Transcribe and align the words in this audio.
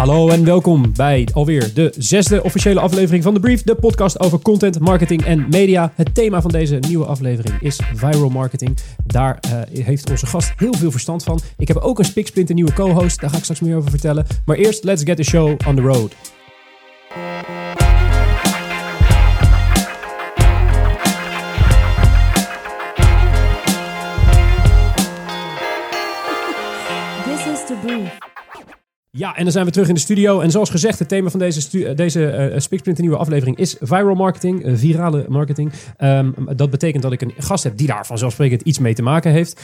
Hallo 0.00 0.28
en 0.28 0.44
welkom 0.44 0.92
bij 0.94 1.28
alweer 1.32 1.74
de 1.74 1.92
zesde 1.98 2.42
officiële 2.42 2.80
aflevering 2.80 3.22
van 3.22 3.34
The 3.34 3.40
Brief, 3.40 3.62
de 3.62 3.74
podcast 3.74 4.20
over 4.20 4.38
content, 4.38 4.78
marketing 4.78 5.24
en 5.24 5.46
media. 5.50 5.92
Het 5.94 6.14
thema 6.14 6.40
van 6.40 6.50
deze 6.50 6.76
nieuwe 6.76 7.04
aflevering 7.04 7.60
is 7.60 7.80
viral 7.94 8.28
marketing. 8.28 8.78
Daar 9.06 9.38
uh, 9.46 9.84
heeft 9.84 10.10
onze 10.10 10.26
gast 10.26 10.52
heel 10.56 10.74
veel 10.74 10.90
verstand 10.90 11.24
van. 11.24 11.40
Ik 11.56 11.68
heb 11.68 11.76
ook 11.76 11.98
een 11.98 12.04
spiksplinter 12.04 12.54
nieuwe 12.54 12.72
co-host, 12.72 13.20
daar 13.20 13.30
ga 13.30 13.36
ik 13.36 13.42
straks 13.42 13.60
meer 13.60 13.76
over 13.76 13.90
vertellen. 13.90 14.26
Maar 14.44 14.56
eerst, 14.56 14.84
let's 14.84 15.02
get 15.02 15.16
the 15.16 15.22
show 15.22 15.56
on 15.66 15.76
the 15.76 15.82
road. 15.82 16.14
Ja, 29.12 29.36
en 29.36 29.42
dan 29.42 29.52
zijn 29.52 29.64
we 29.64 29.70
terug 29.70 29.88
in 29.88 29.94
de 29.94 30.00
studio. 30.00 30.40
En 30.40 30.50
zoals 30.50 30.70
gezegd, 30.70 30.98
het 30.98 31.08
thema 31.08 31.30
van 31.30 31.38
deze, 31.38 31.86
eh, 31.86 31.96
deze 31.96 32.60
uh, 32.84 32.96
nieuwe 32.96 33.16
aflevering 33.16 33.56
is 33.56 33.76
viral 33.80 34.14
marketing, 34.14 34.62
virale 34.78 35.24
marketing. 35.28 35.72
Ehm, 35.96 36.30
dat 36.56 36.70
betekent 36.70 37.02
dat 37.02 37.12
ik 37.12 37.20
een 37.20 37.32
gast 37.38 37.64
heb 37.64 37.76
die 37.76 37.86
daar 37.86 38.06
vanzelfsprekend 38.06 38.62
iets 38.62 38.78
mee 38.78 38.94
te 38.94 39.02
maken 39.02 39.32
heeft. 39.32 39.60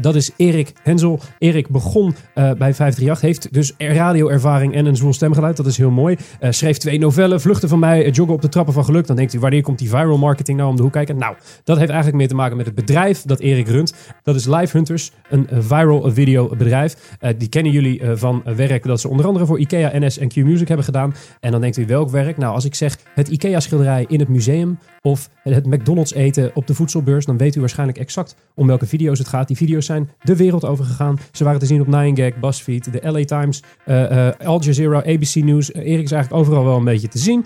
Dat 0.00 0.14
is 0.14 0.30
Erik 0.36 0.72
Hensel. 0.82 1.20
Erik 1.38 1.68
begon 1.68 2.14
bij 2.34 2.74
538, 2.74 3.20
heeft 3.20 3.52
dus 3.52 3.74
radioervaring 3.78 4.74
en 4.74 4.86
een 4.86 4.96
zwoel 4.96 5.12
stemgeluid. 5.12 5.56
Dat 5.56 5.66
is 5.66 5.76
heel 5.76 5.90
mooi. 5.90 6.16
Schreef 6.40 6.76
twee 6.76 6.98
novellen, 6.98 7.40
Vluchten 7.40 7.68
van 7.68 7.78
mij, 7.78 8.10
Joggen 8.10 8.34
op 8.34 8.42
de 8.42 8.48
trappen 8.48 8.74
van 8.74 8.84
geluk. 8.84 9.06
Dan 9.06 9.16
denkt 9.16 9.34
u, 9.34 9.38
wanneer 9.38 9.62
komt 9.62 9.78
die 9.78 9.88
viral 9.88 10.18
marketing 10.18 10.58
nou 10.58 10.70
om 10.70 10.76
de 10.76 10.82
hoek 10.82 10.92
kijken? 10.92 11.16
Nou, 11.16 11.36
dat 11.64 11.76
heeft 11.76 11.90
eigenlijk 11.90 12.18
meer 12.18 12.28
te 12.28 12.34
maken 12.34 12.56
met 12.56 12.66
het 12.66 12.74
bedrijf 12.74 13.22
dat 13.22 13.40
Erik 13.40 13.68
runt. 13.68 13.94
Dat 14.22 14.34
is 14.34 14.46
Live 14.46 14.76
Hunters, 14.76 15.12
een 15.28 15.48
viral 15.50 16.10
video 16.12 16.48
bedrijf. 16.56 17.16
Die 17.38 17.48
kennen 17.48 17.72
jullie 17.72 18.00
van 18.14 18.42
eh, 18.44 18.54
dat 18.88 19.00
ze 19.00 19.08
onder 19.08 19.26
andere 19.26 19.46
voor 19.46 19.58
IKEA, 19.58 19.90
NS 19.98 20.18
en 20.18 20.28
Q-Music 20.28 20.68
hebben 20.68 20.84
gedaan. 20.84 21.14
En 21.40 21.50
dan 21.50 21.60
denkt 21.60 21.76
u 21.76 21.86
welk 21.86 22.10
werk? 22.10 22.36
Nou, 22.36 22.54
als 22.54 22.64
ik 22.64 22.74
zeg 22.74 22.98
het 23.14 23.28
IKEA-schilderij 23.28 24.04
in 24.08 24.18
het 24.18 24.28
museum 24.28 24.78
of 25.02 25.28
het 25.42 25.66
McDonald's 25.66 26.14
eten 26.14 26.50
op 26.54 26.66
de 26.66 26.74
voedselbeurs, 26.74 27.24
dan 27.24 27.36
weet 27.36 27.54
u 27.54 27.60
waarschijnlijk 27.60 27.98
exact 27.98 28.36
om 28.54 28.66
welke 28.66 28.86
video's 28.86 29.18
het 29.18 29.28
gaat. 29.28 29.46
Die 29.48 29.56
video's 29.56 29.86
zijn 29.86 30.10
de 30.22 30.36
wereld 30.36 30.64
over 30.64 30.84
gegaan. 30.84 31.18
Ze 31.32 31.44
waren 31.44 31.60
te 31.60 31.66
zien 31.66 31.80
op 31.80 31.86
9gag, 31.86 32.40
BuzzFeed, 32.40 32.92
de 32.92 33.10
LA 33.10 33.24
Times, 33.24 33.62
eh, 33.84 34.28
eh, 34.28 34.34
Al 34.46 34.62
Jazeera, 34.62 34.98
ABC 34.98 35.34
News. 35.34 35.72
Eh, 35.72 35.86
Erik 35.86 36.04
is 36.04 36.12
eigenlijk 36.12 36.42
overal 36.42 36.64
wel 36.64 36.76
een 36.76 36.84
beetje 36.84 37.08
te 37.08 37.18
zien. 37.18 37.44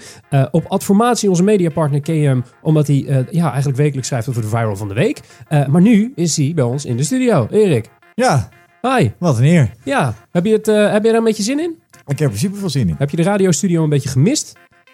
Op 0.50 0.64
Adformatie, 0.66 1.28
onze 1.28 1.42
mediapartner, 1.42 2.00
hem 2.02 2.44
omdat 2.62 2.86
hij 2.86 3.26
ja, 3.30 3.48
eigenlijk 3.48 3.76
wekelijks 3.76 4.08
schrijft 4.08 4.28
over 4.28 4.42
de 4.42 4.48
viral 4.48 4.76
van 4.76 4.88
de 4.88 4.94
week. 4.94 5.20
Maar 5.48 5.80
nu 5.80 6.12
is 6.14 6.36
hij 6.36 6.52
bij 6.54 6.64
ons 6.64 6.84
in 6.84 6.96
de 6.96 7.02
studio. 7.02 7.46
Erik, 7.50 7.88
Ja, 8.14 8.48
hi. 8.82 9.10
wat 9.18 9.38
een 9.38 9.44
eer. 9.44 9.70
Ja, 9.84 10.14
heb 10.30 10.44
je, 10.44 10.52
het, 10.52 10.68
eh, 10.68 10.92
heb 10.92 11.04
je 11.04 11.10
er 11.10 11.16
een 11.16 11.24
beetje 11.24 11.42
zin 11.42 11.60
in? 11.60 11.78
Ik 12.06 12.18
heb 12.18 12.32
er 12.32 12.38
super 12.38 12.58
veel 12.58 12.70
zin 12.70 12.88
in. 12.88 12.94
Heb 12.98 13.10
je 13.10 13.16
de 13.16 13.22
radiostudio 13.22 13.82
een 13.82 13.88
beetje 13.88 14.08
gemist? 14.08 14.52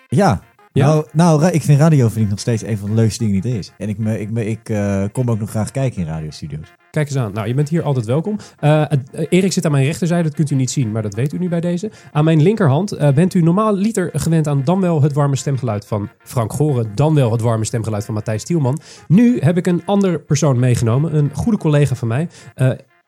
Ja. 0.08 0.42
Ja? 0.72 0.86
Nou, 0.86 1.06
nou, 1.12 1.47
ik 1.47 1.62
vind 1.62 1.81
radio 1.81 2.09
vind 2.09 2.25
ik 2.25 2.31
nog 2.31 2.39
steeds 2.39 2.62
een 2.62 2.78
van 2.78 2.89
de 2.89 2.94
leukste 2.94 3.25
dingen 3.25 3.41
die 3.41 3.53
er 3.53 3.59
is. 3.59 3.72
En 3.78 3.89
ik, 3.89 3.98
me, 3.98 4.20
ik, 4.20 4.31
me, 4.31 4.47
ik 4.47 4.69
eh, 4.69 5.05
kom 5.12 5.31
ook 5.31 5.39
nog 5.39 5.50
graag 5.50 5.70
kijken 5.70 6.00
in 6.00 6.06
radiostudio's. 6.06 6.72
Kijk 6.91 7.06
eens 7.09 7.19
aan. 7.19 7.33
Nou, 7.33 7.48
je 7.48 7.55
bent 7.55 7.69
hier 7.69 7.83
altijd 7.83 8.06
welkom. 8.06 8.39
Eh, 8.59 8.84
Erik 9.28 9.53
zit 9.53 9.64
aan 9.64 9.72
mijn 9.72 9.84
rechterzijde, 9.84 10.22
dat 10.22 10.34
kunt 10.34 10.50
u 10.50 10.55
niet 10.55 10.70
zien, 10.70 10.92
maar 10.92 11.03
dat 11.03 11.14
weet 11.14 11.33
u 11.33 11.39
nu 11.39 11.48
bij 11.48 11.61
deze. 11.61 11.91
Aan 12.12 12.25
mijn 12.25 12.42
linkerhand 12.42 12.98
bent 13.14 13.34
u 13.34 13.42
normaal 13.42 13.75
liter 13.75 14.11
gewend 14.12 14.47
aan 14.47 14.64
dan 14.64 14.81
wel 14.81 15.03
het 15.03 15.12
warme 15.12 15.36
stemgeluid 15.36 15.86
van 15.86 16.09
Frank 16.25 16.53
Goren, 16.53 16.91
dan 16.94 17.14
wel 17.14 17.33
het 17.33 17.41
warme 17.41 17.64
stemgeluid 17.64 18.05
van 18.05 18.14
Matthijs 18.14 18.44
Tielman. 18.44 18.81
Nu 19.06 19.39
heb 19.41 19.56
ik 19.56 19.66
een 19.66 19.83
ander 19.84 20.20
persoon 20.20 20.59
meegenomen, 20.59 21.16
een 21.16 21.31
goede 21.34 21.59
collega 21.59 21.94
van 21.94 22.09
mij. 22.09 22.28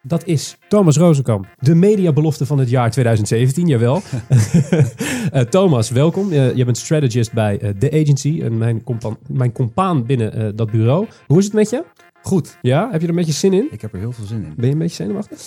Dat 0.03 0.27
is 0.27 0.57
Thomas 0.69 0.97
Rozenkamp, 0.97 1.47
de 1.59 1.75
mediabelofte 1.75 2.47
van 2.47 2.59
het 2.59 2.71
jaar 2.71 2.91
2017, 2.91 3.67
jawel. 3.67 4.01
Eh, 5.31 5.43
Thomas, 5.43 5.91
welkom. 5.91 6.33
Eh, 6.33 6.55
je 6.55 6.65
bent 6.65 6.79
strategist 6.79 7.33
bij 7.33 7.59
eh, 7.59 7.71
The 7.71 7.91
Agency, 7.91 8.41
en 8.43 8.59
mijn, 8.59 8.83
compa 8.83 9.17
mijn 9.29 9.53
compaan 9.53 10.07
binnen 10.07 10.57
dat 10.57 10.71
bureau. 10.71 11.07
Hoe 11.27 11.39
is 11.39 11.45
het 11.45 11.55
met 11.55 11.71
je? 11.71 11.85
Goed, 12.23 12.59
Ja, 12.63 12.89
heb 12.91 13.01
je 13.01 13.07
er 13.07 13.13
een 13.13 13.19
beetje 13.19 13.33
zin 13.33 13.53
in? 13.53 13.69
ik 13.71 13.81
heb 13.81 13.93
er 13.93 13.99
heel 13.99 14.13
veel 14.13 14.25
zin 14.25 14.45
in. 14.45 14.53
Ben 14.57 14.67
je 14.67 14.73
een 14.73 14.79
beetje 14.79 14.95
zenuwachtig? 14.95 15.39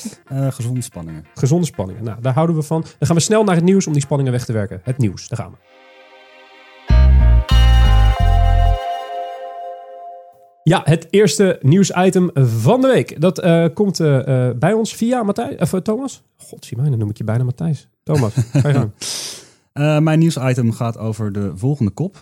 Gezonde 0.49 0.81
spanningen. 0.81 1.25
Gezonde 1.33 1.65
spanningen. 1.65 2.03
Nou, 2.03 2.21
daar 2.21 2.33
houden 2.33 2.55
we 2.55 2.61
van. 2.61 2.81
Dan 2.81 3.07
gaan 3.07 3.15
we 3.15 3.21
snel 3.21 3.43
naar 3.43 3.55
het 3.55 3.63
nieuws 3.63 3.87
om 3.87 3.93
die 3.93 4.01
spanningen 4.01 4.31
weg 4.31 4.45
te 4.45 4.53
werken. 4.53 4.81
Het 4.83 4.97
nieuws, 4.97 5.27
daar 5.27 5.39
gaan 5.39 5.51
we. 5.51 5.72
Ja, 10.63 10.81
het 10.83 11.07
eerste 11.09 11.59
nieuwsitem 11.61 12.29
van 12.33 12.81
de 12.81 12.87
week. 12.87 13.21
Dat 13.21 13.39
eh, 13.39 13.65
komt 13.73 13.99
eh, 13.99 14.47
eh, 14.47 14.57
bij 14.57 14.73
ons 14.73 14.95
via 14.95 15.23
Matthijs, 15.23 15.57
of, 15.57 15.81
Thomas. 15.81 16.23
God, 16.37 16.65
zie 16.65 16.77
mij, 16.77 16.89
dan 16.89 16.99
noem 16.99 17.09
ik 17.09 17.17
je 17.17 17.23
bijna 17.23 17.43
Matthijs. 17.43 17.89
Thomas, 18.03 18.33
ga 18.53 18.67
je 18.67 18.73
gang. 18.73 20.03
Mijn 20.03 20.19
nieuwsitem 20.19 20.71
gaat 20.71 20.97
over 20.97 21.31
de 21.31 21.51
volgende 21.55 21.91
kop. 21.91 22.21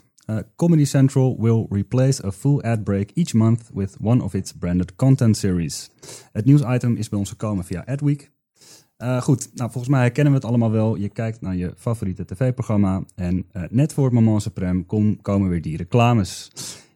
Comedy 0.55 0.85
Central 0.85 1.37
will 1.39 1.65
replace 1.69 2.25
a 2.25 2.31
full 2.31 2.61
ad 2.61 2.83
break 2.83 3.09
each 3.13 3.33
month 3.33 3.69
with 3.73 3.97
one 4.01 4.23
of 4.23 4.33
its 4.33 4.51
branded 4.51 4.95
content 4.95 5.37
series. 5.37 5.91
Het 6.31 6.45
nieuwsitem 6.45 6.95
is 6.95 7.09
bij 7.09 7.19
ons 7.19 7.29
gekomen 7.29 7.65
via 7.65 7.83
Adweek. 7.85 8.31
Goed, 9.19 9.49
nou 9.53 9.71
volgens 9.71 9.87
mij 9.87 10.01
herkennen 10.01 10.33
we 10.33 10.39
het 10.39 10.47
allemaal 10.47 10.71
wel. 10.71 10.95
Je 10.95 11.09
kijkt 11.09 11.41
naar 11.41 11.55
je 11.55 11.73
favoriete 11.77 12.25
tv-programma 12.25 13.03
en 13.15 13.45
net 13.69 13.93
voor 13.93 14.03
het 14.03 14.13
moment 14.13 14.45
komen 15.21 15.49
weer 15.49 15.61
die 15.61 15.77
reclames. 15.77 16.51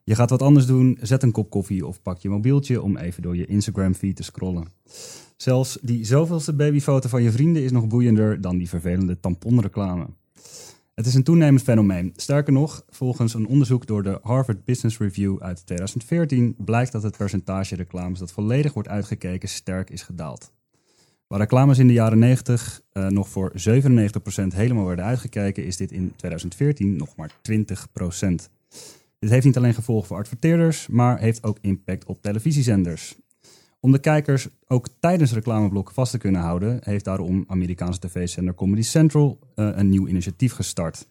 Je 0.05 0.15
gaat 0.15 0.29
wat 0.29 0.41
anders 0.41 0.65
doen, 0.65 0.97
zet 1.01 1.23
een 1.23 1.31
kop 1.31 1.49
koffie 1.49 1.85
of 1.85 2.01
pak 2.01 2.17
je 2.17 2.29
mobieltje 2.29 2.81
om 2.81 2.97
even 2.97 3.21
door 3.21 3.35
je 3.35 3.45
Instagram-feed 3.45 4.15
te 4.15 4.23
scrollen. 4.23 4.67
Zelfs 5.37 5.77
die 5.81 6.05
zoveelste 6.05 6.53
babyfoto 6.53 7.09
van 7.09 7.23
je 7.23 7.31
vrienden 7.31 7.63
is 7.63 7.71
nog 7.71 7.87
boeiender 7.87 8.41
dan 8.41 8.57
die 8.57 8.69
vervelende 8.69 9.19
tamponreclame. 9.19 10.07
Het 10.93 11.05
is 11.05 11.13
een 11.13 11.23
toenemend 11.23 11.63
fenomeen. 11.63 12.13
Sterker 12.15 12.53
nog, 12.53 12.83
volgens 12.89 13.33
een 13.33 13.47
onderzoek 13.47 13.87
door 13.87 14.03
de 14.03 14.19
Harvard 14.21 14.65
Business 14.65 14.97
Review 14.97 15.41
uit 15.41 15.65
2014 15.65 16.55
blijkt 16.57 16.91
dat 16.91 17.03
het 17.03 17.17
percentage 17.17 17.75
reclames 17.75 18.19
dat 18.19 18.31
volledig 18.31 18.73
wordt 18.73 18.89
uitgekeken 18.89 19.49
sterk 19.49 19.89
is 19.89 20.01
gedaald. 20.01 20.51
Waar 21.27 21.39
reclames 21.39 21.77
in 21.77 21.87
de 21.87 21.93
jaren 21.93 22.19
90 22.19 22.81
eh, 22.91 23.07
nog 23.07 23.29
voor 23.29 23.51
97% 23.51 23.55
helemaal 24.47 24.85
werden 24.85 25.05
uitgekeken, 25.05 25.65
is 25.65 25.77
dit 25.77 25.91
in 25.91 26.13
2014 26.15 26.97
nog 26.97 27.15
maar 27.15 27.31
20%. 27.51 28.54
Dit 29.25 29.33
heeft 29.33 29.45
niet 29.45 29.57
alleen 29.57 29.73
gevolgen 29.73 30.07
voor 30.07 30.17
adverteerders, 30.17 30.87
maar 30.87 31.19
heeft 31.19 31.43
ook 31.43 31.57
impact 31.61 32.05
op 32.05 32.21
televisiezenders. 32.21 33.15
Om 33.79 33.91
de 33.91 33.99
kijkers 33.99 34.47
ook 34.67 34.87
tijdens 34.99 35.33
reclameblokken 35.33 35.93
vast 35.93 36.11
te 36.11 36.17
kunnen 36.17 36.41
houden, 36.41 36.79
heeft 36.83 37.05
daarom 37.05 37.43
Amerikaanse 37.47 37.99
tv-zender 37.99 38.55
Comedy 38.55 38.81
Central 38.81 39.39
eh, 39.55 39.69
een 39.73 39.89
nieuw 39.89 40.07
initiatief 40.07 40.53
gestart. 40.53 41.07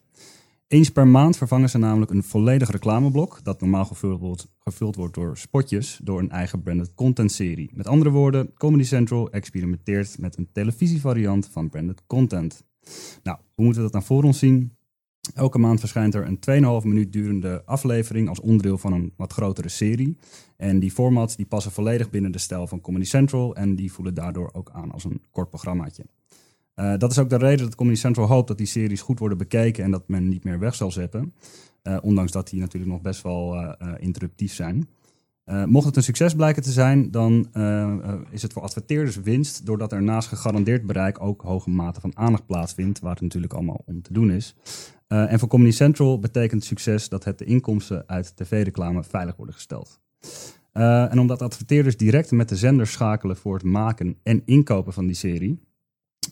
Eens 0.67 0.89
per 0.89 1.07
maand 1.07 1.37
vervangen 1.37 1.69
ze 1.69 1.77
namelijk 1.77 2.11
een 2.11 2.23
volledig 2.23 2.71
reclameblok, 2.71 3.39
dat 3.43 3.59
normaal 3.59 3.85
gevuld 3.85 4.19
wordt, 4.19 4.47
gevuld 4.59 4.95
wordt 4.95 5.13
door 5.13 5.37
spotjes, 5.37 5.99
door 6.03 6.19
een 6.19 6.31
eigen 6.31 6.61
branded 6.61 6.93
content 6.93 7.31
serie. 7.31 7.71
Met 7.73 7.87
andere 7.87 8.09
woorden, 8.09 8.53
Comedy 8.53 8.83
Central 8.83 9.31
experimenteert 9.31 10.17
met 10.19 10.37
een 10.37 10.49
televisievariant 10.51 11.49
van 11.51 11.69
branded 11.69 12.01
content. 12.07 12.63
Nou, 13.23 13.37
hoe 13.53 13.65
moeten 13.65 13.83
we 13.83 13.91
dat 13.91 13.91
nou 13.91 14.05
voor 14.05 14.23
ons 14.23 14.39
zien? 14.39 14.75
Elke 15.33 15.57
maand 15.57 15.79
verschijnt 15.79 16.15
er 16.15 16.27
een 16.27 16.81
2,5 16.81 16.87
minuut 16.87 17.13
durende 17.13 17.61
aflevering 17.65 18.29
als 18.29 18.39
onderdeel 18.39 18.77
van 18.77 18.93
een 18.93 19.13
wat 19.17 19.33
grotere 19.33 19.69
serie. 19.69 20.17
En 20.57 20.79
die 20.79 20.91
formats 20.91 21.35
die 21.35 21.45
passen 21.45 21.71
volledig 21.71 22.09
binnen 22.09 22.31
de 22.31 22.37
stijl 22.37 22.67
van 22.67 22.81
Comedy 22.81 23.05
Central 23.05 23.55
en 23.55 23.75
die 23.75 23.91
voelen 23.91 24.13
daardoor 24.13 24.49
ook 24.53 24.69
aan 24.73 24.91
als 24.91 25.03
een 25.03 25.21
kort 25.31 25.49
programmaatje. 25.49 26.03
Eh, 26.75 26.93
dat 26.97 27.11
is 27.11 27.19
ook 27.19 27.29
de 27.29 27.37
reden 27.37 27.65
dat 27.65 27.75
Comedy 27.75 27.97
Central 27.97 28.27
hoopt 28.27 28.47
dat 28.47 28.57
die 28.57 28.67
series 28.67 29.01
goed 29.01 29.19
worden 29.19 29.37
bekeken 29.37 29.83
en 29.83 29.91
dat 29.91 30.07
men 30.07 30.27
niet 30.27 30.43
meer 30.43 30.59
weg 30.59 30.75
zal 30.75 30.91
zetten. 30.91 31.33
Eh, 31.81 31.97
ondanks 32.01 32.31
dat 32.31 32.49
die 32.49 32.59
natuurlijk 32.59 32.91
nog 32.91 33.01
best 33.01 33.21
wel 33.21 33.55
eh, 33.55 33.93
interruptief 33.97 34.53
zijn. 34.53 34.87
Mocht 35.65 35.85
het 35.85 35.95
een 35.95 36.03
succes 36.03 36.33
blijken 36.33 36.63
te 36.63 36.71
zijn, 36.71 37.11
dan 37.11 37.47
is 38.29 38.41
het 38.41 38.53
voor 38.53 38.61
adverteerders 38.61 39.15
winst, 39.15 39.65
doordat 39.65 39.91
er 39.91 40.03
naast 40.03 40.27
gegarandeerd 40.27 40.85
bereik 40.85 41.21
ook 41.21 41.41
hoge 41.41 41.69
mate 41.69 41.99
van 41.99 42.17
aandacht 42.17 42.45
plaatsvindt, 42.45 42.99
waar 42.99 43.11
het 43.11 43.21
natuurlijk 43.21 43.53
allemaal 43.53 43.81
om 43.85 44.01
te 44.01 44.13
doen 44.13 44.31
is. 44.31 44.55
Eh, 45.07 45.31
en 45.31 45.39
voor 45.39 45.47
Comedy 45.47 45.71
Central 45.71 46.19
betekent 46.19 46.63
succes 46.63 47.09
dat 47.09 47.23
het 47.23 47.37
de 47.37 47.45
inkomsten 47.45 48.03
uit 48.07 48.35
tv-reclame 48.35 49.03
veilig 49.03 49.35
worden 49.35 49.55
gesteld. 49.55 49.99
Eh, 50.71 51.11
en 51.11 51.19
omdat 51.19 51.41
adverteerders 51.41 51.97
direct 51.97 52.31
met 52.31 52.49
de 52.49 52.55
zender 52.55 52.87
schakelen 52.87 53.37
voor 53.37 53.53
het 53.53 53.63
maken 53.63 54.17
en 54.23 54.41
inkopen 54.45 54.93
van 54.93 55.05
die 55.05 55.15
serie, 55.15 55.59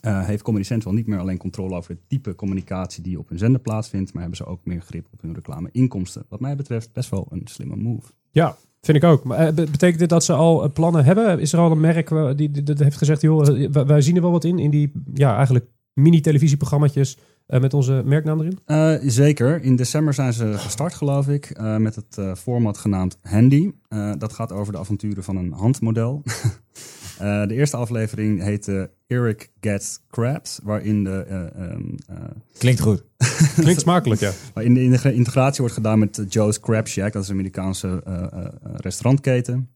eh, 0.01 0.25
heeft 0.25 0.43
Comedy 0.43 0.63
Central 0.65 0.93
niet 0.93 1.07
meer 1.07 1.19
alleen 1.19 1.37
controle 1.37 1.75
over 1.75 1.91
het 1.91 2.09
type 2.09 2.35
communicatie 2.35 3.03
die 3.03 3.19
op 3.19 3.29
hun 3.29 3.37
zender 3.37 3.61
plaatsvindt, 3.61 4.13
maar 4.13 4.21
hebben 4.21 4.39
ze 4.39 4.45
ook 4.45 4.65
meer 4.65 4.81
grip 4.81 5.07
op 5.11 5.21
hun 5.21 5.33
reclame-inkomsten. 5.33 6.25
Wat 6.29 6.39
mij 6.39 6.55
betreft 6.55 6.93
best 6.93 7.09
wel 7.09 7.27
een 7.29 7.41
slimme 7.43 7.75
move. 7.75 8.11
Ja, 8.31 8.57
vind 8.81 8.97
ik 8.97 9.03
ook. 9.03 9.23
Maar 9.23 9.53
be- 9.53 9.71
betekent 9.71 9.99
dit 9.99 10.09
dat 10.09 10.23
ze 10.23 10.33
al 10.33 10.71
plannen 10.71 11.05
hebben? 11.05 11.39
Is 11.39 11.53
er 11.53 11.59
al 11.59 11.71
een 11.71 11.79
merk 11.79 12.37
die, 12.37 12.51
heeft 12.63 12.97
gezegd, 12.97 13.21
joh, 13.21 13.69
wij, 13.71 13.85
wij 13.85 14.01
zien 14.01 14.15
er 14.15 14.21
wel 14.21 14.31
wat 14.31 14.43
in, 14.43 14.59
in 14.59 14.69
die 14.69 14.91
ja, 15.13 15.35
eigenlijk 15.35 15.65
mini-televisieprogramma's 15.93 17.17
eh, 17.45 17.59
met 17.61 17.73
onze 17.73 18.01
merknaam 18.05 18.39
erin? 18.39 18.59
Eh, 18.65 18.93
zeker. 19.01 19.61
In 19.63 19.75
december 19.75 20.13
zijn 20.13 20.33
ze 20.33 20.53
gestart, 20.57 20.93
geloof 20.93 21.27
ik, 21.27 21.45
eh, 21.45 21.77
met 21.77 21.95
het 21.95 22.17
eh, 22.17 22.35
format 22.35 22.77
genaamd 22.77 23.17
Handy. 23.21 23.71
Eh, 23.87 24.11
dat 24.17 24.33
gaat 24.33 24.51
over 24.51 24.73
de 24.73 24.79
avonturen 24.79 25.23
van 25.23 25.35
een 25.35 25.51
handmodel. 25.51 26.21
Eh, 27.19 27.47
de 27.47 27.53
eerste 27.53 27.77
aflevering 27.77 28.41
heette 28.43 28.91
Eric 29.07 29.51
Gets 29.61 29.99
Crabs, 30.09 30.59
waarin 30.63 31.03
de, 31.03 31.25
eh, 31.27 31.39
ehm, 31.69 31.81
eh, 32.07 32.15
Klinkt 32.57 32.79
goed. 32.81 33.03
Klinkt 33.55 33.81
smakelijk, 33.81 34.21
ja. 34.21 34.31
waarin 34.53 34.73
de 34.73 34.81
integra- 34.83 35.09
integratie 35.09 35.59
wordt 35.59 35.73
gedaan 35.73 35.99
met 35.99 36.25
Joe's 36.29 36.59
Crab 36.59 36.87
Shack, 36.87 37.13
dat 37.13 37.21
is 37.23 37.27
een 37.27 37.33
Amerikaanse 37.33 38.01
eh, 38.05 38.13
eh, 38.23 38.23
eh, 38.45 38.45
restaurantketen. 38.63 39.69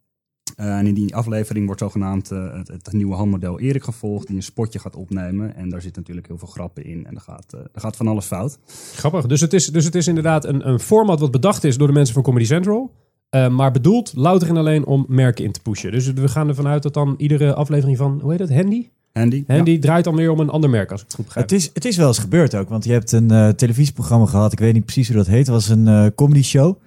Eh, 0.55 0.77
en 0.77 0.87
in 0.87 0.93
die 0.93 1.15
aflevering 1.15 1.65
wordt 1.65 1.81
zogenaamd 1.81 2.31
eh, 2.31 2.53
het, 2.53 2.67
het 2.67 2.93
nieuwe 2.93 3.15
handmodel 3.15 3.59
Erik 3.59 3.83
gevolgd, 3.83 4.27
die 4.27 4.35
een 4.35 4.43
spotje 4.43 4.79
gaat 4.79 4.95
opnemen. 4.95 5.55
En 5.55 5.69
daar 5.69 5.81
zit 5.81 5.95
natuurlijk 5.95 6.27
heel 6.27 6.37
veel 6.37 6.47
grappen 6.47 6.85
in 6.85 7.05
en 7.05 7.15
er 7.15 7.21
gaat, 7.21 7.53
eh, 7.53 7.59
er 7.73 7.81
gaat 7.81 7.95
van 7.95 8.07
alles 8.07 8.25
fout. 8.25 8.57
Grappig. 8.95 9.25
Dus 9.25 9.41
het 9.41 9.53
is, 9.53 9.65
dus 9.67 9.85
het 9.85 9.95
is 9.95 10.07
inderdaad 10.07 10.45
een, 10.45 10.67
een 10.67 10.79
format 10.79 11.19
wat 11.19 11.31
bedacht 11.31 11.63
is 11.63 11.77
door 11.77 11.87
de 11.87 11.93
mensen 11.93 12.13
van 12.13 12.23
Comedy 12.23 12.45
Central. 12.45 12.91
eh, 13.29 13.47
maar 13.49 13.71
bedoeld 13.71 14.11
louter 14.15 14.49
en 14.49 14.57
alleen 14.57 14.85
om 14.85 15.05
merken 15.07 15.45
in 15.45 15.51
te 15.51 15.59
pushen. 15.61 15.91
Dus 15.91 16.11
we 16.13 16.27
gaan 16.27 16.47
ervan 16.47 16.67
uit 16.67 16.83
dat 16.83 16.93
dan 16.93 17.15
iedere 17.17 17.53
aflevering 17.53 17.97
van, 17.97 18.19
hoe 18.21 18.31
heet 18.31 18.39
het, 18.39 18.53
Handy? 18.53 18.89
Handy? 19.13 19.43
Handy 19.47 19.79
draait 19.79 20.03
dan 20.03 20.15
weer 20.15 20.31
om 20.31 20.39
een 20.39 20.49
ander 20.49 20.69
merk, 20.69 20.91
als 20.91 20.99
ik 21.01 21.05
het 21.07 21.15
goed 21.15 21.25
begrijp. 21.25 21.49
Het 21.49 21.59
is, 21.59 21.69
het 21.73 21.85
is 21.85 21.97
wel 21.97 22.07
eens 22.07 22.17
gebeurd 22.19 22.55
ook, 22.55 22.69
want 22.69 22.83
je 22.85 22.91
hebt 22.91 23.11
een 23.11 23.31
eh, 23.31 23.49
televisieprogramma 23.49 24.25
gehad. 24.25 24.51
Ik 24.51 24.59
weet 24.59 24.73
niet 24.73 24.83
precies 24.83 25.07
hoe 25.07 25.17
dat 25.17 25.27
heet. 25.27 25.37
Het 25.37 25.47
was 25.47 25.69
een 25.69 25.87
eh, 25.87 26.05
comedy 26.15 26.41
show. 26.43 26.77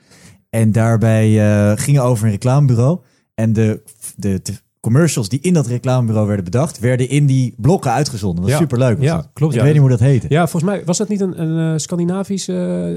En 0.51 0.73
daarbij 0.73 1.41
eh 1.41 1.79
gingen 1.79 2.03
over 2.03 2.25
een 2.25 2.31
reclamebureau. 2.31 3.01
En 3.41 3.53
de, 3.53 3.83
de, 4.17 4.39
de 4.43 4.55
commercials 4.81 5.29
die 5.29 5.41
in 5.41 5.53
dat 5.55 5.67
reclamebureau 5.67 6.27
werden 6.27 6.45
bedacht, 6.45 6.79
werden 6.79 7.09
in 7.09 7.27
die 7.27 7.55
blokken 7.57 7.91
uitgezonden. 7.93 8.37
Dat 8.43 8.45
was 8.51 8.53
Ja. 8.61 8.67
superleuk. 8.67 8.97
was 8.97 9.07
Ja, 9.07 9.17
dat. 9.17 9.29
klopt, 9.33 9.53
Ik 9.53 9.59
ja. 9.59 9.65
weet 9.65 9.73
niet 9.75 9.83
hoe 9.83 9.91
dat 9.91 10.01
heette. 10.01 10.27
Ja, 10.29 10.47
volgens 10.47 10.73
mij 10.73 10.83
was 10.85 10.99
dat 10.99 11.09
niet 11.09 11.21
een, 11.21 11.43
een 11.43 11.73
eh, 11.73 11.79
Scandinavisch 11.79 12.49
eh, 12.49 12.57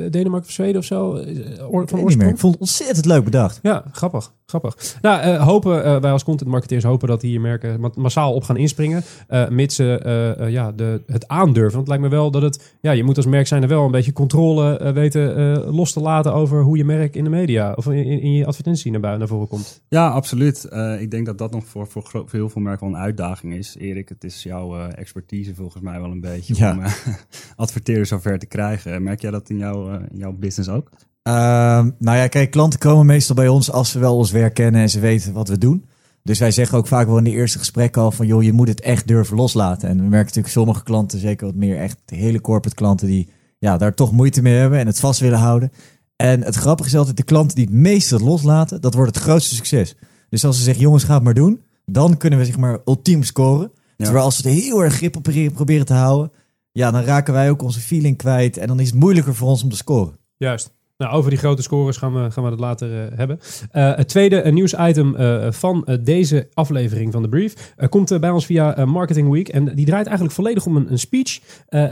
Denemarken 0.09 0.47
of 0.47 0.51
Zweden 0.53 0.77
of 0.79 0.85
zo? 0.85 1.15
eh, 1.15 1.35
van 1.59 1.67
oorsprong? 1.99 2.21
Ik 2.31 2.37
vond 2.37 2.53
het 2.53 2.61
ontzettend 2.61 3.05
leuk 3.05 3.23
bedacht. 3.23 3.59
Ja, 3.61 3.83
grappig. 3.91 4.31
grappig. 4.45 4.97
Nou, 5.01 5.21
eh, 5.21 5.45
hopen, 5.47 5.83
eh, 5.83 6.01
wij 6.01 6.11
als 6.11 6.23
content 6.23 6.49
marketeers 6.49 6.83
hopen 6.83 7.07
dat 7.07 7.21
hier 7.21 7.41
merken 7.41 7.79
ma- 7.79 7.89
massaal 7.95 8.33
op 8.33 8.43
gaan 8.43 8.57
inspringen. 8.57 9.03
eh, 9.27 9.47
mits 9.49 9.75
ze 9.75 10.45
ja, 10.49 10.71
de, 10.71 11.01
het 11.07 11.27
aandurven. 11.27 11.73
Want 11.75 11.87
het 11.87 11.97
lijkt 11.97 12.03
me 12.03 12.09
wel 12.19 12.31
dat 12.31 12.41
het, 12.41 12.75
ja, 12.81 12.91
je 12.91 13.03
moet 13.03 13.17
als 13.17 13.25
merk 13.25 13.47
zijn 13.47 13.61
er 13.61 13.67
wel 13.67 13.85
een 13.85 13.91
beetje 13.91 14.13
controle 14.13 14.91
weten 14.93 15.35
eh, 15.35 15.73
los 15.75 15.91
te 15.93 15.99
laten 15.99 16.33
over 16.33 16.61
hoe 16.61 16.77
je 16.77 16.85
merk 16.85 17.15
in 17.15 17.23
de 17.23 17.29
media 17.29 17.71
of 17.75 17.85
in, 17.85 18.05
in 18.21 18.33
je 18.33 18.45
advertentie 18.45 18.91
naar, 18.91 18.99
buiten, 18.99 19.19
naar 19.21 19.29
voren 19.37 19.47
komt. 19.49 19.81
Ja, 19.89 20.07
absoluut. 20.09 20.63
Eh, 20.65 21.01
ik 21.01 21.11
denk 21.11 21.25
dat 21.25 21.37
dat 21.37 21.51
nog 21.51 21.65
voor, 21.73 21.87
voor, 21.87 22.03
voor 22.09 22.29
heel 22.31 22.49
veel 22.49 22.61
merken 22.61 22.87
wel 22.87 22.95
een 22.95 23.01
uitdaging 23.03 23.53
is. 23.53 23.75
Erik, 23.79 24.09
het 24.09 24.23
is 24.23 24.43
jouw 24.43 24.77
eh, 24.77 24.97
expertise 24.97 25.55
volgens 25.55 25.83
mij 25.83 25.99
wel 25.99 26.11
een 26.11 26.21
beetje 26.21 26.55
Ja. 26.57 26.71
om 26.71 26.81
eh, 26.81 26.93
adverteerders 27.55 28.09
zover 28.09 28.39
te 28.39 28.45
krijgen. 28.45 29.03
Merk 29.03 29.21
jij 29.21 29.31
dat 29.31 29.49
in, 29.49 29.57
jouw 29.57 29.89
eh, 29.89 30.01
in 30.11 30.17
jouw 30.17 30.31
business 30.31 30.69
ook? 30.69 30.89
Ehm, 31.23 31.89
nou 31.99 32.17
ja, 32.17 32.27
kijk, 32.27 32.51
klanten 32.51 32.79
komen 32.79 33.05
meestal 33.05 33.35
bij 33.35 33.47
ons 33.47 33.71
als 33.71 33.91
ze 33.91 33.99
wel 33.99 34.15
ons 34.17 34.31
werk 34.31 34.53
kennen 34.53 34.81
en 34.81 34.89
ze 34.89 34.99
weten 34.99 35.33
wat 35.33 35.47
we 35.47 35.57
doen. 35.57 35.85
Dus 36.23 36.39
wij 36.39 36.51
zeggen 36.51 36.77
ook 36.77 36.87
vaak 36.87 37.07
wel 37.07 37.17
in 37.17 37.23
de 37.23 37.29
eerste 37.29 37.57
gesprekken 37.57 38.01
al 38.01 38.11
van, 38.11 38.27
joh, 38.27 38.43
je 38.43 38.53
moet 38.53 38.67
het 38.67 38.81
echt 38.81 39.07
durven 39.07 39.35
loslaten. 39.35 39.89
En 39.89 39.95
we 39.95 40.01
merken 40.01 40.17
natuurlijk 40.25 40.53
sommige 40.53 40.83
klanten, 40.83 41.19
zeker 41.19 41.45
wat 41.45 41.55
meer 41.55 41.77
echt 41.77 41.97
hele 42.05 42.41
corporate 42.41 42.75
klanten, 42.75 43.07
die 43.07 43.29
ja, 43.59 43.77
daar 43.77 43.93
toch 43.93 44.11
moeite 44.11 44.41
mee 44.41 44.55
hebben 44.55 44.79
en 44.79 44.87
het 44.87 44.99
vast 44.99 45.19
willen 45.19 45.39
houden. 45.39 45.71
En 46.15 46.41
het 46.43 46.55
grappige 46.55 46.89
is 46.89 46.95
altijd, 46.95 47.17
de 47.17 47.23
klanten 47.23 47.55
die 47.55 47.65
het 47.65 47.73
meeste 47.73 48.19
loslaten, 48.19 48.81
dat 48.81 48.93
wordt 48.93 49.15
het 49.15 49.23
grootste 49.23 49.55
succes. 49.55 49.95
Dus 50.33 50.45
als 50.45 50.57
ze 50.57 50.63
zeggen, 50.63 50.83
jongens, 50.83 51.03
ga 51.03 51.13
het 51.13 51.23
maar 51.23 51.33
doen, 51.33 51.61
dan 51.85 52.17
kunnen 52.17 52.39
we 52.39 52.45
zeg 52.45 52.57
maar 52.57 52.79
ultiem 52.85 53.23
scoren. 53.23 53.71
Ja. 53.73 54.03
Terwijl 54.05 54.25
als 54.25 54.41
we 54.41 54.49
het 54.49 54.59
heel 54.59 54.83
erg 54.83 54.93
grip 54.93 55.15
op 55.15 55.23
proberen- 55.23 55.53
proberen 55.53 55.85
te 55.85 55.93
houden, 55.93 56.31
ja, 56.71 56.91
dan 56.91 57.01
raken 57.01 57.33
wij 57.33 57.49
ook 57.49 57.61
onze 57.61 57.79
feeling 57.79 58.17
kwijt 58.17 58.57
en 58.57 58.67
dan 58.67 58.79
is 58.79 58.89
het 58.89 58.99
moeilijker 58.99 59.35
voor 59.35 59.47
ons 59.47 59.63
om 59.63 59.69
te 59.69 59.75
scoren. 59.75 60.17
Juist. 60.37 60.73
Nou, 60.97 61.13
over 61.15 61.29
die 61.29 61.39
grote 61.39 61.61
scores 61.61 61.97
gaan 61.97 62.13
we, 62.13 62.31
gaan 62.31 62.43
we 62.43 62.49
het 62.49 62.59
later 62.59 63.05
eh, 63.05 63.17
hebben. 63.17 63.39
Eh, 63.71 63.95
het 63.95 64.07
tweede 64.07 64.41
eh, 64.41 64.53
nieuwsitem 64.53 65.15
eh, 65.15 65.51
van 65.51 65.87
deze 66.01 66.47
aflevering 66.53 67.11
van 67.11 67.21
de 67.21 67.29
brief 67.29 67.73
komt 67.89 68.19
bij 68.19 68.29
ons 68.29 68.45
via 68.45 68.85
Marketing 68.85 69.29
Week. 69.29 69.49
En 69.49 69.75
die 69.75 69.85
draait 69.85 70.05
eigenlijk 70.05 70.35
volledig 70.35 70.65
om 70.65 70.75
een, 70.75 70.99
speech 70.99 71.39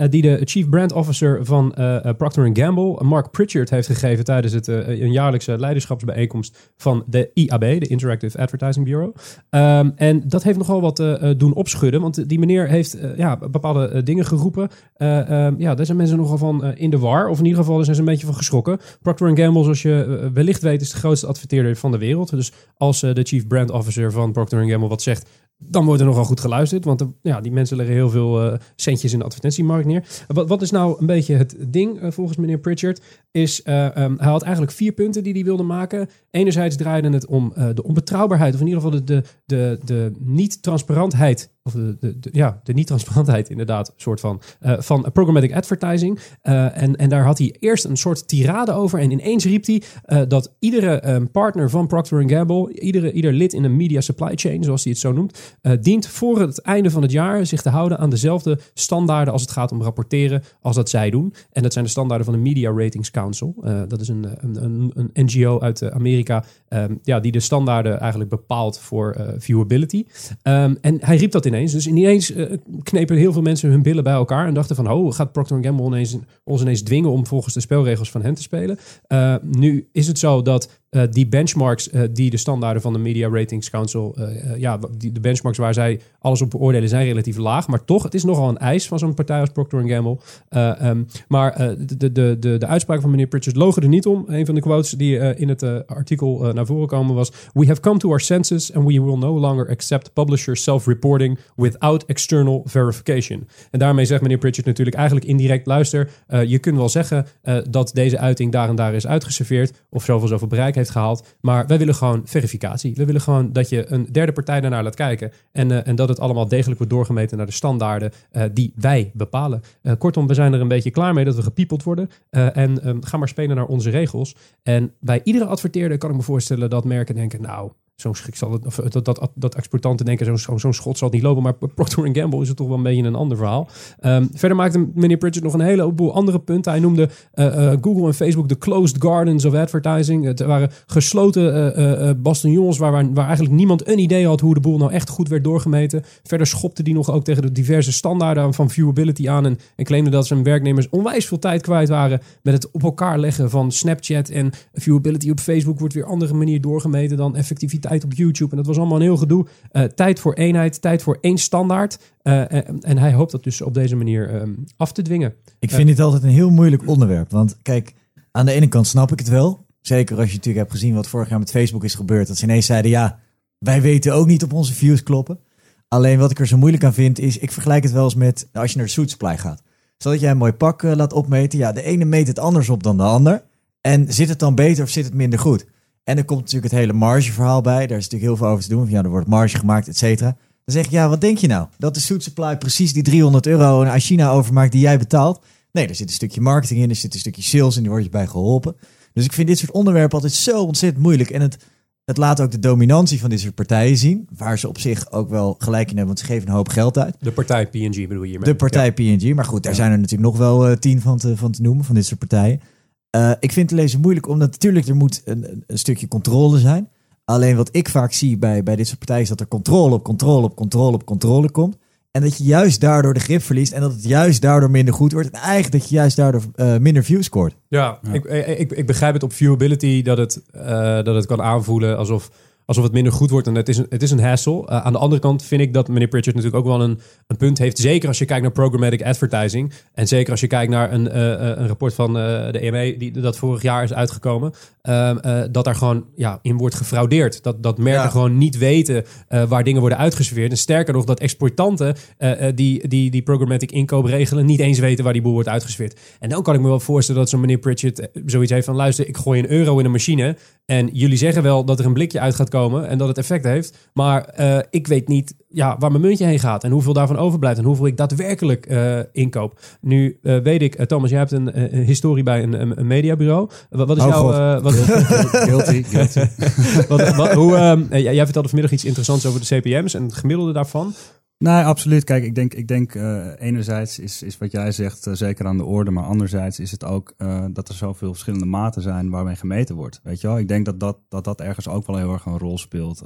die 0.10 0.22
de 0.22 0.42
Chief 0.44 0.70
Brand 0.70 0.92
Officer 0.92 1.46
van 1.46 1.74
Procter 2.18 2.50
Gamble, 2.54 3.04
Mark 3.04 3.32
Pritchard, 3.32 3.70
heeft 3.70 3.88
gegeven 3.88 4.24
tijdens 4.24 4.54
het, 4.54 4.68
een 4.68 5.12
jaarlijkse 5.12 5.58
leiderschapsbijeenkomst 5.60 6.72
van 6.78 7.04
de 7.08 7.32
IAB, 7.34 7.60
de 7.60 7.88
Interactive 7.88 8.38
Advertising 8.38 8.86
Bureau. 8.86 9.14
Ehm, 9.50 9.90
en 9.96 10.24
dat 10.28 10.44
heeft 10.44 10.58
nogal 10.58 10.82
wat 10.82 11.04
doen 11.38 11.54
opschudden, 11.54 12.02
want 12.02 12.30
die 12.30 12.40
meneer 12.40 12.68
heeft 12.68 12.98
ja, 13.16 13.38
bepaalde 13.38 14.04
dingen 14.04 14.26
geroepen. 14.26 14.70
Eh, 15.02 15.30
ehm, 15.30 15.56
ja, 15.58 15.76
daar 15.76 15.86
zijn 15.86 15.98
mensen 15.98 16.18
nogal 16.18 16.38
van 16.38 16.66
in 16.66 16.90
de 16.90 17.00
war, 17.00 17.28
of 17.28 17.38
in 17.38 17.46
ieder 17.46 17.60
geval 17.60 17.76
daar 17.76 17.84
zijn 17.84 17.96
ze 17.96 18.02
een 18.02 18.08
beetje 18.08 18.26
van 18.26 18.36
geschrokken. 18.36 18.80
Procter 19.02 19.38
Gamble, 19.38 19.64
zoals 19.64 19.82
je 19.82 20.20
eh, 20.22 20.28
wellicht 20.34 20.62
weet, 20.62 20.82
is 20.82 20.92
de 20.92 20.98
grootste 20.98 21.28
adverteerder 21.28 21.76
van 21.76 21.92
de 21.92 21.98
wereld. 21.98 22.30
Dus 22.30 22.52
als 22.78 23.04
eh, 23.04 23.14
de 23.14 23.24
Chief 23.24 23.48
Brand 23.48 23.72
Officer 23.72 24.12
van 24.12 24.32
Procter 24.32 24.70
Gamble 24.70 24.90
wat 24.90 25.02
zegt, 25.02 25.30
dan 25.64 25.86
wordt 25.86 26.02
er 26.02 26.08
nogal 26.08 26.24
goed 26.24 26.40
geluisterd. 26.40 26.86
Want 26.86 27.02
eh, 27.02 27.08
ja, 27.22 27.42
die 27.42 27.52
mensen 27.52 27.78
leggen 27.78 27.96
heel 27.96 28.10
veel 28.10 28.44
eh, 28.44 28.60
centjes 28.76 29.14
in 29.14 29.20
de 29.20 29.26
advertentiemarkt 29.26 29.86
neer. 29.86 30.04
Wat, 30.28 30.48
wat 30.48 30.62
is 30.62 30.72
nou 30.72 31.00
een 31.00 31.06
beetje 31.06 31.36
het 31.36 31.56
ding 31.68 32.00
eh, 32.00 32.12
volgens 32.12 32.38
meneer 32.38 32.60
Pritchard? 32.60 33.02
Is, 33.32 33.64
eh, 33.64 33.96
ehm, 33.96 34.16
hij 34.18 34.30
had 34.30 34.42
eigenlijk 34.42 34.74
vier 34.74 34.92
punten 34.92 35.24
die 35.24 35.34
hij 35.34 35.44
wilde 35.44 35.64
maken. 35.64 36.10
Enerzijds 36.32 36.76
draaide 36.76 37.10
het 37.10 37.26
om 37.26 37.52
eh, 37.56 37.70
de 37.74 37.84
onbetrouwbaarheid, 37.84 38.54
of 38.54 38.60
in 38.60 38.68
ieder 38.68 38.82
geval 38.82 38.98
de, 38.98 39.04
de, 39.04 39.24
de, 39.46 39.80
de 39.86 40.12
niet-transparantheid. 40.20 41.51
Of 41.64 41.74
de, 41.74 42.18
ja, 42.32 42.60
de 42.64 42.74
niet-transparantheid 42.74 43.50
inderdaad, 43.50 43.94
soort 43.96 44.20
van, 44.20 44.42
eh, 44.60 44.74
van 44.80 45.10
programmatic 45.14 45.54
advertising. 45.54 46.20
Eh, 46.42 46.82
en, 46.82 46.96
en 46.96 47.10
daar 47.10 47.24
had 47.24 47.38
hij 47.38 47.56
eerst 47.60 47.86
een 47.86 47.98
soort 47.98 48.28
tirade 48.28 48.74
over. 48.74 49.00
En 49.00 49.12
ineens 49.12 49.46
riep 49.46 49.66
hij 49.66 49.82
eh, 50.04 50.22
dat 50.28 50.54
iedere 50.60 51.00
ehm, 51.00 51.26
partner 51.26 51.70
van 51.70 51.88
Procter 51.88 52.30
Gamble, 52.30 52.80
iedere, 52.80 53.12
ieder 53.12 53.34
lid 53.34 53.54
in 53.54 53.64
een 53.64 53.76
media 53.76 54.02
supply 54.02 54.32
chain, 54.36 54.64
zoals 54.64 54.84
hij 54.84 54.92
het 54.92 55.02
zo 55.02 55.12
noemt, 55.12 55.58
dient 55.82 56.08
voor 56.08 56.40
het 56.40 56.62
einde 56.62 56.90
van 56.90 57.02
het 57.02 57.12
jaar 57.12 57.46
zich 57.46 57.62
te 57.62 57.70
houden 57.70 57.98
aan 57.98 58.10
dezelfde 58.10 58.60
standaarden 58.74 59.34
als 59.34 59.42
het 59.42 59.52
gaat 59.52 59.72
om 59.72 59.82
rapporteren 59.82 60.44
als 60.62 60.76
dat 60.76 60.90
zij 60.90 61.10
doen. 61.10 61.34
En 61.52 61.64
dat 61.64 61.74
zijn 61.74 61.86
de 61.86 61.92
standaarden 61.92 62.26
van 62.26 62.36
de 62.36 62.42
Media 62.42 62.72
Ratings 62.72 63.12
Council. 63.12 63.56
Dat 63.88 64.02
is 64.02 64.08
een, 64.08 64.28
een, 64.38 64.64
een, 64.64 64.92
een 64.94 65.26
NGO 65.26 65.60
uit 65.60 65.92
Amerika 65.92 66.44
ehm, 66.68 66.96
ja, 67.04 67.20
die 67.20 67.32
de 67.32 67.40
standaarden 67.40 68.00
eigenlijk 68.00 68.30
bepaalt 68.30 68.80
voor 68.80 69.36
viewability. 69.38 70.06
Ehm, 70.42 70.76
en 70.82 70.98
hij 71.00 71.16
riep 71.18 71.32
dat 71.32 71.46
ineens. 71.54 71.72
Dus 71.72 71.88
ineens 71.88 72.34
eh, 72.34 72.58
knepen 72.84 73.18
heel 73.18 73.34
veel 73.34 73.42
mensen 73.42 73.70
hun 73.70 73.82
billen 73.82 74.04
bij 74.04 74.14
elkaar 74.14 74.48
en 74.48 74.54
dachten 74.54 74.76
van, 74.76 74.92
oh, 74.92 75.14
gaat 75.14 75.32
Procter 75.32 75.64
Gamble 75.64 75.86
ineens, 75.86 76.18
ons 76.44 76.62
ineens 76.62 76.82
dwingen 76.82 77.10
om 77.10 77.26
volgens 77.26 77.54
de 77.54 77.60
spelregels 77.60 78.12
van 78.12 78.22
hen 78.22 78.34
te 78.34 78.42
spelen? 78.42 78.78
Eh, 79.08 79.36
nu 79.42 79.90
is 79.92 80.08
het 80.08 80.20
zo 80.20 80.42
dat 80.42 80.81
eh, 80.92 81.04
die 81.10 81.28
benchmarks 81.28 81.90
eh, 81.90 82.02
die 82.12 82.30
de 82.30 82.38
standaarden 82.38 82.82
van 82.82 82.94
de 82.94 83.00
Media 83.00 83.30
Ratings 83.30 83.70
Council, 83.70 84.16
eh, 84.18 84.58
ja, 84.58 84.80
die, 84.98 85.12
de 85.12 85.20
benchmarks 85.20 85.58
waar 85.58 85.74
zij 85.74 86.00
alles 86.20 86.42
op 86.42 86.50
beoordelen 86.50 86.90
zijn 86.90 87.06
relatief 87.06 87.38
laag, 87.38 87.68
maar 87.68 87.86
toch, 87.86 88.04
het 88.04 88.14
is 88.14 88.24
nogal 88.24 88.50
een 88.50 88.58
eis 88.58 88.88
van 88.88 89.00
zo'n 89.00 89.14
partij 89.14 89.40
als 89.40 89.50
Procter 89.50 89.88
Gamble. 89.88 90.18
Eh, 90.50 90.82
ehm, 90.82 91.04
maar 91.28 91.58
de, 91.58 92.12
de, 92.12 92.12
de, 92.40 92.58
de, 92.58 92.68
uitspraken 92.68 93.02
van 93.02 93.12
meneer 93.12 93.28
Pritchard 93.28 93.56
logen 93.56 93.82
er 93.82 93.88
niet 93.88 94.06
om. 94.06 94.26
Een 94.28 94.46
van 94.46 94.56
de 94.56 94.62
quotes 94.62 94.92
die 94.92 95.18
in 95.18 95.50
het 95.50 95.88
artikel 95.88 96.54
naar 96.54 96.66
voren 96.66 96.88
komen 96.88 97.16
was: 97.16 97.32
We 97.54 97.66
have 97.66 97.82
come 97.82 98.00
to 98.00 98.10
our 98.10 98.20
senses 98.20 98.74
and 98.74 98.88
we 98.88 99.02
will 99.02 99.18
no 99.18 99.40
longer 99.40 99.70
accept 99.70 100.14
publisher 100.14 100.58
self-reporting 100.58 101.40
without 101.56 102.06
external 102.06 102.62
verification. 102.66 103.48
En 103.72 103.80
daarmee 103.80 104.06
zegt 104.06 104.22
meneer 104.22 104.38
Pritchard 104.38 104.68
natuurlijk 104.68 104.98
eigenlijk 104.98 105.26
indirect: 105.26 105.68
luister, 105.68 106.10
je 106.48 106.60
kunt 106.60 106.78
wel 106.78 106.90
zeggen 106.90 107.26
dat 107.70 107.92
deze 107.94 108.18
uiting 108.18 108.52
daar 108.52 108.70
en 108.70 108.76
daar 108.76 108.94
is 108.94 109.08
uitgeserveerd 109.08 109.84
of 109.90 110.04
zoveel 110.04 110.28
zoveel 110.28 110.48
bereik 110.48 110.76
heeft 110.82 110.96
gehaald, 110.96 111.36
maar 111.42 111.68
wij 111.68 111.78
willen 111.78 111.96
gewoon 111.96 112.22
verificatie. 112.26 112.94
We 112.96 113.06
willen 113.06 113.22
gewoon 113.22 113.54
dat 113.54 113.70
je 113.70 113.92
een 113.92 114.08
derde 114.12 114.32
partij 114.32 114.62
daarnaar 114.62 114.84
laat 114.84 114.96
kijken 114.96 115.32
en, 115.52 115.72
eh, 115.72 115.88
en 115.88 115.96
dat 115.96 116.10
het 116.10 116.20
allemaal 116.20 116.48
degelijk 116.48 116.78
wordt 116.78 116.94
doorgemeten 116.94 117.38
naar 117.38 117.46
de 117.46 117.52
standaarden 117.52 118.12
eh, 118.32 118.44
die 118.54 118.74
wij 118.76 119.12
bepalen. 119.14 119.62
Eh, 119.82 119.94
kortom, 119.98 120.28
we 120.28 120.34
zijn 120.34 120.54
er 120.54 120.62
een 120.62 120.68
beetje 120.68 120.92
klaar 120.92 121.14
mee 121.14 121.26
dat 121.26 121.36
we 121.36 121.42
gepiepeld 121.42 121.84
worden. 121.84 122.10
En 122.30 122.84
ehm, 122.84 123.02
ga 123.02 123.18
maar 123.18 123.28
spelen 123.28 123.56
naar 123.56 123.66
onze 123.66 123.90
regels. 123.90 124.36
En 124.64 124.94
bij 125.00 125.22
iedere 125.24 125.46
adverteerder 125.46 125.98
kan 125.98 126.10
ik 126.10 126.16
me 126.16 126.22
voorstellen 126.22 126.70
dat 126.70 126.86
merken 126.86 127.16
denken, 127.16 127.42
nou, 127.42 127.72
zo'n 127.96 128.16
schrik 128.16 128.36
zal 128.36 128.52
het, 128.52 128.66
of 128.66 128.76
dat, 128.76 129.06
dat, 129.06 129.32
dat 129.36 129.56
exportanten 129.56 130.06
denken, 130.06 130.40
zo'n 130.40 130.60
zo'n 130.60 130.74
schot 130.74 130.98
zal 130.98 131.08
het 131.08 131.16
niet 131.16 131.26
lopen. 131.26 131.44
Maar 131.44 131.54
Procter 131.76 132.10
Gamble 132.16 132.42
is 132.42 132.48
het 132.48 132.58
toch 132.58 132.68
wel 132.68 132.78
een 132.78 132.84
beetje 132.84 133.04
een 133.04 133.16
ander 133.16 133.38
verhaal. 133.38 133.70
Ehm, 134.00 134.26
verder 134.34 134.58
maakte 134.58 134.90
meneer 134.94 135.18
Pritchard 135.18 135.46
nog 135.46 135.54
een 135.54 135.62
heleboel 135.62 136.14
andere 136.14 136.40
punten. 136.40 136.72
Hij 136.72 136.82
noemde 136.82 137.10
eh, 137.32 137.72
eh, 137.72 137.78
Google 137.82 138.08
en 138.08 138.14
Facebook 138.14 138.50
de 138.50 138.58
closed 138.58 139.04
gardens 139.04 139.46
of 139.46 139.54
advertising. 139.54 140.26
Het 140.26 140.40
waren 140.40 140.72
gesloten 140.86 141.54
eh, 141.54 141.68
eh, 141.68 142.10
eh, 142.10 142.16
bastions 142.18 142.78
waar, 142.78 142.92
waar, 142.92 143.14
waar 143.14 143.26
eigenlijk 143.26 143.56
niemand 143.56 143.88
een 143.88 144.00
idee 144.00 144.28
had 144.28 144.40
hoe 144.40 144.54
de 144.54 144.60
boel 144.60 144.78
nou 144.78 144.92
echt 144.92 145.10
goed 145.10 145.28
werd 145.28 145.44
doorgemeten. 145.44 146.04
Verder 146.24 146.48
schopte 146.48 146.84
die 146.84 146.94
nog 146.94 147.12
ook 147.12 147.24
tegen 147.24 147.42
de 147.42 147.52
diverse 147.52 147.92
standaarden 147.92 148.54
van 148.54 148.70
viewability 148.70 149.30
aan 149.30 149.46
en, 149.46 149.60
en 149.76 149.86
claimde 149.86 150.10
dat 150.10 150.28
zijn 150.28 150.44
werknemers 150.44 150.90
onwijs 150.90 151.26
veel 151.26 151.40
tijd 151.40 151.62
kwijt 151.62 151.90
waren 151.90 152.22
met 152.42 152.54
het 152.54 152.72
op 152.72 152.84
elkaar 152.84 153.20
leggen 153.20 153.50
van 153.50 153.72
Snapchat 153.72 154.30
en 154.30 154.52
viewability 154.74 155.30
op 155.30 155.40
Facebook 155.40 155.80
wordt 155.80 155.94
weer 155.94 156.06
andere 156.06 156.34
manier 156.34 156.62
doorgemeten 156.62 157.18
dan 157.18 157.36
effectiviteit 157.36 157.91
op 158.00 158.14
YouTube. 158.14 158.52
En 158.52 158.58
dat 158.58 158.66
was 158.66 158.78
allemaal 158.78 158.96
een 158.96 159.04
heel 159.04 159.18
gedoe. 159.18 159.46
Eh, 159.72 159.84
tijd 159.84 160.20
voor 160.20 160.34
eenheid, 160.34 160.82
tijd 160.82 161.02
voor 161.02 161.18
één 161.22 161.38
standaard. 161.38 162.00
Eh, 162.22 162.54
en, 162.54 162.80
en 162.80 162.98
hij 162.98 163.14
hoopt 163.14 163.32
dat 163.32 163.44
dus 163.44 163.62
op 163.62 163.74
deze 163.74 163.96
manier 163.96 164.30
ehm, 164.30 164.54
af 164.78 164.92
te 164.92 165.02
dwingen. 165.02 165.34
Ik 165.60 165.72
vind 165.72 165.88
dit 165.88 166.00
altijd 166.00 166.24
een 166.24 166.30
heel 166.30 166.50
moeilijk 166.50 166.88
onderwerp. 166.88 167.32
Want 167.32 167.58
kijk, 167.62 167.94
aan 168.32 168.46
de 168.46 168.52
ene 168.52 168.68
kant 168.68 168.88
snap 168.88 169.12
ik 169.12 169.20
het 169.20 169.30
wel. 169.30 169.66
Zeker 169.82 170.18
als 170.18 170.30
je 170.30 170.36
natuurlijk 170.36 170.66
hebt 170.66 170.80
gezien 170.80 170.96
wat 170.96 171.08
vorig 171.08 171.30
jaar 171.30 171.40
met 171.40 171.52
Facebook 171.52 171.84
is 171.84 171.96
gebeurd. 171.96 172.28
Dat 172.28 172.38
ze 172.38 172.44
ineens 172.44 172.66
zeiden, 172.66 172.92
ja, 172.92 173.20
wij 173.58 173.82
weten 173.82 174.14
ook 174.14 174.28
niet 174.28 174.44
op 174.44 174.54
onze 174.54 174.74
views 174.74 175.04
kloppen. 175.04 175.40
Alleen 175.88 176.20
wat 176.20 176.32
ik 176.32 176.40
er 176.40 176.48
zo 176.48 176.58
moeilijk 176.58 176.84
aan 176.84 176.94
vind 176.94 177.20
is, 177.20 177.38
ik 177.38 177.52
vergelijk 177.52 177.84
het 177.84 177.92
wel 177.92 178.04
eens 178.04 178.16
met 178.16 178.48
als 178.54 178.72
je 178.72 178.78
naar 178.78 178.86
de 178.86 178.92
Supply 178.92 179.38
gaat. 179.38 179.64
Stel 179.98 180.12
dat 180.12 180.22
jij 180.22 180.32
een 180.32 180.38
mooi 180.38 180.54
pak 180.54 180.84
eh, 180.84 180.96
laat 180.96 181.14
opmeten. 181.14 181.60
Ja, 181.60 181.72
de 181.72 181.84
ene 181.84 182.06
meet 182.06 182.28
het 182.28 182.40
anders 182.40 182.70
op 182.70 182.84
dan 182.84 182.98
de 182.98 183.04
ander. 183.04 183.44
En 183.82 184.14
zit 184.14 184.30
het 184.30 184.40
dan 184.40 184.56
beter 184.56 184.84
of 184.84 184.90
zit 184.90 185.06
het 185.06 185.14
minder 185.14 185.40
goed? 185.40 185.66
En 186.04 186.18
er 186.18 186.26
komt 186.26 186.40
natuurlijk 186.40 186.72
het 186.72 186.82
hele 186.82 186.94
margeverhaal 186.94 187.62
bij. 187.62 187.88
Daar 187.88 187.98
is 187.98 188.04
natuurlijk 188.04 188.32
heel 188.32 188.38
veel 188.38 188.48
over 188.48 188.64
te 188.64 188.70
doen. 188.70 188.82
Van, 188.82 188.90
Ja, 188.90 189.04
er 189.04 189.10
wordt 189.10 189.28
marge 189.28 189.58
gemaakt, 189.58 189.88
et 189.88 189.98
cetera. 189.98 190.38
Dan 190.66 190.76
zeg 190.76 190.86
ik, 190.86 190.92
ja, 190.92 191.10
wat 191.10 191.22
denk 191.22 191.38
je 191.38 191.48
nou? 191.48 191.68
Dat 191.78 191.94
de 191.94 192.00
Suit 192.00 192.24
Supply 192.24 192.58
precies 192.58 192.94
die 192.94 193.04
300 193.04 193.48
euro 193.48 193.84
aan 193.84 194.00
China 194.00 194.30
overmaakt 194.30 194.72
die 194.72 194.82
jij 194.82 194.98
betaalt? 194.98 195.42
Nee, 195.72 195.88
er 195.88 195.96
zit 195.96 196.08
een 196.08 196.14
stukje 196.14 196.42
marketing 196.42 196.82
in, 196.82 196.90
er 196.90 196.96
zit 196.96 197.14
een 197.14 197.20
stukje 197.20 197.42
sales 197.42 197.76
en 197.76 197.82
die 197.82 197.92
word 197.92 198.04
je 198.04 198.10
bij 198.10 198.28
geholpen. 198.28 198.76
Dus 199.14 199.26
ik 199.26 199.34
vind 199.34 199.48
dit 199.48 199.58
soort 199.58 199.72
onderwerpen 199.72 200.14
altijd 200.14 200.34
zo 200.34 200.64
ontzettend 200.64 201.04
moeilijk. 201.04 201.30
En 201.30 201.42
het, 201.42 201.58
het 202.06 202.18
laat 202.18 202.42
ook 202.42 202.52
de 202.52 202.60
dominantie 202.60 203.20
van 203.20 203.30
dit 203.30 203.40
soort 203.40 203.56
partijen 203.56 203.98
zien. 203.98 204.28
Waar 204.38 204.60
ze 204.60 204.68
op 204.68 204.80
zich 204.80 205.12
ook 205.12 205.30
wel 205.30 205.56
gelijk 205.58 205.90
in 205.90 205.98
hebben, 205.98 206.06
want 206.06 206.20
ze 206.20 206.26
geven 206.26 206.48
een 206.48 206.54
hoop 206.54 206.70
geld 206.70 206.98
uit. 206.98 207.16
De 207.20 207.32
partij 207.32 207.68
PNG 207.68 208.08
bedoel 208.08 208.24
je 208.24 208.30
hiermee? 208.30 208.50
De 208.50 208.56
partij 208.56 208.94
PNG. 208.94 209.34
Maar 209.36 209.46
goed, 209.46 209.64
daar 209.64 209.76
zijn 209.76 209.92
er 209.92 210.00
natuurlijk 210.00 210.32
nog 210.32 210.38
wel 210.38 210.68
eh, 210.68 210.78
tien 210.78 211.02
van 211.02 211.18
te, 211.18 211.38
van 211.38 211.52
te 211.52 211.62
noemen, 211.62 211.86
van 211.86 211.96
dit 211.96 212.06
soort 212.06 212.20
partijen. 212.20 212.62
Eh, 213.12 213.32
ik 213.40 213.52
vind 213.52 213.70
het 213.70 213.80
lezen 213.80 214.00
moeilijk, 214.02 214.28
omdat 214.28 214.52
natuurlijk 214.52 214.88
er 214.88 214.96
moet 214.96 215.22
een, 215.26 215.52
een- 215.52 215.64
een 215.68 215.78
stukje 215.78 216.08
controle 216.08 216.60
zijn. 216.60 216.90
Alleen 217.26 217.56
wat 217.56 217.70
ik 217.72 217.90
vaak 217.90 218.14
zie 218.14 218.38
bij, 218.38 218.64
bij 218.64 218.76
dit 218.76 218.86
soort 218.88 219.00
partijen 219.00 219.22
is 219.24 219.30
dat 219.30 219.40
er 219.40 219.48
controle 219.48 219.94
op 219.94 220.04
controle 220.04 220.46
op 220.46 220.56
controle 220.56 220.94
op 220.96 221.06
controle 221.06 221.52
komt. 221.52 221.78
En 222.12 222.22
dat 222.22 222.38
je 222.38 222.44
juist 222.44 222.82
daardoor 222.82 223.14
de 223.14 223.20
grip 223.20 223.42
verliest 223.42 223.72
en 223.74 223.82
dat 223.82 223.92
het 223.94 224.04
juist 224.04 224.42
daardoor 224.42 224.72
minder 224.72 224.94
goed 224.94 225.12
wordt. 225.12 225.30
En 225.30 225.40
eigenlijk 225.40 225.72
dat 225.72 225.90
je 225.90 225.96
juist 225.96 226.16
daardoor 226.16 226.42
eh, 226.56 226.78
minder 226.78 227.04
views 227.04 227.26
scoort. 227.26 227.56
Ja, 227.68 228.00
Ik, 228.12 228.26
ik, 228.26 228.72
ik 228.72 228.88
begrijp 228.88 229.14
het 229.14 229.24
op 229.24 229.34
viewability 229.34 230.02
dat 230.02 230.18
het, 230.18 230.42
eh, 230.52 231.04
dat 231.04 231.16
het 231.16 231.26
kan 231.26 231.42
aanvoelen 231.42 231.98
alsof, 231.98 232.32
alsof 232.72 232.84
het 232.84 232.94
minder 232.94 233.14
goed 233.14 233.30
wordt. 233.30 233.48
En 233.48 233.56
het 233.56 233.70
is 233.70 233.78
een, 233.78 233.86
het 233.90 234.04
is 234.04 234.12
een 234.12 234.20
hassle. 234.24 234.68
Eh, 234.68 234.86
aan 234.86 234.92
de 234.94 235.00
andere 235.00 235.22
kant 235.22 235.44
vind 235.44 235.62
ik 235.62 235.74
dat 235.74 235.88
meneer 235.88 236.08
Pritchard 236.08 236.36
natuurlijk 236.36 236.66
ook 236.66 236.72
wel 236.78 236.82
een, 236.82 237.00
een 237.28 237.38
punt 237.38 237.58
heeft. 237.58 237.78
Zeker 237.78 238.08
als 238.08 238.18
je 238.18 238.26
kijkt 238.26 238.42
naar 238.44 238.52
programmatic 238.52 239.04
advertising. 239.04 239.72
En 239.94 240.08
zeker 240.08 240.32
als 240.32 240.40
je 240.42 240.48
kijkt 240.48 240.72
naar 240.72 240.94
een, 240.94 241.10
eh, 241.10 241.34
eh, 241.34 241.58
een 241.58 241.68
rapport 241.68 241.94
van 241.94 242.14
de 242.14 242.60
EME 242.62 242.98
die 242.98 243.12
dat 243.12 243.38
vorig 243.38 243.62
jaar 243.62 243.84
is 243.84 243.94
uitgekomen. 243.94 244.52
ehm, 244.82 245.18
eh, 245.18 245.42
dat 245.52 245.66
daar 245.66 245.76
gewoon 245.76 246.06
ja, 246.16 246.40
in 246.42 246.58
wordt 246.58 246.76
gefraudeerd. 246.76 247.44
Dat, 247.44 247.64
dat 247.64 247.78
merken 247.78 248.02
Ja. 248.04 248.10
gewoon 248.10 248.38
niet 248.38 248.58
weten 248.58 249.04
waar 249.48 249.64
dingen 249.64 249.80
worden 249.80 249.98
uitgeserveerd. 249.98 250.52
En 250.52 250.58
sterker 250.58 250.94
nog, 250.94 251.06
dat 251.06 251.20
exploitanten 251.20 251.96
eh, 252.18 252.32
die, 252.56 252.88
die, 252.88 253.12
die 253.12 253.22
programmatic 253.22 253.72
inkoop 253.72 254.06
regelen 254.06 254.46
niet 254.46 254.60
eens 254.60 254.80
weten 254.80 255.04
waar 255.04 255.14
die 255.14 255.22
boel 255.22 255.34
wordt 255.34 255.48
uitgeserveerd. 255.48 256.00
En 256.20 256.30
dan 256.30 256.44
kan 256.44 256.56
ik 256.56 256.62
me 256.62 256.68
wel 256.68 256.80
voorstellen 256.80 257.22
dat 257.22 257.30
zo'n 257.30 257.40
meneer 257.40 257.58
Pritchard 257.58 258.08
zoiets 258.26 258.52
heeft 258.52 258.66
van 258.66 258.76
luister, 258.76 259.08
ik 259.08 259.18
gooi 259.18 259.40
een 259.40 259.52
euro 259.52 259.80
in 259.80 259.86
een 259.86 259.92
machine 259.92 260.38
en 260.72 260.90
jullie 260.94 261.18
zeggen 261.18 261.44
wel 261.44 261.66
dat 261.66 261.80
er 261.80 261.86
een 261.86 261.94
blikje 261.94 262.20
uit 262.20 262.36
gaat 262.36 262.50
komen 262.50 262.88
en 262.88 262.98
dat 262.98 263.08
het 263.08 263.18
effect 263.18 263.44
heeft, 263.44 263.90
maar 263.94 264.24
eh, 264.26 264.60
ik 264.70 264.88
weet 264.88 265.08
niet 265.08 265.36
ja, 265.50 265.76
waar 265.80 265.92
mijn 265.92 266.04
muntje 266.04 266.26
heen 266.26 266.40
gaat 266.40 266.64
en 266.64 266.72
hoeveel 266.72 266.94
daarvan 266.94 267.18
overblijft 267.18 267.60
en 267.60 267.66
hoeveel 267.66 267.86
ik 267.86 267.98
daadwerkelijk 267.98 268.66
eh, 268.66 269.00
inkoop. 269.12 269.60
Nu 269.82 270.20
eh, 270.22 270.38
weet 270.38 270.62
ik, 270.62 270.86
Thomas, 270.86 271.10
jij 271.10 271.20
hebt 271.20 271.32
een, 271.32 271.76
een 271.76 271.84
historie 271.84 272.24
bij 272.24 272.44
een, 272.44 272.80
een, 272.80 272.88
mediabureau. 272.88 273.50
Wat, 273.70 273.88
wat 273.88 273.98
is 273.98 274.04
Oh, 274.04 274.10
jouw... 274.10 274.62
Wat, 274.62 274.74
Guilty, 274.74 275.84
guilty. 275.84 276.20
wat, 276.90 277.16
wat- 277.16 277.34
hoe, 277.34 277.56
ehm, 277.56 277.84
eh, 277.90 278.04
jij 278.04 278.14
jij 278.16 278.24
vertelde 278.24 278.48
vanmiddag 278.48 278.74
iets 278.76 278.86
interessants 278.86 279.26
over 279.26 279.40
de 279.40 279.60
CPM's 279.60 279.94
en 279.94 280.04
het 280.04 280.14
gemiddelde 280.14 280.54
daarvan. 280.54 280.94
Nee, 281.42 281.64
absoluut. 281.64 282.04
Kijk, 282.04 282.24
ik 282.24 282.36
denk, 282.36 282.54
ik 282.54 282.68
denk 282.68 282.96
eh, 282.96 283.28
enerzijds 283.40 284.00
is, 284.00 284.24
is 284.24 284.38
wat 284.38 284.52
jij 284.52 284.72
zegt 284.72 285.08
eh, 285.08 285.14
zeker 285.14 285.46
aan 285.46 285.58
de 285.58 285.66
orde, 285.66 285.92
maar 285.92 286.04
anderzijds 286.04 286.60
is 286.60 286.72
het 286.72 286.84
ook 286.84 287.14
eh, 287.18 287.46
dat 287.54 287.70
er 287.70 287.76
zoveel 287.76 288.12
verschillende 288.12 288.46
maten 288.46 288.82
zijn 288.82 289.10
waarmee 289.10 289.36
gemeten 289.36 289.76
wordt. 289.76 290.00
Weet 290.04 290.22
je 290.22 290.28
wel? 290.28 290.38
Ik 290.38 290.48
denk 290.48 290.66
dat 290.66 290.80
dat, 290.80 290.98
dat, 291.10 291.24
dat 291.24 291.42
ergens 291.42 291.68
ook 291.68 291.88
wel 291.88 291.98
heel 291.98 292.14
erg 292.14 292.26
een 292.26 292.38
rol 292.38 292.58
speelt 292.58 293.06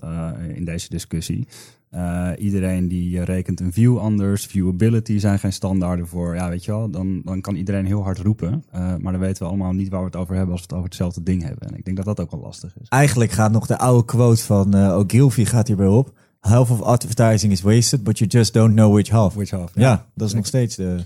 in 0.54 0.66
deze 0.66 0.90
discussie. 0.90 1.48
Iedereen 2.38 2.88
die 2.88 3.24
rekent 3.24 3.60
een 3.60 3.74
view 3.74 3.98
anders, 3.98 4.46
viewability 4.46 5.18
zijn 5.18 5.40
geen 5.40 5.54
standaarden 5.54 6.08
voor. 6.08 6.36
Ja, 6.36 6.50
weet 6.50 6.66
je 6.66 6.72
wel, 6.72 6.90
dan, 6.90 7.22
dan 7.24 7.42
kan 7.42 7.56
iedereen 7.56 7.86
heel 7.86 8.04
hard 8.04 8.20
roepen. 8.20 8.64
Maar 8.72 9.12
dan 9.12 9.20
weten 9.20 9.44
we 9.44 9.50
allemaal 9.50 9.74
niet 9.74 9.90
waar 9.90 10.00
we 10.00 10.06
het 10.06 10.16
over 10.16 10.36
hebben 10.36 10.52
als 10.52 10.62
we 10.62 10.68
het 10.68 10.76
over 10.76 10.90
hetzelfde 10.90 11.24
ding 11.24 11.44
hebben. 11.44 11.68
En 11.68 11.78
ik 11.78 11.86
denk 11.86 11.98
dat 11.98 12.06
dat 12.06 12.20
ook 12.20 12.32
wel 12.32 12.40
lastig 12.40 12.74
is. 12.82 12.88
Eigenlijk 12.88 13.32
gaat 13.32 13.52
nog 13.52 13.68
de 13.68 13.78
oude 13.78 14.06
quote 14.06 14.44
van 14.44 14.76
Ogilvy 14.76 15.46
gaat 15.46 15.68
hierbij 15.68 15.88
op. 15.88 16.14
Half 16.48 16.72
of 16.72 16.82
advertising 16.82 17.52
is 17.52 17.62
wasted, 17.62 18.04
but 18.04 18.18
you 18.18 18.30
just 18.30 18.54
don't 18.54 18.74
know 18.76 18.94
which 18.94 19.10
half. 19.12 19.34
Which 19.34 19.52
half? 19.52 19.72
Ja, 19.76 20.06
dat 20.16 20.28
is 20.28 20.34
nog 20.34 20.46
steeds 20.46 20.76
de... 20.76 20.98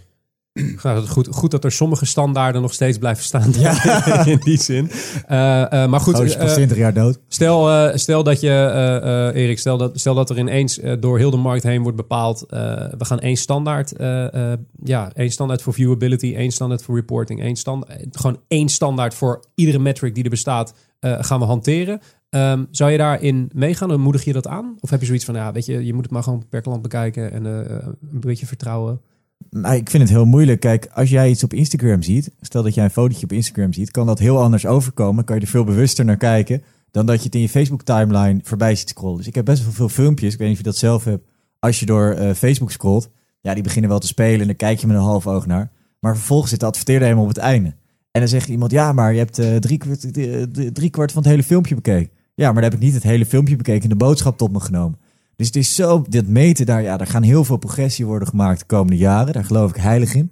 Ja, 0.83 1.01
goed, 1.01 1.27
goed 1.31 1.51
dat 1.51 1.63
er 1.63 1.71
sommige 1.71 2.05
standaarden 2.05 2.61
nog 2.61 2.73
steeds 2.73 2.97
blijven 2.97 3.23
staan. 3.23 3.53
in 4.25 4.39
die 4.43 4.57
zin. 4.61 4.91
Eh, 5.27 5.83
eh, 5.83 5.89
maar 5.89 5.99
goed, 5.99 6.15
Oh, 6.19 6.25
is 6.25 6.35
pas 6.37 6.49
eh, 6.49 6.53
20 6.53 6.77
jaar 6.77 6.93
dood. 6.93 7.19
stel, 7.27 7.69
eh, 7.69 7.95
stel 7.95 8.23
dat 8.23 8.39
je, 8.41 8.49
eh, 8.49 9.27
eh, 9.27 9.35
Erik, 9.35 9.59
stel 9.59 9.77
dat, 9.77 9.99
stel 9.99 10.13
dat 10.13 10.29
er 10.29 10.37
ineens 10.37 10.79
door 10.99 11.17
heel 11.17 11.31
de 11.31 11.37
markt 11.37 11.63
heen 11.63 11.81
wordt 11.81 11.97
bepaald. 11.97 12.41
eh, 12.41 12.59
we 12.97 13.05
gaan 13.05 13.19
één 13.19 13.35
standaard, 13.37 13.91
eh, 13.91 14.51
eh, 14.51 14.59
ja, 14.83 15.11
één 15.13 15.31
standaard 15.31 15.61
voor 15.61 15.73
viewability, 15.73 16.33
één 16.35 16.51
standaard 16.51 16.81
voor 16.81 16.95
reporting, 16.95 17.41
één 17.41 17.55
standaard, 17.55 18.05
gewoon 18.11 18.39
één 18.47 18.69
standaard 18.69 19.13
voor 19.13 19.43
iedere 19.55 19.79
metric 19.79 20.15
die 20.15 20.23
er 20.23 20.29
bestaat, 20.29 20.73
eh, 20.99 21.15
gaan 21.19 21.39
we 21.39 21.45
hanteren. 21.45 22.01
Ehm, 22.29 22.65
zou 22.71 22.91
je 22.91 22.97
daarin 22.97 23.49
meegaan 23.53 23.91
en 23.91 23.99
moedig 23.99 24.23
je 24.23 24.33
dat 24.33 24.47
aan? 24.47 24.75
Of 24.79 24.89
heb 24.89 24.99
je 24.99 25.05
zoiets 25.05 25.25
van, 25.25 25.35
ja, 25.35 25.51
weet 25.51 25.65
je, 25.65 25.85
je 25.85 25.93
moet 25.93 26.03
het 26.03 26.11
maar 26.11 26.23
gewoon 26.23 26.47
per 26.49 26.61
klant 26.61 26.81
bekijken 26.81 27.31
en 27.31 27.45
eh, 27.45 27.87
een 28.11 28.19
beetje 28.19 28.45
vertrouwen? 28.45 29.01
Nou, 29.49 29.75
ik 29.75 29.89
vind 29.89 30.03
het 30.03 30.11
heel 30.11 30.25
moeilijk. 30.25 30.59
Kijk, 30.59 30.87
als 30.93 31.09
jij 31.09 31.29
iets 31.29 31.43
op 31.43 31.53
Instagram 31.53 32.01
ziet, 32.01 32.31
stel 32.41 32.63
dat 32.63 32.73
jij 32.73 32.83
een 32.83 32.89
fotootje 32.89 33.23
op 33.23 33.31
Instagram 33.31 33.73
ziet, 33.73 33.91
kan 33.91 34.05
dat 34.05 34.19
heel 34.19 34.41
anders 34.41 34.65
overkomen. 34.65 35.23
Kan 35.23 35.35
je 35.35 35.41
er 35.41 35.47
veel 35.47 35.63
bewuster 35.63 36.05
naar 36.05 36.17
kijken 36.17 36.63
dan 36.91 37.05
dat 37.05 37.17
je 37.17 37.23
het 37.23 37.35
in 37.35 37.41
je 37.41 37.49
Facebook 37.49 37.83
timeline 37.83 38.39
voorbij 38.43 38.75
ziet 38.75 38.89
scrollen. 38.89 39.17
Dus 39.17 39.27
ik 39.27 39.35
heb 39.35 39.45
best 39.45 39.63
wel 39.63 39.71
veel 39.71 39.89
filmpjes, 39.89 40.33
ik 40.33 40.39
weet 40.39 40.47
niet 40.47 40.57
of 40.57 40.63
je 40.63 40.69
dat 40.69 40.79
zelf 40.79 41.03
hebt, 41.03 41.27
als 41.59 41.79
je 41.79 41.85
door 41.85 42.11
eh, 42.11 42.33
Facebook 42.33 42.71
scrolt. 42.71 43.09
Ja, 43.41 43.53
die 43.53 43.63
beginnen 43.63 43.89
wel 43.89 43.99
te 43.99 44.07
spelen 44.07 44.41
en 44.41 44.47
dan 44.47 44.55
kijk 44.55 44.79
je 44.79 44.87
met 44.87 44.95
een 44.95 45.01
half 45.01 45.27
oog 45.27 45.45
naar. 45.45 45.71
Maar 45.99 46.15
vervolgens 46.15 46.49
zit 46.49 46.59
de 46.59 46.65
adverteerder 46.65 47.03
helemaal 47.03 47.27
op 47.27 47.35
het 47.35 47.43
einde. 47.43 47.75
En 48.11 48.19
dan 48.21 48.27
zegt 48.27 48.47
iemand, 48.47 48.71
ja, 48.71 48.93
maar 48.93 49.11
je 49.11 49.17
hebt 49.17 49.39
eh, 49.39 49.55
drie, 49.55 49.77
kwart, 49.77 50.11
eh, 50.11 50.41
drie 50.73 50.89
kwart 50.89 51.11
van 51.11 51.21
het 51.21 51.31
hele 51.31 51.43
filmpje 51.43 51.75
bekeken. 51.75 52.17
Ja, 52.39 52.45
maar 52.45 52.61
dan 52.61 52.71
heb 52.71 52.73
ik 52.73 52.85
niet 52.85 52.93
het 52.93 53.03
hele 53.03 53.25
filmpje 53.25 53.55
bekeken 53.55 53.83
en 53.83 53.89
de 53.89 53.95
boodschap 53.95 54.37
tot 54.37 54.51
me 54.51 54.59
genomen. 54.59 54.99
Dus 55.35 55.47
het 55.47 55.55
is 55.55 55.75
zo, 55.75 56.03
dit 56.09 56.27
meten 56.27 56.65
daar, 56.65 56.81
ja, 56.81 56.97
daar 56.97 57.07
gaan 57.07 57.23
heel 57.23 57.43
veel 57.43 57.57
progressie 57.57 58.05
worden 58.05 58.27
gemaakt 58.27 58.59
de 58.59 58.65
komende 58.65 58.97
jaren. 58.97 59.33
Daar 59.33 59.45
geloof 59.45 59.69
ik 59.69 59.75
heilig 59.75 60.13
in. 60.13 60.31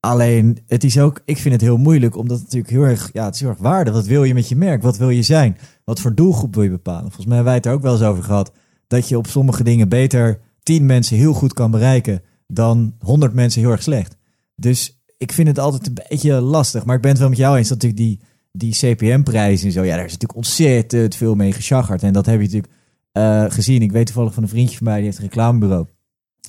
Alleen, 0.00 0.58
het 0.66 0.84
is 0.84 0.98
ook, 0.98 1.20
ik 1.24 1.38
vind 1.38 1.54
het 1.54 1.62
heel 1.62 1.76
moeilijk, 1.76 2.16
omdat 2.16 2.36
het 2.36 2.44
natuurlijk 2.44 2.72
heel 2.72 2.82
erg, 2.82 3.10
ja, 3.12 3.24
het 3.24 3.34
is 3.34 3.40
heel 3.40 3.48
erg 3.48 3.58
waarde. 3.58 3.90
Wat 3.90 4.06
wil 4.06 4.24
je 4.24 4.34
met 4.34 4.48
je 4.48 4.56
merk? 4.56 4.82
Wat 4.82 4.96
wil 4.96 5.10
je 5.10 5.22
zijn? 5.22 5.56
Wat 5.84 6.00
voor 6.00 6.14
doelgroep 6.14 6.54
wil 6.54 6.62
je 6.62 6.70
bepalen? 6.70 7.02
Volgens 7.02 7.26
mij 7.26 7.34
hebben 7.34 7.52
wij 7.52 7.54
het 7.54 7.66
er 7.66 7.72
ook 7.72 7.82
wel 7.82 7.92
eens 7.92 8.02
over 8.02 8.22
gehad, 8.22 8.52
dat 8.86 9.08
je 9.08 9.18
op 9.18 9.26
sommige 9.26 9.64
dingen 9.64 9.88
beter 9.88 10.40
10 10.62 10.86
mensen 10.86 11.16
heel 11.16 11.32
goed 11.32 11.52
kan 11.52 11.70
bereiken 11.70 12.22
dan 12.46 12.94
100 12.98 13.34
mensen 13.34 13.60
heel 13.60 13.70
erg 13.70 13.82
slecht. 13.82 14.16
Dus 14.56 15.02
ik 15.18 15.32
vind 15.32 15.48
het 15.48 15.58
altijd 15.58 15.86
een 15.86 16.04
beetje 16.08 16.40
lastig. 16.40 16.84
Maar 16.84 16.96
ik 16.96 17.02
ben 17.02 17.10
het 17.10 17.20
wel 17.20 17.28
met 17.28 17.38
jou 17.38 17.56
eens 17.56 17.68
dat 17.68 17.82
natuurlijk 17.82 18.08
die, 18.10 18.20
die 18.52 18.72
CPM-prijzen 18.72 19.66
en 19.66 19.72
zo, 19.72 19.82
ja, 19.84 19.96
daar 19.96 20.04
is 20.04 20.12
natuurlijk 20.12 20.36
ontzettend 20.36 21.14
veel 21.14 21.34
mee 21.34 21.52
geschaggerd. 21.52 22.02
En 22.02 22.12
dat 22.12 22.26
heb 22.26 22.40
je 22.40 22.42
natuurlijk 22.42 22.72
eh, 23.12 23.44
gezien. 23.48 23.82
Ik 23.82 23.92
weet 23.92 24.06
toevallig 24.06 24.34
van 24.34 24.42
een 24.42 24.48
vriendje 24.48 24.76
van 24.76 24.86
mij, 24.86 24.96
die 24.96 25.04
heeft 25.04 25.18
een 25.18 25.24
reclamebureau. 25.24 25.86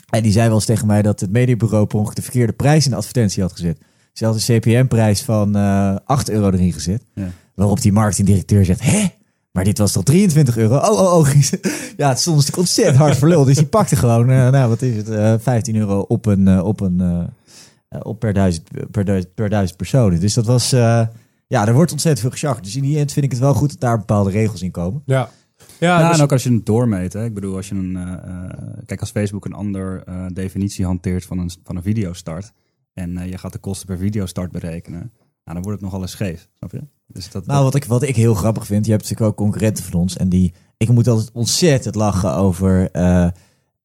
En 0.09 0.23
die 0.23 0.31
zei 0.31 0.47
wel 0.47 0.55
eens 0.55 0.65
tegen 0.65 0.87
mij 0.87 1.01
dat 1.01 1.19
het 1.19 1.31
mediabureau 1.31 1.85
per 1.85 1.97
ongeluk 1.97 2.15
de 2.15 2.21
verkeerde 2.21 2.53
prijs 2.53 2.85
in 2.85 2.91
de 2.91 2.97
advertentie 2.97 3.41
had 3.41 3.51
gezet. 3.51 3.77
Ze 4.13 4.25
had 4.25 4.35
een 4.35 4.59
CPM-prijs 4.59 5.21
van 5.21 5.55
eh 5.55 5.95
8 6.05 6.29
euro 6.29 6.51
erin 6.51 6.73
gezet. 6.73 7.05
Ja. 7.13 7.31
Waarop 7.55 7.81
die 7.81 7.91
marketingdirecteur 7.91 8.65
zegt, 8.65 8.81
hè? 8.81 9.05
Maar 9.51 9.63
dit 9.63 9.77
was 9.77 9.91
toch 9.91 10.03
23 10.03 10.57
euro? 10.57 10.77
Oh, 10.77 10.99
oh, 10.99 11.13
oh. 11.13 11.27
ja, 11.97 12.09
het 12.09 12.19
stond 12.19 12.35
natuurlijk 12.35 12.57
ontzettend 12.57 12.97
hard 12.97 13.17
voor 13.17 13.27
lul. 13.27 13.43
Dus 13.43 13.57
die 13.57 13.65
pakte 13.65 13.95
gewoon, 13.95 14.29
eh, 14.29 14.49
nou, 14.49 14.69
wat 14.69 14.81
is 14.81 14.95
het, 14.95 15.09
eh 15.09 15.33
15 15.39 15.75
euro 15.75 15.99
op 15.99 16.25
een, 16.25 16.61
op 16.61 16.79
een, 16.79 17.27
op 18.01 18.19
per 18.19 18.33
duizend, 18.33 18.91
per, 18.91 19.05
duizend, 19.05 19.33
per 19.33 19.49
duizend 19.49 19.77
personen. 19.77 20.19
Dus 20.19 20.33
dat 20.33 20.45
was, 20.45 20.75
ja, 21.53 21.67
er 21.67 21.73
wordt 21.73 21.91
ontzettend 21.91 22.21
veel 22.21 22.31
geschacht. 22.31 22.63
Dus 22.63 22.75
in 22.75 22.81
die 22.81 22.97
end 22.97 23.11
vind 23.11 23.25
ik 23.25 23.31
het 23.31 23.39
wel 23.39 23.53
goed 23.53 23.69
dat 23.69 23.79
daar 23.79 23.97
bepaalde 23.97 24.29
regels 24.31 24.61
in 24.61 24.71
komen. 24.71 25.01
Ja. 25.05 25.29
Ja, 25.79 26.07
dus- 26.07 26.17
en 26.17 26.23
ook 26.23 26.31
als 26.31 26.43
je 26.43 26.53
het 26.53 26.65
doormeet. 26.65 27.13
Hè. 27.13 27.25
Ik 27.25 27.33
bedoel, 27.33 27.55
als 27.55 27.69
je 27.69 27.75
een. 27.75 27.95
eh, 27.97 28.13
eh, 28.13 28.49
kijk, 28.85 28.99
als 28.99 29.11
Facebook 29.11 29.45
een 29.45 29.53
ander 29.53 30.03
eh, 30.05 30.25
definitie 30.33 30.85
hanteert 30.85 31.25
van 31.25 31.39
een, 31.39 31.51
van 31.63 31.75
een 31.75 31.81
videostart. 31.83 32.51
En 32.93 33.17
eh, 33.17 33.29
je 33.29 33.37
gaat 33.37 33.51
de 33.51 33.57
kosten 33.59 33.87
per 33.87 33.97
videostart 33.97 34.51
berekenen. 34.51 34.99
Nou, 34.99 35.53
dan 35.57 35.61
wordt 35.61 35.71
het 35.71 35.81
nogal 35.81 36.01
eens 36.01 36.11
scheef. 36.11 36.47
Snap 36.57 36.71
je? 36.71 36.81
Dus 37.07 37.29
dat, 37.31 37.45
Nou, 37.45 37.63
wat 37.63 37.75
ik, 37.75 37.85
wat 37.85 38.03
ik 38.03 38.15
heel 38.15 38.33
grappig 38.33 38.65
vind, 38.65 38.85
je 38.85 38.91
hebt 38.91 39.03
natuurlijk 39.03 39.29
ook 39.29 39.37
concurrenten 39.37 39.83
van 39.83 39.99
ons. 39.99 40.17
En 40.17 40.29
die, 40.29 40.53
ik 40.77 40.89
moet 40.89 41.07
altijd 41.07 41.31
ontzettend 41.33 41.95
lachen 41.95 42.35
over, 42.35 42.91
eh, 42.91 43.27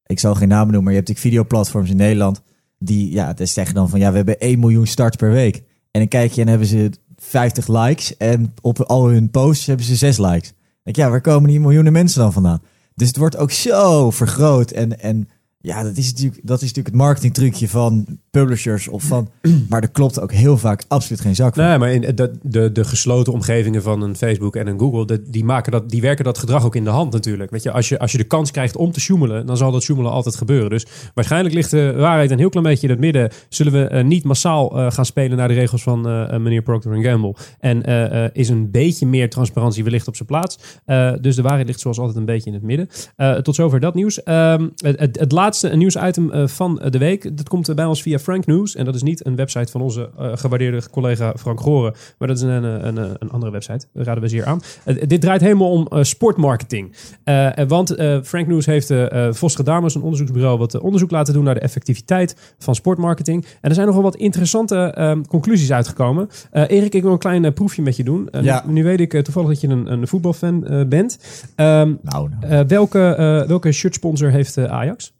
ik 0.05 0.19
zal 0.19 0.35
geen 0.35 0.47
namen 0.47 0.65
noemen, 0.73 0.83
maar 0.83 0.93
je 0.93 0.97
hebt 0.97 1.07
natuurlijk 1.09 1.35
videoplatforms 1.35 1.89
in 1.89 1.95
Nederland. 1.97 2.41
Die, 2.77 3.11
ja, 3.11 3.33
dus 3.33 3.53
zeggen 3.53 3.75
dan 3.75 3.89
van, 3.89 3.99
ja, 3.99 4.09
we 4.09 4.15
hebben 4.17 4.39
1 4.39 4.59
miljoen 4.59 4.87
starts 4.87 5.15
per 5.17 5.31
week. 5.31 5.55
En 5.91 5.99
dan 5.99 6.07
kijk 6.07 6.31
je 6.31 6.41
en 6.41 6.47
hebben 6.47 6.67
ze 6.67 6.91
50 7.21 7.67
likes. 7.67 8.17
En 8.17 8.53
op 8.61 8.81
al 8.81 9.07
hun 9.07 9.31
posts 9.31 9.65
hebben 9.65 9.85
ze 9.85 9.95
6 9.95 10.17
likes. 10.17 10.53
Denk 10.83 10.95
ja, 10.95 11.09
waar 11.09 11.21
komen 11.21 11.49
die 11.49 11.59
miljoenen 11.59 11.93
mensen 11.93 12.21
dan 12.21 12.33
vandaan? 12.33 12.61
Dus 12.95 13.07
het 13.07 13.17
wordt 13.17 13.37
ook 13.37 13.51
zo 13.51 14.11
vergroot. 14.11 14.71
En, 14.71 14.99
en 14.99 15.29
Ja, 15.61 15.83
dat 15.83 15.97
is 15.97 16.11
natuurlijk, 16.11 16.41
dat 16.43 16.57
is 16.57 16.67
natuurlijk 16.67 16.87
het 16.87 16.95
marketingtrucje 16.95 17.69
van 17.69 18.19
publishers 18.31 18.87
of 18.87 19.03
van. 19.03 19.29
Maar 19.69 19.81
er 19.81 19.89
klopt 19.89 20.19
ook 20.19 20.31
heel 20.31 20.57
vaak 20.57 20.83
absoluut 20.87 21.21
geen 21.21 21.35
zak 21.35 21.55
van. 21.55 21.63
Nee, 21.63 21.77
maar 21.77 21.91
in 21.91 22.15
de, 22.15 22.31
de, 22.41 22.71
de 22.71 22.83
gesloten 22.83 23.33
omgevingen 23.33 23.81
van 23.81 24.01
een 24.01 24.15
Facebook 24.15 24.55
en 24.55 24.67
een 24.67 24.79
Google, 24.79 25.21
die, 25.27 25.43
maken 25.43 25.71
dat, 25.71 25.89
die 25.89 26.01
werken 26.01 26.25
dat 26.25 26.37
gedrag 26.37 26.65
ook 26.65 26.75
in 26.75 26.83
de 26.83 26.89
hand 26.89 27.11
natuurlijk. 27.13 27.51
Weet 27.51 27.63
je, 27.63 27.71
als, 27.71 27.89
je, 27.89 27.99
als 27.99 28.11
je 28.11 28.17
de 28.17 28.23
kans 28.23 28.51
krijgt 28.51 28.75
om 28.75 28.91
te 28.91 28.99
sjoemelen, 28.99 29.45
dan 29.45 29.57
zal 29.57 29.71
dat 29.71 29.83
sjoemelen 29.83 30.11
altijd 30.11 30.35
gebeuren. 30.35 30.69
Dus 30.69 30.85
waarschijnlijk 31.13 31.55
ligt 31.55 31.71
de 31.71 31.93
waarheid 31.97 32.31
een 32.31 32.37
heel 32.37 32.49
klein 32.49 32.65
beetje 32.65 32.87
in 32.87 32.93
het 32.93 33.01
midden. 33.01 33.31
Zullen 33.49 33.73
we 33.73 33.87
eh, 33.87 34.03
niet 34.03 34.23
massaal 34.23 34.77
eh, 34.77 34.91
gaan 34.91 35.05
spelen 35.05 35.37
naar 35.37 35.47
de 35.47 35.53
regels 35.53 35.83
van 35.83 36.07
eh, 36.07 36.33
eh, 36.33 36.41
meneer 36.41 36.61
Procter 36.61 37.03
Gamble? 37.03 37.35
En 37.59 37.83
eh, 37.83 38.23
eh, 38.25 38.29
is 38.33 38.49
een 38.49 38.71
beetje 38.71 39.05
meer 39.07 39.29
transparantie 39.29 39.83
wellicht 39.83 40.07
op 40.07 40.15
zijn 40.15 40.27
plaats? 40.27 40.59
Eh, 40.85 41.13
dus 41.21 41.35
de 41.35 41.41
waarheid 41.41 41.67
ligt 41.67 41.79
zoals 41.79 41.99
altijd 41.99 42.17
een 42.17 42.25
beetje 42.25 42.49
in 42.49 42.55
het 42.55 42.63
midden. 42.63 42.89
Eh, 43.15 43.33
tot 43.35 43.55
zover 43.55 43.79
dat 43.79 43.95
nieuws. 43.95 44.23
Ehm, 44.23 44.67
het, 44.75 44.99
het, 44.99 45.19
het 45.19 45.31
laatste 45.31 45.47
nieuwsitem 45.73 46.31
eh, 46.31 46.47
van 46.47 46.81
de 46.89 46.97
week. 46.97 47.37
Dat 47.37 47.49
komt 47.49 47.75
bij 47.75 47.85
ons 47.85 48.01
via 48.01 48.19
Frank 48.19 48.45
News. 48.45 48.75
En 48.75 48.85
dat 48.85 48.95
is 48.95 49.03
niet 49.03 49.25
een 49.25 49.35
website 49.35 49.71
van 49.71 49.81
onze 49.81 50.09
eh, 50.17 50.31
gewaardeerde 50.33 50.81
collega 50.91 51.33
Frank 51.37 51.59
Goren. 51.61 51.93
Maar 52.17 52.27
dat 52.27 52.37
is 52.37 52.43
een, 52.43 52.63
een, 52.63 52.97
een, 52.97 53.29
andere 53.31 53.51
website. 53.51 53.85
Dat 53.93 54.05
raden 54.05 54.23
we 54.23 54.29
zeer 54.29 54.45
aan. 54.45 54.61
Eh, 54.85 54.95
dit 55.07 55.21
draait 55.21 55.41
helemaal 55.41 55.71
om 55.71 55.87
eh, 55.87 56.03
sportmarketing. 56.03 56.95
Eh, 57.23 57.49
want 57.67 57.91
eh, 57.95 58.17
Frank 58.23 58.47
News 58.47 58.65
heeft 58.65 58.89
eh 58.89 58.97
uh, 59.13 59.33
Vosger 59.33 59.63
Dames, 59.63 59.95
een 59.95 60.01
onderzoeksbureau, 60.01 60.57
wat 60.57 60.73
eh, 60.75 60.83
onderzoek 60.83 61.11
laten 61.11 61.33
doen 61.33 61.43
naar 61.43 61.53
de 61.53 61.59
effectiviteit 61.59 62.35
van 62.57 62.75
sportmarketing. 62.75 63.45
En 63.61 63.69
er 63.69 63.75
zijn 63.75 63.87
nogal 63.87 64.01
wat 64.03 64.15
interessante 64.15 64.75
ehm, 64.75 65.21
conclusies 65.21 65.71
uitgekomen. 65.71 66.29
Eh, 66.51 66.63
Erik, 66.69 66.93
ik 66.93 67.01
wil 67.03 67.11
een 67.11 67.17
klein 67.17 67.45
eh, 67.45 67.53
proefje 67.53 67.81
met 67.81 67.95
je 67.95 68.03
doen. 68.03 68.29
Eh, 68.29 68.43
Ja. 68.43 68.63
nu, 68.65 68.73
nu 68.73 68.83
weet 68.83 68.99
ik 68.99 69.13
eh, 69.13 69.21
toevallig 69.21 69.49
dat 69.49 69.61
je 69.61 69.67
een, 69.67 69.91
een 69.91 70.07
voetbalfan 70.07 70.67
eh, 70.67 70.85
bent. 70.85 71.19
Ehm, 71.55 71.67
Nou, 71.67 71.97
nou. 72.03 72.29
eh, 72.41 72.59
welke, 72.67 72.99
eh, 73.15 73.47
welke 73.47 73.71
shirtsponsor 73.71 74.29
heeft 74.31 74.57
eh, 74.57 74.63
Ajax? 74.65 75.13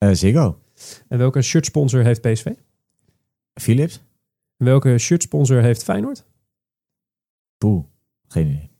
Eh, 0.00 0.10
Ziggo. 0.12 0.58
En 1.08 1.18
welke 1.18 1.42
shirtsponsor 1.42 2.02
heeft 2.04 2.20
PSV? 2.20 2.46
Philips. 3.54 4.00
En 4.56 4.64
welke 4.66 4.98
shirtsponsor 4.98 5.62
heeft 5.62 5.82
Feyenoord? 5.84 6.24
Poeh. 7.58 7.84
Geen 8.28 8.46
idee. 8.46 8.70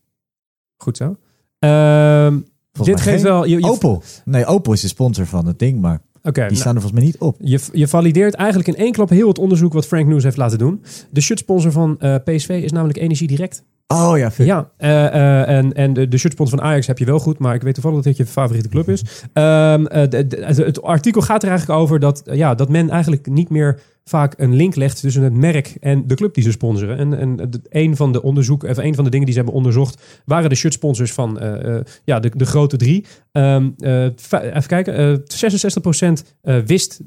Goed 0.77 0.97
zo. 0.97 1.15
Ehm, 1.59 2.39
dit 2.71 2.85
geeft 3.01 3.01
geen- 3.01 3.21
wel... 3.23 3.45
Je, 3.45 3.59
je, 3.59 3.69
Opel. 3.69 4.03
Nee, 4.25 4.45
Opel 4.45 4.73
is 4.73 4.81
de 4.81 4.87
sponsor 4.87 5.25
van 5.25 5.45
het 5.45 5.59
ding, 5.59 5.81
maar 5.81 6.01
Oké, 6.23 6.31
die 6.31 6.41
nou, 6.41 6.55
staan 6.55 6.75
er 6.75 6.81
volgens 6.81 7.01
mij 7.01 7.09
niet 7.11 7.17
op. 7.17 7.37
je, 7.39 7.59
je 7.71 7.87
valideert 7.87 8.33
eigenlijk 8.33 8.67
in 8.69 8.75
één 8.75 8.91
klap 8.91 9.09
heel 9.09 9.27
het 9.27 9.39
onderzoek 9.39 9.73
wat 9.73 9.87
Frank 9.87 10.07
News 10.07 10.23
heeft 10.23 10.37
laten 10.37 10.57
doen. 10.57 10.83
De 11.09 11.21
shirtsponsor 11.21 11.71
van 11.71 11.99
eh, 11.99 12.15
PSV 12.23 12.49
is 12.63 12.71
namelijk 12.71 12.97
Energie 12.99 13.27
Direct. 13.27 13.63
Oh 13.91 14.17
ja, 14.17 14.31
fuck. 14.31 14.45
Ja, 14.45 14.69
eh, 14.77 15.05
eh, 15.05 15.57
en, 15.57 15.73
en 15.73 15.93
de, 15.93 16.07
de 16.07 16.17
shirtsponsor 16.17 16.57
van 16.59 16.67
Ajax 16.67 16.87
heb 16.87 16.97
je 16.97 17.05
wel 17.05 17.19
goed, 17.19 17.39
maar 17.39 17.55
ik 17.55 17.61
weet 17.61 17.73
toevallig 17.73 17.97
dat 17.97 18.07
dit 18.07 18.17
je 18.17 18.25
favoriete 18.31 18.69
club 18.69 18.89
is. 18.89 19.03
Ehm, 19.33 19.85
eh, 19.85 20.09
de- 20.09 20.37
het, 20.45 20.81
artikel 20.81 21.21
gaat 21.21 21.43
er 21.43 21.49
eigenlijk 21.49 21.79
over 21.79 21.99
dat, 21.99 22.21
ja, 22.25 22.55
dat 22.55 22.69
men 22.69 22.89
eigenlijk 22.89 23.27
niet 23.27 23.49
meer 23.49 23.79
vaak 24.11 24.33
een 24.37 24.55
link 24.55 24.75
legt 24.75 24.99
tussen 25.01 25.23
het 25.23 25.33
merk 25.33 25.77
en 25.79 26.07
de 26.07 26.15
club 26.15 26.33
die 26.33 26.43
ze 26.43 26.51
sponsoren. 26.51 26.97
En, 26.97 27.19
en 27.19 27.51
een 27.69 27.95
van 27.95 28.11
de 28.11 28.21
onderzoek, 28.21 28.63
of 28.63 28.77
een 28.77 28.95
van 28.95 29.03
de 29.03 29.09
dingen 29.09 29.25
die 29.25 29.33
ze 29.35 29.39
hebben 29.41 29.57
onderzocht, 29.57 30.01
waren 30.25 30.49
de 30.49 30.55
shirtsponsors 30.55 31.13
van 31.13 31.39
eh, 31.39 31.75
eh, 31.75 31.83
ja, 32.03 32.19
de, 32.19 32.31
de 32.35 32.45
grote 32.45 32.77
drie. 32.77 33.05
Ehm, 33.31 33.69
eh, 33.77 34.03
even 34.03 34.67
kijken, 34.67 34.95
eh 34.95 35.17
66% 35.27 36.35
eh, 36.41 36.57
wist, 36.65 36.99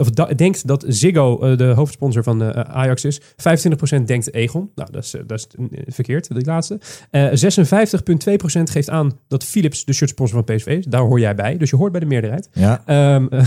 of 0.00 0.10
da- 0.10 0.34
denkt 0.36 0.66
dat 0.66 0.84
Ziggo 0.88 1.56
de 1.56 1.64
hoofdsponsor 1.64 2.22
van 2.22 2.54
Ajax 2.54 3.04
is. 3.04 3.20
25% 3.20 4.06
denkt 4.06 4.34
Egon. 4.34 4.70
Nou, 4.74 4.92
dat 4.92 5.04
is, 5.04 5.14
dat 5.26 5.38
is 5.38 5.46
eh, 5.58 5.82
verkeerd, 5.86 6.34
die 6.34 6.44
laatste. 6.44 6.80
Eh 7.10 7.26
56,2% 7.30 8.62
geeft 8.62 8.90
aan 8.90 9.18
dat 9.28 9.44
Philips 9.44 9.84
de 9.84 9.92
shirtsponsor 9.92 10.44
van 10.44 10.56
PSV 10.56 10.66
is. 10.66 10.84
Daar 10.84 11.00
hoor 11.00 11.20
jij 11.20 11.34
bij, 11.34 11.56
dus 11.56 11.70
je 11.70 11.76
hoort 11.76 11.92
bij 11.92 12.00
de 12.00 12.06
meerderheid. 12.06 12.48
Ja. 12.52 12.82
Ehm, 12.86 13.26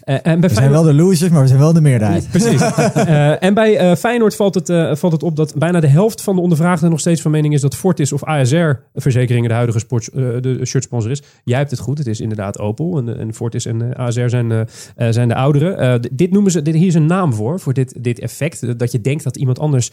eh, 0.00 0.18
en 0.22 0.40
bij 0.40 0.48
We 0.48 0.54
zijn 0.54 0.70
wel 0.70 0.82
de 0.82 0.94
losers, 0.94 1.30
maar 1.30 1.42
we 1.42 1.48
zijn 1.48 1.58
wel 1.60 1.72
de 1.72 1.80
meerderheid. 1.80 2.09
Precies. 2.30 2.60
Eh, 2.60 3.42
en 3.42 3.54
bij 3.54 3.76
eh, 3.76 3.96
Feyenoord 3.96 4.36
valt 4.36 4.54
het, 4.54 4.68
eh, 4.68 4.94
valt 4.94 5.12
het 5.12 5.22
op 5.22 5.36
dat 5.36 5.54
bijna 5.54 5.80
de 5.80 5.86
helft 5.86 6.22
van 6.22 6.34
de 6.34 6.40
ondervraagden 6.40 6.90
nog 6.90 7.00
steeds 7.00 7.22
van 7.22 7.30
mening 7.30 7.54
is 7.54 7.60
dat 7.60 7.76
Fortis 7.76 8.12
of 8.12 8.24
ASR-verzekeringen 8.24 9.48
de 9.48 9.54
huidige 9.54 9.78
sport, 9.78 10.08
eh, 10.08 10.22
de 10.40 10.60
shirtsponsor 10.64 11.10
is. 11.10 11.22
Jij 11.44 11.58
hebt 11.58 11.70
het 11.70 11.80
goed, 11.80 11.98
het 11.98 12.06
is 12.06 12.20
inderdaad 12.20 12.58
Opel 12.58 12.98
en, 12.98 13.18
en 13.18 13.34
Fortis 13.34 13.66
en 13.66 13.96
ASR 13.96 14.28
zijn, 14.28 14.68
zijn 14.96 15.28
de 15.28 15.34
oudere. 15.34 15.98
D- 15.98 16.08
dit 16.12 16.30
noemen 16.30 16.52
ze, 16.52 16.62
dit, 16.62 16.74
hier 16.74 16.86
is 16.86 16.94
een 16.94 17.06
naam 17.06 17.34
voor, 17.34 17.60
voor 17.60 17.72
dit, 17.72 18.04
dit 18.04 18.18
effect. 18.18 18.78
Dat 18.78 18.92
je 18.92 19.00
denkt 19.00 19.24
dat 19.24 19.36
iemand 19.36 19.58
anders, 19.58 19.92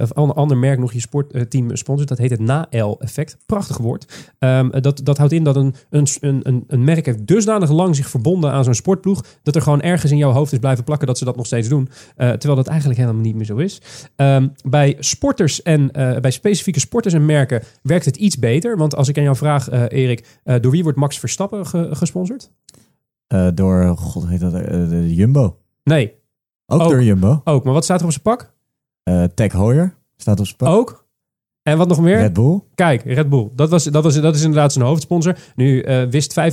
of 0.00 0.10
een 0.16 0.30
ander 0.30 0.56
merk 0.56 0.78
nog 0.78 0.92
je 0.92 1.00
sportteam 1.00 1.76
sponsort. 1.76 2.08
Dat 2.08 2.18
heet 2.18 2.30
het 2.30 2.40
na-L-effect. 2.40 3.36
Prachtig 3.46 3.78
woord. 3.78 4.32
Ehm, 4.38 4.80
dat, 4.80 5.00
dat 5.04 5.18
houdt 5.18 5.32
in 5.32 5.44
dat 5.44 5.56
een, 5.56 5.74
een, 5.90 6.06
een, 6.20 6.64
een 6.66 6.84
merk 6.84 7.06
heeft 7.06 7.26
dusdanig 7.26 7.70
lang 7.70 7.96
zich 7.96 8.08
verbonden 8.08 8.52
aan 8.52 8.64
zo'n 8.64 8.74
sportploeg, 8.74 9.24
dat 9.42 9.54
er 9.54 9.62
gewoon 9.62 9.82
ergens 9.82 10.12
in 10.12 10.18
jouw 10.18 10.32
hoofd 10.32 10.52
is 10.52 10.58
blijven 10.58 10.84
plakken 10.84 11.06
dat 11.06 11.18
ze 11.18 11.24
dat 11.24 11.36
nog 11.36 11.41
steeds 11.46 11.68
doen. 11.68 11.88
Eh, 12.16 12.30
terwijl 12.30 12.54
dat 12.56 12.66
eigenlijk 12.66 13.00
helemaal 13.00 13.22
niet 13.22 13.34
meer 13.34 13.44
zo 13.44 13.56
is. 13.56 13.80
Ehm, 14.16 14.48
bij 14.64 14.96
sporters 14.98 15.62
en 15.62 15.90
eh, 15.90 16.20
bij 16.20 16.30
specifieke 16.30 16.80
sporters 16.80 17.14
en 17.14 17.26
merken 17.26 17.62
werkt 17.82 18.04
het 18.04 18.16
iets 18.16 18.38
beter. 18.38 18.76
Want 18.76 18.96
als 18.96 19.08
ik 19.08 19.16
aan 19.16 19.22
jou 19.22 19.36
vraag, 19.36 19.68
eh, 19.68 19.82
Erik, 19.88 20.40
door 20.60 20.70
wie 20.72 20.82
wordt 20.82 20.98
Max 20.98 21.18
Verstappen 21.18 21.66
ge- 21.66 21.88
gesponsord? 21.92 22.50
Door, 23.54 23.96
god, 23.96 24.26
heet 24.28 24.40
dat? 24.40 24.52
de 24.52 25.14
Jumbo. 25.14 25.58
Nee, 25.84 26.14
Ook, 26.66 26.80
Ook. 26.80 26.90
door 26.90 27.02
Jumbo. 27.02 27.40
ook. 27.44 27.64
Maar 27.64 27.72
wat 27.72 27.84
staat 27.84 27.98
er 28.00 28.06
op 28.06 28.12
zijn 28.12 28.22
pak? 28.22 28.52
Tech 29.34 29.52
Heuer 29.52 29.94
staat 30.16 30.40
op 30.40 30.44
zijn 30.46 30.56
pak. 30.56 30.68
Ook. 30.68 31.01
En 31.62 31.78
wat 31.78 31.88
nog 31.88 32.00
meer? 32.00 32.18
Red 32.18 32.32
Bull. 32.32 32.60
Kijk, 32.74 33.02
Red 33.04 33.28
Bull. 33.28 33.48
Dat, 33.54 33.70
was, 33.70 33.84
dat, 33.84 34.02
was, 34.02 34.20
dat 34.20 34.34
is 34.34 34.42
inderdaad 34.42 34.72
zijn 34.72 34.84
hoofdsponsor. 34.84 35.36
Nu 35.54 35.80
eh, 35.80 36.02
wist 36.10 36.40
95,9% 36.40 36.44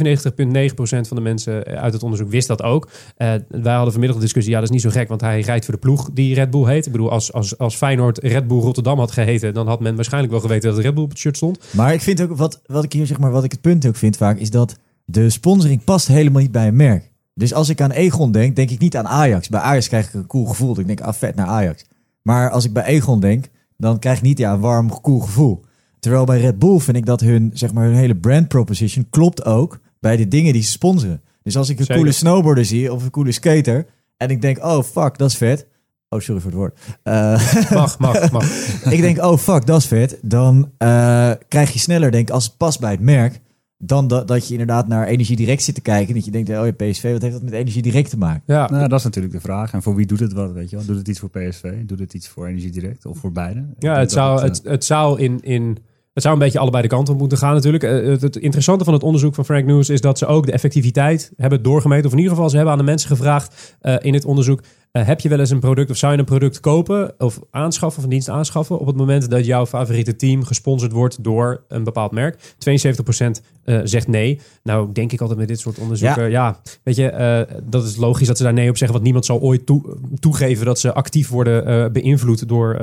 van 0.84 1.15
de 1.15 1.22
mensen 1.22 1.63
uit 1.63 1.93
het 1.93 2.04
onderzoek 2.04 2.30
wist 2.30 2.48
dat 2.48 2.63
ook. 2.63 2.89
Eh, 3.17 3.34
wij 3.48 3.74
hadden 3.74 3.91
vanmiddag 3.91 4.17
de 4.17 4.24
discussie, 4.24 4.54
ja, 4.54 4.60
dat 4.60 4.69
is 4.69 4.74
niet 4.74 4.84
zo 4.84 4.89
gek, 4.89 5.08
want 5.08 5.22
hij 5.22 5.41
rijdt 5.41 5.65
voor 5.65 5.74
de 5.74 5.80
ploeg 5.80 6.10
die 6.13 6.36
Red 6.36 6.50
Bull 6.50 6.65
heet. 6.65 6.86
Ik 6.86 6.91
bedoel, 6.91 7.12
als, 7.12 7.34
als, 7.34 7.58
als 7.58 7.76
Feyenoord 7.76 8.17
Red 8.17 8.48
Bull 8.48 8.60
Rotterdam 8.60 9.00
had 9.00 9.12
geheten, 9.12 9.54
dan 9.54 9.67
had 9.67 9.80
men 9.80 9.95
waarschijnlijk 9.95 10.34
wel 10.34 10.41
geweten 10.41 10.69
dat 10.69 10.80
Red 10.80 10.93
Bull 10.93 11.04
op 11.04 11.10
het 11.10 11.19
shirt 11.19 11.36
stond. 11.38 11.60
Maar 11.72 11.93
ik 11.93 12.02
vind 12.02 12.22
ook, 12.22 12.38
wat, 12.38 12.62
wat 12.65 12.84
ik 12.84 12.93
hier 12.93 13.06
zeg 13.06 13.19
maar, 13.19 13.32
wat 13.32 13.43
ik 13.43 13.52
het 13.52 13.62
punt 13.62 13.86
ook 13.86 13.95
vind 13.95 14.17
vaak, 14.17 14.38
is 14.38 14.50
dat 14.50 14.78
de 15.06 15.30
sponsoring 15.30 15.84
past 15.84 16.08
helemaal 16.08 16.41
niet 16.41 16.52
bij 16.52 16.67
een 16.67 16.76
merk. 16.76 17.12
Dus 17.34 17.54
als 17.54 17.69
ik 17.69 17.82
aan 17.82 17.91
Egon 17.91 18.32
denk, 18.32 18.56
denk 18.56 18.69
ik 18.69 18.80
niet 18.80 18.98
aan 18.98 19.08
Ajax. 19.08 19.50
Bij 19.50 19.60
Ajax 19.60 19.88
krijg 19.88 20.08
ik 20.08 20.13
een 20.13 20.28
cool 20.28 20.45
gevoel. 20.45 20.80
Ik 20.80 20.88
denk, 20.88 21.02
ah, 21.02 21.13
vet 21.13 21.36
naar 21.36 21.48
Ajax. 21.48 21.86
Maar 22.22 22.50
als 22.50 22.65
ik 22.65 22.74
bij 22.74 22.84
Egon 22.84 23.19
denk, 23.19 23.45
dan 23.79 23.99
krijg 23.99 24.17
ik 24.17 24.23
niet 24.23 24.37
ja, 24.37 24.53
een 24.53 24.59
warm, 24.59 25.01
cool 25.01 25.19
gevoel. 25.19 25.63
Terwijl 25.99 26.25
bij 26.25 26.39
Red 26.39 26.59
Bull 26.59 26.79
vind 26.79 26.97
ik 26.97 27.05
dat 27.05 27.19
hun, 27.21 27.51
zeg 27.53 27.73
maar, 27.73 27.85
hun 27.85 27.95
hele 27.95 28.15
brand 28.15 28.47
proposition 28.47 29.07
klopt 29.09 29.45
ook 29.45 29.79
bij 29.99 30.17
de 30.17 30.27
dingen 30.27 30.53
die 30.53 30.61
ze 30.61 30.69
sponsoren. 30.71 31.21
Dus 31.43 31.57
als 31.57 31.69
ik 31.69 31.79
een 31.79 31.85
Zeker. 31.85 32.01
coole 32.01 32.15
snowboarder 32.15 32.65
zie 32.65 32.93
of 32.93 33.03
een 33.03 33.09
coole 33.09 33.31
skater 33.31 33.85
en 34.17 34.29
ik 34.29 34.41
denk, 34.41 34.63
oh 34.65 34.83
fuck, 34.83 35.17
dat 35.17 35.29
is 35.29 35.37
vet. 35.37 35.67
Oh, 36.09 36.19
sorry 36.19 36.41
voor 36.41 36.51
het 36.51 36.59
woord. 36.59 36.79
Eh, 37.03 37.71
Mag, 37.71 37.99
mag, 37.99 38.31
mag. 38.31 38.45
ik 38.83 39.01
denk, 39.01 39.17
oh 39.23 39.37
fuck, 39.37 39.65
dat 39.65 39.77
is 39.79 39.85
vet. 39.85 40.17
Dan 40.21 40.71
eh, 40.77 41.31
krijg 41.47 41.73
je 41.73 41.79
sneller, 41.79 42.11
denk 42.11 42.27
ik, 42.27 42.33
als 42.33 42.45
het 42.45 42.57
past 42.57 42.79
bij 42.79 42.91
het 42.91 42.99
merk, 42.99 43.39
dan 43.81 44.07
dat, 44.07 44.27
dat 44.27 44.45
je 44.45 44.51
inderdaad 44.51 44.87
naar 44.87 45.07
Energie 45.07 45.35
Direct 45.35 45.63
zit 45.63 45.75
te 45.75 45.81
kijken. 45.81 46.13
Dat 46.13 46.25
je 46.25 46.31
denkt, 46.31 46.49
oh 46.49 46.65
ja, 46.65 46.71
PSV, 46.71 47.11
wat 47.11 47.21
heeft 47.21 47.33
dat 47.33 47.43
met 47.43 47.53
Energie 47.53 47.81
Direct 47.81 48.09
te 48.09 48.17
maken? 48.17 48.43
Ja, 48.45 48.69
Nou, 48.69 48.87
dat 48.87 48.99
is 48.99 49.03
natuurlijk 49.03 49.33
de 49.33 49.39
vraag. 49.39 49.73
En 49.73 49.81
voor 49.81 49.95
wie 49.95 50.05
doet 50.05 50.19
het 50.19 50.33
wat, 50.33 50.51
weet 50.51 50.69
je 50.69 50.75
wel? 50.75 50.85
Doet 50.85 50.97
het 50.97 51.07
iets 51.07 51.19
voor 51.19 51.29
PSV? 51.29 51.85
Doet 51.85 51.99
het 51.99 52.13
iets 52.13 52.27
voor 52.27 52.47
Energie 52.47 52.71
Direct? 52.71 53.05
Of 53.05 53.17
voor 53.17 53.31
beide? 53.31 53.65
Ja, 53.79 53.99
het 53.99 54.11
zou, 54.11 54.41
het, 54.41 54.61
het 54.63 54.85
zou 54.85 55.19
in, 55.19 55.39
in. 55.41 55.77
Het 56.13 56.23
zou 56.23 56.33
een 56.33 56.43
beetje 56.43 56.59
allebei 56.59 56.83
de 56.83 56.89
kanten 56.89 57.13
op 57.13 57.19
moeten 57.19 57.37
gaan 57.37 57.53
natuurlijk. 57.53 57.83
Eh, 57.83 57.91
Het, 57.91 58.21
het 58.21 58.35
interessante 58.35 58.83
van 58.83 58.93
het 58.93 59.03
onderzoek 59.03 59.35
van 59.35 59.45
Frank 59.45 59.65
News 59.65 59.89
is 59.89 60.01
dat 60.01 60.17
ze 60.17 60.25
ook 60.25 60.45
de 60.45 60.51
effectiviteit 60.51 61.31
hebben 61.37 61.63
doorgemeten. 61.63 62.05
Of 62.05 62.11
in 62.11 62.17
ieder 62.17 62.33
geval, 62.33 62.49
ze 62.49 62.55
hebben 62.55 62.73
aan 62.73 62.79
de 62.79 62.85
mensen 62.85 63.09
gevraagd 63.09 63.75
eh, 63.81 63.95
in 63.99 64.13
het 64.13 64.25
onderzoek. 64.25 64.63
Eh, 64.91 65.06
heb 65.06 65.19
je 65.19 65.30
wel 65.30 65.39
eens 65.39 65.49
een 65.49 65.60
product 65.60 65.89
of 65.89 65.97
zou 65.97 66.13
je 66.13 66.19
een 66.19 66.25
product 66.25 66.60
kopen 66.60 67.13
of 67.17 67.39
aanschaffen 67.52 67.97
of 67.97 68.04
een 68.04 68.10
dienst 68.10 68.30
aanschaffen 68.30 68.80
op 68.80 68.88
het 68.88 68.95
moment 68.95 69.30
dat 69.30 69.45
jouw 69.45 69.65
favoriete 69.65 70.15
team 70.15 70.43
gesponsord 70.43 70.91
wordt 70.91 71.23
door 71.23 71.63
een 71.67 71.84
bepaald 71.84 72.12
merk? 72.12 72.56
72% 72.58 73.41
eh, 73.69 73.80
zegt 73.84 74.08
nee. 74.08 74.39
Nou, 74.63 74.91
denk 74.93 75.12
ik 75.12 75.21
altijd 75.21 75.39
met 75.39 75.47
dit 75.47 75.60
soort 75.60 75.80
onderzoeken. 75.80 76.30
Ja, 76.30 76.60
weet 76.84 76.95
je, 76.95 77.10
eh, 77.10 77.56
dat 77.63 77.84
is 77.84 77.95
logisch 77.95 78.28
dat 78.28 78.38
ze 78.38 78.43
daar 78.43 78.54
nee 78.54 78.69
op 78.69 78.78
zeggen. 78.78 78.91
Want 78.91 79.04
niemand 79.04 79.25
zal 79.25 79.39
ooit 79.39 79.65
toe- 79.65 79.97
toegeven 80.19 80.65
dat 80.65 80.80
ze 80.80 80.93
actief 80.93 81.30
worden 81.30 81.91
beïnvloed 81.91 82.47
door 82.47 82.82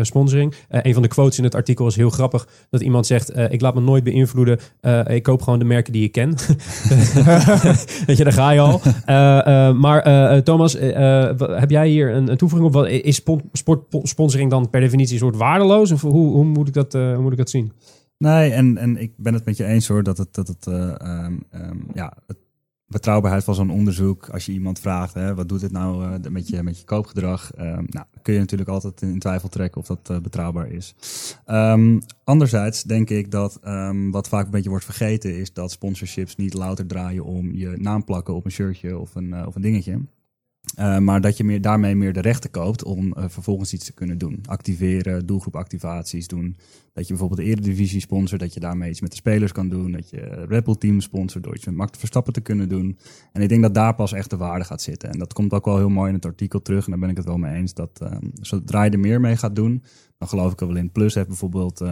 sponsoring. 0.00 0.54
Een 0.68 0.92
van 0.92 1.02
de 1.02 1.08
quotes 1.08 1.38
in 1.38 1.44
het 1.44 1.54
artikel 1.54 1.86
is 1.86 1.96
heel 1.96 2.10
grappig. 2.10 2.48
Dat 2.70 2.80
iemand 2.80 3.06
zegt, 3.06 3.38
ik 3.50 3.60
laat 3.60 3.74
me 3.74 3.80
nooit 3.80 4.04
beïnvloeden. 4.04 4.58
Ik 5.06 5.22
koop 5.22 5.42
gewoon 5.42 5.58
de 5.58 5.64
merken 5.64 5.92
die 5.92 6.04
ik 6.04 6.12
ken. 6.12 6.34
weet 8.06 8.16
je, 8.16 8.24
daar 8.24 8.32
ga 8.32 8.50
je 8.50 8.60
al. 8.60 8.80
Maar 9.72 10.42
Thomas, 10.42 10.76
heb 11.60 11.70
jij 11.70 11.88
hier 11.88 12.14
een, 12.14 12.30
een 12.30 12.36
toevoeging 12.36 12.74
op? 12.74 12.86
Is 12.86 13.16
spon- 13.16 13.50
sportsponsoring 13.52 14.50
dan 14.50 14.70
per 14.70 14.80
definitie 14.80 15.14
een 15.14 15.20
soort 15.20 15.36
waardeloos? 15.36 15.92
Of 15.92 16.00
hoe, 16.00 16.12
hoe, 16.12 16.44
moet, 16.44 16.68
ik 16.68 16.74
dat, 16.74 16.94
eh, 16.94 17.14
hoe 17.14 17.22
moet 17.22 17.38
ik 17.38 17.48
zien? 17.48 17.72
Nee, 18.18 18.50
en, 18.50 18.78
en 18.78 18.96
ik 18.96 19.12
ben 19.16 19.34
het 19.34 19.44
met 19.44 19.56
je 19.56 19.64
eens 19.64 19.88
hoor 19.88 20.02
dat 20.02 20.18
het, 20.18 20.34
dat 20.34 20.56
eh, 20.66 21.00
ehm, 21.00 21.36
ehm, 21.50 21.78
ja, 21.94 22.12
betrouwbaarheid 22.86 23.44
van 23.44 23.54
zo'n 23.54 23.70
onderzoek. 23.70 24.28
Als 24.28 24.46
je 24.46 24.52
iemand 24.52 24.78
vraagt, 24.78 25.14
hè, 25.14 25.34
wat 25.34 25.48
doet 25.48 25.60
het 25.62 25.72
nou 25.72 26.04
eh, 26.04 26.30
met, 26.30 26.48
je, 26.48 26.62
met 26.62 26.78
je 26.78 26.84
koopgedrag? 26.84 27.52
Ehm, 27.52 27.84
nou, 27.86 28.06
kun 28.22 28.34
je 28.34 28.40
natuurlijk 28.40 28.70
altijd 28.70 29.02
in 29.02 29.18
twijfel 29.18 29.48
trekken 29.48 29.80
of 29.80 29.86
dat 29.86 30.10
eh, 30.10 30.18
betrouwbaar 30.18 30.68
is. 30.68 30.94
Anderzijds 32.24 32.82
denk 32.82 33.10
ik 33.10 33.30
dat 33.30 33.58
wat 34.10 34.28
vaak 34.28 34.44
een 34.44 34.50
beetje 34.50 34.70
wordt 34.70 34.84
vergeten 34.84 35.38
is 35.38 35.52
dat 35.52 35.70
sponsorships 35.70 36.36
niet 36.36 36.54
louter 36.54 36.86
draaien 36.86 37.24
om 37.24 37.52
je 37.52 37.74
naam 37.76 38.04
plakken 38.04 38.34
op 38.34 38.44
een 38.44 38.50
shirtje 38.50 38.98
of 38.98 39.14
een, 39.14 39.32
eh, 39.32 39.46
of 39.46 39.54
een 39.54 39.62
dingetje. 39.62 40.00
Uh, 40.78 40.98
maar 40.98 41.20
dat 41.20 41.36
je 41.36 41.44
meer, 41.44 41.60
daarmee 41.60 41.94
meer 41.94 42.12
de 42.12 42.20
rechten 42.20 42.50
koopt 42.50 42.84
om 42.84 43.06
uh, 43.06 43.24
vervolgens 43.28 43.72
iets 43.72 43.84
te 43.84 43.92
kunnen 43.92 44.18
doen. 44.18 44.40
Activeren, 44.46 45.26
doelgroepactivaties 45.26 46.28
doen. 46.28 46.56
Dat 46.92 47.06
je 47.06 47.08
bijvoorbeeld 47.08 47.40
de 47.40 47.46
Eredivisie 47.46 48.00
sponsort, 48.00 48.40
dat 48.40 48.54
je 48.54 48.60
daarmee 48.60 48.90
iets 48.90 49.00
met 49.00 49.10
de 49.10 49.16
spelers 49.16 49.52
kan 49.52 49.68
doen. 49.68 49.92
Dat 49.92 50.10
je 50.10 50.44
Red 50.48 50.64
Bull 50.64 50.74
team 50.74 51.00
sponsort 51.00 51.44
door 51.44 51.54
iets 51.54 51.64
met 51.64 51.74
Max 51.74 51.98
Verstappen 51.98 52.32
te 52.32 52.40
kunnen 52.40 52.68
doen. 52.68 52.98
En 53.32 53.42
ik 53.42 53.48
denk 53.48 53.62
dat 53.62 53.74
daar 53.74 53.94
pas 53.94 54.12
echt 54.12 54.30
de 54.30 54.36
waarde 54.36 54.64
gaat 54.64 54.82
zitten. 54.82 55.10
En 55.10 55.18
dat 55.18 55.32
komt 55.32 55.52
ook 55.52 55.64
wel 55.64 55.76
heel 55.76 55.88
mooi 55.88 56.08
in 56.08 56.14
het 56.14 56.24
artikel 56.24 56.62
terug. 56.62 56.84
En 56.84 56.90
daar 56.90 57.00
ben 57.00 57.10
ik 57.10 57.16
het 57.16 57.26
wel 57.26 57.38
mee 57.38 57.54
eens. 57.54 57.74
Dat 57.74 58.00
uh, 58.02 58.10
zodra 58.32 58.82
je 58.82 58.90
er 58.90 59.00
meer 59.00 59.20
mee 59.20 59.36
gaat 59.36 59.56
doen, 59.56 59.82
dan 60.18 60.28
geloof 60.28 60.52
ik 60.52 60.60
er 60.60 60.66
wel 60.66 60.76
in. 60.76 60.92
Plus 60.92 61.14
heeft 61.14 61.28
bijvoorbeeld 61.28 61.84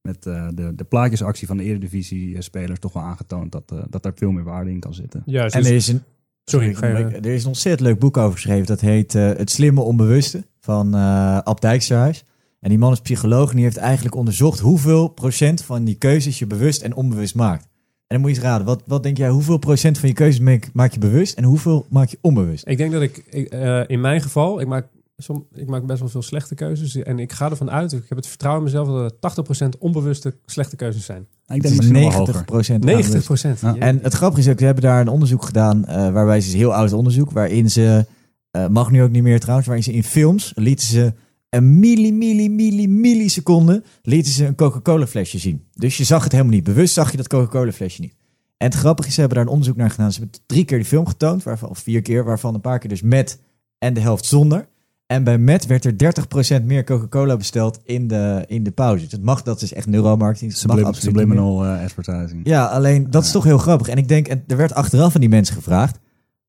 met 0.00 0.22
de, 0.22 0.72
de 0.74 0.84
plaatjesactie 0.84 1.46
van 1.46 1.56
de 1.56 1.62
Eredivisie 1.62 2.42
spelers 2.42 2.78
toch 2.78 2.92
wel 2.92 3.02
aangetoond 3.02 3.52
dat, 3.52 3.74
dat 3.88 4.02
daar 4.02 4.12
veel 4.14 4.30
meer 4.30 4.44
waarde 4.44 4.70
in 4.70 4.80
kan 4.80 4.94
zitten. 4.94 5.22
Juist, 5.26 5.54
en 5.54 5.64
er 5.64 5.74
is 5.74 5.88
een 5.88 6.02
Sorry. 6.50 6.74
Er 6.74 7.26
is 7.26 7.42
een 7.42 7.48
ontzettend 7.48 7.88
leuk 7.88 7.98
boek 7.98 8.16
over 8.16 8.32
geschreven. 8.32 8.66
Dat 8.66 8.80
heet 8.80 9.14
uh, 9.14 9.22
Het 9.36 9.50
Slimme 9.50 9.80
Onbewuste 9.80 10.44
van 10.60 10.94
uh, 10.94 11.38
Ab 11.38 11.60
Dijksterhuis. 11.60 12.24
En 12.60 12.68
die 12.68 12.78
man 12.78 12.92
is 12.92 13.00
psycholoog 13.00 13.50
en 13.50 13.56
die 13.56 13.64
heeft 13.64 13.76
eigenlijk 13.76 14.14
onderzocht 14.14 14.58
hoeveel 14.58 15.08
procent 15.08 15.64
van 15.64 15.84
die 15.84 15.94
keuzes 15.94 16.38
je 16.38 16.46
bewust 16.46 16.82
en 16.82 16.94
onbewust 16.94 17.34
maakt. 17.34 17.62
En 17.62 18.16
dan 18.16 18.20
moet 18.20 18.30
je 18.30 18.36
eens 18.36 18.44
raden, 18.44 18.66
wat, 18.66 18.82
wat 18.86 19.02
denk 19.02 19.16
jij, 19.16 19.28
hoeveel 19.28 19.58
procent 19.58 19.98
van 19.98 20.08
je 20.08 20.14
keuzes 20.14 20.40
maak, 20.40 20.70
maak 20.72 20.92
je 20.92 20.98
bewust 20.98 21.36
en 21.36 21.44
hoeveel 21.44 21.86
maak 21.90 22.08
je 22.08 22.18
onbewust? 22.20 22.68
Ik 22.68 22.76
denk 22.76 22.92
dat 22.92 23.02
ik, 23.02 23.24
ik 23.30 23.54
uh, 23.54 23.80
in 23.86 24.00
mijn 24.00 24.20
geval, 24.20 24.60
ik 24.60 24.66
maak 24.66 24.86
Som, 25.16 25.46
ik 25.52 25.68
maak 25.68 25.86
best 25.86 26.00
wel 26.00 26.08
veel 26.08 26.22
slechte 26.22 26.54
keuzes. 26.54 26.96
En 26.96 27.18
ik 27.18 27.32
ga 27.32 27.50
ervan 27.50 27.70
uit, 27.70 27.92
ik 27.92 28.04
heb 28.08 28.18
het 28.18 28.26
vertrouwen 28.26 28.66
in 28.66 28.72
mezelf, 28.72 28.88
dat 29.20 29.34
er 29.38 29.74
80% 29.74 29.78
onbewuste 29.78 30.34
slechte 30.46 30.76
keuzes 30.76 31.04
zijn. 31.04 31.26
Ik 31.46 31.62
denk 31.62 31.82
90 31.82 32.44
procent. 32.44 32.84
90 32.84 33.24
procent. 33.24 33.62
En 33.78 33.98
het 34.02 34.14
grappige 34.14 34.40
is 34.40 34.48
ook, 34.48 34.58
ze 34.58 34.64
hebben 34.64 34.82
daar 34.82 35.00
een 35.00 35.08
onderzoek 35.08 35.44
gedaan, 35.44 35.84
uh, 35.88 36.12
waarbij 36.12 36.40
ze, 36.40 36.56
heel 36.56 36.74
oud 36.74 36.92
onderzoek, 36.92 37.30
waarin 37.30 37.70
ze, 37.70 38.06
uh, 38.52 38.66
mag 38.66 38.90
nu 38.90 39.02
ook 39.02 39.10
niet 39.10 39.22
meer 39.22 39.40
trouwens, 39.40 39.66
waarin 39.66 39.84
ze 39.84 39.92
in 39.92 40.04
films 40.04 40.52
lieten 40.54 40.86
ze 40.86 41.12
een 41.50 41.78
milli, 41.78 42.12
milli, 42.12 42.50
milli, 42.50 42.88
milliseconde 42.88 43.82
lieten 44.02 44.32
ze 44.32 44.46
een 44.46 44.54
Coca-Cola 44.54 45.06
flesje 45.06 45.38
zien. 45.38 45.64
Dus 45.74 45.96
je 45.96 46.04
zag 46.04 46.22
het 46.22 46.32
helemaal 46.32 46.54
niet. 46.54 46.64
Bewust 46.64 46.94
zag 46.94 47.10
je 47.10 47.16
dat 47.16 47.28
Coca-Cola 47.28 47.72
flesje 47.72 48.00
niet. 48.00 48.14
En 48.56 48.66
het 48.66 48.74
grappige 48.74 49.08
is, 49.08 49.14
ze 49.14 49.20
hebben 49.20 49.38
daar 49.38 49.46
een 49.46 49.52
onderzoek 49.52 49.76
naar 49.76 49.90
gedaan. 49.90 50.12
Ze 50.12 50.20
hebben 50.20 50.40
drie 50.46 50.64
keer 50.64 50.78
die 50.78 50.86
film 50.86 51.06
getoond, 51.06 51.42
waarvan, 51.42 51.68
of 51.68 51.78
vier 51.78 52.02
keer, 52.02 52.24
waarvan 52.24 52.54
een 52.54 52.60
paar 52.60 52.78
keer 52.78 52.88
dus 52.88 53.02
met 53.02 53.38
en 53.78 53.94
de 53.94 54.00
helft 54.00 54.24
zonder. 54.24 54.68
En 55.06 55.24
bij 55.24 55.38
Met 55.38 55.66
werd 55.66 55.84
er 55.84 56.14
30% 56.60 56.64
meer 56.64 56.84
Coca-Cola 56.84 57.36
besteld 57.36 57.80
in 57.84 58.08
de, 58.08 58.44
in 58.46 58.62
de 58.62 58.70
pauze. 58.70 59.06
Het 59.10 59.22
mag, 59.22 59.42
dat 59.42 59.62
is 59.62 59.72
echt 59.72 59.86
neuromarketing. 59.86 60.50
Dat 60.50 60.60
Sublim, 60.60 60.94
subliminal 60.94 61.64
uh, 61.64 61.82
advertising. 61.82 62.40
Ja, 62.44 62.66
alleen 62.66 63.10
dat 63.10 63.24
is 63.24 63.30
toch 63.30 63.44
heel 63.44 63.58
grappig. 63.58 63.88
En 63.88 63.96
ik 63.96 64.08
denk, 64.08 64.28
en 64.28 64.44
er 64.46 64.56
werd 64.56 64.74
achteraf 64.74 65.12
van 65.12 65.20
die 65.20 65.30
mensen 65.30 65.54
gevraagd. 65.54 65.98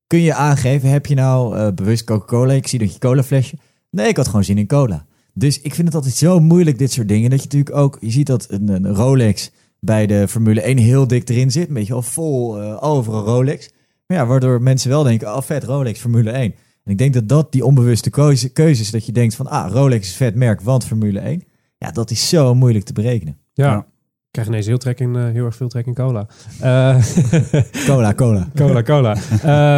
Kun 0.08 0.22
je 0.22 0.34
aangeven, 0.34 0.90
heb 0.90 1.06
je 1.06 1.16
nou 1.16 1.58
uh, 1.58 1.68
bewust 1.76 2.04
Coca-Cola? 2.04 2.54
Ik 2.54 2.68
zie 2.68 2.80
dat 2.80 2.94
je 2.94 3.00
cola 3.00 3.24
flesje. 3.24 3.58
Nee, 3.90 4.08
ik 4.08 4.18
had 4.18 4.28
gewoon 4.28 4.44
zin 4.44 4.58
in 4.58 4.68
cola. 4.68 5.06
Dus 5.34 5.62
ik 5.62 5.74
vind 5.74 5.88
het 5.88 5.96
altijd 5.96 6.14
zo 6.14 6.40
moeilijk, 6.40 6.78
dit 6.78 6.92
soort 6.92 7.08
dingen. 7.08 7.30
Dat 7.30 7.40
je 7.40 7.46
natuurlijk 7.46 7.76
ook, 7.76 7.98
je 8.02 8.12
ziet 8.12 8.28
dat 8.28 8.46
een, 8.50 8.68
een 8.68 8.96
Rolex 8.96 9.52
bij 9.80 10.08
de 10.08 10.28
Formule 10.28 10.62
1 10.62 10.78
heel 10.78 11.08
dik 11.08 11.30
erin 11.30 11.52
zit. 11.52 11.68
Een 11.68 11.74
beetje 11.74 11.94
al 11.94 12.02
vol 12.02 12.62
uh, 12.62 12.84
overal 12.84 13.24
Rolex. 13.24 13.70
Maar 14.08 14.18
ja, 14.18 14.26
waardoor 14.26 14.62
mensen 14.62 14.90
wel 14.90 15.04
denken, 15.04 15.36
oh 15.36 15.42
vet, 15.42 15.64
Rolex, 15.64 16.00
Formule 16.00 16.32
1. 16.32 16.54
En 16.88 16.94
ik 16.94 17.00
denk 17.00 17.14
dat 17.14 17.28
dat 17.28 17.52
die 17.52 17.66
onbewuste 17.66 18.10
keuze, 18.10 18.50
keuzes, 18.50 18.92
dat 18.92 19.06
je 19.06 19.12
denkt 19.12 19.36
van, 19.36 19.48
ah, 19.48 19.72
Rolex 19.72 20.08
is 20.08 20.16
vet 20.16 20.36
merk, 20.36 20.62
want 20.62 20.86
Formule 20.86 21.20
1. 21.20 21.44
Ja, 21.78 21.92
dat 21.92 22.12
is 22.12 22.30
zo 22.30 22.56
moeilijk 22.56 22.86
te 22.86 22.94
berekenen. 22.94 23.38
Ja. 23.54 23.72
ja. 23.72 23.78
Ik 23.78 24.44
krijg 24.44 24.48
ineens 24.48 24.66
heel, 24.66 24.78
trek 24.78 25.00
in, 25.00 25.14
uh, 25.16 25.30
heel 25.32 25.46
erg 25.46 25.56
veel 25.56 25.68
trek 25.68 25.86
in 25.86 25.94
cola. 25.94 26.28
Uh, 26.64 27.04
cola, 27.88 28.14
cola. 28.14 28.50
cola, 28.56 28.84
cola. 28.84 29.18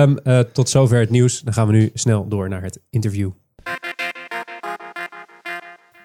um, 0.02 0.20
uh, 0.24 0.40
tot 0.40 0.70
zover 0.70 1.00
het 1.00 1.10
nieuws. 1.10 1.42
Dan 1.42 1.54
gaan 1.54 1.68
we 1.68 1.74
nu 1.74 1.90
snel 1.94 2.28
door 2.28 2.50
naar 2.50 2.62
het 2.62 2.80
interview. 2.90 3.30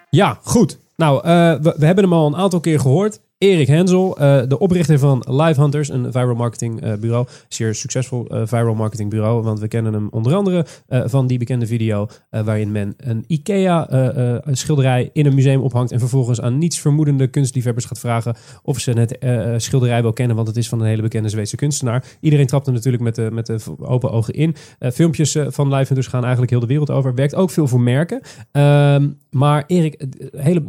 Ja, 0.09 0.39
goed. 0.43 0.79
Nou, 0.95 1.21
we, 1.23 1.75
we, 1.77 1.85
hebben 1.85 2.03
hem 2.03 2.13
al 2.13 2.27
een 2.27 2.35
aantal 2.35 2.59
keer 2.59 2.79
gehoord. 2.79 3.19
Erik 3.37 3.67
Hensel, 3.67 4.21
uh, 4.21 4.41
de 4.47 4.59
oprichter 4.59 4.99
van 4.99 5.23
Live 5.29 5.61
Hunters, 5.61 5.89
een 5.89 6.11
viral 6.11 6.35
marketing 6.35 6.83
uh, 6.83 6.93
bureau. 6.93 7.27
Zeer 7.47 7.75
succesvol 7.75 8.35
uh, 8.35 8.41
viral 8.45 8.75
marketing 8.75 9.09
bureau, 9.09 9.43
want 9.43 9.59
we 9.59 9.67
kennen 9.67 9.93
hem 9.93 10.07
onder 10.11 10.35
andere 10.35 10.65
van 10.87 11.27
die 11.27 11.37
bekende 11.37 11.67
video 11.67 12.07
waarin 12.29 12.71
men 12.71 12.93
een 12.97 13.23
IKEA 13.27 13.87
schilderij 14.51 15.09
in 15.13 15.25
een 15.25 15.35
museum 15.35 15.61
ophangt 15.61 15.91
en 15.91 15.99
vervolgens 15.99 16.41
aan 16.41 16.57
niets 16.57 16.79
vermoedende 16.79 17.27
kunstliefhebbers 17.27 17.85
gaat 17.85 17.99
vragen 17.99 18.35
of 18.63 18.79
ze 18.79 18.91
het 18.91 19.17
schilderij 19.63 20.01
wel 20.01 20.13
kennen, 20.13 20.35
want 20.35 20.47
het 20.47 20.57
is 20.57 20.69
van 20.69 20.79
een 20.79 20.87
hele 20.87 21.01
bekende 21.01 21.29
Zweedse 21.29 21.55
kunstenaar. 21.55 22.05
Iedereen 22.19 22.47
trapt 22.47 22.67
er 22.67 22.73
natuurlijk 22.73 23.03
met 23.03 23.15
de, 23.15 23.29
met 23.31 23.45
de 23.45 23.59
open 23.79 24.11
ogen 24.11 24.33
in. 24.33 24.55
filmpjes 24.79 25.37
van 25.47 25.67
Live 25.67 25.85
Hunters 25.85 26.07
gaan 26.07 26.21
eigenlijk 26.21 26.51
heel 26.51 26.59
de 26.59 26.67
wereld 26.67 26.91
over. 26.91 27.15
Werkt 27.15 27.35
ook 27.35 27.49
veel 27.49 27.67
voor 27.67 27.81
merken. 27.81 28.21
Ehm, 28.51 29.09
maar 29.29 29.63
Erik, 29.67 30.05
hele 30.31 30.63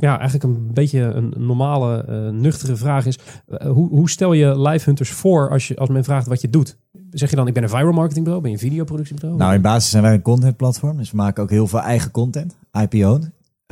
ja, 0.00 0.18
eigenlijk 0.18 0.42
een 0.42 0.72
beetje 0.72 1.00
een 1.00 1.34
normale, 1.36 2.04
uh, 2.08 2.40
nuchtere 2.40 2.76
vraag 2.76 3.06
is: 3.06 3.18
uh, 3.48 3.70
hoe, 3.70 3.88
hoe, 3.88 4.10
stel 4.10 4.32
je 4.32 4.60
live 4.60 4.84
hunters 4.84 5.10
voor 5.10 5.50
als, 5.50 5.68
je, 5.68 5.76
als 5.76 5.88
men 5.88 6.04
vraagt 6.04 6.26
wat 6.26 6.40
je 6.40 6.50
doet? 6.50 6.78
Zeg 7.10 7.30
je 7.30 7.36
dan, 7.36 7.46
ik 7.46 7.54
ben 7.54 7.62
een 7.62 7.68
viral 7.68 7.92
marketing 7.92 8.24
bureau, 8.24 8.42
ben 8.42 8.52
je 8.52 8.56
een 8.56 8.68
videoproductiebureau? 8.68 9.38
Nou, 9.38 9.54
in 9.54 9.60
basis 9.60 9.90
zijn 9.90 10.02
wij 10.02 10.12
een 10.12 10.22
content 10.22 10.56
platform, 10.56 10.96
dus 10.96 11.10
we 11.10 11.16
maken 11.16 11.42
ook 11.42 11.50
heel 11.50 11.66
veel 11.66 11.80
eigen 11.80 12.10
content, 12.10 12.56
IPO. 12.72 13.20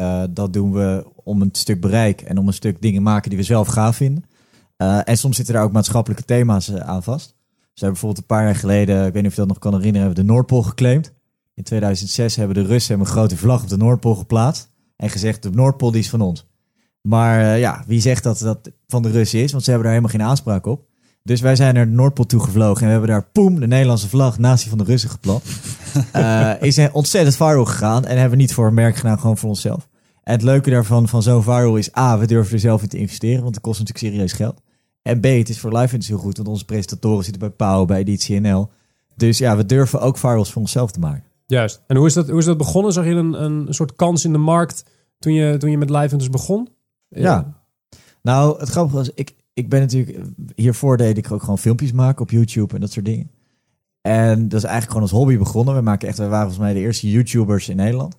Uh, 0.01 0.23
dat 0.31 0.53
doen 0.53 0.73
we 0.73 1.07
om 1.15 1.43
een 1.43 1.49
stuk 1.53 1.81
bereik 1.81 2.21
en 2.21 2.39
om 2.39 2.47
een 2.47 2.53
stuk 2.53 2.83
dingen 2.83 3.03
maken 3.03 3.29
die 3.29 3.39
we 3.39 3.45
zelf 3.45 3.69
gaaf 3.69 3.97
vinden. 3.97 4.25
en 5.05 5.19
soms 5.19 5.37
zitten 5.37 5.55
daar 5.55 5.65
ook 5.65 5.73
maatschappelijke 5.73 6.25
thema's 6.25 6.75
aan 6.75 7.03
vast. 7.03 7.27
Ze 7.29 7.85
hebben 7.85 8.01
bijvoorbeeld 8.01 8.19
een 8.19 8.37
paar 8.37 8.45
jaar 8.45 8.55
geleden, 8.55 9.07
ik 9.07 9.13
weet 9.13 9.23
niet 9.23 9.31
of 9.31 9.37
je 9.37 9.41
dat 9.41 9.49
nog 9.49 9.59
kan 9.59 9.75
herinneren, 9.75 10.07
hebben 10.07 10.23
we 10.23 10.27
de 10.27 10.33
Noordpool 10.33 10.63
geclaimd. 10.63 11.13
In 11.55 11.63
2006 11.63 12.37
hebben 12.37 12.57
de 12.57 12.65
Russen 12.65 13.01
een 13.01 13.07
grote 13.07 13.37
vlag 13.37 13.63
op 13.63 13.69
de 13.69 13.77
Noordpool 13.77 14.15
geplaatst 14.15 14.73
en 14.97 15.11
gezegd: 15.11 15.43
de 15.43 15.51
Noordpool 15.51 15.91
die 15.91 16.01
is 16.01 16.11
van 16.11 16.21
ons. 16.21 16.47
Maar 17.01 17.41
uh, 17.41 17.59
ja, 17.59 17.85
wie 17.87 18.01
zegt 18.01 18.23
dat 18.23 18.39
dat 18.39 18.71
van 18.87 19.03
de 19.03 19.11
Russen 19.11 19.43
is? 19.43 19.53
Want 19.53 19.65
ze 19.65 19.71
hebben 19.71 19.89
daar 19.89 19.99
helemaal 19.99 20.19
geen 20.19 20.29
aanspraak 20.29 20.67
op. 20.67 20.87
Dus 21.23 21.41
wij 21.41 21.57
zijn 21.57 21.75
naar 21.75 21.87
de 21.87 21.93
Noordpool 21.93 22.27
toe 22.27 22.41
gevlogen 22.41 22.81
en 22.81 22.87
we 22.87 22.93
hebben 22.93 23.11
daar 23.11 23.29
poem 23.33 23.61
de 23.61 23.67
Nederlandse 23.67 24.09
vlag 24.09 24.39
naast 24.39 24.61
die 24.61 24.69
van 24.69 24.79
de 24.79 24.85
Russen 24.85 25.11
geplat. 25.11 25.43
uh, 26.17 26.53
is 26.69 26.91
ontzettend 26.93 27.37
viral 27.37 27.65
gegaan 27.65 28.05
en 28.05 28.13
hebben 28.19 28.31
we 28.31 28.43
niet 28.43 28.55
voor 28.55 28.67
een 28.67 28.75
merk 28.75 28.97
gedaan, 28.97 29.19
gewoon 29.21 29.39
voor 29.39 29.49
onszelf. 29.49 29.89
En 30.23 30.33
het 30.33 30.43
leuke 30.43 30.71
daarvan 30.71 31.09
van 31.09 31.23
zo'n 31.23 31.43
viral 31.43 31.77
is 31.77 31.97
A, 31.97 32.19
we 32.19 32.27
durven 32.27 32.53
er 32.53 32.59
zelf 32.59 32.83
in 32.83 32.89
te 32.89 32.99
investeren, 32.99 33.43
want 33.43 33.55
het 33.55 33.65
kost 33.65 33.79
natuurlijk 33.79 34.07
serieus 34.07 34.33
geld. 34.33 34.61
En 35.03 35.21
B, 35.21 35.25
het 35.25 35.49
is 35.49 35.59
voor 35.59 35.77
live 35.77 35.99
heel 35.99 36.19
goed, 36.19 36.37
want 36.37 36.49
onze 36.49 36.65
presentatoren 36.65 37.25
zitten 37.25 37.41
bij 37.41 37.51
Pauw, 37.51 37.85
bij 37.85 37.99
Editie 37.99 38.41
NL. 38.41 38.71
Dus 39.17 39.39
ja, 39.39 39.57
we 39.57 39.67
durven 39.67 40.01
ook 40.01 40.19
virals 40.19 40.53
voor 40.53 40.63
onszelf 40.63 40.91
te 40.91 40.99
maken. 40.99 41.25
Juist. 41.47 41.83
En 41.87 41.97
hoe 41.97 42.07
is 42.07 42.13
dat, 42.13 42.29
hoe 42.29 42.39
is 42.39 42.45
dat 42.45 42.59
begonnen? 42.59 42.93
Zag 42.93 43.05
je 43.05 43.11
een, 43.11 43.45
een 43.45 43.75
soort 43.75 43.95
kans 43.95 44.25
in 44.25 44.33
de 44.33 44.39
markt 44.39 44.85
toen 45.19 45.33
je, 45.33 45.57
toen 45.57 45.71
je 45.71 45.79
met 45.79 45.91
live 45.91 46.31
begon? 46.31 46.69
Ja. 47.09 47.63
Nou, 48.23 48.59
het 48.59 48.69
grappige 48.69 48.97
was, 48.97 49.11
ik, 49.15 49.35
ik 49.55 49.69
ben 49.69 49.81
natuurlijk... 49.81 50.19
Hiervoor 50.55 50.97
deed 50.97 51.19
ik 51.19 51.33
ook 51.33 51.41
gewoon 51.41 51.59
filmpjes 51.59 51.93
maken 51.93 52.23
op 52.23 52.31
YouTube 52.31 52.75
en 52.75 52.81
dat 52.81 52.93
soort 52.93 53.05
dingen. 53.05 53.31
En 54.01 54.49
dat 54.49 54.59
is 54.59 54.65
eigenlijk 54.65 54.87
gewoon 54.87 55.03
als 55.03 55.11
hobby 55.11 55.39
begonnen. 55.39 55.75
We 55.75 55.81
maken 55.81 56.09
echt, 56.09 56.19
we 56.19 56.27
waren 56.27 56.51
volgens 56.51 56.65
mij 56.65 56.73
de 56.73 56.81
eerste 56.81 57.11
YouTubers 57.11 57.69
in 57.69 57.77
Nederland. 57.77 58.17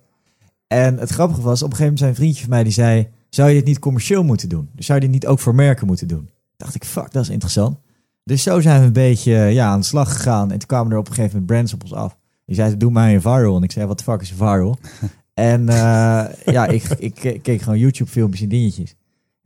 En 0.66 0.98
het 0.98 1.10
grappige 1.10 1.40
was, 1.40 1.62
op 1.62 1.70
een 1.70 1.76
gegeven 1.76 1.84
moment 1.84 1.98
zijn 1.98 2.14
vriendje 2.14 2.40
van 2.40 2.50
mij 2.50 2.62
die 2.62 2.72
zei... 2.72 3.08
Zou 3.30 3.48
je 3.48 3.54
dit 3.54 3.64
niet 3.64 3.78
commercieel 3.78 4.22
moeten 4.24 4.48
doen? 4.48 4.68
Dus 4.72 4.86
zou 4.86 4.98
je 4.98 5.04
dit 5.04 5.14
niet 5.14 5.26
ook 5.26 5.38
voor 5.38 5.54
merken 5.54 5.86
moeten 5.86 6.08
doen? 6.08 6.30
Dacht 6.56 6.74
ik, 6.74 6.84
fuck, 6.84 7.12
dat 7.12 7.22
is 7.22 7.28
interessant. 7.28 7.78
Dus 8.24 8.42
zo 8.42 8.60
zijn 8.60 8.80
we 8.80 8.86
een 8.86 8.92
beetje 8.92 9.32
ja, 9.32 9.68
aan 9.68 9.80
de 9.80 9.86
slag 9.86 10.12
gegaan. 10.12 10.50
En 10.50 10.58
toen 10.58 10.68
kwamen 10.68 10.92
er 10.92 10.98
op 10.98 11.08
een 11.08 11.14
gegeven 11.14 11.32
moment 11.32 11.52
brands 11.52 11.72
op 11.72 11.82
ons 11.82 11.92
af. 11.92 12.16
Die 12.46 12.56
zei, 12.56 12.76
doe 12.76 12.90
mij 12.90 13.14
een 13.14 13.20
viral. 13.20 13.56
En 13.56 13.62
ik 13.62 13.72
zei, 13.72 13.86
wat 13.86 13.98
de 13.98 14.04
fuck 14.04 14.20
is 14.20 14.30
een 14.30 14.36
viral? 14.36 14.78
En 15.34 15.60
uh, 15.60 16.24
ja, 16.44 16.66
ik, 16.66 16.82
ik, 16.98 17.40
keek 17.42 17.62
gewoon 17.62 17.78
YouTube 17.78 18.10
filmpjes 18.10 18.42
en 18.42 18.48
dingetjes. 18.48 18.94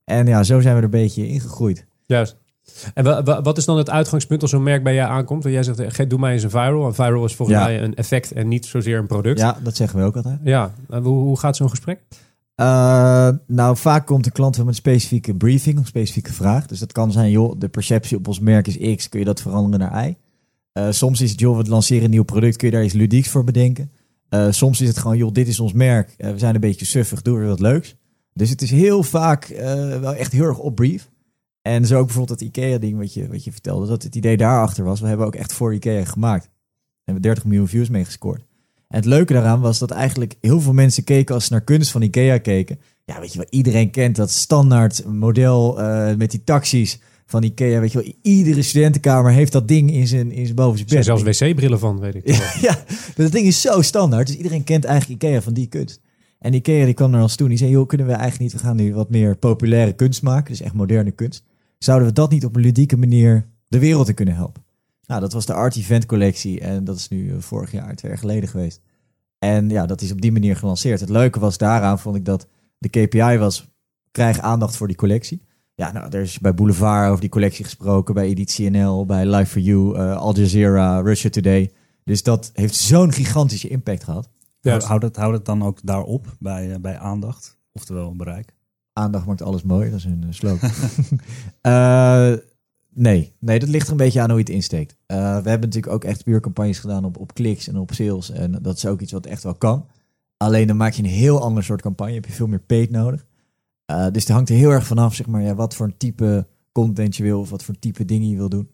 En 0.05 0.27
ja, 0.27 0.43
zo 0.43 0.61
zijn 0.61 0.75
we 0.75 0.79
er 0.79 0.85
een 0.85 0.91
beetje 0.91 1.29
ingegroeid. 1.29 1.87
Juist. 2.07 2.37
En 2.95 3.25
wat 3.43 3.59
is 3.59 3.65
dan 3.65 3.77
het 3.79 3.91
uitgangspunt 3.91 4.43
als 4.43 4.51
zo'n 4.51 4.63
merk 4.63 4.83
bij 4.83 4.95
jij 4.95 5.07
aankomt? 5.07 5.43
Want 5.43 5.55
jij 5.55 5.63
zegt, 5.63 6.11
doe 6.11 6.19
mij 6.19 6.33
eens 6.33 6.43
een 6.43 6.51
viral. 6.51 6.87
Een 6.87 6.95
viral 6.95 7.25
is 7.25 7.35
volgens 7.35 7.59
mij 7.59 7.83
een 7.83 7.95
effect 7.95 8.33
en 8.33 8.49
niet 8.49 8.67
zozeer 8.67 8.99
een 8.99 9.07
product. 9.07 9.39
Ja, 9.39 9.59
dat 9.63 9.77
zeggen 9.77 9.99
we 9.99 10.05
ook 10.05 10.17
altijd. 10.17 10.39
Ja, 10.45 10.73
hoe, 10.89 11.03
hoe 11.03 11.39
gaat 11.39 11.57
zo'n 11.57 11.71
gesprek? 11.71 12.01
Uh, 12.57 13.29
nou, 13.47 13.77
vaak 13.77 14.07
komt 14.07 14.25
de 14.25 14.31
klant 14.31 14.59
met 14.59 14.67
een 14.67 14.75
specifieke 14.75 15.35
briefing, 15.35 15.79
een 15.79 15.87
specifieke 15.87 16.33
vraag. 16.33 16.67
Dus 16.67 16.79
dat 16.79 16.93
kan 16.93 17.13
zijn, 17.13 17.31
joh, 17.31 17.55
de 17.59 17.69
perceptie 17.69 18.17
op 18.17 18.29
ons 18.29 18.41
merk 18.41 18.67
is 18.67 18.97
X, 18.97 19.09
kun 19.09 19.19
je 19.19 19.25
dat 19.25 19.41
veranderen 19.41 19.79
naar 19.79 20.07
Y? 20.09 20.17
Uh, 20.73 20.87
soms 20.91 21.21
is 21.21 21.31
het, 21.31 21.41
joh, 21.41 21.57
we 21.57 21.69
lanceren 21.69 22.05
een 22.05 22.11
nieuw 22.11 22.23
product, 22.23 22.57
kun 22.57 22.69
je 22.69 22.75
daar 22.75 22.85
iets 22.85 22.95
ludieks 22.95 23.29
voor 23.29 23.45
bedenken? 23.45 23.91
Uh, 24.31 24.47
soms 24.51 24.81
is 24.81 24.89
het 24.89 24.99
gewoon, 24.99 25.17
joh, 25.17 25.33
dit 25.33 25.49
is 25.49 25.61
ons 25.61 25.73
merk. 25.73 26.15
Uh, 26.19 26.31
we 26.31 26.39
zijn 26.39 26.55
een 26.55 26.61
beetje 26.61 26.85
suffig, 26.85 27.23
doe 27.23 27.39
er 27.39 27.47
wat 27.47 27.61
leuks. 27.61 27.97
Dus 28.35 28.51
het 28.51 28.63
is 28.63 28.71
heel 28.71 29.03
vaak 29.03 29.47
wel 30.01 30.15
echt 30.15 30.33
heel 30.33 30.45
erg 30.45 30.59
op 30.59 30.75
brief. 30.75 31.11
En 31.63 31.87
zo 31.87 31.99
ook 31.99 32.07
bijvoorbeeld 32.07 32.39
dat 32.39 32.49
IKEA-ding 32.49 32.99
wat 32.99 33.15
je, 33.15 33.29
wat 33.29 33.45
je 33.45 33.53
vertelde, 33.53 33.87
dat 33.87 34.03
het 34.03 34.15
idee 34.15 34.37
daarachter 34.37 34.85
was. 34.85 35.01
We 35.01 35.07
hebben 35.07 35.27
ook 35.27 35.35
echt 35.35 35.53
voor 35.53 35.75
IKEA 35.75 36.05
gemaakt. 36.05 36.51
Hebben 37.05 37.23
we 37.23 37.29
30 37.29 37.45
miljoen 37.45 37.69
views 37.69 37.89
mee 37.89 38.05
gescoord. 38.05 38.43
En 38.89 38.97
het 38.97 39.05
leuke 39.05 39.33
daaraan 39.33 39.61
was 39.61 39.79
dat 39.79 39.91
eigenlijk 39.91 40.35
heel 40.41 40.61
veel 40.61 40.73
mensen 40.73 41.05
keken 41.05 41.35
als 41.35 41.45
ze 41.45 41.53
naar 41.53 41.65
kunst 41.65 41.91
van 41.91 42.03
IKEA 42.03 42.39
keken. 42.39 42.81
Ja, 43.05 43.21
weet 43.21 43.33
je 43.33 43.39
wel, 43.39 43.47
iedereen 43.51 43.91
kent 43.91 44.17
dat 44.17 44.31
standaard 44.31 45.05
model 45.07 45.81
eh, 45.81 46.15
met 46.15 46.31
die 46.31 46.45
taxis 46.45 47.01
van 47.31 47.43
IKEA. 47.43 47.81
Weet 47.81 47.93
je 47.93 48.03
wel, 48.03 48.13
iedere 48.23 48.63
studentenkamer 48.63 49.33
heeft 49.33 49.53
dat 49.53 49.69
ding 49.69 49.93
in 49.93 50.07
zijn, 50.07 50.33
in 50.33 50.45
zijn 50.45 50.57
boven 50.57 50.79
zijn 50.79 50.99
Er 50.99 51.05
zijn 51.05 51.25
bed. 51.25 51.37
zelfs 51.37 51.53
wc-brillen 51.53 51.79
van, 51.79 52.01
weet 52.01 52.15
ik. 52.15 52.27
Ja, 52.61 52.79
dat 53.17 53.33
ding 53.33 53.47
is 53.47 53.61
zo 53.61 53.83
standaard. 53.83 54.27
Dus 54.27 54.37
iedereen 54.37 54.65
kent 54.65 54.85
eigenlijk 54.85 55.23
IKEA 55.23 55.43
van 55.43 55.53
die 55.53 55.67
kunst. 55.67 56.01
En 56.39 56.55
IKEA 56.55 56.85
die 56.85 56.95
kwam 56.95 57.11
naar 57.11 57.23
ons 57.23 57.35
toe 57.37 57.45
en 57.45 57.51
die 57.51 57.59
zei, 57.59 57.71
joh, 57.71 57.87
kunnen 57.87 58.07
we 58.07 58.13
eigenlijk 58.13 58.43
niet, 58.53 58.61
we 58.61 58.67
gaan 58.69 58.77
nu 58.77 58.95
wat 58.95 59.11
meer 59.11 59.37
populaire 59.37 59.93
kunst 59.93 60.23
maken, 60.23 60.51
dus 60.51 60.61
echt 60.61 60.75
moderne 60.75 61.11
kunst. 61.11 61.45
Zouden 61.79 62.09
we 62.09 62.15
dat 62.15 62.31
niet 62.31 62.45
op 62.45 62.57
een 62.57 62.63
ludieke 62.63 62.97
manier 62.97 63.47
de 63.69 63.79
wereld 63.79 64.09
in 64.09 64.15
kunnen 64.15 64.35
helpen? 64.35 64.63
Nou, 65.07 65.21
dat 65.21 65.33
was 65.33 65.47
de 65.47 65.53
Art 65.53 65.77
Event 65.77 66.07
collectie 66.07 66.61
en 66.61 66.85
dat 66.85 66.97
is 66.97 67.09
nu 67.09 67.31
eh, 67.31 67.37
vorig 67.39 67.73
jaar, 67.73 67.95
twee 67.95 68.11
jaar 68.11 68.21
geleden 68.21 68.49
geweest. 68.49 68.81
En 69.39 69.69
ja, 69.69 69.87
dat 69.87 70.01
is 70.01 70.13
op 70.13 70.21
die 70.21 70.33
manier 70.33 70.57
gelanceerd. 70.57 71.01
Het 71.01 71.09
leuke 71.09 71.41
was 71.41 71.59
daaraan, 71.59 71.99
vond 71.99 72.17
ik 72.17 72.25
dat 72.25 72.47
de 72.79 72.89
KPI 72.89 73.37
was, 73.39 73.69
krijg 74.11 74.39
aandacht 74.39 74.77
voor 74.77 74.87
die 74.87 74.97
collectie. 74.97 75.43
Ja, 75.81 75.93
nou, 75.93 76.07
er 76.11 76.21
is 76.21 76.39
bij 76.39 76.55
Boulevard 76.55 77.09
over 77.09 77.21
die 77.21 77.31
collectie 77.31 77.65
gesproken, 77.65 78.15
bij 78.15 78.27
Editie 78.27 78.71
NL, 78.71 79.07
bij 79.07 79.27
Live 79.27 79.51
for 79.51 79.61
You, 79.61 79.97
eh, 79.97 80.17
Al 80.17 80.37
Jazeera, 80.37 81.01
Russia 81.01 81.31
Today. 81.31 81.73
Dus 82.05 82.23
dat 82.23 82.51
heeft 82.55 82.75
zo'n 82.75 83.13
gigantische 83.13 83.69
impact 83.69 84.05
gehad. 84.05 84.31
Juist. 84.61 84.87
Houd 84.87 85.03
het, 85.03 85.17
houd 85.17 85.33
het 85.33 85.45
dan 85.45 85.63
ook 85.63 85.79
daarop 85.83 86.37
bij, 86.39 86.73
eh, 86.73 86.81
bij 86.81 86.99
aandacht, 86.99 87.59
oftewel 87.73 88.17
bereik. 88.17 88.55
Aandacht 88.93 89.27
maakt 89.27 89.43
alles 89.43 89.63
mooi, 89.63 89.91
dat 89.91 89.99
is 89.99 90.05
een 90.05 90.25
uh, 90.27 90.33
slogan. 90.33 90.71
Eh, 91.61 92.33
nee. 92.95 93.33
nee, 93.39 93.59
dat 93.59 93.69
ligt 93.69 93.87
er 93.87 93.93
een 93.93 93.97
beetje 93.97 94.21
aan 94.21 94.31
hoe 94.31 94.39
je 94.39 94.45
het 94.45 94.55
insteekt. 94.55 94.97
Eh, 95.07 95.17
we 95.17 95.49
hebben 95.49 95.69
natuurlijk 95.69 95.93
ook 95.93 96.05
echt 96.05 96.25
puur 96.25 96.41
campagnes 96.41 96.79
gedaan 96.79 97.05
op, 97.05 97.19
op 97.19 97.35
kliks 97.35 97.69
en 97.69 97.77
op 97.77 97.93
sales. 97.93 98.31
En 98.31 98.59
dat 98.63 98.77
is 98.77 98.87
ook 98.87 99.01
iets 99.01 99.13
wat 99.13 99.27
echt 99.27 99.43
wel 99.43 99.55
kan. 99.55 99.87
Alleen 100.37 100.67
dan 100.67 100.77
maak 100.77 100.93
je 100.93 101.03
een 101.03 101.09
heel 101.09 101.41
ander 101.41 101.65
soort 101.65 101.83
campagne. 101.83 102.15
Heb 102.15 102.27
je 102.27 102.33
veel 102.33 102.47
meer 102.47 102.61
paid 102.67 102.91
nodig. 102.91 103.29
Eh, 103.91 104.07
dus 104.13 104.23
het 104.23 104.33
hangt 104.33 104.49
er 104.49 104.55
heel 104.55 104.71
erg 104.71 104.87
vanaf, 104.87 105.15
zeg 105.15 105.27
maar, 105.27 105.43
ja, 105.43 105.55
wat 105.55 105.75
voor 105.75 105.87
een 105.87 105.97
type 105.97 106.47
content 106.73 107.17
je 107.17 107.23
wil 107.23 107.41
of 107.41 107.51
wat 107.51 107.63
voor 107.63 107.79
type 107.79 108.05
dingen 108.05 108.29
je 108.29 108.37
wil 108.37 108.49
doen. 108.49 108.71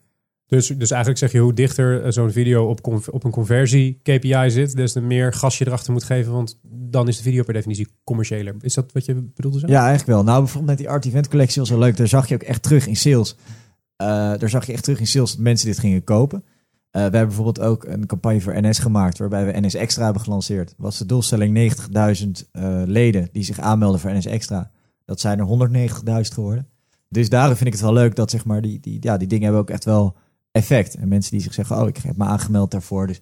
Dus, 0.47 0.67
dus 0.67 0.91
eigenlijk 0.91 1.19
zeg 1.19 1.31
je 1.31 1.39
hoe 1.39 1.53
dichter 1.53 2.03
eh, 2.03 2.11
zo'n 2.11 2.31
video 2.31 2.69
op, 2.69 2.87
op 3.11 3.23
een 3.23 3.31
conversie 3.31 3.99
KPI 4.03 4.49
zit, 4.49 4.75
des 4.75 4.91
te 4.91 5.01
meer 5.01 5.33
gas 5.33 5.57
je 5.57 5.67
erachter 5.67 5.93
moet 5.93 6.03
geven, 6.03 6.31
want 6.31 6.59
dan 6.63 7.07
is 7.07 7.17
de 7.17 7.23
video 7.23 7.43
per 7.43 7.53
definitie 7.53 7.87
commerciëler. 8.03 8.55
Is 8.59 8.73
dat 8.73 8.91
wat 8.91 9.05
je 9.05 9.13
bedoelde? 9.35 9.59
Zo? 9.59 9.67
Ja, 9.67 9.79
eigenlijk 9.79 10.07
wel. 10.07 10.23
Nou, 10.23 10.39
bijvoorbeeld 10.39 10.69
met 10.69 10.77
die 10.77 10.89
Art 10.89 11.05
Event 11.05 11.27
collectie 11.27 11.61
was 11.61 11.69
wel 11.69 11.79
leuk. 11.79 11.97
Daar 11.97 12.07
zag 12.07 12.27
je 12.27 12.35
ook 12.35 12.43
echt 12.43 12.63
terug 12.63 12.87
in 12.87 12.95
sales. 12.95 13.35
Eh, 13.95 14.07
daar 14.37 14.49
zag 14.49 14.65
je 14.65 14.73
echt 14.73 14.83
terug 14.83 14.99
in 14.99 15.07
sales 15.07 15.31
dat 15.31 15.39
mensen 15.39 15.67
dit 15.67 15.79
gingen 15.79 16.03
kopen. 16.03 16.43
We 16.91 17.03
hebben 17.03 17.27
bijvoorbeeld 17.27 17.59
ook 17.59 17.83
een 17.83 18.05
campagne 18.05 18.41
voor 18.41 18.61
NS 18.61 18.79
gemaakt, 18.79 19.17
waarbij 19.17 19.45
we 19.45 19.59
NS 19.59 19.73
Extra 19.73 20.03
hebben 20.03 20.21
gelanceerd. 20.21 20.73
Was 20.77 20.97
de 20.97 21.05
doelstelling 21.05 21.53
90.000 21.53 22.49
eh, 22.51 22.81
leden 22.85 23.29
die 23.31 23.43
zich 23.43 23.59
aanmelden 23.59 23.99
voor 23.99 24.13
NS 24.13 24.25
Extra. 24.25 24.71
Dat 25.07 25.19
zijn 25.19 25.39
er 25.39 25.69
190.000 26.25 26.33
geworden. 26.33 26.67
Dus 27.09 27.29
daarom 27.29 27.55
vind 27.55 27.67
ik 27.67 27.73
het 27.73 27.81
wel 27.81 27.93
leuk 27.93 28.15
dat 28.15 28.31
zeg 28.31 28.45
maar, 28.45 28.61
die, 28.61 28.79
die, 28.79 28.97
ja, 28.99 29.17
die 29.17 29.27
dingen 29.27 29.43
hebben 29.43 29.61
ook 29.61 29.69
echt 29.69 29.85
wel 29.85 30.15
effect. 30.51 30.95
En 30.95 31.07
mensen 31.07 31.31
die 31.31 31.41
zich 31.41 31.53
zeggen, 31.53 31.81
oh, 31.81 31.87
ik 31.87 31.97
heb 31.97 32.17
me 32.17 32.23
aangemeld 32.23 32.71
daarvoor. 32.71 33.07
Dus 33.07 33.21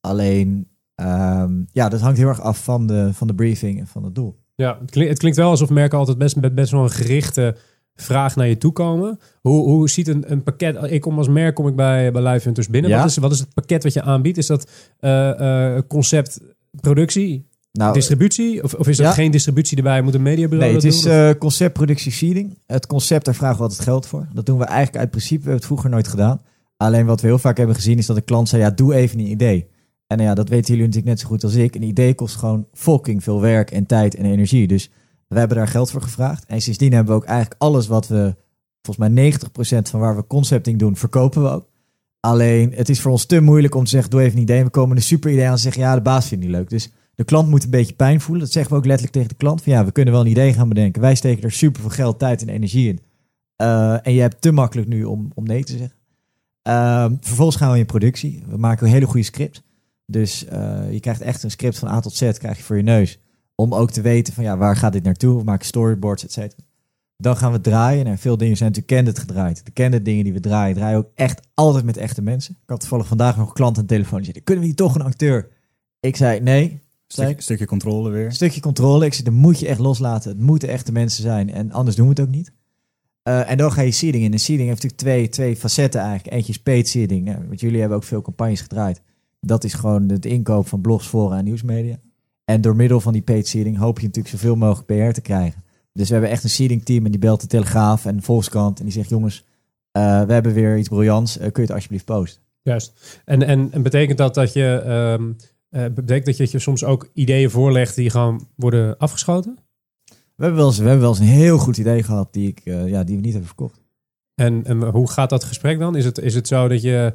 alleen, 0.00 0.68
ehm, 0.94 1.62
ja, 1.72 1.88
dat 1.88 2.00
hangt 2.00 2.18
heel 2.18 2.28
erg 2.28 2.40
af 2.40 2.64
van 2.64 2.86
de, 2.86 3.14
van 3.14 3.26
de 3.26 3.34
briefing 3.34 3.78
en 3.78 3.86
van 3.86 4.04
het 4.04 4.14
doel. 4.14 4.40
Ja, 4.54 4.78
het 4.80 4.90
klinkt, 4.90 5.10
het 5.10 5.18
klinkt 5.18 5.38
wel 5.38 5.50
alsof 5.50 5.70
merken 5.70 5.98
altijd 5.98 6.18
best, 6.18 6.36
met 6.36 6.54
best 6.54 6.72
wel 6.72 6.82
een 6.82 6.90
gerichte 6.90 7.56
vraag 7.94 8.36
naar 8.36 8.48
je 8.48 8.58
toe 8.58 8.72
komen. 8.72 9.18
Hoe, 9.40 9.68
hoe 9.68 9.90
ziet 9.90 10.08
een, 10.08 10.32
een 10.32 10.42
pakket... 10.42 10.90
Ik 10.90 11.00
kom 11.00 11.18
als 11.18 11.28
merk 11.28 11.54
kom 11.54 11.68
ik 11.68 11.76
bij, 11.76 12.12
bij 12.12 12.22
Live 12.22 12.44
Hunters 12.44 12.68
binnen. 12.68 12.90
Ja. 12.90 12.98
Wat, 12.98 13.06
is, 13.06 13.16
wat 13.16 13.32
is 13.32 13.38
het 13.38 13.54
pakket 13.54 13.82
wat 13.82 13.92
je 13.92 14.02
aanbiedt? 14.02 14.38
Is 14.38 14.46
dat 14.46 14.70
eh, 14.98 15.76
eh, 15.76 15.82
concept 15.88 16.40
productie, 16.80 17.48
Nou, 17.72 17.92
distributie? 17.92 18.62
Of, 18.62 18.74
of 18.74 18.88
is 18.88 18.98
er 18.98 19.04
ja. 19.04 19.12
geen 19.12 19.30
distributie 19.30 19.76
erbij? 19.76 20.02
Moet 20.02 20.14
een 20.14 20.22
mediabureau 20.22 20.72
Nee, 20.72 20.72
het 20.74 20.82
dat 20.82 20.92
is 20.92 21.02
doen? 21.02 21.12
eh, 21.12 21.30
concept 21.38 21.72
productie 21.72 22.12
seeding. 22.12 22.58
Het 22.66 22.86
concept, 22.86 23.24
daar 23.24 23.34
vragen 23.34 23.56
we 23.56 23.62
altijd 23.62 23.80
geld 23.80 24.06
voor. 24.06 24.28
Dat 24.32 24.46
doen 24.46 24.58
we 24.58 24.64
eigenlijk 24.64 24.98
uit 24.98 25.10
principe. 25.10 25.34
We 25.42 25.42
hebben 25.42 25.56
het 25.56 25.66
vroeger 25.66 25.90
nooit 25.90 26.08
gedaan. 26.08 26.40
Alleen 26.76 27.06
wat 27.06 27.20
we 27.20 27.26
heel 27.26 27.38
vaak 27.38 27.56
hebben 27.56 27.76
gezien 27.76 27.98
is 27.98 28.06
dat 28.06 28.16
de 28.16 28.22
klant 28.22 28.48
zei, 28.48 28.62
ja, 28.62 28.70
doe 28.70 28.94
even 28.94 29.18
een 29.18 29.30
idee. 29.30 29.66
En 30.06 30.16
nou 30.16 30.28
ja, 30.28 30.34
dat 30.34 30.48
weten 30.48 30.66
jullie 30.66 30.82
natuurlijk 30.86 31.12
net 31.12 31.20
zo 31.20 31.26
goed 31.26 31.44
als 31.44 31.54
ik. 31.54 31.74
Een 31.74 31.82
idee 31.82 32.14
kost 32.14 32.36
gewoon 32.36 32.66
fucking 32.72 33.22
veel 33.22 33.40
werk 33.40 33.70
en 33.70 33.86
tijd 33.86 34.14
en 34.14 34.24
energie. 34.24 34.66
Dus 34.66 34.90
we 35.28 35.38
hebben 35.38 35.56
daar 35.56 35.68
geld 35.68 35.90
voor 35.90 36.02
gevraagd. 36.02 36.44
En 36.46 36.60
sindsdien 36.60 36.92
hebben 36.92 37.14
we 37.14 37.20
ook 37.20 37.26
eigenlijk 37.26 37.60
alles 37.60 37.86
wat 37.86 38.08
we, 38.08 38.36
volgens 38.82 39.08
mij 39.08 39.32
90% 39.32 39.82
van 39.90 40.00
waar 40.00 40.16
we 40.16 40.26
concepting 40.26 40.78
doen, 40.78 40.96
verkopen 40.96 41.42
we 41.42 41.48
ook. 41.48 41.68
Alleen, 42.20 42.72
het 42.74 42.88
is 42.88 43.00
voor 43.00 43.10
ons 43.10 43.24
te 43.26 43.40
moeilijk 43.40 43.74
om 43.74 43.84
te 43.84 43.90
zeggen, 43.90 44.10
doe 44.10 44.20
even 44.20 44.36
een 44.36 44.42
idee. 44.42 44.64
We 44.64 44.70
komen 44.70 44.96
een 44.96 45.02
super 45.02 45.30
idee 45.30 45.46
aan 45.46 45.52
en 45.52 45.58
zeggen, 45.58 45.82
ja, 45.82 45.94
de 45.94 46.00
baas 46.00 46.26
vindt 46.26 46.44
het 46.44 46.52
niet 46.52 46.60
leuk. 46.60 46.70
Dus 46.70 46.90
de 47.22 47.28
klant 47.28 47.48
moet 47.48 47.64
een 47.64 47.70
beetje 47.70 47.94
pijn 47.94 48.20
voelen. 48.20 48.44
Dat 48.44 48.52
zeggen 48.52 48.72
we 48.72 48.78
ook 48.78 48.86
letterlijk 48.86 49.16
tegen 49.16 49.28
de 49.28 49.34
klant. 49.34 49.62
Van 49.62 49.72
ja, 49.72 49.84
we 49.84 49.92
kunnen 49.92 50.14
wel 50.14 50.22
een 50.22 50.30
idee 50.30 50.52
gaan 50.52 50.68
bedenken. 50.68 51.02
Wij 51.02 51.14
steken 51.14 51.42
er 51.42 51.52
super 51.52 51.80
veel 51.80 51.90
geld, 51.90 52.18
tijd 52.18 52.42
en 52.42 52.48
energie 52.48 52.88
in. 52.88 53.00
Eh, 53.56 54.06
en 54.06 54.12
je 54.12 54.20
hebt 54.20 54.40
te 54.40 54.52
makkelijk 54.52 54.88
nu 54.88 55.04
om, 55.04 55.30
om 55.34 55.44
nee 55.44 55.64
te 55.64 55.72
zeggen. 55.72 55.96
Ehm, 56.62 57.16
vervolgens 57.20 57.56
gaan 57.56 57.72
we 57.72 57.78
in 57.78 57.86
productie. 57.86 58.42
We 58.48 58.56
maken 58.56 58.86
een 58.86 58.92
hele 58.92 59.06
goede 59.06 59.22
script. 59.22 59.62
Dus 60.06 60.44
eh, 60.44 60.92
je 60.92 61.00
krijgt 61.00 61.20
echt 61.20 61.42
een 61.42 61.50
script 61.50 61.78
van 61.78 61.88
A 61.88 62.00
tot 62.00 62.14
Z 62.14 62.32
krijg 62.32 62.56
je 62.56 62.62
voor 62.62 62.76
je 62.76 62.82
neus. 62.82 63.18
Om 63.54 63.74
ook 63.74 63.90
te 63.90 64.00
weten 64.00 64.34
van 64.34 64.44
ja, 64.44 64.56
waar 64.56 64.76
gaat 64.76 64.92
dit 64.92 65.04
naartoe? 65.04 65.38
We 65.38 65.44
maken 65.44 65.66
storyboards, 65.66 66.24
et 66.24 66.32
cetera. 66.32 66.62
Dan 67.16 67.36
gaan 67.36 67.52
we 67.52 67.60
draaien. 67.60 68.06
En 68.06 68.18
veel 68.18 68.36
dingen 68.36 68.56
zijn 68.56 68.70
natuurlijk 68.70 68.96
candid 68.96 69.18
gedraaid. 69.18 69.64
De 69.64 69.72
candid 69.72 70.04
dingen 70.04 70.24
die 70.24 70.32
we 70.32 70.40
draaien, 70.40 70.76
draaien 70.76 70.98
ook 70.98 71.10
echt 71.14 71.40
altijd 71.54 71.84
met 71.84 71.96
echte 71.96 72.22
mensen. 72.22 72.54
Ik 72.62 72.68
had 72.70 72.80
toevallig 72.80 73.06
vandaag 73.06 73.36
nog 73.36 73.48
een 73.48 73.54
klant 73.54 73.76
aan 73.76 73.82
de 73.82 73.94
telefoon 73.94 74.22
die 74.22 74.40
kunnen 74.40 74.64
we 74.64 74.74
toch 74.74 74.94
een 74.94 75.02
acteur? 75.02 75.48
Ik 76.00 76.16
zei 76.16 76.40
nee, 76.40 76.81
Stuk, 77.12 77.40
stukje 77.40 77.66
controle 77.66 78.10
weer. 78.10 78.24
een 78.26 78.32
stukje 78.32 78.60
controle. 78.60 79.06
Ik 79.06 79.12
zei, 79.12 79.24
dat 79.24 79.34
moet 79.34 79.58
je 79.58 79.66
echt 79.66 79.78
loslaten. 79.78 80.30
Het 80.30 80.40
moeten 80.40 80.68
echte 80.68 80.92
mensen 80.92 81.22
zijn. 81.22 81.50
En 81.52 81.72
anders 81.72 81.96
doen 81.96 82.04
we 82.04 82.10
het 82.12 82.20
ook 82.20 82.34
niet. 82.34 82.52
Eh, 83.22 83.50
en 83.50 83.56
dan 83.56 83.72
ga 83.72 83.82
je 83.82 83.90
seeding 83.90 84.24
in. 84.24 84.32
En 84.32 84.38
seeding 84.38 84.68
heeft 84.68 84.82
natuurlijk 84.82 85.08
twee, 85.10 85.28
twee 85.28 85.56
facetten 85.56 86.00
eigenlijk. 86.00 86.36
Eentje 86.36 86.52
is 86.52 86.62
paid 86.62 86.88
seeding. 86.88 87.24
Nou, 87.24 87.38
want 87.46 87.60
jullie 87.60 87.80
hebben 87.80 87.96
ook 87.96 88.04
veel 88.04 88.22
campagnes 88.22 88.60
gedraaid. 88.60 89.02
Dat 89.40 89.64
is 89.64 89.74
gewoon 89.74 90.08
het 90.08 90.24
inkoop 90.26 90.68
van 90.68 90.80
blogs, 90.80 91.06
fora 91.06 91.38
en 91.38 91.44
nieuwsmedia. 91.44 91.96
En 92.44 92.60
door 92.60 92.76
middel 92.76 93.00
van 93.00 93.12
die 93.12 93.22
paid 93.22 93.46
seeding 93.48 93.76
hoop 93.78 93.98
je 93.98 94.06
natuurlijk 94.06 94.34
zoveel 94.34 94.56
mogelijk 94.56 94.86
PR 94.86 95.14
te 95.14 95.20
krijgen. 95.20 95.62
Dus 95.92 96.06
we 96.06 96.12
hebben 96.12 96.30
echt 96.30 96.44
een 96.44 96.50
seeding 96.50 96.84
team 96.84 97.04
en 97.04 97.10
die 97.10 97.20
belt 97.20 97.40
de 97.40 97.46
Telegraaf 97.46 98.06
en 98.06 98.16
de 98.16 98.22
Volkskrant. 98.22 98.78
En 98.78 98.84
die 98.84 98.94
zegt, 98.94 99.08
jongens, 99.08 99.44
eh, 99.90 100.22
we 100.22 100.32
hebben 100.32 100.52
weer 100.52 100.78
iets 100.78 100.88
briljants. 100.88 101.38
Eh, 101.38 101.42
kun 101.42 101.62
je 101.62 101.68
het 101.68 101.70
alsjeblieft 101.70 102.04
posten? 102.04 102.42
Juist. 102.62 103.20
En, 103.24 103.42
en, 103.42 103.72
en 103.72 103.82
betekent 103.82 104.18
dat 104.18 104.34
dat 104.34 104.52
je... 104.52 104.82
ehm, 104.84 105.32
eh, 105.72 105.84
betekent 105.94 106.26
dat 106.26 106.36
je, 106.36 106.42
dat 106.42 106.52
je 106.52 106.58
soms 106.58 106.84
ook 106.84 107.10
ideeën 107.14 107.50
voorlegt 107.50 107.94
die 107.94 108.10
gewoon 108.10 108.48
worden 108.56 108.98
afgeschoten? 108.98 109.58
We 110.06 110.44
hebben 110.48 110.56
wel 110.56 110.66
eens, 110.66 110.78
we 110.78 110.84
hebben 110.84 111.00
wel 111.00 111.10
eens 111.10 111.18
een 111.18 111.26
heel 111.26 111.58
goed 111.58 111.76
idee 111.76 112.02
gehad 112.02 112.32
die, 112.32 112.48
ik, 112.48 112.60
eh, 112.64 112.88
ja, 112.88 113.04
die 113.04 113.14
we 113.16 113.20
niet 113.22 113.30
hebben 113.30 113.48
verkocht. 113.48 113.82
En, 114.34 114.64
en 114.64 114.82
hoe 114.82 115.10
gaat 115.10 115.30
dat 115.30 115.44
gesprek 115.44 115.78
dan? 115.78 115.96
Is 115.96 116.04
het, 116.04 116.18
is 116.18 116.34
het 116.34 116.48
zo 116.48 116.68
dat 116.68 116.82
je. 116.82 117.12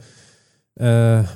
eh, 0.73 1.27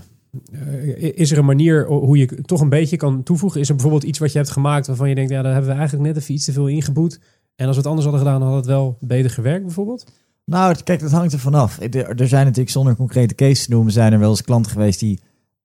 is 1.13 1.31
er 1.31 1.37
een 1.37 1.45
manier 1.45 1.87
hoe 1.87 2.17
je 2.17 2.41
toch 2.41 2.61
een 2.61 2.69
beetje 2.69 2.97
kan 2.97 3.23
toevoegen? 3.23 3.59
Is 3.61 3.67
er 3.69 3.73
bijvoorbeeld 3.75 4.03
iets 4.03 4.19
wat 4.19 4.31
je 4.31 4.37
hebt 4.37 4.51
gemaakt 4.51 4.87
waarvan 4.87 5.09
je 5.09 5.15
denkt, 5.15 5.31
ja, 5.31 5.41
daar 5.41 5.53
hebben 5.53 5.71
we 5.71 5.77
eigenlijk 5.77 6.07
net 6.07 6.17
even 6.17 6.33
iets 6.33 6.45
te 6.45 6.51
veel 6.51 6.67
ingeboet. 6.67 7.19
En 7.55 7.67
als 7.67 7.75
we 7.75 7.81
het 7.81 7.89
anders 7.89 8.07
hadden 8.07 8.25
gedaan, 8.25 8.47
had 8.47 8.55
het 8.55 8.65
wel 8.65 8.97
beter 8.99 9.31
gewerkt, 9.31 9.65
bijvoorbeeld? 9.65 10.11
Nou, 10.45 10.75
kijk, 10.83 10.99
dat 10.99 11.11
hangt 11.11 11.33
er 11.33 11.39
vanaf. 11.39 11.79
Er, 11.79 12.19
er 12.19 12.27
zijn 12.27 12.43
natuurlijk 12.43 12.69
zonder 12.69 12.95
concrete 12.95 13.35
case 13.35 13.65
te 13.65 13.71
noemen, 13.71 13.93
zijn 13.93 14.13
er 14.13 14.19
wel 14.19 14.29
eens 14.29 14.41
klanten 14.41 14.71
geweest 14.71 14.99
die 14.99 15.19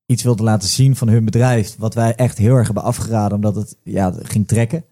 iets 0.06 0.22
wilden 0.22 0.44
laten 0.44 0.68
zien 0.68 0.96
van 0.96 1.08
hun 1.08 1.24
bedrijf. 1.24 1.76
Wat 1.78 1.94
wij 1.94 2.14
echt 2.14 2.38
heel 2.38 2.54
erg 2.54 2.66
hebben 2.66 2.84
afgeraden, 2.84 3.36
omdat 3.36 3.54
het 3.54 3.76
ja, 3.82 4.14
ging 4.22 4.48
trekken. 4.48 4.84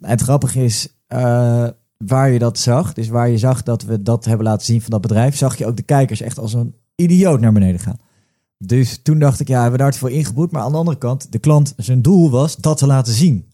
En 0.00 0.10
het 0.10 0.20
grappige 0.20 0.64
is, 0.64 0.88
eh, 1.06 1.68
waar 1.96 2.30
je 2.30 2.38
dat 2.38 2.58
zag, 2.58 2.92
dus 2.92 3.08
waar 3.08 3.28
je 3.28 3.38
zag 3.38 3.62
dat 3.62 3.82
we 3.82 4.02
dat 4.02 4.24
hebben 4.24 4.46
laten 4.46 4.66
zien 4.66 4.80
van 4.80 4.90
dat 4.90 5.00
bedrijf, 5.00 5.36
zag 5.36 5.58
je 5.58 5.66
ook 5.66 5.76
de 5.76 5.82
kijkers 5.82 6.20
echt 6.20 6.38
als 6.38 6.54
een 6.54 6.74
idioot 6.94 7.40
naar 7.40 7.52
beneden 7.52 7.80
gaan. 7.80 7.98
Dus 8.58 9.02
toen 9.02 9.18
dacht 9.18 9.40
ik, 9.40 9.48
ja, 9.48 9.54
we 9.54 9.60
hebben 9.60 9.78
daar 9.78 9.92
te 9.92 9.98
veel 9.98 10.08
ingeboet. 10.08 10.50
Maar 10.50 10.62
aan 10.62 10.72
de 10.72 10.78
andere 10.78 10.98
kant, 10.98 11.32
de 11.32 11.38
klant, 11.38 11.74
zijn 11.76 12.02
doel 12.02 12.30
was 12.30 12.56
dat 12.56 12.78
te 12.78 12.86
laten 12.86 13.12
zien. 13.12 13.50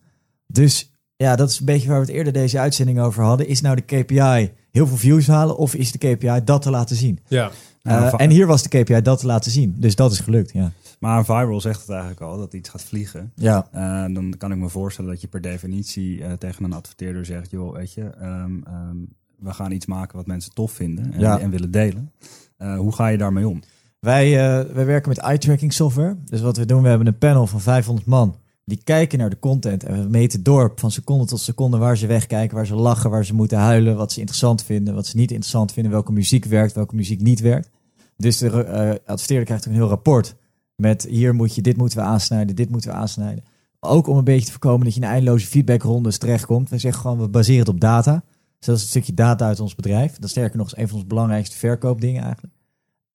Dus 0.47 0.93
ja, 1.17 1.37
dat 1.37 1.51
is 1.51 1.59
een 1.59 1.67
beetje 1.67 1.89
waar 1.89 2.01
we 2.01 2.07
het 2.07 2.15
eerder 2.15 2.33
deze 2.33 2.59
uitzending 2.59 3.01
over 3.01 3.23
hadden. 3.23 3.49
Is 3.49 3.61
nou 3.61 3.77
de 3.77 3.83
KPI 3.83 4.53
heel 4.73 4.87
veel 4.87 4.97
views 4.97 5.27
halen 5.27 5.57
of 5.57 5.75
is 5.75 5.93
de 5.93 5.99
KPI 6.15 6.41
dat 6.45 6.63
te 6.63 6.71
laten 6.71 6.97
zien? 6.97 7.19
Ja. 7.29 7.51
Ja, 7.83 8.07
Eh, 8.07 8.15
en 8.17 8.31
hier 8.31 8.47
was 8.47 8.63
de 8.63 8.69
KPI 8.83 9.03
dat 9.03 9.19
te 9.19 9.27
laten 9.27 9.51
zien. 9.51 9.75
Dus 9.79 9.95
dat 9.97 10.13
is 10.13 10.19
gelukt, 10.21 10.53
ja. 10.53 10.73
Maar 10.99 11.25
viral 11.25 11.61
zegt 11.61 11.81
het 11.81 11.89
eigenlijk 11.91 12.21
al, 12.21 12.39
dat 12.39 12.55
iets 12.55 12.69
gaat 12.69 12.83
vliegen. 12.83 13.33
Ja, 13.35 13.67
Eh, 13.73 14.15
dan 14.15 14.35
kan 14.39 14.53
ik 14.53 14.59
me 14.59 14.69
voorstellen 14.69 15.11
dat 15.11 15.21
je 15.21 15.29
per 15.29 15.41
definitie 15.41 16.25
eh, 16.25 16.33
tegen 16.33 16.65
een 16.65 16.73
adverteerder 16.73 17.25
zegt... 17.25 17.51
joh, 17.51 17.75
weet 17.77 17.93
je, 17.93 18.03
ehm, 18.05 18.63
ehm, 18.65 18.97
we 19.39 19.53
gaan 19.53 19.71
iets 19.73 19.87
maken 19.87 20.17
wat 20.17 20.27
mensen 20.27 20.55
tof 20.55 20.73
vinden 20.73 21.13
en, 21.13 21.21
Ja. 21.21 21.39
en 21.39 21.51
willen 21.51 21.71
delen. 21.71 22.13
Eh, 22.57 22.77
hoe 22.77 22.93
ga 22.95 23.07
je 23.07 23.19
daarmee 23.19 23.49
om? 23.49 23.61
wij, 24.01 24.27
eh, 24.27 24.75
wij 24.75 24.87
werken 24.87 25.09
met 25.09 25.19
eye-tracking 25.19 25.73
software. 25.73 26.17
Dus 26.25 26.41
wat 26.41 26.57
we 26.57 26.67
doen, 26.67 26.83
we 26.83 26.89
hebben 26.89 27.07
een 27.07 27.19
panel 27.19 27.47
van 27.47 27.61
500 27.61 28.07
man. 28.07 28.37
Die 28.65 28.81
kijken 28.85 29.19
naar 29.19 29.31
de 29.31 29.39
content 29.39 29.85
en 29.85 30.03
we 30.03 30.09
meten 30.09 30.43
door 30.43 30.73
van 30.77 30.91
seconde 30.91 31.25
tot 31.25 31.41
seconde 31.41 31.77
waar 31.77 31.97
ze 31.97 32.07
wegkijken, 32.07 32.57
waar 32.57 32.67
ze 32.67 32.75
lachen, 32.75 33.11
waar 33.11 33.25
ze 33.25 33.35
moeten 33.35 33.59
huilen, 33.59 33.97
wat 33.97 34.13
ze 34.13 34.19
interessant 34.19 34.65
vinden, 34.65 34.95
wat 34.95 35.07
ze 35.07 35.17
niet 35.17 35.31
interessant 35.31 35.73
vinden, 35.73 35.93
welke 35.93 36.13
muziek 36.13 36.45
werkt, 36.45 36.75
welke 36.75 36.95
muziek 36.95 37.21
niet 37.21 37.41
werkt. 37.41 37.71
Dus 38.17 38.39
de 38.39 38.65
eh, 38.65 38.91
adverteerder 39.07 39.45
krijgt 39.45 39.65
een 39.65 39.73
heel 39.73 39.89
rapport 39.89 40.35
met 40.77 41.03
hier 41.03 41.35
moet 41.35 41.55
je, 41.55 41.63
dit 41.63 41.77
moeten 41.77 41.99
we 41.99 42.05
aansnijden, 42.05 42.57
dit 42.57 42.71
moeten 42.71 42.91
we 42.91 42.97
aansnijden. 42.97 43.45
Ook 43.81 44.07
om 44.07 44.17
een 44.17 44.25
beetje 44.25 44.45
te 44.45 44.51
voorkomen 44.51 44.85
dat 44.85 44.95
je 44.95 45.01
in 45.01 45.07
eindeloze 45.07 45.47
feedbackrondes 45.47 46.19
terechtkomt. 46.19 46.69
We 46.69 46.79
zeggen 46.79 47.03
gewoon, 47.03 47.19
we 47.19 47.29
baseren 47.29 47.61
het 47.61 47.69
op 47.69 47.81
data. 47.81 48.23
Dus 48.59 48.67
een 48.69 48.89
stukje 48.89 49.15
data 49.15 49.47
uit 49.47 49.61
ons 49.61 49.75
bedrijf. 49.75 50.19
Dat 50.19 50.31
sterker 50.31 50.57
nog 50.57 50.67
eens 50.67 50.77
een 50.77 50.87
van 50.87 50.95
onze 50.95 51.07
belangrijkste 51.07 51.57
verkoopdingen 51.57 52.23
eigenlijk. 52.23 52.55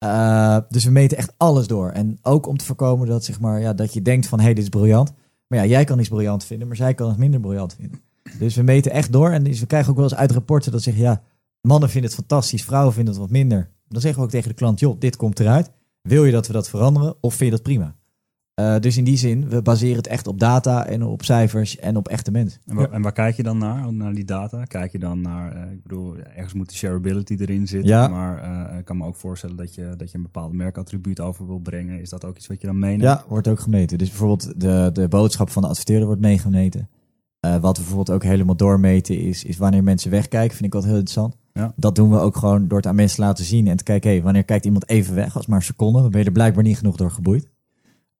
Uh, 0.03 0.57
dus 0.69 0.85
we 0.85 0.91
meten 0.91 1.17
echt 1.17 1.33
alles 1.37 1.67
door. 1.67 1.89
En 1.89 2.17
ook 2.21 2.47
om 2.47 2.57
te 2.57 2.65
voorkomen 2.65 3.07
dat, 3.07 3.23
zeg 3.23 3.39
maar, 3.39 3.61
ja, 3.61 3.73
dat 3.73 3.93
je 3.93 4.01
denkt 4.01 4.27
van, 4.27 4.37
hé, 4.37 4.45
hey, 4.45 4.53
dit 4.53 4.63
is 4.63 4.69
briljant. 4.69 5.13
Maar 5.47 5.59
ja, 5.59 5.65
jij 5.65 5.83
kan 5.83 5.99
iets 5.99 6.09
briljant 6.09 6.43
vinden, 6.43 6.67
maar 6.67 6.77
zij 6.77 6.93
kan 6.93 7.09
het 7.09 7.17
minder 7.17 7.39
briljant 7.39 7.75
vinden. 7.75 8.01
Dus 8.39 8.55
we 8.55 8.63
meten 8.63 8.91
echt 8.91 9.11
door. 9.11 9.29
En 9.29 9.43
dus 9.43 9.59
we 9.59 9.65
krijgen 9.65 9.89
ook 9.89 9.95
wel 9.95 10.05
eens 10.05 10.15
uit 10.15 10.31
rapporten 10.31 10.71
dat 10.71 10.81
zeggen, 10.81 11.03
ja, 11.03 11.21
mannen 11.61 11.89
vinden 11.89 12.09
het 12.09 12.19
fantastisch, 12.19 12.63
vrouwen 12.63 12.93
vinden 12.93 13.13
het 13.13 13.21
wat 13.21 13.31
minder. 13.31 13.69
Dan 13.87 14.01
zeggen 14.01 14.19
we 14.19 14.25
ook 14.25 14.31
tegen 14.31 14.49
de 14.49 14.55
klant, 14.55 14.79
joh, 14.79 14.99
dit 14.99 15.15
komt 15.15 15.39
eruit. 15.39 15.71
Wil 16.01 16.25
je 16.25 16.31
dat 16.31 16.47
we 16.47 16.53
dat 16.53 16.69
veranderen 16.69 17.15
of 17.21 17.33
vind 17.33 17.49
je 17.49 17.55
dat 17.55 17.65
prima? 17.65 17.95
Uh, 18.59 18.79
dus 18.79 18.97
in 18.97 19.03
die 19.03 19.17
zin, 19.17 19.49
we 19.49 19.61
baseren 19.61 19.95
het 19.95 20.07
echt 20.07 20.27
op 20.27 20.39
data 20.39 20.85
en 20.85 21.03
op 21.03 21.23
cijfers 21.23 21.77
en 21.77 21.97
op 21.97 22.07
echte 22.07 22.31
mensen. 22.31 22.61
En 22.65 22.75
waar, 22.75 22.91
en 22.91 23.01
waar 23.01 23.11
kijk 23.11 23.35
je 23.35 23.43
dan 23.43 23.57
naar, 23.57 23.93
naar 23.93 24.13
die 24.13 24.25
data? 24.25 24.63
Kijk 24.63 24.91
je 24.91 24.99
dan 24.99 25.21
naar, 25.21 25.55
uh, 25.55 25.71
ik 25.71 25.83
bedoel, 25.83 26.15
ergens 26.35 26.53
moet 26.53 26.69
de 26.69 26.75
shareability 26.75 27.35
erin 27.39 27.67
zitten. 27.67 27.89
Ja. 27.89 28.07
Maar 28.07 28.69
uh, 28.71 28.77
ik 28.77 28.85
kan 28.85 28.97
me 28.97 29.05
ook 29.05 29.15
voorstellen 29.15 29.55
dat 29.55 29.75
je, 29.75 29.93
dat 29.97 30.11
je 30.11 30.17
een 30.17 30.23
bepaald 30.23 30.53
merkattribuut 30.53 31.19
over 31.19 31.47
wil 31.47 31.59
brengen. 31.59 32.01
Is 32.01 32.09
dat 32.09 32.25
ook 32.25 32.37
iets 32.37 32.47
wat 32.47 32.61
je 32.61 32.67
dan 32.67 32.79
meeneemt? 32.79 33.01
Ja, 33.01 33.23
wordt 33.27 33.47
ook 33.47 33.59
gemeten. 33.59 33.97
Dus 33.97 34.09
bijvoorbeeld 34.09 34.61
de, 34.61 34.89
de 34.93 35.07
boodschap 35.07 35.49
van 35.49 35.61
de 35.61 35.67
adverteerder 35.67 36.05
wordt 36.05 36.21
meegemeten. 36.21 36.89
wat 37.39 37.77
we 37.77 37.83
bijvoorbeeld 37.83 38.11
ook 38.11 38.23
helemaal 38.23 38.55
doormeten 38.55 39.19
is, 39.19 39.43
is 39.43 39.57
wanneer 39.57 39.83
mensen 39.83 40.11
wegkijken. 40.11 40.55
Vind 40.55 40.65
ik 40.65 40.73
altijd 40.73 40.91
heel 40.91 41.01
interessant. 41.01 41.37
Ja. 41.53 41.73
Dat 41.75 41.95
doen 41.95 42.09
we 42.09 42.19
ook 42.19 42.37
gewoon 42.37 42.67
door 42.67 42.77
het 42.77 42.87
aan 42.87 42.95
mensen 42.95 43.15
te 43.15 43.23
laten 43.23 43.45
zien 43.45 43.67
en 43.67 43.77
te 43.77 43.83
kijken, 43.83 44.09
hey, 44.09 44.21
wanneer 44.21 44.43
kijkt 44.43 44.65
iemand 44.65 44.89
even 44.89 45.15
weg, 45.15 45.35
als 45.35 45.45
maar 45.45 45.57
een 45.57 45.63
seconde, 45.63 46.01
dan 46.01 46.11
ben 46.11 46.19
je 46.19 46.25
er 46.25 46.31
blijkbaar 46.31 46.63
niet 46.63 46.77
genoeg 46.77 46.95
door 46.95 47.11
geboeid. 47.11 47.49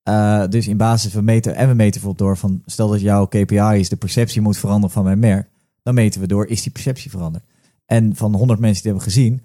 Uh, 0.07 0.47
dus 0.49 0.67
in 0.67 0.77
basis 0.77 1.11
van 1.11 1.23
meten, 1.23 1.55
en 1.55 1.67
we 1.67 1.73
meten 1.73 2.01
bijvoorbeeld 2.01 2.27
door 2.27 2.37
van, 2.37 2.61
stel 2.65 2.87
dat 2.87 3.01
jouw 3.01 3.25
KPI 3.25 3.79
is, 3.79 3.89
de 3.89 3.95
perceptie 3.95 4.41
moet 4.41 4.57
veranderen 4.57 4.91
van 4.91 5.03
mijn 5.03 5.19
merk, 5.19 5.49
dan 5.83 5.93
meten 5.93 6.21
we 6.21 6.27
door, 6.27 6.47
is 6.47 6.61
die 6.63 6.71
perceptie 6.71 7.09
veranderd? 7.09 7.43
En 7.85 8.15
van 8.15 8.35
100 8.35 8.59
mensen 8.59 8.83
die 8.83 8.91
hebben 8.91 9.11
gezien, 9.11 9.41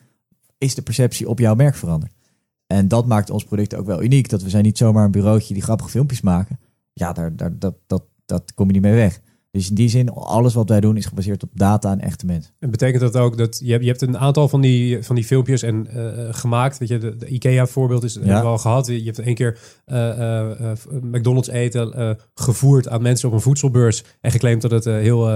is 0.59 0.75
de 0.75 0.83
perceptie 0.83 1.29
op 1.29 1.39
jouw 1.39 1.55
merk 1.55 1.75
veranderd? 1.75 2.13
En 2.67 2.89
dat 2.89 3.07
maakt 3.07 3.31
ons 3.31 3.45
product 3.45 3.75
ook 3.75 3.87
wel 3.87 4.03
uniek, 4.03 4.29
dat 4.29 4.43
we 4.43 4.51
zijn 4.51 4.65
niet 4.65 4.79
zomaar 4.79 5.05
een 5.05 5.11
bureautje 5.11 5.55
die 5.55 5.63
grappige 5.63 5.91
filmpjes 5.91 6.21
maken. 6.21 6.59
Ja, 6.93 7.13
daar, 7.13 7.37
daar, 7.37 7.59
dat, 7.59 7.75
dat, 7.87 8.03
dat 8.27 8.55
kom 8.55 8.67
je 8.67 8.73
niet 8.73 8.83
mee 8.83 8.95
weg. 8.95 9.21
Dus 9.53 9.69
in 9.69 9.75
die 9.75 9.89
zin, 9.89 10.09
alles 10.11 10.55
wat 10.55 10.69
wij 10.69 10.81
doen 10.81 10.97
is 10.97 11.07
gebaseerd 11.07 11.43
op 11.43 11.51
data 11.55 11.91
en 11.91 12.01
echte 12.01 12.27
mensen. 12.27 12.53
En 12.59 12.71
betekent 12.71 13.01
dat 13.01 13.17
ook 13.17 13.39
dat 13.39 13.61
je 13.65 13.71
hebt, 13.71 13.83
je 13.83 13.89
hebt 13.89 14.03
een 14.03 14.19
aantal 14.19 14.49
van 14.49 14.61
die, 14.61 15.03
van 15.03 15.15
die 15.15 15.25
filmpjes 15.25 15.63
en, 15.63 15.87
uh, 15.97 16.13
gemaakt? 16.31 16.79
Weet 16.79 16.89
je, 16.89 16.99
de, 16.99 17.17
de 17.17 17.27
IKEA-voorbeeld 17.27 18.05
is 18.05 18.19
ja. 18.23 18.41
al 18.41 18.59
gehad. 18.59 18.87
Je 18.87 19.03
hebt 19.05 19.19
één 19.19 19.35
keer 19.35 19.59
uh, 19.87 20.19
uh, 20.19 20.71
McDonald's 21.03 21.49
eten 21.49 22.19
gevoerd 22.35 22.89
aan 22.89 23.03
mensen 23.03 23.29
op 23.29 23.35
een 23.35 23.41
voedselbeurs 23.41 24.05
en 24.21 24.31
geclaimd 24.31 24.63
dat 24.63 24.71
het 24.71 24.85
heel 24.85 25.29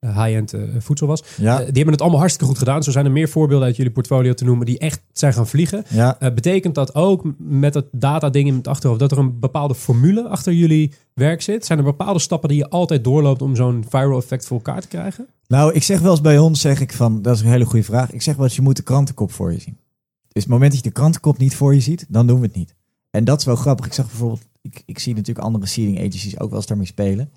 high-end 0.00 0.54
voedsel 0.78 1.06
was. 1.06 1.24
Ja. 1.36 1.56
die 1.56 1.64
hebben 1.64 1.92
het 1.92 2.00
allemaal 2.00 2.18
hartstikke 2.18 2.48
goed 2.48 2.58
gedaan. 2.58 2.82
Zo 2.82 2.90
zijn 2.90 3.04
er 3.04 3.12
meer 3.12 3.28
voorbeelden 3.28 3.66
uit 3.66 3.76
jullie 3.76 3.92
portfolio 3.92 4.34
te 4.34 4.44
noemen 4.44 4.66
die 4.66 4.78
echt 4.78 5.02
zijn 5.12 5.32
gaan 5.32 5.46
vliegen. 5.46 5.84
Ja. 5.88 6.18
betekent 6.18 6.74
dat 6.74 6.94
ook 6.94 7.34
met 7.38 7.74
het 7.74 7.86
data-ding 7.92 8.48
in 8.48 8.56
het 8.56 8.68
achterhoofd 8.68 9.00
dat 9.00 9.12
er 9.12 9.18
een 9.18 9.38
bepaalde 9.38 9.74
formule 9.74 10.28
achter 10.28 10.52
jullie 10.52 10.92
werk 11.18 11.42
zit? 11.42 11.66
Zijn 11.66 11.78
er 11.78 11.84
bepaalde 11.84 12.18
stappen 12.18 12.48
die 12.48 12.58
je 12.58 12.68
altijd 12.68 13.04
doorloopt 13.04 13.42
om 13.42 13.56
zo'n 13.56 13.84
viral 13.88 14.18
effect 14.18 14.46
voor 14.46 14.56
elkaar 14.56 14.80
te 14.80 14.88
krijgen? 14.88 15.26
Nou, 15.46 15.72
ik 15.72 15.82
zeg 15.82 16.00
wel 16.00 16.10
eens 16.10 16.20
bij 16.20 16.38
ons, 16.38 16.60
zeg 16.60 16.80
ik 16.80 16.92
van, 16.92 17.22
dat 17.22 17.34
is 17.34 17.40
een 17.40 17.48
hele 17.48 17.64
goede 17.64 17.84
vraag. 17.84 18.12
Ik 18.12 18.22
zeg 18.22 18.36
wel 18.36 18.44
eens, 18.44 18.56
je 18.56 18.62
moet 18.62 18.76
de 18.76 18.82
krantenkop 18.82 19.32
voor 19.32 19.52
je 19.52 19.60
zien. 19.60 19.78
Dus 20.28 20.42
het 20.42 20.52
moment 20.52 20.72
dat 20.72 20.84
je 20.84 20.88
de 20.88 20.94
krantenkop 20.94 21.38
niet 21.38 21.56
voor 21.56 21.74
je 21.74 21.80
ziet, 21.80 22.06
dan 22.08 22.26
doen 22.26 22.40
we 22.40 22.46
het 22.46 22.56
niet. 22.56 22.74
En 23.10 23.24
dat 23.24 23.38
is 23.38 23.44
wel 23.44 23.56
grappig. 23.56 23.86
Ik 23.86 23.92
zag 23.92 24.06
bijvoorbeeld, 24.06 24.46
ik, 24.60 24.82
ik 24.86 24.98
zie 24.98 25.14
natuurlijk 25.14 25.46
andere 25.46 25.66
seeding 25.66 25.98
agencies 25.98 26.40
ook 26.40 26.48
wel 26.48 26.58
eens 26.58 26.66
daarmee 26.66 26.86
spelen. 26.86 27.30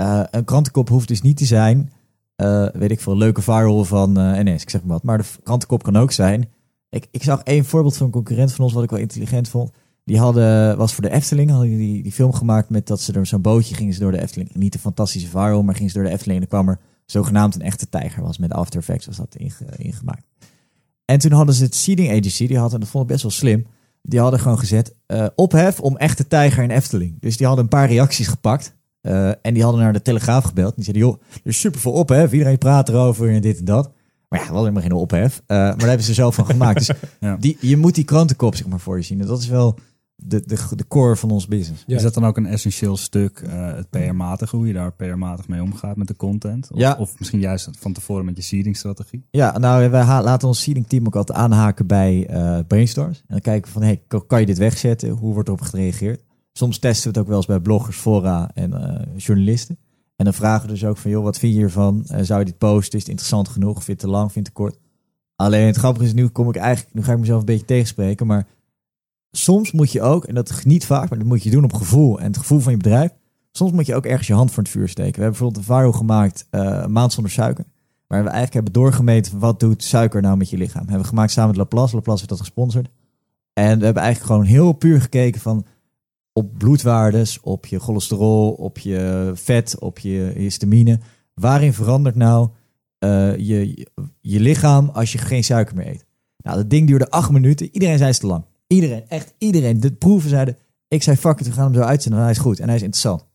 Uh, 0.00 0.22
een 0.30 0.44
krantenkop 0.44 0.88
hoeft 0.88 1.08
dus 1.08 1.22
niet 1.22 1.36
te 1.36 1.44
zijn, 1.44 1.92
uh, 2.36 2.68
weet 2.72 2.90
ik 2.90 3.00
veel, 3.00 3.16
leuke 3.16 3.42
viral 3.42 3.84
van 3.84 4.18
uh, 4.18 4.38
NS, 4.38 4.62
ik 4.62 4.70
zeg 4.70 4.80
maar 4.80 4.92
wat. 4.92 5.02
Maar 5.02 5.18
de 5.18 5.24
krantenkop 5.42 5.82
kan 5.82 5.96
ook 5.96 6.12
zijn. 6.12 6.48
Ik, 6.88 7.06
ik 7.10 7.22
zag 7.22 7.42
één 7.42 7.64
voorbeeld 7.64 7.96
van 7.96 8.06
een 8.06 8.12
concurrent 8.12 8.52
van 8.52 8.64
ons, 8.64 8.74
wat 8.74 8.82
ik 8.82 8.90
wel 8.90 8.98
intelligent 8.98 9.48
vond. 9.48 9.70
Die 10.04 10.18
hadden, 10.18 10.76
was 10.76 10.94
voor 10.94 11.02
de 11.02 11.10
Efteling, 11.10 11.50
hadden 11.50 11.68
die, 11.68 12.02
die 12.02 12.12
film 12.12 12.32
gemaakt 12.32 12.70
met 12.70 12.86
dat 12.86 13.00
ze 13.00 13.12
door 13.12 13.26
zo'n 13.26 13.40
bootje 13.40 13.74
gingen 13.74 13.94
ze 13.94 14.00
door 14.00 14.12
de 14.12 14.22
Efteling. 14.22 14.54
Niet 14.54 14.74
een 14.74 14.80
fantastische 14.80 15.28
viral, 15.28 15.62
maar 15.62 15.74
gingen 15.74 15.90
ze 15.90 15.96
door 15.98 16.06
de 16.06 16.12
Efteling 16.12 16.40
en 16.40 16.48
kwam 16.48 16.68
er 16.68 16.78
zogenaamd 17.06 17.54
een 17.54 17.62
echte 17.62 17.88
tijger 17.88 18.22
was. 18.22 18.38
Met 18.38 18.52
After 18.52 18.80
Effects 18.80 19.06
was 19.06 19.16
dat 19.16 19.34
inge, 19.34 19.54
ingemaakt. 19.76 20.24
En 21.04 21.18
toen 21.18 21.32
hadden 21.32 21.54
ze 21.54 21.64
het 21.64 21.74
seeding 21.74 22.10
agency, 22.10 22.46
die 22.46 22.58
had, 22.58 22.72
en 22.72 22.80
dat 22.80 22.88
vond 22.88 23.04
ik 23.04 23.10
best 23.10 23.22
wel 23.22 23.30
slim, 23.30 23.66
die 24.02 24.20
hadden 24.20 24.40
gewoon 24.40 24.58
gezet, 24.58 24.94
uh, 25.06 25.26
ophef 25.34 25.80
om 25.80 25.96
echte 25.96 26.26
tijger 26.26 26.62
in 26.62 26.70
Efteling. 26.70 27.20
Dus 27.20 27.36
die 27.36 27.46
hadden 27.46 27.64
een 27.64 27.70
paar 27.70 27.88
reacties 27.88 28.26
gepakt. 28.26 28.78
Uh, 29.02 29.28
en 29.28 29.54
die 29.54 29.62
hadden 29.62 29.80
naar 29.80 29.92
de 29.92 30.02
Telegraaf 30.02 30.44
gebeld. 30.44 30.74
Die 30.74 30.84
zeiden, 30.84 31.06
joh, 31.06 31.20
er 31.32 31.40
is 31.50 31.60
super 31.60 31.80
veel 31.80 31.92
ophef. 31.92 32.32
Iedereen 32.32 32.58
praat 32.58 32.88
erover 32.88 33.30
en 33.30 33.40
dit 33.40 33.58
en 33.58 33.64
dat. 33.64 33.90
Maar 34.28 34.40
ja, 34.40 34.50
wel 34.52 34.60
helemaal 34.60 34.82
geen 34.82 34.92
ophef. 34.92 35.36
Uh, 35.36 35.56
maar 35.56 35.76
daar 35.76 35.88
hebben 35.88 36.06
ze 36.06 36.14
zelf 36.14 36.34
van 36.34 36.46
gemaakt. 36.46 36.86
Dus 36.86 36.90
ja. 37.20 37.36
die, 37.36 37.56
je 37.60 37.76
moet 37.76 37.94
die 37.94 38.04
krantenkop 38.04 38.54
zeg 38.54 38.66
maar 38.66 38.80
voor 38.80 38.96
je 38.96 39.02
zien. 39.02 39.20
En 39.20 39.26
dat 39.26 39.40
is 39.40 39.48
wel 39.48 39.78
de, 40.22 40.42
de, 40.46 40.56
de 40.76 40.88
core 40.88 41.16
van 41.16 41.30
ons 41.30 41.46
business. 41.46 41.84
Ja. 41.86 41.96
Is 41.96 42.02
dat 42.02 42.14
dan 42.14 42.24
ook 42.24 42.36
een 42.36 42.46
essentieel 42.46 42.96
stuk, 42.96 43.42
uh, 43.44 43.74
het 43.74 43.90
PR-matige, 43.90 44.56
hoe 44.56 44.66
je 44.66 44.72
daar 44.72 44.92
PR-matig 44.92 45.48
mee 45.48 45.62
omgaat 45.62 45.96
met 45.96 46.08
de 46.08 46.16
content? 46.16 46.70
Of, 46.72 46.78
ja. 46.78 46.96
of 46.98 47.18
misschien 47.18 47.40
juist 47.40 47.68
van 47.78 47.92
tevoren 47.92 48.24
met 48.24 48.36
je 48.36 48.42
seeding-strategie? 48.42 49.26
Ja, 49.30 49.58
nou, 49.58 49.90
wij 49.90 50.04
laten 50.04 50.48
ons 50.48 50.62
seeding-team 50.62 51.06
ook 51.06 51.16
altijd 51.16 51.38
aanhaken 51.38 51.86
bij 51.86 52.30
uh, 52.30 52.58
brainstorms. 52.66 53.18
En 53.18 53.26
dan 53.28 53.40
kijken 53.40 53.66
we 53.66 53.78
van, 53.78 53.82
hey, 53.82 54.02
kan 54.26 54.40
je 54.40 54.46
dit 54.46 54.58
wegzetten? 54.58 55.10
Hoe 55.10 55.32
wordt 55.32 55.48
erop 55.48 55.60
gereageerd? 55.60 56.24
Soms 56.52 56.78
testen 56.78 57.02
we 57.02 57.08
het 57.08 57.18
ook 57.18 57.28
wel 57.28 57.36
eens 57.36 57.46
bij 57.46 57.60
bloggers, 57.60 57.96
fora 57.96 58.50
en 58.54 58.70
uh, 58.70 59.16
journalisten. 59.16 59.78
En 60.16 60.24
dan 60.24 60.34
vragen 60.34 60.66
we 60.66 60.72
dus 60.72 60.84
ook 60.84 60.96
van, 60.96 61.10
joh, 61.10 61.22
wat 61.22 61.38
vind 61.38 61.52
je 61.52 61.58
hiervan? 61.58 62.04
zou 62.20 62.38
je 62.38 62.44
dit 62.44 62.58
posten? 62.58 62.94
Is 62.98 63.00
het 63.00 63.10
interessant 63.10 63.48
genoeg? 63.48 63.74
Vind 63.74 63.86
je 63.86 63.92
het 63.92 64.00
te 64.00 64.08
lang? 64.08 64.32
Vind 64.32 64.46
je 64.46 64.52
het 64.52 64.54
te 64.54 64.62
kort? 64.62 64.78
Alleen 65.36 65.66
het 65.66 65.76
grappige 65.76 66.04
is, 66.04 66.12
nu 66.12 66.28
kom 66.28 66.48
ik 66.48 66.56
eigenlijk, 66.56 66.94
nu 66.94 67.02
ga 67.02 67.12
ik 67.12 67.18
mezelf 67.18 67.40
een 67.40 67.46
beetje 67.46 67.64
tegenspreken, 67.64 68.26
maar 68.26 68.46
soms 69.30 69.72
moet 69.72 69.92
je 69.92 70.02
ook, 70.02 70.24
en 70.24 70.34
dat 70.34 70.64
niet 70.64 70.86
vaak, 70.86 71.10
maar 71.10 71.18
dat 71.18 71.28
moet 71.28 71.42
je 71.42 71.50
doen 71.50 71.64
op 71.64 71.72
gevoel 71.72 72.18
en 72.20 72.26
het 72.26 72.38
gevoel 72.38 72.60
van 72.60 72.72
je 72.72 72.78
bedrijf. 72.78 73.10
Soms 73.52 73.72
moet 73.72 73.86
je 73.86 73.94
ook 73.94 74.06
ergens 74.06 74.26
je 74.26 74.34
hand 74.34 74.50
voor 74.50 74.62
het 74.62 74.72
vuur 74.72 74.88
steken. 74.88 75.14
We 75.14 75.22
hebben 75.22 75.38
bijvoorbeeld 75.38 75.68
een 75.68 75.74
viral 75.74 75.92
gemaakt, 75.92 76.46
uh, 76.50 76.86
Maand 76.86 77.12
zonder 77.12 77.32
suiker. 77.32 77.64
Waar 78.06 78.22
we 78.22 78.28
eigenlijk 78.28 78.54
hebben 78.54 78.72
doorgemeten, 78.72 79.38
wat 79.38 79.60
doet 79.60 79.84
suiker 79.84 80.22
nou 80.22 80.36
met 80.36 80.50
je 80.50 80.56
lichaam? 80.56 80.82
Hebben 80.82 81.00
we 81.00 81.08
gemaakt 81.08 81.30
samen 81.30 81.48
met 81.48 81.58
Laplace. 81.58 81.94
Laplace 81.94 82.18
heeft 82.18 82.28
dat 82.28 82.40
gesponsord. 82.40 82.88
En 83.52 83.78
we 83.78 83.84
hebben 83.84 84.02
eigenlijk 84.02 84.32
gewoon 84.32 84.48
heel 84.48 84.72
puur 84.72 85.00
gekeken 85.00 85.40
van 85.40 85.66
op 86.32 86.58
bloedwaardes, 86.58 87.40
op 87.40 87.66
je 87.66 87.78
cholesterol, 87.78 88.52
op 88.52 88.78
je 88.78 89.30
vet, 89.34 89.78
op 89.78 89.98
je 89.98 90.32
histamine. 90.36 91.00
Waarin 91.34 91.72
verandert 91.72 92.16
nou 92.16 92.48
uh, 93.04 93.36
je, 93.36 93.86
je 94.20 94.40
lichaam 94.40 94.88
als 94.88 95.12
je 95.12 95.18
geen 95.18 95.44
suiker 95.44 95.76
meer 95.76 95.86
eet? 95.86 96.06
Nou, 96.36 96.56
dat 96.56 96.70
ding 96.70 96.86
duurde 96.86 97.10
acht 97.10 97.30
minuten. 97.30 97.68
Iedereen 97.72 97.98
zei 97.98 98.10
het 98.10 98.20
te 98.20 98.26
lang. 98.26 98.44
Iedereen, 98.72 99.08
echt 99.08 99.34
iedereen. 99.38 99.80
De 99.80 99.92
proeven 99.92 100.30
zeiden, 100.30 100.56
ik 100.88 101.02
zei 101.02 101.16
fuck 101.16 101.40
it, 101.40 101.46
we 101.46 101.52
gaan 101.52 101.64
hem 101.64 101.74
zo 101.74 101.80
uitzenden. 101.80 102.20
Hij 102.20 102.30
is 102.30 102.38
goed 102.38 102.60
en 102.60 102.66
hij 102.66 102.76
is 102.76 102.82
interessant. 102.82 103.26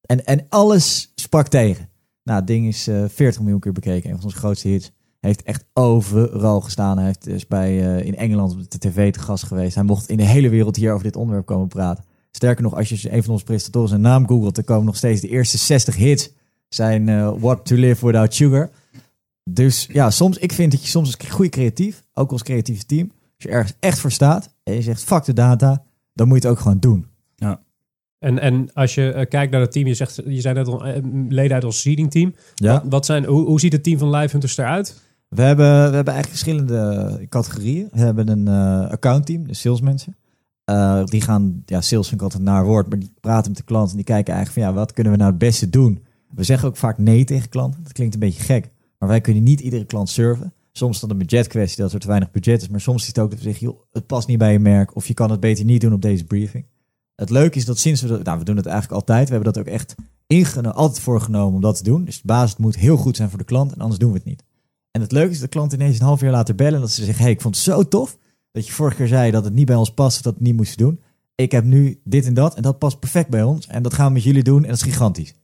En, 0.00 0.24
en 0.24 0.46
alles 0.48 1.12
sprak 1.14 1.48
tegen. 1.48 1.88
Nou, 2.22 2.38
het 2.38 2.46
ding 2.46 2.66
is 2.66 2.88
uh, 2.88 3.04
40 3.08 3.40
miljoen 3.40 3.60
keer 3.60 3.72
bekeken. 3.72 4.10
Een 4.10 4.16
van 4.16 4.24
onze 4.24 4.36
grootste 4.36 4.68
hits. 4.68 4.92
Heeft 5.20 5.42
echt 5.42 5.64
overal 5.72 6.60
gestaan. 6.60 6.96
Hij 6.96 7.06
heeft 7.06 7.24
dus 7.24 7.46
bij, 7.46 7.72
uh, 7.72 8.06
in 8.06 8.16
Engeland 8.16 8.52
op 8.52 8.70
de 8.70 8.78
tv 8.78 9.12
te 9.12 9.18
gast 9.18 9.44
geweest. 9.44 9.74
Hij 9.74 9.84
mocht 9.84 10.08
in 10.08 10.16
de 10.16 10.24
hele 10.24 10.48
wereld 10.48 10.76
hier 10.76 10.92
over 10.92 11.04
dit 11.04 11.16
onderwerp 11.16 11.46
komen 11.46 11.68
praten. 11.68 12.04
Sterker 12.30 12.62
nog, 12.62 12.74
als 12.74 12.88
je 12.88 13.12
een 13.12 13.22
van 13.22 13.32
onze 13.32 13.44
presentatoren 13.44 13.88
zijn 13.88 14.00
naam 14.00 14.26
googelt, 14.26 14.54
dan 14.54 14.64
komen 14.64 14.86
nog 14.86 14.96
steeds 14.96 15.20
de 15.20 15.28
eerste 15.28 15.58
60 15.58 15.96
hits 15.96 16.30
zijn 16.68 17.08
uh, 17.08 17.32
What 17.38 17.66
to 17.66 17.76
Live 17.76 18.06
Without 18.06 18.34
Sugar. 18.34 18.70
Dus 19.50 19.88
ja, 19.92 20.10
soms, 20.10 20.38
ik 20.38 20.52
vind 20.52 20.72
dat 20.72 20.82
je 20.82 20.88
soms 20.88 21.16
als 21.16 21.30
goede 21.30 21.50
creatief, 21.50 22.04
ook 22.14 22.32
als 22.32 22.42
creatief 22.42 22.82
team, 22.82 23.12
als 23.38 23.46
je 23.46 23.56
ergens 23.56 23.74
echt 23.80 23.98
voor 23.98 24.12
staat 24.12 24.54
en 24.62 24.74
je 24.74 24.82
zegt 24.82 25.04
fuck 25.04 25.24
de 25.24 25.32
data, 25.32 25.84
dan 26.12 26.28
moet 26.28 26.42
je 26.42 26.48
het 26.48 26.56
ook 26.56 26.62
gewoon 26.62 26.78
doen. 26.78 27.06
Ja. 27.34 27.60
En, 28.18 28.38
en 28.38 28.72
als 28.72 28.94
je 28.94 29.14
uh, 29.16 29.24
kijkt 29.28 29.52
naar 29.52 29.60
het 29.60 29.72
team, 29.72 29.86
je 29.86 29.94
zegt, 29.94 30.20
je 30.26 30.40
zijn 30.40 30.54
net 30.54 30.66
al 30.66 30.86
uh, 30.86 30.96
leden 31.28 31.54
uit 31.54 31.64
ons 31.64 31.80
seeding 31.80 32.10
team. 32.10 32.34
Ja. 32.54 32.72
Wat, 32.72 32.82
wat 32.88 33.06
zijn, 33.06 33.24
hoe, 33.24 33.46
hoe 33.46 33.60
ziet 33.60 33.72
het 33.72 33.82
team 33.82 33.98
van 33.98 34.10
Live 34.10 34.30
Hunters 34.30 34.56
eruit? 34.56 35.02
We 35.28 35.42
hebben, 35.42 35.66
we 35.66 35.94
hebben 35.94 36.14
eigenlijk 36.14 36.28
verschillende 36.28 37.26
categorieën. 37.28 37.88
We 37.92 37.98
hebben 37.98 38.28
een 38.28 38.46
uh, 38.48 38.90
accountteam, 38.90 39.46
de 39.46 39.54
salesmensen. 39.54 40.16
Uh, 40.70 41.04
die 41.04 41.20
gaan, 41.20 41.62
ja, 41.66 41.80
sales 41.80 42.08
vind 42.08 42.20
ik 42.20 42.26
altijd 42.26 42.42
naar 42.42 42.64
woord, 42.64 42.88
maar 42.88 42.98
die 42.98 43.12
praten 43.20 43.50
met 43.50 43.60
de 43.60 43.64
klant 43.64 43.90
en 43.90 43.96
die 43.96 44.04
kijken 44.04 44.34
eigenlijk 44.34 44.64
van 44.64 44.74
ja, 44.74 44.78
wat 44.80 44.92
kunnen 44.92 45.12
we 45.12 45.18
nou 45.18 45.30
het 45.30 45.38
beste 45.38 45.70
doen? 45.70 46.04
We 46.34 46.42
zeggen 46.42 46.68
ook 46.68 46.76
vaak 46.76 46.98
nee 46.98 47.24
tegen 47.24 47.48
klanten. 47.48 47.82
Dat 47.82 47.92
klinkt 47.92 48.14
een 48.14 48.20
beetje 48.20 48.42
gek, 48.42 48.70
maar 48.98 49.08
wij 49.08 49.20
kunnen 49.20 49.42
niet 49.42 49.60
iedere 49.60 49.84
klant 49.84 50.08
serven. 50.08 50.52
Soms 50.78 51.00
dat 51.00 51.10
een 51.10 51.18
budgetkwestie 51.18 51.82
dat 51.82 51.92
er 51.92 51.98
te 51.98 52.06
weinig 52.06 52.30
budget 52.30 52.62
is, 52.62 52.68
maar 52.68 52.80
soms 52.80 53.02
is 53.02 53.08
het 53.08 53.18
ook 53.18 53.30
dat 53.30 53.38
we 53.38 53.44
zeggen, 53.44 53.66
joh, 53.66 53.80
het 53.92 54.06
past 54.06 54.28
niet 54.28 54.38
bij 54.38 54.52
je 54.52 54.58
merk 54.58 54.96
of 54.96 55.06
je 55.06 55.14
kan 55.14 55.30
het 55.30 55.40
beter 55.40 55.64
niet 55.64 55.80
doen 55.80 55.92
op 55.92 56.02
deze 56.02 56.24
briefing. 56.24 56.66
Het 57.14 57.30
leuke 57.30 57.58
is 57.58 57.64
dat 57.64 57.78
sinds 57.78 58.00
we 58.02 58.08
dat, 58.08 58.22
nou, 58.22 58.38
we 58.38 58.44
doen 58.44 58.56
het 58.56 58.66
eigenlijk 58.66 58.94
altijd. 58.94 59.28
We 59.28 59.34
hebben 59.34 59.52
dat 59.52 59.62
ook 59.62 59.72
echt 59.72 59.94
ingeno- 60.26 60.70
altijd 60.70 61.00
voorgenomen 61.00 61.54
om 61.54 61.60
dat 61.60 61.76
te 61.76 61.82
doen. 61.82 62.04
Dus 62.04 62.16
de 62.16 62.26
basis 62.26 62.56
moet 62.56 62.76
heel 62.76 62.96
goed 62.96 63.16
zijn 63.16 63.28
voor 63.28 63.38
de 63.38 63.44
klant 63.44 63.72
en 63.72 63.80
anders 63.80 63.98
doen 63.98 64.10
we 64.10 64.16
het 64.16 64.26
niet. 64.26 64.44
En 64.90 65.00
het 65.00 65.12
leuke 65.12 65.30
is 65.30 65.38
dat 65.40 65.52
de 65.52 65.58
klant 65.58 65.72
ineens 65.72 65.98
een 65.98 66.06
half 66.06 66.20
jaar 66.20 66.30
later 66.30 66.54
bellen 66.54 66.74
en 66.74 66.80
dat 66.80 66.90
ze 66.90 67.04
zeggen: 67.04 67.22
hey, 67.22 67.32
ik 67.32 67.40
vond 67.40 67.54
het 67.54 67.64
zo 67.64 67.82
tof 67.82 68.18
dat 68.52 68.66
je 68.66 68.72
vorige 68.72 68.96
keer 68.96 69.06
zei 69.06 69.30
dat 69.30 69.44
het 69.44 69.54
niet 69.54 69.66
bij 69.66 69.76
ons 69.76 69.90
past, 69.94 70.22
dat 70.22 70.32
we 70.32 70.38
het 70.38 70.48
niet 70.48 70.56
moesten 70.56 70.78
doen. 70.78 71.00
Ik 71.34 71.52
heb 71.52 71.64
nu 71.64 72.00
dit 72.04 72.26
en 72.26 72.34
dat 72.34 72.54
en 72.54 72.62
dat 72.62 72.78
past 72.78 72.98
perfect 72.98 73.30
bij 73.30 73.42
ons 73.42 73.66
en 73.66 73.82
dat 73.82 73.94
gaan 73.94 74.06
we 74.06 74.12
met 74.12 74.22
jullie 74.22 74.42
doen 74.42 74.62
en 74.62 74.68
dat 74.68 74.76
is 74.76 74.92
gigantisch. 74.92 75.34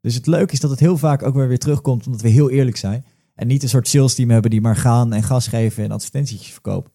Dus 0.00 0.14
het 0.14 0.26
leuke 0.26 0.52
is 0.52 0.60
dat 0.60 0.70
het 0.70 0.80
heel 0.80 0.98
vaak 0.98 1.22
ook 1.22 1.34
weer 1.34 1.48
weer 1.48 1.58
terugkomt 1.58 2.06
omdat 2.06 2.20
we 2.20 2.28
heel 2.28 2.50
eerlijk 2.50 2.76
zijn. 2.76 3.04
En 3.38 3.46
niet 3.46 3.62
een 3.62 3.68
soort 3.68 3.88
sales 3.88 4.14
team 4.14 4.30
hebben 4.30 4.50
die 4.50 4.60
maar 4.60 4.76
gaan 4.76 5.12
en 5.12 5.22
gas 5.22 5.46
geven 5.46 5.84
en 5.84 5.90
advertentietjes 5.90 6.52
verkopen. 6.52 6.90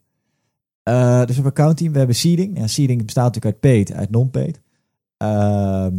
Eh, 0.84 1.18
dus 1.20 1.28
we 1.28 1.34
hebben 1.34 1.52
account 1.52 1.78
team, 1.78 1.91
we 1.91 1.98
hebben 1.98 2.16
seeding. 2.16 2.58
Ja, 2.58 2.68
seeding 2.68 3.06
bestaat 3.06 3.24
natuurlijk 3.34 3.54
uit 3.64 3.74
paid, 3.74 3.94
uit 3.98 4.10
non-paid. 4.10 4.62
Ehm, 5.18 5.96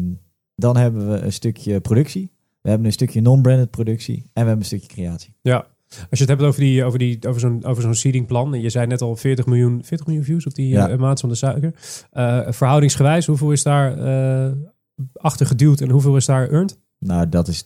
dan 0.57 0.77
hebben 0.77 1.11
we 1.11 1.17
een 1.19 1.33
stukje 1.33 1.81
productie. 1.81 2.31
We 2.61 2.69
hebben 2.69 2.87
een 2.87 2.93
stukje 2.93 3.21
non-branded 3.21 3.71
productie. 3.71 4.17
En 4.17 4.23
we 4.23 4.31
hebben 4.35 4.59
een 4.59 4.65
stukje 4.65 4.87
creatie. 4.89 5.35
Ja. 5.41 5.67
Als 5.89 6.19
je 6.19 6.25
het 6.25 6.29
hebt 6.29 6.43
over, 6.43 6.61
die, 6.61 6.85
over, 6.85 6.99
die, 6.99 7.19
over 7.29 7.41
zo'n 7.41 7.65
over 7.65 7.83
zo'n 7.83 7.95
seedingplan. 7.95 8.55
En 8.55 8.61
je 8.61 8.71
zei 8.71 8.87
net 8.87 9.01
al 9.01 9.17
40 9.17 9.47
miljoen, 9.47 9.85
40 9.85 10.07
miljoen 10.07 10.25
views 10.25 10.47
op 10.47 10.55
die 10.55 10.69
Ja. 10.69 10.89
eh, 10.89 10.99
maat 10.99 11.21
van 11.21 11.29
de 11.29 11.35
suiker. 11.35 11.75
Eh, 12.11 12.41
verhoudingsgewijs, 12.51 13.27
hoeveel 13.27 13.53
is 13.53 13.63
daar 13.63 13.97
achter 15.13 15.47
geduwd 15.47 15.81
en 15.81 15.91
hoeveel 15.91 16.17
is 16.17 16.27
daar 16.27 16.49
earned? 16.49 16.79
Nou, 16.99 17.29
dat 17.29 17.49
is 17.49 17.65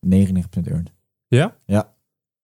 99% 0.00 0.66
earned. 0.66 0.92
Ja? 1.28 1.56
Ja. 1.66 1.92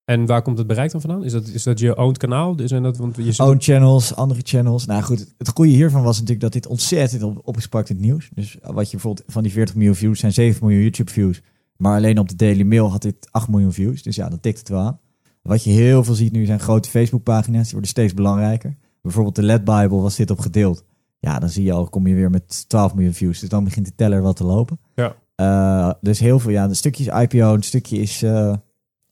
En 0.07 0.27
waar 0.27 0.43
komt 0.43 0.59
het 0.59 0.67
bereik 0.67 0.91
dan 0.91 1.01
vandaan? 1.01 1.25
Is 1.25 1.33
dat, 1.33 1.47
is 1.47 1.63
dat 1.63 1.79
je 1.79 1.97
owned 1.97 2.19
kanaal? 2.19 2.57
Dus 2.57 2.71
en 2.71 2.83
dat, 2.83 2.97
want 2.97 3.17
je 3.17 3.43
Own 3.45 3.57
channels, 3.59 4.15
andere 4.15 4.41
channels. 4.43 4.87
Nou 4.87 5.03
goed, 5.03 5.35
het 5.39 5.49
goede 5.49 5.71
hiervan 5.71 6.03
was 6.03 6.15
natuurlijk 6.15 6.41
dat 6.41 6.53
dit 6.53 6.67
ontzettend 6.67 7.23
op, 7.23 7.41
opgespakt 7.45 7.89
in 7.89 7.97
het 7.97 8.05
nieuws. 8.05 8.31
Dus 8.35 8.57
wat 8.63 8.85
je 8.85 8.91
bijvoorbeeld 8.91 9.25
van 9.27 9.43
die 9.43 9.53
40 9.53 9.75
miljoen 9.75 9.95
views 9.95 10.21
zijn 10.21 10.33
7 10.33 10.65
miljoen 10.65 10.83
YouTube 10.83 11.11
views. 11.11 11.43
Maar 11.77 11.97
alleen 11.97 12.19
op 12.19 12.29
de 12.29 12.37
Daily 12.37 12.63
Mail 12.63 12.91
had 12.91 13.03
dit 13.03 13.29
8 13.31 13.49
miljoen 13.49 13.73
views. 13.73 14.03
Dus 14.03 14.17
ja, 14.17 14.29
dat 14.29 14.43
tikt 14.43 14.59
het 14.59 14.69
wel 14.69 14.81
aan. 14.81 15.01
Wat 15.43 15.65
je 15.65 15.71
heel 15.71 16.05
veel 16.05 16.15
ziet 16.15 16.33
nu 16.33 16.45
zijn 16.45 16.61
grote 16.61 16.91
Facebook 16.91 17.23
pagina's. 17.23 17.63
Die 17.63 17.73
worden 17.73 17.91
steeds 17.91 18.15
belangrijker. 18.15 18.77
Bijvoorbeeld 19.03 19.35
de 19.35 19.43
LED 19.43 19.65
Bible 19.65 20.01
was 20.01 20.17
dit 20.17 20.31
op 20.31 20.39
gedeeld. 20.39 20.85
Ja, 21.19 21.39
dan 21.39 21.49
zie 21.49 21.65
je 21.65 21.73
al, 21.73 21.89
kom 21.89 22.07
je 22.07 22.15
weer 22.15 22.31
met 22.31 22.69
12 22.69 22.95
miljoen 22.95 23.15
views. 23.15 23.41
Dus 23.41 23.49
dan 23.49 23.65
begint 23.65 23.87
de 23.87 23.95
teller 23.95 24.23
wat 24.23 24.37
te 24.37 24.45
lopen. 24.45 24.79
Ja. 24.95 25.17
Eh, 25.35 25.93
dus 26.01 26.19
heel 26.19 26.39
veel, 26.39 26.51
ja, 26.51 26.65
een 26.65 26.77
stukje 26.77 27.05
is 27.05 27.23
IPO, 27.23 27.55
een 27.55 27.63
stukje 27.63 27.99
is 27.99 28.23
eh, 28.23 28.55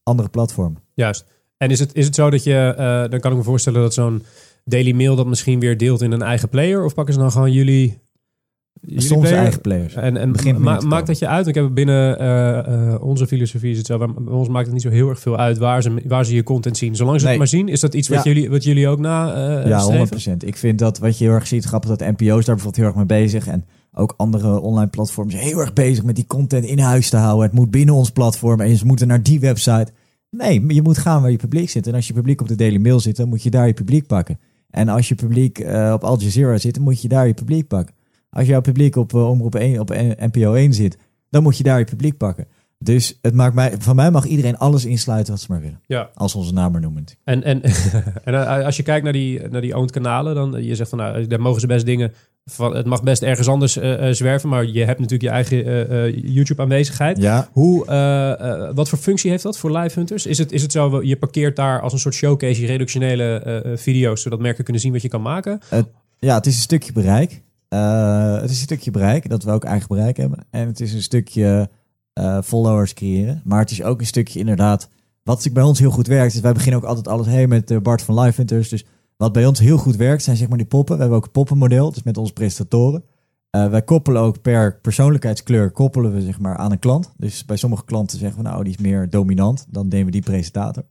andere 0.02 0.28
platformen. 0.28 0.83
Juist. 0.94 1.24
En 1.56 1.70
is 1.70 1.78
het, 1.80 1.94
is 1.94 2.04
het 2.06 2.14
zo 2.14 2.30
dat 2.30 2.44
je, 2.44 2.74
eh, 2.76 3.10
dan 3.10 3.20
kan 3.20 3.30
ik 3.30 3.36
me 3.36 3.42
voorstellen 3.42 3.80
dat 3.80 3.94
zo'n 3.94 4.22
Daily 4.64 4.92
Mail 4.92 5.16
dat 5.16 5.26
misschien 5.26 5.60
weer 5.60 5.76
deelt 5.78 6.02
in 6.02 6.12
een 6.12 6.22
eigen 6.22 6.48
player? 6.48 6.84
Of 6.84 6.94
pakken 6.94 7.14
ze 7.14 7.20
dan 7.20 7.30
gewoon 7.32 7.52
jullie, 7.52 7.98
jullie 8.80 9.00
Soms 9.00 9.20
player? 9.20 9.38
eigen 9.38 9.60
players. 9.60 9.94
En, 9.94 10.16
en 10.16 10.32
Begint 10.32 10.58
ma- 10.58 10.80
maakt 10.80 11.06
dat 11.06 11.18
je 11.18 11.28
uit? 11.28 11.46
Ik 11.46 11.54
heb 11.54 11.70
binnen 11.74 12.18
eh, 12.18 12.58
eh, 12.92 13.02
onze 13.02 13.26
filosofie 13.26 13.70
is 13.70 13.78
het 13.78 13.86
zo. 13.86 13.98
Bij 13.98 14.08
ons 14.34 14.48
maakt 14.48 14.64
het 14.64 14.74
niet 14.74 14.82
zo 14.82 14.90
heel 14.90 15.08
erg 15.08 15.18
veel 15.20 15.36
uit 15.38 15.58
waar 15.58 15.82
ze, 15.82 15.94
waar 16.06 16.24
ze 16.24 16.34
je 16.34 16.42
content 16.42 16.76
zien. 16.76 16.96
Zolang 16.96 17.16
ze 17.20 17.22
Nee. 17.26 17.30
het 17.30 17.38
maar 17.42 17.48
zien, 17.60 17.68
is 17.68 17.80
dat 17.80 17.94
iets 17.94 18.08
wat, 18.08 18.24
jullie, 18.24 18.50
wat 18.50 18.64
jullie 18.64 18.88
ook 18.88 18.98
na 18.98 19.26
Ja, 19.66 19.78
streven? 19.78 20.08
100%. 20.42 20.44
Ik 20.44 20.56
vind 20.56 20.78
dat 20.78 20.98
wat 20.98 21.18
je 21.18 21.24
heel 21.24 21.32
erg 21.34 21.46
ziet, 21.46 21.64
grappig 21.64 21.90
dat 21.96 22.00
NPO's 22.00 22.44
daar 22.44 22.54
bijvoorbeeld 22.54 22.76
heel 22.76 22.84
erg 22.86 22.94
mee 22.94 23.06
bezig. 23.22 23.46
En 23.46 23.64
ook 23.92 24.14
andere 24.16 24.60
online 24.60 24.90
platforms 24.90 25.34
heel 25.34 25.58
erg 25.60 25.72
bezig 25.72 26.04
met 26.04 26.16
die 26.16 26.26
content 26.26 26.64
in 26.64 26.78
huis 26.78 27.08
te 27.10 27.16
houden. 27.16 27.44
Het 27.46 27.54
moet 27.54 27.70
binnen 27.70 27.94
ons 27.94 28.10
platform 28.10 28.60
en 28.60 28.76
ze 28.76 28.86
moeten 28.86 29.06
naar 29.08 29.22
die 29.22 29.40
website. 29.40 29.86
Nee, 30.36 30.74
je 30.74 30.82
moet 30.82 30.98
gaan 30.98 31.22
waar 31.22 31.30
je 31.30 31.36
publiek 31.36 31.70
zit. 31.70 31.86
En 31.86 31.94
als 31.94 32.06
je 32.06 32.12
publiek 32.12 32.40
op 32.40 32.48
de 32.48 32.54
Daily 32.54 32.76
Mail 32.76 33.00
zit, 33.00 33.16
dan 33.16 33.28
moet 33.28 33.42
je 33.42 33.50
daar 33.50 33.66
je 33.66 33.74
publiek 33.74 34.06
pakken. 34.06 34.38
En 34.70 34.88
als 34.88 35.08
je 35.08 35.14
publiek 35.14 35.58
eh, 35.58 35.92
op 35.92 36.04
Al 36.04 36.20
Jazeera 36.20 36.58
zit, 36.58 36.74
dan 36.74 36.82
moet 36.82 37.02
je 37.02 37.08
daar 37.08 37.26
je 37.26 37.34
publiek 37.34 37.68
pakken. 37.68 37.94
Als 38.30 38.46
jouw 38.46 38.60
publiek 38.60 38.96
op 38.96 39.12
uh, 39.12 39.30
Omroep 39.30 39.54
1, 39.54 39.80
op 39.80 39.90
eh, 39.90 40.26
NPO 40.32 40.52
1 40.52 40.72
zit, 40.72 40.98
dan 41.30 41.42
moet 41.42 41.56
je 41.56 41.62
daar 41.62 41.78
je 41.78 41.84
publiek 41.84 42.16
pakken. 42.16 42.46
Dus 42.78 43.18
het 43.22 43.34
maakt 43.34 43.54
mij, 43.54 43.74
van 43.78 43.96
mij 43.96 44.10
mag 44.10 44.24
iedereen 44.24 44.56
alles 44.56 44.84
insluiten 44.84 45.32
wat 45.32 45.42
ze 45.42 45.46
maar 45.50 45.60
willen. 45.60 45.80
Ja. 45.86 46.10
Als 46.14 46.32
ze 46.32 46.38
onze 46.38 46.52
naam 46.52 46.72
maar 46.72 46.80
noemen. 46.80 47.04
En, 47.24 47.42
en, 47.42 47.62
en 48.24 48.34
eh, 48.34 48.64
als 48.64 48.76
je 48.76 48.82
kijkt 48.82 49.04
naar 49.04 49.12
die, 49.12 49.48
naar 49.48 49.60
die 49.60 49.74
owned 49.74 49.90
kanalen, 49.90 50.34
dan 50.34 50.64
je 50.64 50.74
zegt 50.74 50.88
van 50.88 50.98
nou, 50.98 51.26
daar 51.26 51.40
mogen 51.40 51.60
ze 51.60 51.66
best 51.66 51.86
dingen. 51.86 52.12
Van, 52.50 52.76
het 52.76 52.86
mag 52.86 53.02
best 53.02 53.22
ergens 53.22 53.48
anders 53.48 53.76
eh, 53.76 54.08
eh, 54.08 54.14
zwerven, 54.14 54.48
maar 54.48 54.66
je 54.66 54.84
hebt 54.84 54.98
natuurlijk 55.00 55.22
je 55.22 55.28
eigen 55.28 55.64
eh, 55.64 56.06
eh, 56.06 56.14
YouTube 56.16 56.62
aanwezigheid. 56.62 57.18
Ja, 57.18 57.48
Hoe, 57.52 57.84
wat 58.74 58.88
voor 58.88 58.98
functie 58.98 59.30
heeft 59.30 59.42
dat 59.42 59.58
voor 59.58 59.76
live 59.78 59.98
hunters? 59.98 60.26
Is 60.26 60.38
het, 60.38 60.52
is 60.52 60.62
het 60.62 60.72
zo, 60.72 61.02
je 61.02 61.16
parkeert 61.16 61.56
daar 61.56 61.80
als 61.80 61.92
een 61.92 61.98
soort 61.98 62.14
showcase 62.14 62.60
je 62.60 62.66
reductionele 62.66 63.38
eh, 63.38 63.76
video's, 63.76 64.22
zodat 64.22 64.40
merken 64.40 64.64
kunnen 64.64 64.82
zien 64.82 64.92
wat 64.92 65.02
je 65.02 65.08
kan 65.08 65.22
maken? 65.22 65.60
Ja, 66.18 66.34
het 66.34 66.46
is 66.46 66.54
een 66.54 66.60
stukje 66.60 66.92
bereik. 66.92 67.42
Het 67.68 68.50
is 68.50 68.56
een 68.56 68.64
stukje 68.64 68.90
bereik, 68.90 69.28
dat 69.28 69.42
we 69.42 69.50
ook 69.50 69.64
eigen 69.64 69.88
bereik 69.88 70.16
hebben. 70.16 70.46
En 70.50 70.66
het 70.66 70.80
is 70.80 70.92
een 70.92 71.02
stukje 71.02 71.68
followers 72.44 72.94
creëren. 72.94 73.40
Maar 73.44 73.60
het 73.60 73.70
is 73.70 73.82
ook 73.82 74.00
een 74.00 74.06
stukje 74.06 74.38
inderdaad... 74.38 74.88
Wat 75.22 75.48
bij 75.52 75.62
ons 75.62 75.78
heel 75.78 75.90
goed 75.90 76.06
werkt, 76.06 76.34
is 76.34 76.40
wij 76.40 76.52
beginnen 76.52 76.80
ook 76.80 76.88
altijd 76.88 77.08
alles 77.08 77.26
hey, 77.26 77.46
met 77.46 77.82
Bart 77.82 78.02
van 78.02 78.20
Live 78.20 78.36
Hunters. 78.36 78.68
Dus 78.68 78.84
wat 79.16 79.32
bij 79.32 79.46
ons 79.46 79.58
heel 79.58 79.78
goed 79.78 79.96
werkt, 79.96 80.22
zijn 80.22 80.36
zeg 80.36 80.48
maar 80.48 80.58
die 80.58 80.66
poppen. 80.66 80.94
We 80.94 81.00
hebben 81.00 81.18
ook 81.18 81.24
een 81.24 81.30
poppenmodel, 81.30 81.92
dus 81.92 82.02
met 82.02 82.16
onze 82.16 82.32
presentatoren. 82.32 83.04
Eh, 83.50 83.68
wij 83.68 83.82
koppelen 83.82 84.22
ook 84.22 84.42
per 84.42 84.78
persoonlijkheidskleur 84.80 85.70
koppelen 85.70 86.12
we 86.12 86.22
zeg 86.22 86.38
maar 86.40 86.56
aan 86.56 86.72
een 86.72 86.78
klant. 86.78 87.12
Dus 87.16 87.44
bij 87.44 87.56
sommige 87.56 87.84
klanten 87.84 88.18
zeggen 88.18 88.42
we 88.42 88.48
nou, 88.48 88.64
die 88.64 88.72
is 88.72 88.78
meer 88.78 89.10
dominant. 89.10 89.66
Dan 89.68 89.88
nemen 89.88 90.06
we 90.06 90.12
die 90.12 90.22
presentator. 90.22 90.84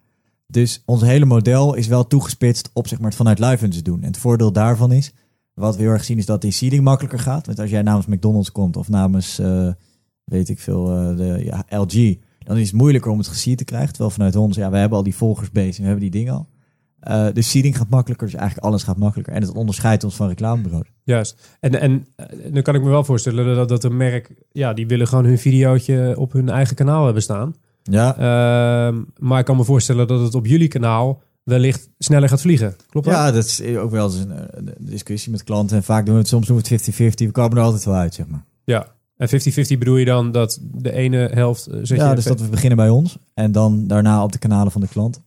Dus 0.48 0.84
ons 0.86 1.02
hele 1.02 1.26
model 1.26 1.74
is 1.74 1.88
wel 1.88 2.08
toegespitst 2.08 2.70
op 2.74 2.88
zeg 2.88 3.00
maar, 3.00 3.08
het 3.08 3.18
vanuit 3.18 3.40
live 3.40 3.82
doen. 3.82 4.02
En 4.02 4.08
het 4.08 4.18
voordeel 4.18 4.52
daarvan 4.52 4.92
is, 4.92 5.14
wat 5.54 5.76
we 5.76 5.82
heel 5.82 5.92
erg 5.92 6.04
zien, 6.04 6.18
is 6.18 6.26
dat 6.26 6.42
die 6.42 6.52
seeding 6.52 6.84
makkelijker 6.84 7.20
gaat. 7.20 7.46
Want 7.46 7.60
als 7.60 7.70
jij 7.70 7.82
namens 7.82 8.06
McDonald's 8.06 8.52
komt 8.52 8.78
of 8.78 8.90
namens, 8.90 9.40
eh, 9.40 9.72
weet 10.24 10.50
ik 10.50 10.60
veel, 10.60 10.90
eh, 10.92 11.18
de 11.18 11.42
ja, 11.44 11.66
LG, 11.70 12.18
dan 12.40 12.58
is 12.58 12.68
het 12.68 12.76
moeilijker 12.76 13.12
om 13.12 13.18
het 13.18 13.28
geseed 13.28 13.58
te 13.58 13.64
krijgen. 13.64 13.90
Terwijl 13.90 14.12
vanuit 14.12 14.36
ons, 14.36 14.56
ja, 14.56 14.70
we 14.70 14.78
hebben 14.78 14.98
al 14.98 15.04
die 15.04 15.16
volgersbase 15.16 15.78
en 15.78 15.82
we 15.82 15.84
hebben 15.84 16.12
die 16.12 16.20
dingen 16.20 16.34
al. 16.34 16.48
Eh 17.04 17.28
dus 17.34 17.50
seeding 17.50 17.78
gaat 17.78 17.90
makkelijker, 17.90 18.28
dus 18.28 18.36
eigenlijk 18.36 18.68
alles 18.68 18.84
gaat 18.84 18.98
makkelijker. 18.98 19.34
En 19.34 19.42
het 19.42 19.52
onderscheidt 19.52 20.04
ons 20.04 20.16
van 20.16 20.28
reclamebureaus. 20.28 20.92
Juist. 21.04 21.58
En, 21.60 21.80
en 21.80 22.08
eh, 22.16 22.26
dan 22.54 22.62
kan 22.62 22.76
ik 22.76 22.84
me 22.84 22.90
wel 22.90 23.04
voorstellen 23.04 23.56
dat, 23.56 23.70
dat 23.70 23.84
een 23.84 23.98
merk, 23.98 24.32
ja, 24.52 24.74
die 24.74 24.88
willen 24.88 25.08
gewoon 25.08 25.26
hun 25.26 25.40
videootje 25.40 26.14
op 26.18 26.32
hun 26.32 26.50
eigen 26.50 26.76
kanaal 26.76 27.06
hebben 27.06 27.24
staan. 27.24 27.56
Ja, 27.84 28.18
Ehm, 28.18 29.02
maar 29.18 29.40
ik 29.40 29.46
kan 29.46 29.58
me 29.58 29.64
voorstellen 29.64 30.08
dat 30.08 30.22
het 30.22 30.36
op 30.36 30.46
jullie 30.46 30.68
kanaal 30.68 31.22
wellicht 31.44 31.90
sneller 31.98 32.30
gaat 32.30 32.42
vliegen. 32.42 32.76
Klopt 32.90 33.06
dat? 33.06 33.16
ja 33.16 33.32
dat 33.32 33.46
is 33.46 33.62
ook 33.76 33.92
wel 33.92 34.06
eens 34.06 34.16
een, 34.16 34.32
een 34.52 34.74
discussie 34.80 35.32
met 35.32 35.44
klanten. 35.44 35.78
En 35.78 35.84
vaak 35.84 36.06
doen 36.06 36.14
we 36.14 36.20
het, 36.20 36.30
soms 36.30 36.48
doen 36.48 36.62
we 36.62 36.76
het 36.76 36.92
50-50. 36.92 36.96
We 36.98 37.32
komen 37.32 37.58
er 37.58 37.64
altijd 37.64 37.86
wel 37.86 37.96
uit, 37.96 38.14
zeg 38.14 38.28
maar. 38.28 38.46
Ja. 38.64 38.88
En 39.18 39.30
50-50 39.30 39.78
bedoel 39.78 39.98
je 39.98 40.06
dan 40.06 40.32
dat 40.32 40.60
de 40.62 40.92
ene 40.92 41.30
helft 41.34 41.68
eh, 41.68 41.80
zet 41.82 41.98
ja, 41.98 42.10
je... 42.10 42.16
dus 42.16 42.24
dat 42.24 42.40
we 42.40 42.48
beginnen 42.48 42.78
bij 42.78 42.90
ons 42.90 43.18
en 43.34 43.52
dan 43.52 43.88
daarna 43.88 44.24
op 44.24 44.32
de 44.32 44.40
kanalen 44.40 44.72
van 44.72 44.82
de 44.82 44.88
klant. 44.88 45.22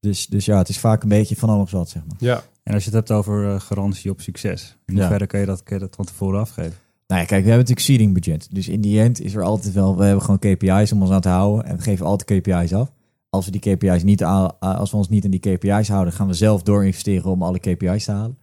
Dus, 0.00 0.26
dus 0.26 0.44
ja, 0.44 0.58
het 0.58 0.68
is 0.68 0.78
vaak 0.78 1.02
een 1.02 1.08
beetje 1.08 1.36
van 1.36 1.48
alles 1.48 1.70
wat, 1.70 1.88
zeg 1.88 2.02
maar. 2.06 2.16
Ja. 2.18 2.42
En 2.62 2.74
als 2.74 2.84
je 2.84 2.90
het 2.90 2.98
hebt 2.98 3.10
over 3.18 3.48
eh, 3.54 3.60
garantie 3.60 4.10
op 4.10 4.20
succes, 4.20 4.76
in 4.86 4.94
Ja. 4.94 5.00
hoeverre 5.00 5.26
kan 5.26 5.40
je 5.40 5.46
dat, 5.46 5.62
kan 5.62 5.76
je 5.78 5.82
dat 5.84 5.94
van 5.96 6.04
tevoren 6.04 6.40
afgeven? 6.40 6.74
Nou 7.06 7.20
ja, 7.20 7.26
kijk, 7.26 7.42
we 7.44 7.48
hebben 7.50 7.56
natuurlijk 7.68 7.86
seeding 7.86 8.14
budget. 8.14 8.48
Dus 8.54 8.68
in 8.68 8.80
die 8.80 9.00
end 9.00 9.20
is 9.20 9.34
er 9.34 9.42
altijd 9.42 9.74
wel, 9.74 9.96
we 9.96 10.04
hebben 10.04 10.22
gewoon 10.22 10.38
KPI's 10.38 10.92
om 10.92 11.02
ons 11.02 11.10
aan 11.10 11.20
te 11.20 11.28
houden. 11.28 11.64
En 11.66 11.76
we 11.76 11.82
geven 11.82 12.06
altijd 12.06 12.40
KPI's 12.40 12.72
af. 12.72 12.92
Als 13.30 13.44
we 13.44 13.50
die 13.50 13.60
KPI's 13.76 14.02
niet 14.02 14.22
aan, 14.24 14.58
als 14.60 14.90
we 14.90 14.96
ons 14.96 15.08
niet 15.08 15.24
aan 15.24 15.30
die 15.30 15.40
KPI's 15.40 15.88
houden, 15.88 16.12
gaan 16.12 16.26
we 16.26 16.34
zelf 16.34 16.62
door 16.62 16.86
investeren 16.86 17.30
om 17.30 17.42
alle 17.42 17.58
KPI's 17.58 18.04
te 18.04 18.12
halen. 18.12 18.38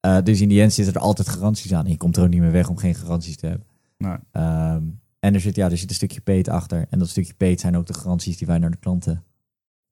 Eh, 0.00 0.16
dus 0.24 0.40
in 0.40 0.48
die 0.48 0.62
end 0.62 0.72
zitten 0.72 0.94
er 0.94 1.00
altijd 1.00 1.28
garanties 1.28 1.74
aan. 1.74 1.84
En 1.84 1.90
je 1.90 1.96
komt 1.96 2.16
er 2.16 2.22
ook 2.22 2.28
niet 2.28 2.40
meer 2.40 2.52
weg 2.52 2.68
om 2.68 2.76
geen 2.76 2.94
garanties 2.94 3.36
te 3.36 3.46
hebben. 3.46 3.66
Nou, 3.98 4.18
Ehm, 4.32 4.82
en 5.20 5.34
er 5.34 5.40
zit, 5.40 5.56
ja, 5.56 5.70
er 5.70 5.78
zit 5.78 5.88
een 5.88 5.94
stukje 5.94 6.20
peet 6.20 6.48
achter. 6.48 6.86
En 6.90 6.98
dat 6.98 7.08
stukje 7.08 7.34
peet 7.34 7.60
zijn 7.60 7.76
ook 7.76 7.86
de 7.86 7.94
garanties 7.94 8.36
die 8.38 8.46
wij 8.46 8.58
naar 8.58 8.70
de 8.70 8.76
klanten 8.76 9.22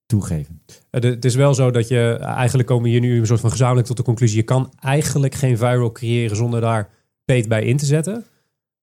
toegeven. 0.07 0.63
Eh, 0.91 1.03
Het 1.03 1.25
is 1.25 1.35
wel 1.35 1.55
zo 1.55 1.71
dat 1.71 1.89
je, 1.89 2.17
eigenlijk 2.21 2.69
komen 2.69 2.91
hier 2.91 3.01
nu 3.01 3.19
een 3.19 3.27
soort 3.27 3.41
van 3.41 3.51
gezamenlijk 3.51 3.87
tot 3.87 3.97
de 3.97 4.03
conclusie, 4.03 4.37
je 4.37 4.43
kan 4.43 4.73
eigenlijk 4.81 5.35
geen 5.35 5.59
viral 5.59 5.93
creëren 5.93 6.37
zonder 6.37 6.61
daar 6.61 6.91
peet 7.25 7.49
bij 7.49 7.65
in 7.65 7.77
te 7.77 7.87
zetten. 7.87 8.25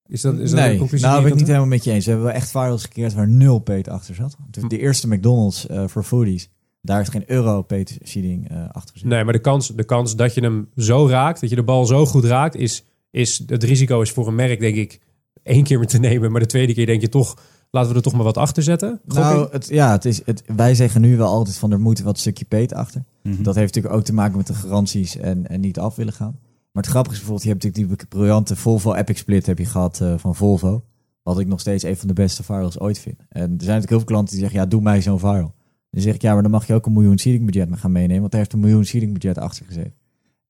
Is 0.08 0.22
dat, 0.22 0.40
is 0.40 0.50
dat 0.50 0.60
nee, 0.60 0.72
een 0.72 0.78
conclusie? 0.78 1.08
nou 1.08 1.22
ben 1.22 1.32
ik 1.32 1.38
niet 1.38 1.48
helemaal 1.48 1.68
met 1.68 1.84
je 1.84 1.92
eens. 1.92 2.06
We 2.06 2.12
hebben 2.12 2.30
wel 2.30 2.38
echt 2.38 2.52
virals 2.52 2.82
gecreëerd 2.82 3.14
waar 3.14 3.28
nul 3.28 3.60
peet 3.60 3.88
achter 3.88 4.16
zat. 4.16 4.36
De, 4.50 4.68
de 4.68 4.80
eerste 4.80 5.08
McDonald's 5.08 5.68
eh, 5.68 5.88
voor 5.88 6.04
foodies, 6.04 6.50
daar 6.82 7.02
is 7.02 7.08
geen 7.08 7.24
euro 7.28 7.62
peet 7.62 7.98
seeding 8.02 8.50
eh, 8.50 8.70
achter 8.72 8.94
gezet. 8.94 9.10
Nee, 9.10 9.24
maar 9.24 9.34
de 9.34 9.40
kans, 9.40 9.68
de 9.68 9.84
kans 9.84 10.16
dat 10.16 10.34
je 10.34 10.42
hem 10.42 10.70
zo 10.76 11.08
raakt, 11.08 11.42
dat 11.42 11.50
je 11.50 11.56
de 11.56 11.64
bal 11.64 11.86
zo 11.86 12.06
goed 12.06 12.24
raakt, 12.24 12.56
is, 12.56 12.86
is 13.12 13.44
het 13.48 13.64
risico 13.64 14.02
is 14.02 14.12
voor 14.12 14.28
een 14.28 14.36
merk, 14.36 14.60
denk 14.60 14.76
ik, 14.76 15.00
één 15.44 15.64
keer 15.64 15.86
te 15.86 16.00
nemen. 16.00 16.32
Maar 16.32 16.42
de 16.42 16.48
tweede 16.48 16.74
keer 16.74 16.86
denk 16.86 17.02
je 17.02 17.10
toch, 17.10 17.38
laten 17.74 17.92
we 17.92 17.98
er 17.98 18.04
toch 18.04 18.14
maar 18.14 18.24
wat 18.24 18.38
achter 18.38 18.64
zetten. 18.64 19.00
Nou, 19.06 19.48
het, 19.52 19.68
ja, 19.68 19.92
het 19.92 20.06
is, 20.06 20.26
het, 20.26 20.44
wij 20.56 20.76
zeggen 20.76 21.02
nu 21.02 21.18
wel 21.18 21.28
altijd 21.28 21.58
van 21.58 21.72
er 21.72 21.80
moet 21.80 22.02
wat 22.02 22.20
stukje 22.20 22.46
peet 22.46 22.74
achter. 22.74 23.04
mhm. 23.22 23.44
Dat 23.44 23.56
heeft 23.56 23.74
natuurlijk 23.74 23.96
ook 23.96 24.06
te 24.06 24.14
maken 24.14 24.38
met 24.38 24.48
de 24.48 24.54
garanties 24.54 25.18
en, 25.18 25.48
en 25.48 25.60
niet 25.60 25.80
af 25.80 25.96
willen 25.96 26.14
gaan. 26.14 26.40
Maar 26.72 26.84
het 26.84 26.92
grappige 26.92 27.16
is 27.16 27.22
bijvoorbeeld, 27.22 27.44
je 27.44 27.50
hebt 27.50 27.64
natuurlijk 27.64 28.00
die 28.00 28.08
briljante 28.08 28.56
Volvo 28.56 28.94
Epic 28.94 29.18
Split 29.18 29.46
heb 29.46 29.58
je 29.58 29.66
gehad 29.66 30.02
eh, 30.02 30.14
van 30.18 30.36
Volvo. 30.36 30.84
Wat 31.24 31.40
ik 31.40 31.48
nog 31.48 31.60
steeds 31.60 31.84
een 31.84 31.98
van 31.98 32.08
de 32.08 32.14
beste 32.14 32.44
virals 32.44 32.80
ooit 32.80 33.00
vind. 33.00 33.16
En 33.18 33.26
er 33.28 33.40
zijn 33.40 33.50
natuurlijk 33.50 33.90
heel 33.90 33.98
veel 33.98 34.08
klanten 34.08 34.32
die 34.34 34.44
zeggen, 34.44 34.60
ja, 34.60 34.66
doe 34.66 34.82
mij 34.82 35.02
zo'n 35.02 35.20
viral. 35.20 35.54
Dan 35.90 36.02
zeg 36.02 36.14
ik, 36.14 36.22
ja, 36.22 36.34
maar 36.34 36.42
dan 36.42 36.52
mag 36.52 36.68
je 36.68 36.74
ook 36.74 36.86
een 36.86 36.94
miljoen 36.94 37.18
seeding 37.18 37.46
budget 37.46 37.70
mee 37.70 37.80
gaan 37.80 37.92
meenemen. 37.92 38.20
Want 38.20 38.32
daar 38.32 38.42
heeft 38.42 38.54
een 38.54 38.60
miljoen 38.60 38.86
seeding 38.86 39.14
budget 39.14 39.38
achter 39.38 39.66
gezeten. 39.66 39.94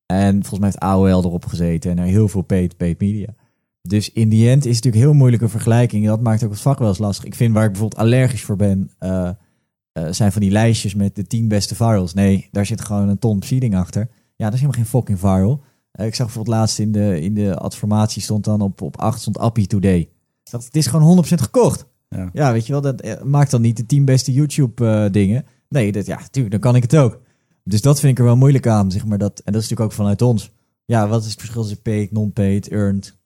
En 0.05 0.31
volgens 0.31 0.59
mij 0.59 0.69
heeft 0.69 0.79
AOL 0.79 1.23
erop 1.23 1.45
gezeten 1.45 1.91
en 1.91 1.97
er 1.97 2.05
heel 2.05 2.27
veel 2.27 2.41
paid, 2.41 2.77
paid 2.77 2.99
media. 2.99 3.35
Dus 3.87 4.11
in 4.11 4.29
die 4.29 4.49
end 4.49 4.65
is 4.65 4.75
het 4.75 4.83
natuurlijk 4.83 5.03
heel 5.03 5.19
moeilijke 5.19 5.49
vergelijking. 5.49 6.05
Dat 6.05 6.21
maakt 6.21 6.43
ook 6.43 6.51
het 6.51 6.59
vak 6.59 6.79
wel 6.79 6.87
eens 6.87 6.97
lastig. 6.97 7.25
Ik 7.25 7.35
vind 7.35 7.53
waar 7.53 7.63
ik 7.63 7.71
bijvoorbeeld 7.71 8.01
allergisch 8.01 8.43
voor 8.43 8.55
ben, 8.55 8.91
eh, 8.99 9.29
eh, 9.91 10.07
zijn 10.11 10.31
van 10.31 10.41
die 10.41 10.51
lijstjes 10.51 10.95
met 10.95 11.15
de 11.15 11.27
10 11.27 11.47
beste 11.47 11.75
virals. 11.75 12.13
Nee, 12.13 12.47
daar 12.51 12.65
zit 12.65 12.81
gewoon 12.81 13.09
een 13.09 13.19
ton 13.19 13.41
seeding 13.43 13.75
achter. 13.75 14.09
Ja, 14.35 14.45
dat 14.45 14.53
is 14.53 14.59
helemaal 14.59 14.81
geen 14.81 14.91
fucking 14.91 15.19
viral. 15.19 15.63
Eh, 15.91 16.05
ik 16.05 16.15
zag 16.15 16.25
bijvoorbeeld 16.25 16.55
laatst 16.55 16.79
in 16.79 16.91
de, 16.91 17.21
in 17.21 17.33
de 17.33 17.57
adformatie 17.57 18.21
stond 18.21 18.43
dan 18.43 18.61
op, 18.61 18.81
op 18.81 18.97
8 18.97 19.21
stond 19.21 19.37
Appie 19.37 19.67
Today. 19.67 20.09
Dacht, 20.43 20.65
het 20.65 20.75
is 20.75 20.87
gewoon 20.87 21.25
100% 21.25 21.41
gekocht. 21.41 21.85
Ja. 22.09 22.29
Ja, 22.33 22.51
weet 22.51 22.65
je 22.65 22.71
wel, 22.71 22.81
dat 22.81 23.23
maakt 23.23 23.51
dan 23.51 23.61
niet 23.61 23.77
de 23.77 23.85
10 23.85 24.05
beste 24.05 24.33
YouTube 24.33 25.09
dingen. 25.11 25.45
Nee, 25.69 25.91
dat, 25.91 26.05
ja, 26.05 26.19
tuurlijk, 26.31 26.51
dan 26.51 26.61
kan 26.61 26.75
ik 26.75 26.81
het 26.81 26.95
ook. 26.95 27.21
Dus 27.63 27.81
dat 27.81 27.99
vind 27.99 28.11
ik 28.11 28.19
er 28.19 28.25
wel 28.25 28.37
moeilijk 28.37 28.67
aan, 28.67 28.91
zeg 28.91 29.05
maar. 29.05 29.17
Dat, 29.17 29.39
en 29.39 29.53
dat 29.53 29.61
is 29.61 29.69
natuurlijk 29.69 29.91
ook 29.91 29.97
vanuit 29.97 30.21
ons. 30.21 30.51
Ja, 30.85 31.07
wat 31.07 31.21
is 31.23 31.29
het 31.29 31.39
verschil 31.39 31.61
tussen 31.61 31.81
paid, 31.81 32.11
non-paid, 32.11 32.67
earned, 32.67 33.17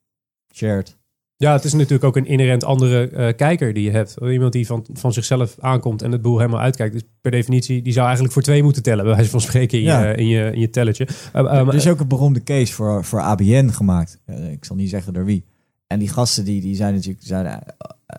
shared? 0.57 0.97
Ja, 1.37 1.53
het 1.53 1.63
is 1.63 1.73
natuurlijk 1.73 2.03
ook 2.03 2.15
een 2.15 2.25
inherent 2.25 2.63
andere 2.63 3.09
eh, 3.09 3.35
kijker 3.35 3.73
die 3.73 3.83
je 3.83 3.91
hebt. 3.91 4.17
Iemand 4.21 4.53
die 4.53 4.65
van, 4.65 4.85
van 4.93 5.13
zichzelf 5.13 5.55
aankomt 5.59 6.01
en 6.01 6.11
het 6.11 6.21
boel 6.21 6.37
helemaal 6.37 6.59
uitkijkt. 6.59 6.93
Dus 6.93 7.03
per 7.21 7.31
definitie, 7.31 7.81
die 7.81 7.93
zou 7.93 8.03
eigenlijk 8.05 8.33
voor 8.33 8.43
twee 8.43 8.63
moeten 8.63 8.83
tellen. 8.83 9.05
Bij 9.05 9.15
wijze 9.15 9.29
van 9.29 9.41
spreken 9.41 9.77
in, 9.77 9.83
Ja. 9.83 10.07
je, 10.07 10.15
in, 10.15 10.27
je, 10.27 10.51
in 10.53 10.59
je 10.59 10.69
telletje. 10.69 11.07
Eh, 11.33 11.41
eh, 11.41 11.67
er 11.67 11.75
is 11.75 11.87
ook 11.87 11.99
een 11.99 12.07
beroemde 12.07 12.43
case 12.43 12.73
voor, 12.73 13.05
voor 13.05 13.21
ABN 13.21 13.69
gemaakt. 13.69 14.19
Ik 14.51 14.65
zal 14.65 14.75
niet 14.75 14.89
zeggen 14.89 15.13
door 15.13 15.25
wie. 15.25 15.45
En 15.87 15.99
die 15.99 16.09
gasten 16.09 16.45
die, 16.45 16.61
die 16.61 16.75
zijn 16.75 16.93
natuurlijk 16.93 17.25
zijn 17.25 17.45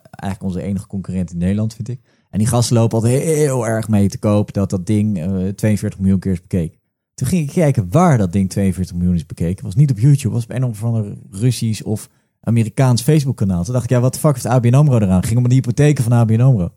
eigenlijk 0.09 0.43
onze 0.43 0.61
enige 0.61 0.87
concurrent 0.87 1.31
in 1.31 1.37
Nederland, 1.37 1.73
vind 1.73 1.87
ik. 1.87 1.99
En 2.29 2.39
die 2.39 2.47
gasten 2.47 2.75
lopen 2.75 2.97
altijd 2.97 3.23
heel 3.23 3.67
erg 3.67 3.87
mee 3.87 4.09
te 4.09 4.17
koop 4.17 4.53
dat 4.53 4.69
dat 4.69 4.85
ding 4.85 5.19
eh, 5.19 5.47
42 5.47 5.99
miljoen 5.99 6.19
keer 6.19 6.31
is 6.31 6.41
bekeken. 6.41 6.79
Toen 7.13 7.27
ging 7.27 7.47
ik 7.47 7.53
kijken 7.53 7.87
waar 7.89 8.17
dat 8.17 8.31
ding 8.31 8.49
42 8.49 8.95
miljoen 8.95 9.15
is 9.15 9.25
bekeken. 9.25 9.55
Het 9.55 9.61
was 9.61 9.75
niet 9.75 9.91
op 9.91 9.99
YouTube, 9.99 10.33
was 10.33 10.43
op 10.43 10.51
een 10.51 10.63
of 10.63 10.83
ander 10.83 11.13
Russisch 11.31 11.81
of 11.81 12.09
Amerikaans 12.41 13.01
Facebook 13.01 13.37
kanaal. 13.37 13.63
Toen 13.63 13.73
dacht 13.73 13.85
ik, 13.85 13.89
ja, 13.89 13.99
wat 13.99 14.13
de 14.13 14.19
fuck 14.19 14.33
heeft 14.33 14.45
ABN 14.45 14.73
AMRO 14.73 14.95
eraan? 14.95 15.15
Het 15.15 15.25
ging 15.25 15.37
om 15.37 15.47
de 15.47 15.55
hypotheken 15.55 16.03
van 16.03 16.13
ABN 16.13 16.39
AMRO. 16.39 16.73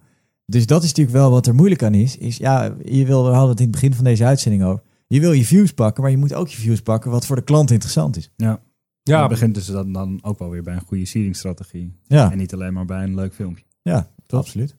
Dus 0.47 0.67
dat 0.67 0.83
is 0.83 0.89
natuurlijk 0.89 1.17
wel 1.17 1.31
wat 1.31 1.47
er 1.47 1.55
moeilijk 1.55 1.83
aan 1.83 1.95
is. 1.95 2.17
is 2.17 2.37
ja, 2.37 2.75
je 2.85 3.07
wil, 3.07 3.25
we 3.25 3.31
hadden 3.31 3.51
het 3.51 3.59
in 3.59 3.67
het 3.67 3.75
begin 3.75 3.95
van 3.95 4.05
deze 4.05 4.25
uitzending 4.25 4.65
over. 4.65 4.83
Je 5.07 5.21
wil 5.21 5.33
je 5.33 5.45
views 5.45 5.73
pakken, 5.73 6.03
maar 6.03 6.11
je 6.13 6.19
moet 6.19 6.35
ook 6.35 6.49
je 6.49 6.61
views 6.61 6.83
pakken 6.83 7.11
wat 7.11 7.27
voor 7.27 7.37
de 7.37 7.43
klant 7.43 7.71
interessant 7.71 8.17
is. 8.17 8.31
Ja. 8.37 8.61
ja, 9.03 9.21
Het 9.21 9.29
begint 9.29 9.55
dus 9.55 9.67
dan, 9.67 9.93
dan 9.93 10.19
ook 10.23 10.39
wel 10.39 10.51
weer 10.51 10.63
bij 10.63 10.75
een 10.75 10.87
goede 10.87 11.05
seedingstrategie. 11.05 11.97
Ja, 12.07 12.31
En 12.31 12.39
niet 12.39 12.53
alleen 12.53 12.73
maar 12.73 12.85
bij 12.85 13.03
een 13.03 13.15
leuk 13.15 13.35
filmpje. 13.35 13.65
ja 13.83 14.11
absoluut. 14.29 14.77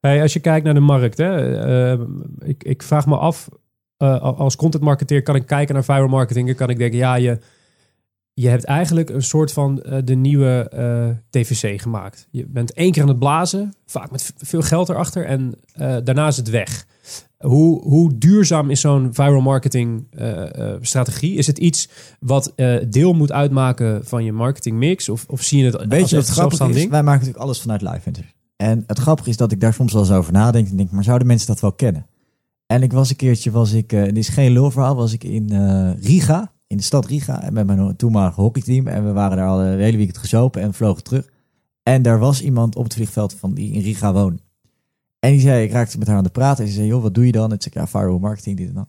Hey, 0.00 0.22
als 0.22 0.32
je 0.32 0.40
kijkt 0.40 0.64
naar 0.64 0.74
de 0.74 0.80
markt, 0.80 1.18
hè, 1.18 1.56
eh, 1.92 2.00
ik, 2.38 2.64
ik 2.64 2.82
vraag 2.82 3.06
me 3.06 3.16
af, 3.16 3.48
eh, 3.96 4.20
als 4.20 4.56
content 4.56 4.82
marketeer 4.82 5.22
kan 5.22 5.34
ik 5.34 5.46
kijken 5.46 5.74
naar 5.74 5.84
viral 5.84 6.08
marketing 6.08 6.48
en 6.48 6.54
kan 6.54 6.70
ik 6.70 6.78
denken, 6.78 6.98
ja, 6.98 7.14
je, 7.14 7.38
je 8.34 8.48
hebt 8.48 8.64
eigenlijk 8.64 9.10
een 9.10 9.22
soort 9.22 9.52
van 9.52 9.82
eh, 9.82 9.98
de 10.04 10.14
nieuwe 10.14 10.68
eh, 10.68 11.08
TVC 11.30 11.80
gemaakt. 11.80 12.26
Je 12.30 12.46
bent 12.46 12.72
één 12.72 12.92
keer 12.92 13.02
aan 13.02 13.08
het 13.08 13.18
blazen, 13.18 13.72
vaak 13.86 14.10
met 14.10 14.32
veel 14.36 14.62
geld 14.62 14.88
erachter 14.88 15.26
en 15.26 15.54
eh, 15.72 15.96
daarna 16.04 16.26
is 16.26 16.36
het 16.36 16.50
weg. 16.50 16.86
Hoe, 17.38 17.82
hoe 17.82 18.18
duurzaam 18.18 18.70
is 18.70 18.80
zo'n 18.80 19.08
viral 19.12 19.40
marketing 19.40 20.06
strategie? 20.80 21.36
Is 21.36 21.46
het 21.46 21.58
iets 21.58 21.88
wat 22.20 22.52
deel 22.88 23.12
moet 23.12 23.32
uitmaken 23.32 24.06
van 24.06 24.24
je 24.24 24.32
marketing 24.32 24.76
mix? 24.76 25.08
Of, 25.08 25.24
of 25.28 25.42
zie 25.42 25.58
je 25.58 25.64
het 25.64 25.86
Weet 25.86 26.00
als 26.00 26.10
je 26.10 26.16
wat 26.16 26.28
grappig 26.28 26.68
is? 26.68 26.74
ding? 26.74 26.90
Wij 26.90 27.02
maken 27.02 27.18
natuurlijk 27.18 27.44
alles 27.44 27.60
vanuit 27.60 27.82
Live 27.82 28.00
Ventures. 28.00 28.34
En 28.56 28.84
het 28.86 28.98
grappige 28.98 29.28
is 29.28 29.36
dat 29.36 29.52
ik 29.52 29.60
daar 29.60 29.74
soms 29.74 29.92
wel 29.92 30.02
eens 30.02 30.10
over 30.10 30.32
nadenk. 30.32 30.68
En 30.68 30.76
denk, 30.76 30.90
maar 30.90 31.04
zouden 31.04 31.26
mensen 31.26 31.46
dat 31.46 31.60
wel 31.60 31.72
kennen? 31.72 32.06
En 32.66 32.82
ik 32.82 32.92
was 32.92 33.10
een 33.10 33.16
keertje, 33.16 33.50
was 33.50 33.72
ik, 33.72 33.88
dit 33.88 34.16
is 34.16 34.28
geen 34.28 34.52
lulverhaal, 34.52 34.96
was 34.96 35.12
ik 35.12 35.24
in 35.24 35.50
Riga, 36.00 36.52
in 36.72 36.78
de 36.78 36.84
stad 36.84 37.06
Riga, 37.06 37.42
en 37.42 37.52
met 37.52 37.66
mijn 37.66 37.96
toenmalige 37.96 38.40
hockeyteam. 38.40 38.86
En 38.86 39.04
we 39.04 39.12
waren 39.12 39.36
daar 39.36 39.48
al 39.48 39.58
de 39.58 39.64
hele 39.64 39.96
weekend 39.96 40.18
gezopen 40.18 40.62
en 40.62 40.74
vlogen 40.74 41.02
terug. 41.02 41.28
En 41.82 42.02
daar 42.02 42.18
was 42.18 42.42
iemand 42.42 42.76
op 42.76 42.84
het 42.84 42.94
vliegveld 42.94 43.34
van 43.34 43.54
die 43.54 43.72
in 43.72 43.80
Riga 43.80 44.12
woonde. 44.12 44.42
En 45.18 45.30
die 45.30 45.40
zei, 45.40 45.64
ik 45.64 45.72
raakte 45.72 45.98
met 45.98 46.08
haar 46.08 46.16
aan 46.16 46.24
de 46.24 46.30
praten. 46.30 46.64
En 46.64 46.70
ze 46.70 46.76
zei, 46.76 46.86
joh, 46.86 47.02
wat 47.02 47.14
doe 47.14 47.26
je 47.26 47.32
dan? 47.32 47.52
En 47.52 47.60
zei 47.60 47.74
ja, 47.74 47.86
viral 47.86 48.18
marketing, 48.18 48.56
dit 48.56 48.68
en 48.68 48.74
dat. 48.74 48.88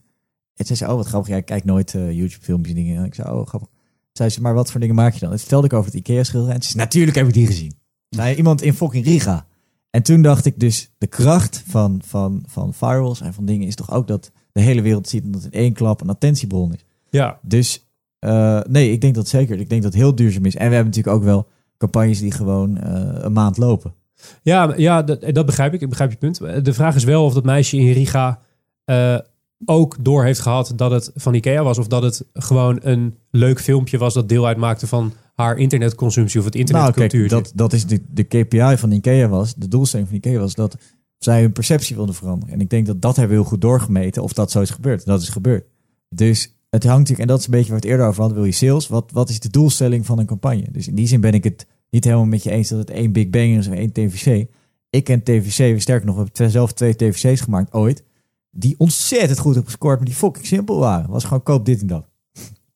En 0.55 0.65
ze 0.65 0.75
zei, 0.75 0.91
oh, 0.91 0.97
wat 0.97 1.07
grappig. 1.07 1.29
Jij 1.29 1.41
kijkt 1.41 1.65
nooit 1.65 1.95
eh, 1.95 2.11
YouTube-filmpjes 2.11 2.75
en 2.75 2.84
dingen. 2.84 2.97
En 2.97 3.05
ik 3.05 3.15
zei, 3.15 3.29
oh, 3.29 3.47
grappig. 3.47 3.69
Zei 4.11 4.29
ze, 4.29 4.41
maar 4.41 4.53
wat 4.53 4.71
voor 4.71 4.79
dingen 4.79 4.95
maak 4.95 5.13
je 5.13 5.19
dan? 5.19 5.31
En 5.31 5.39
vertelde 5.39 5.65
ik 5.65 5.73
over 5.73 5.91
het 5.91 5.99
IKEA-schilderij. 5.99 6.55
En 6.55 6.61
ze 6.61 6.69
zei, 6.69 6.84
natuurlijk 6.84 7.17
heb 7.17 7.27
ik 7.27 7.34
die 7.34 7.45
gezien. 7.45 7.73
Nou, 8.09 8.36
iemand 8.36 8.61
in 8.61 8.73
fucking 8.73 9.05
Riga. 9.05 9.45
En 9.89 10.03
toen 10.03 10.21
dacht 10.21 10.45
ik 10.45 10.59
dus, 10.59 10.91
de 10.97 11.07
kracht 11.07 11.63
van, 11.67 12.01
van, 12.05 12.43
van 12.47 12.73
virals 12.73 13.21
en 13.21 13.34
van 13.34 13.45
dingen 13.45 13.67
is 13.67 13.75
toch 13.75 13.91
ook 13.91 14.07
dat 14.07 14.31
de 14.51 14.61
hele 14.61 14.81
wereld 14.81 15.09
ziet 15.09 15.23
dat 15.34 15.43
het 15.43 15.53
in 15.53 15.59
één 15.59 15.73
klap 15.73 16.01
een 16.01 16.09
attentiebron 16.09 16.73
is. 16.73 16.86
Ja, 17.14 17.39
Dus 17.41 17.86
eh, 18.20 18.59
nee, 18.70 18.91
ik 18.91 19.01
denk 19.01 19.16
dat 19.16 19.28
zeker. 19.28 19.59
Ik 19.59 19.70
denk 19.70 19.84
dat 19.84 19.93
het 19.93 20.01
heel 20.01 20.16
duurzaam 20.16 20.45
is. 20.45 20.55
En 20.55 20.68
we 20.70 20.76
hebben 20.76 20.93
natuurlijk 20.93 21.16
ook 21.16 21.24
wel 21.24 21.47
campagnes 21.78 22.20
die 22.20 22.32
gewoon 22.32 22.78
eh, 22.78 23.24
een 23.24 23.34
maand 23.34 23.57
lopen. 23.57 23.93
Ja, 24.41 24.74
ja 24.78 25.03
dat, 25.03 25.26
dat 25.34 25.45
begrijp 25.45 25.74
ik. 25.74 25.82
Ik 25.82 25.89
begrijp 25.89 26.11
je 26.11 26.18
punt. 26.18 26.66
De 26.66 26.74
vraag 26.74 26.95
is 26.95 27.03
wel 27.03 27.26
of 27.26 27.34
dat 27.34 27.43
meisje 27.43 27.78
in 27.78 27.91
Riga 27.91 28.39
eh, 28.86 29.18
ook 29.66 29.95
door 29.99 30.24
heeft 30.24 30.39
gehad 30.39 30.74
dat 30.76 30.91
het 30.91 31.11
van 31.16 31.34
Ikea 31.34 31.64
was. 31.64 31.78
Of 31.78 31.88
dat 31.88 32.03
het 32.03 32.26
gewoon 32.34 32.80
een 32.82 33.18
leuk 33.32 33.61
filmpje 33.61 33.97
was 33.97 34.14
dat 34.14 34.30
deel 34.30 34.47
uitmaakte 34.47 34.88
van 34.88 35.14
haar 35.34 35.57
internetconsumptie 35.57 36.39
of 36.39 36.45
het 36.45 36.53
Nou, 36.53 36.66
internetcultuur. 36.66 37.28
kijk, 37.28 37.43
dat, 37.43 37.51
dat 37.55 37.74
is 37.74 37.86
de, 37.86 38.01
de 38.09 38.24
KPI 38.24 38.78
van 38.78 38.91
Ikea 38.91 39.28
was, 39.28 39.55
de 39.55 39.68
doelstelling 39.68 40.07
van 40.07 40.18
Ikea 40.18 40.39
was 40.39 40.55
dat 40.55 40.78
zij 41.18 41.41
hun 41.41 41.51
perceptie 41.51 41.95
wilden 41.95 42.16
veranderen. 42.16 42.53
En 42.53 42.61
ik 42.61 42.70
denk 42.70 42.86
dat 42.86 43.01
dat 43.01 43.16
hebben 43.16 43.36
we 43.36 43.41
heel 43.41 43.51
goed 43.51 43.61
doorgemeten 43.61 44.24
of 44.24 44.34
dat 44.34 44.51
zo 44.51 44.61
is 44.61 44.70
gebeurd. 44.70 45.05
Dat 45.05 45.22
is 45.22 45.30
gebeurd. 45.30 45.66
Dus 46.09 46.55
het 46.74 46.84
hangt 46.84 46.99
natuurlijk, 46.99 47.19
en 47.19 47.28
dat 47.28 47.39
is 47.39 47.45
een 47.45 47.51
beetje 47.51 47.71
waar 47.71 47.80
we 47.80 47.86
het 47.86 47.91
eerder 47.91 48.07
over 48.07 48.19
hadden, 48.19 48.38
wil 48.38 48.47
je 48.47 48.53
sales? 48.53 48.88
Wat, 48.88 49.11
wat 49.11 49.30
is 49.30 49.39
de 49.39 49.49
doelstelling 49.49 50.05
van 50.05 50.19
een 50.19 50.26
campagne? 50.26 50.65
Dus 50.71 50.88
in 50.88 50.95
die 50.95 51.07
zin 51.07 51.21
ben 51.21 51.34
ik 51.34 51.43
het 51.43 51.65
niet 51.89 52.03
helemaal 52.03 52.26
met 52.26 52.43
je 52.43 52.51
eens 52.51 52.69
dat 52.69 52.80
het 52.80 52.89
één 52.89 53.11
Big 53.11 53.30
Bang 53.30 53.57
is 53.57 53.67
of 53.67 53.74
één 53.74 53.91
TVC. 53.91 54.47
Ik 54.89 55.03
ken 55.03 55.24
TVC, 55.24 55.82
sterker 55.82 56.05
nog, 56.05 56.15
we 56.15 56.21
hebben 56.24 56.51
zelf 56.51 56.74
twee 56.74 56.95
TVC's 56.95 57.41
gemaakt 57.41 57.74
ooit, 57.74 58.03
die 58.51 58.76
ontzettend 58.78 59.39
goed 59.39 59.53
hebben 59.53 59.71
gescoord, 59.71 59.97
maar 59.97 60.07
die 60.07 60.15
fucking 60.15 60.45
simpel 60.45 60.78
waren. 60.78 61.09
Was 61.09 61.24
gewoon 61.24 61.43
koop 61.43 61.65
dit 61.65 61.82
en 61.82 61.88
dat. 61.88 62.05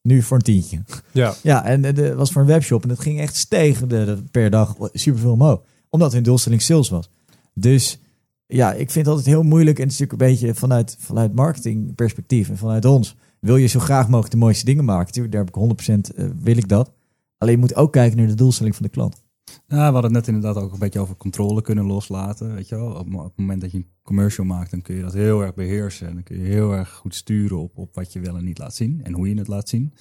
Nu 0.01 0.21
voor 0.21 0.37
een 0.37 0.43
tientje. 0.43 0.83
ja. 1.11 1.35
Ja, 1.43 1.65
en 1.65 1.83
het 1.83 1.99
eh, 1.99 2.15
was 2.15 2.31
voor 2.31 2.41
een 2.41 2.47
webshop 2.47 2.83
en 2.83 2.89
het 2.89 2.99
ging 2.99 3.19
echt 3.19 3.35
stegen 3.35 3.87
per 4.31 4.49
dag 4.49 4.75
superveel 4.93 5.31
omhoog. 5.31 5.61
Omdat 5.89 6.13
hun 6.13 6.23
doelstelling 6.23 6.61
sales 6.61 6.89
was. 6.89 7.09
Dus 7.53 7.99
ja, 8.47 8.71
ik 8.71 8.91
vind 8.91 9.05
het 9.05 9.15
altijd 9.15 9.25
heel 9.35 9.43
moeilijk. 9.43 9.77
En 9.77 9.83
het 9.83 9.91
is 9.91 9.99
natuurlijk 9.99 10.21
een 10.21 10.47
beetje 10.47 10.59
vanuit, 10.59 10.95
vanuit 10.99 11.33
marketingperspectief 11.33 12.49
en 12.49 12.57
vanuit 12.57 12.85
ons. 12.85 13.15
Wil 13.39 13.55
je 13.55 13.67
zo 13.67 13.79
graag 13.79 14.05
mogelijk 14.05 14.31
de 14.31 14.37
mooiste 14.37 14.65
dingen 14.65 14.85
maken? 14.85 15.13
Tuurlijk, 15.13 15.33
daar 15.33 15.45
heb 15.45 15.55
ik 15.55 16.11
100% 16.11 16.15
eh, 16.15 16.25
wil 16.39 16.57
ik 16.57 16.67
dat. 16.67 16.91
Alleen 17.37 17.53
je 17.53 17.59
moet 17.59 17.75
ook 17.75 17.91
kijken 17.91 18.17
naar 18.17 18.27
de 18.27 18.33
doelstelling 18.33 18.75
van 18.75 18.85
de 18.85 18.91
klant. 18.91 19.25
Ja, 19.67 19.87
we 19.87 19.93
hadden 19.93 20.03
het 20.03 20.11
net 20.11 20.27
inderdaad 20.27 20.63
ook 20.63 20.73
een 20.73 20.79
beetje 20.79 20.99
over 20.99 21.15
controle 21.15 21.61
kunnen 21.61 21.85
loslaten. 21.85 22.53
Weet 22.53 22.67
je 22.67 22.75
wel? 22.75 22.89
Op, 22.89 23.13
op 23.13 23.23
het 23.23 23.37
moment 23.37 23.61
dat 23.61 23.71
je 23.71 23.77
een 23.77 23.87
commercial 24.03 24.45
maakt, 24.45 24.71
dan 24.71 24.81
kun 24.81 24.95
je 24.95 25.01
dat 25.01 25.13
heel 25.13 25.41
erg 25.41 25.53
beheersen. 25.53 26.07
En 26.07 26.13
dan 26.13 26.23
kun 26.23 26.37
je 26.37 26.43
heel 26.43 26.73
erg 26.73 26.93
goed 26.93 27.15
sturen 27.15 27.57
op, 27.57 27.77
op 27.77 27.95
wat 27.95 28.13
je 28.13 28.19
wel 28.19 28.37
en 28.37 28.43
niet 28.43 28.57
laat 28.57 28.75
zien 28.75 29.03
en 29.03 29.13
hoe 29.13 29.29
je 29.29 29.37
het 29.37 29.47
laat 29.47 29.69
zien. 29.69 29.93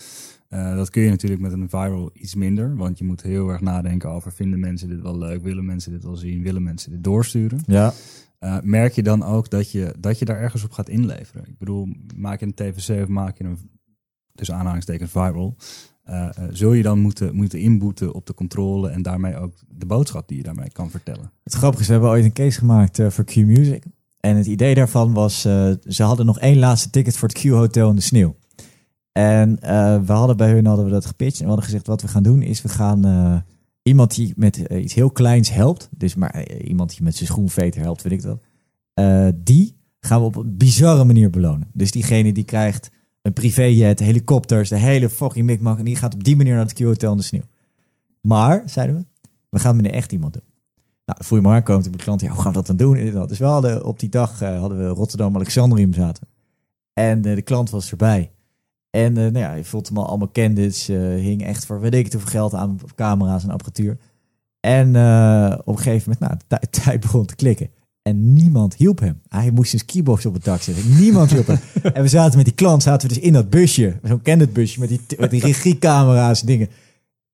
Eh, 0.49 0.77
dat 0.77 0.91
kun 0.91 1.03
je 1.03 1.11
natuurlijk 1.11 1.43
met 1.43 1.53
een 1.53 1.69
viral 1.69 2.11
iets 2.13 2.35
minder, 2.35 2.77
want 2.77 2.99
je 2.99 3.05
moet 3.05 3.23
heel 3.23 3.49
erg 3.49 3.61
nadenken 3.61 4.11
over: 4.11 4.33
vinden 4.33 4.61
mensen 4.61 4.89
dit 4.89 5.01
wel 5.01 5.19
leuk? 5.19 5.43
Willen 5.43 5.65
mensen 5.65 5.93
dit 5.93 6.05
wel 6.05 6.17
zien? 6.17 6.43
Willen 6.43 6.63
mensen 6.63 6.91
dit 6.91 7.05
doorsturen? 7.05 7.63
Ja, 7.67 7.93
Eh, 8.39 8.57
merk 8.63 8.93
je 8.93 9.03
dan 9.03 9.23
ook 9.23 9.51
dat 9.51 9.71
je, 9.71 9.95
dat 9.99 10.19
je 10.19 10.25
daar 10.25 10.41
ergens 10.41 10.65
op 10.65 10.73
gaat 10.73 10.89
inleveren? 10.89 11.45
Ik 11.49 11.59
bedoel, 11.59 11.89
maak 12.17 12.41
je 12.41 12.47
een 12.47 12.55
TVC 12.55 13.03
of 13.03 13.09
maak 13.09 13.39
je 13.39 13.45
een, 13.45 13.59
dus 14.33 14.51
aanhalingstekens 14.53 15.11
viral, 15.11 15.57
eh, 16.03 16.25
eh, 16.25 16.33
zul 16.51 16.73
je 16.73 16.83
dan 16.83 16.99
moeten, 16.99 17.35
moeten 17.35 17.59
inboeten 17.61 18.15
op 18.15 18.27
de 18.27 18.35
controle 18.35 18.89
en 18.89 19.03
daarmee 19.03 19.37
ook 19.37 19.55
de 19.69 19.87
boodschap 19.87 20.29
die 20.29 20.37
je 20.37 20.43
daarmee 20.43 20.71
kan 20.71 20.91
vertellen. 20.91 21.31
het 21.43 21.55
grappige 21.55 21.83
is, 21.83 21.87
we 21.87 21.93
hebben 21.93 22.11
ooit 22.11 22.25
een 22.25 22.33
case 22.33 22.59
gemaakt 22.59 23.01
voor 23.09 23.25
Q 23.25 23.35
Music. 23.37 23.85
En 24.21 24.37
het 24.37 24.47
idee 24.47 24.75
daarvan 24.75 25.13
was, 25.13 25.41
ze 25.41 26.03
hadden 26.03 26.27
nog 26.27 26.39
één 26.39 26.59
laatste 26.59 26.91
ticket 26.91 27.17
voor 27.17 27.29
het 27.29 27.39
Q 27.39 27.43
Hotel 27.43 27.91
in 27.91 27.97
de 27.97 28.03
sneeuw. 28.03 28.37
En 29.13 29.59
we 30.07 30.13
hadden 30.13 30.37
bij 30.37 30.53
hun 30.53 30.67
hadden 30.67 30.85
we 30.85 30.91
dat 30.91 31.07
gepitcht. 31.07 31.37
En 31.37 31.43
we 31.43 31.49
hadden 31.49 31.65
gezegd, 31.65 31.87
wat 31.87 32.03
we 32.03 32.09
gaan 32.09 32.23
doen 32.23 32.43
is, 32.43 32.63
we 32.63 32.69
gaan 32.69 33.45
iemand 33.87 34.15
die 34.15 34.33
met 34.37 34.67
eh, 34.67 34.83
iets 34.83 34.95
heel 34.95 35.11
kleins 35.11 35.51
helpt. 35.51 35.89
Dus 35.97 36.15
maar 36.15 36.31
eh, 36.31 36.69
iemand 36.69 36.91
die 36.91 37.03
met 37.03 37.17
zijn 37.17 37.29
schoenveter 37.29 37.81
helpt, 37.81 38.03
weet 38.03 38.13
ik 38.13 38.23
dat. 38.23 38.41
eh, 38.95 39.29
die 39.35 39.77
gaan 40.01 40.21
we 40.21 40.27
op 40.27 40.37
een 40.37 40.57
bizarre 40.57 41.05
manier 41.05 41.31
belonen. 41.31 41.69
Dus 41.73 41.91
diegene 41.91 42.33
die 42.33 42.45
krijgt 42.45 42.91
een 43.23 43.33
privéjet, 43.33 43.99
helikopters, 43.99 44.69
de 44.69 44.77
hele 44.77 45.09
fucking 45.11 45.47
mikmak. 45.47 45.79
En 45.79 45.85
die 45.85 45.97
gaat 45.97 46.15
op 46.15 46.25
die 46.25 46.37
manier 46.37 46.55
naar 46.55 46.63
het 46.63 46.73
Q 46.73 46.79
Hotel 46.79 47.11
in 47.11 47.17
de 47.17 47.23
sneeuw. 47.23 47.47
Maar, 48.21 48.63
zeiden 48.67 48.97
we, 48.97 49.05
we 49.49 49.59
gaan 49.59 49.73
het 49.75 49.83
met 49.83 49.93
een 49.93 49.99
echt 49.99 50.13
iemand 50.13 50.33
doen. 50.33 50.43
Nou, 51.05 51.19
voel 51.25 51.39
je 51.39 51.45
maar 51.45 51.55
aankomen 51.55 51.93
de 51.93 51.99
klant, 51.99 52.21
ja, 52.21 52.29
hoe 52.29 52.41
gaan 52.41 52.53
we 52.53 52.59
dat 52.59 52.67
dan 52.67 52.77
doen? 52.77 53.27
Dus 53.27 53.39
we 53.39 53.45
hadden 53.45 53.85
op 53.85 53.99
die 54.01 54.09
dag 54.09 54.41
hadden 54.41 54.79
we 54.79 54.87
Rotterdam 54.87 55.35
Alexandrium 55.35 55.93
zaten. 55.93 56.29
En 56.93 57.23
de 57.23 57.43
klant 57.43 57.71
was 57.71 57.91
erbij. 57.91 58.31
En 58.97 59.17
eh, 59.17 59.23
nou 59.23 59.39
ja, 59.39 59.55
je 59.55 59.65
voelt 59.65 59.89
hem 59.89 59.99
al 59.99 60.07
allemaal 60.09 60.31
candidates. 60.33 60.89
eh 60.89 60.97
hing 60.99 61.45
echt 61.45 61.67
voor 61.67 61.81
weet 61.81 61.95
ik 61.95 62.05
het 62.05 62.13
hoeveel 62.13 62.31
geld 62.31 62.55
aan 62.55 62.79
camera's 62.95 63.43
en 63.45 63.51
apparatuur. 63.51 63.99
En 64.61 64.97
eh, 64.97 65.59
op 65.65 65.77
een 65.77 65.83
gegeven 65.83 66.13
moment, 66.21 66.21
nou, 66.21 66.35
de 66.37 66.69
tij- 66.69 66.83
tijd 66.85 67.01
begon 67.01 67.27
te 67.27 67.37
klikken. 67.37 67.71
En 68.03 68.33
niemand 68.33 68.75
hielp 68.75 68.99
hem. 69.01 69.21
Hij 69.29 69.51
moest 69.51 69.71
zijn 69.71 69.85
keybox 69.85 70.27
op 70.27 70.35
het 70.35 70.45
dak 70.45 70.61
zetten. 70.61 70.97
Niemand 70.99 71.31
hielp 71.31 71.47
hem. 71.47 71.59
en 71.95 72.03
we 72.03 72.09
zaten 72.09 72.37
met 72.37 72.45
die 72.47 72.55
klant, 72.55 72.83
zaten 72.83 73.09
we 73.09 73.15
dus 73.15 73.23
in 73.23 73.33
dat 73.33 73.51
busje. 73.51 73.99
Zo'n 74.03 74.23
candidate 74.23 74.53
busje 74.61 74.81
met 74.81 74.89
die, 74.89 75.01
met 75.19 75.31
die 75.31 75.41
regiecamera's 75.51 76.41
en 76.41 76.47
dingen. 76.47 76.69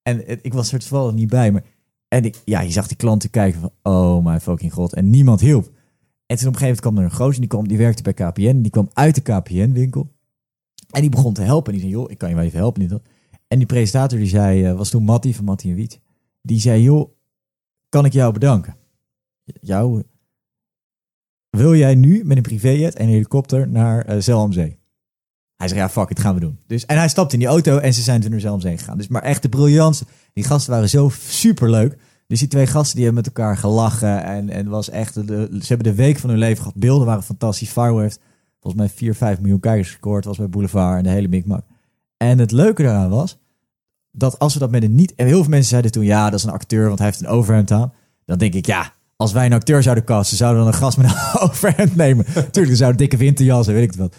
En 0.02 0.22
het- 0.26 0.38
ik 0.42 0.52
was 0.54 0.72
er 0.72 0.78
toevallig 0.78 1.14
niet 1.14 1.28
bij. 1.28 1.52
Maar, 1.52 1.62
en 2.08 2.24
ik, 2.24 2.40
ja, 2.44 2.60
je 2.60 2.70
zag 2.70 2.86
die 2.88 2.96
klanten 2.96 3.30
kijken 3.30 3.60
van, 3.60 3.70
oh 3.82 4.24
my 4.24 4.40
fucking 4.40 4.72
god. 4.72 4.94
En 4.94 5.10
niemand 5.10 5.40
hielp. 5.40 5.64
En 6.26 6.36
toen 6.38 6.48
op 6.48 6.52
een 6.54 6.60
gegeven 6.60 6.60
moment 6.60 6.80
kwam 6.80 6.96
er 6.98 7.04
een 7.04 7.16
gozer, 7.26 7.40
die, 7.40 7.48
kwam, 7.48 7.68
die 7.68 7.78
werkte 7.78 8.02
bij 8.02 8.12
KPN. 8.12 8.60
Die 8.60 8.70
kwam 8.70 8.88
uit 8.92 9.14
de 9.14 9.20
KPN-winkel. 9.20 10.10
En 10.92 11.00
die 11.00 11.10
begon 11.10 11.32
te 11.32 11.42
helpen. 11.42 11.72
En 11.72 11.78
die 11.78 11.88
zei, 11.88 12.00
joh, 12.00 12.10
ik 12.10 12.18
kan 12.18 12.28
je 12.28 12.34
wel 12.34 12.44
even 12.44 12.58
helpen. 12.58 12.88
Dat. 12.88 13.02
En 13.48 13.58
die 13.58 13.66
presentator, 13.66 14.18
die 14.18 14.28
zei, 14.28 14.64
eh, 14.64 14.76
was 14.76 14.90
toen 14.90 15.04
Mattie 15.04 15.36
van 15.36 15.44
Mattie 15.44 15.70
en 15.70 15.76
Wiet. 15.76 16.00
Die 16.42 16.60
zei, 16.60 16.82
joh, 16.82 17.10
kan 17.88 18.04
ik 18.04 18.12
jou 18.12 18.32
bedanken? 18.32 18.76
Jou? 19.60 20.02
Wil 21.50 21.74
jij 21.74 21.94
nu 21.94 22.24
met 22.24 22.36
een 22.36 22.42
privéjet 22.42 22.94
en 22.94 23.04
een 23.04 23.12
helikopter 23.12 23.68
naar 23.68 24.04
eh 24.04 24.20
Zell 24.20 24.34
am 24.34 24.52
Zee? 24.52 24.78
Hij 25.56 25.68
zei, 25.68 25.80
ja, 25.80 25.88
fuck 25.88 26.10
it, 26.10 26.20
gaan 26.20 26.34
we 26.34 26.40
doen. 26.40 26.58
Dus, 26.66 26.86
en 26.86 26.96
hij 26.96 27.08
stapte 27.08 27.34
in 27.34 27.40
die 27.40 27.48
auto 27.48 27.78
en 27.78 27.94
ze 27.94 28.02
zijn 28.02 28.20
toen 28.20 28.30
naar 28.30 28.40
Zell 28.40 28.50
am 28.50 28.60
Zee 28.60 28.78
gegaan. 28.78 28.96
Dus, 28.96 29.08
maar 29.08 29.22
echt 29.22 29.42
de 29.42 29.48
briljantste. 29.48 30.04
Die 30.32 30.44
gasten 30.44 30.72
waren 30.72 30.88
zo 30.88 31.10
super 31.18 31.70
leuk. 31.70 31.98
Dus 32.26 32.38
die 32.38 32.48
twee 32.48 32.66
gasten 32.66 32.96
die 32.96 33.04
hebben 33.04 33.24
met 33.24 33.34
elkaar 33.34 33.56
gelachen. 33.56 34.24
En, 34.24 34.50
en 34.50 34.68
was 34.68 34.90
echt, 34.90 35.14
de, 35.26 35.48
ze 35.50 35.66
hebben 35.66 35.86
de 35.86 35.94
week 35.94 36.18
van 36.18 36.30
hun 36.30 36.38
leven 36.38 36.58
gehad. 36.58 36.74
Beelden 36.74 37.06
waren 37.06 37.22
fantastisch. 37.22 37.70
Firewall 37.70 38.02
heeft 38.02 38.20
volgens 38.62 38.82
mij 38.82 38.92
4, 38.96 39.14
5 39.14 39.40
miljoen 39.40 39.60
kijkers 39.60 39.90
gescoord. 39.90 40.24
Was 40.24 40.36
bij 40.36 40.48
Boulevard 40.48 40.96
en 40.96 41.02
de 41.02 41.10
hele 41.10 41.28
mikmak. 41.28 41.64
En 42.16 42.38
het 42.38 42.52
leuke 42.52 42.82
daaraan 42.82 43.10
was, 43.10 43.38
dat 44.10 44.38
als 44.38 44.54
we 44.54 44.60
dat 44.60 44.70
met 44.70 44.82
een 44.82 44.94
niet... 44.94 45.14
En 45.14 45.26
heel 45.26 45.40
veel 45.40 45.50
mensen 45.50 45.68
zeiden 45.68 45.90
toen, 45.90 46.04
ja, 46.04 46.30
dat 46.30 46.38
is 46.38 46.44
een 46.44 46.52
acteur, 46.52 46.86
want 46.86 46.98
hij 46.98 47.06
heeft 47.06 47.20
een 47.20 47.26
overhemd 47.26 47.70
aan. 47.70 47.92
Dan 48.24 48.38
denk 48.38 48.54
ik, 48.54 48.66
ja, 48.66 48.92
als 49.16 49.32
wij 49.32 49.46
een 49.46 49.52
acteur 49.52 49.82
zouden 49.82 50.04
casten, 50.04 50.36
zouden 50.36 50.64
we 50.64 50.70
dan 50.70 50.74
een 50.74 50.84
gast 50.84 50.96
met 50.96 51.06
een 51.06 51.40
overhemd 51.48 51.96
nemen. 51.96 52.24
Tuurlijk, 52.24 52.66
dan 52.66 52.76
zou 52.76 52.90
een 52.90 52.96
dikke 52.96 53.16
winterjas 53.16 53.66
en 53.66 53.74
weet 53.74 53.82
ik 53.82 53.90
het 53.90 53.98
wat. 53.98 54.16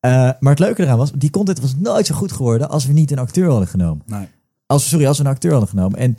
Eh, 0.00 0.10
maar 0.12 0.50
het 0.52 0.58
leuke 0.58 0.82
eraan 0.82 0.98
was, 0.98 1.12
die 1.12 1.30
content 1.30 1.60
was 1.60 1.74
nooit 1.76 2.06
zo 2.06 2.14
goed 2.14 2.32
geworden 2.32 2.68
als 2.68 2.86
we 2.86 2.92
niet 2.92 3.10
een 3.10 3.18
acteur 3.18 3.50
hadden 3.50 3.68
genomen. 3.68 4.02
Nee. 4.06 4.28
Als, 4.66 4.88
sorry, 4.88 5.06
als 5.06 5.18
we 5.18 5.24
een 5.24 5.30
acteur 5.30 5.50
hadden 5.50 5.68
genomen. 5.68 5.98
En 5.98 6.18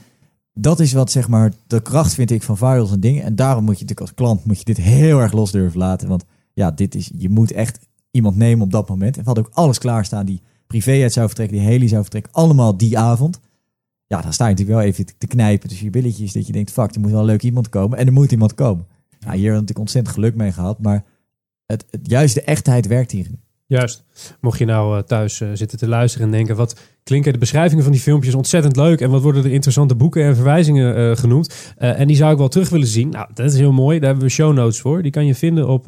dat 0.53 0.79
is 0.79 0.93
wat, 0.93 1.11
zeg 1.11 1.27
maar, 1.27 1.53
de 1.67 1.81
kracht 1.81 2.13
vind 2.13 2.31
ik 2.31 2.43
van 2.43 2.57
virals 2.57 2.91
en 2.91 2.99
dingen. 2.99 3.23
En 3.23 3.35
daarom 3.35 3.63
moet 3.63 3.79
je 3.79 3.81
natuurlijk 3.85 4.09
als 4.09 4.17
klant 4.17 4.45
moet 4.45 4.57
je 4.57 4.65
dit 4.65 4.77
heel 4.77 5.19
erg 5.19 5.31
los 5.31 5.51
durven 5.51 5.79
laten. 5.79 6.07
Want 6.07 6.25
ja, 6.57 6.71
dit 6.71 6.95
is, 6.95 7.11
je 7.17 7.29
moet 7.29 7.51
echt 7.51 7.79
iemand 8.11 8.35
nemen 8.35 8.65
op 8.65 8.71
dat 8.71 8.89
moment. 8.89 9.15
En 9.15 9.19
we 9.19 9.25
hadden 9.25 9.45
ook 9.45 9.53
alles 9.53 9.77
klaarstaan. 9.77 10.25
Die 10.25 10.41
privéjet 10.67 11.13
zou 11.13 11.25
vertrekken, 11.27 11.57
die 11.57 11.65
heli 11.65 11.87
zou 11.87 12.01
vertrekken. 12.01 12.33
Allemaal 12.33 12.77
die 12.77 12.97
avond. 12.97 13.39
Ja, 14.07 14.21
dan 14.21 14.33
sta 14.33 14.43
je 14.47 14.51
natuurlijk 14.51 14.79
wel 14.79 14.87
even 14.87 15.05
te- 15.17 15.27
knijpen 15.27 15.67
tussen 15.67 15.85
je 15.85 15.91
billetjes. 15.91 16.33
Dat 16.33 16.47
je 16.47 16.53
denkt, 16.53 16.71
fuck, 16.71 16.95
er 16.95 16.99
moet 17.01 17.11
wel 17.11 17.25
leuk 17.25 17.43
iemand 17.43 17.69
komen. 17.69 17.97
En 17.97 18.07
er 18.07 18.13
moet 18.13 18.31
iemand 18.31 18.53
komen. 18.53 18.85
Nou, 19.19 19.19
hier 19.19 19.29
hebben 19.29 19.43
we 19.43 19.51
natuurlijk 19.51 19.79
ontzettend 19.79 20.15
geluk 20.15 20.35
mee 20.35 20.51
gehad. 20.51 20.79
Maar 20.81 21.03
het, 21.65 21.85
het, 21.89 22.01
juist 22.09 22.33
de 22.33 22.41
echtheid 22.41 22.87
werkt 22.87 23.11
hierin. 23.11 23.39
Juist. 23.65 24.03
Mocht 24.41 24.59
je 24.59 24.65
nou 24.65 24.97
eh, 24.97 25.03
thuis 25.03 25.41
eh, 25.41 25.49
zitten 25.53 25.77
te 25.77 25.87
luisteren 25.87 26.25
en 26.25 26.31
denken... 26.31 26.55
wat 26.55 26.79
klinken 27.03 27.33
de 27.33 27.39
beschrijvingen 27.39 27.83
van 27.83 27.91
die 27.91 28.01
filmpjes 28.01 28.35
ontzettend 28.35 28.75
leuk... 28.75 29.01
en 29.01 29.09
wat 29.09 29.21
worden 29.21 29.43
er 29.43 29.51
interessante 29.51 29.95
boeken 29.95 30.23
en 30.23 30.35
verwijzingen 30.35 30.95
eh, 30.95 31.17
genoemd. 31.17 31.73
En 31.77 32.07
die 32.07 32.15
zou 32.15 32.31
ik 32.31 32.37
wel 32.37 32.47
terug 32.47 32.69
willen 32.69 32.87
zien. 32.87 33.09
Nou, 33.09 33.27
dat 33.33 33.51
is 33.51 33.57
heel 33.57 33.71
mooi. 33.71 33.99
Daar 33.99 34.09
hebben 34.09 34.27
we 34.27 34.33
show 34.33 34.53
notes 34.53 34.79
voor. 34.79 35.01
Die 35.01 35.11
kan 35.11 35.25
je 35.25 35.35
vinden 35.35 35.67
op 35.67 35.83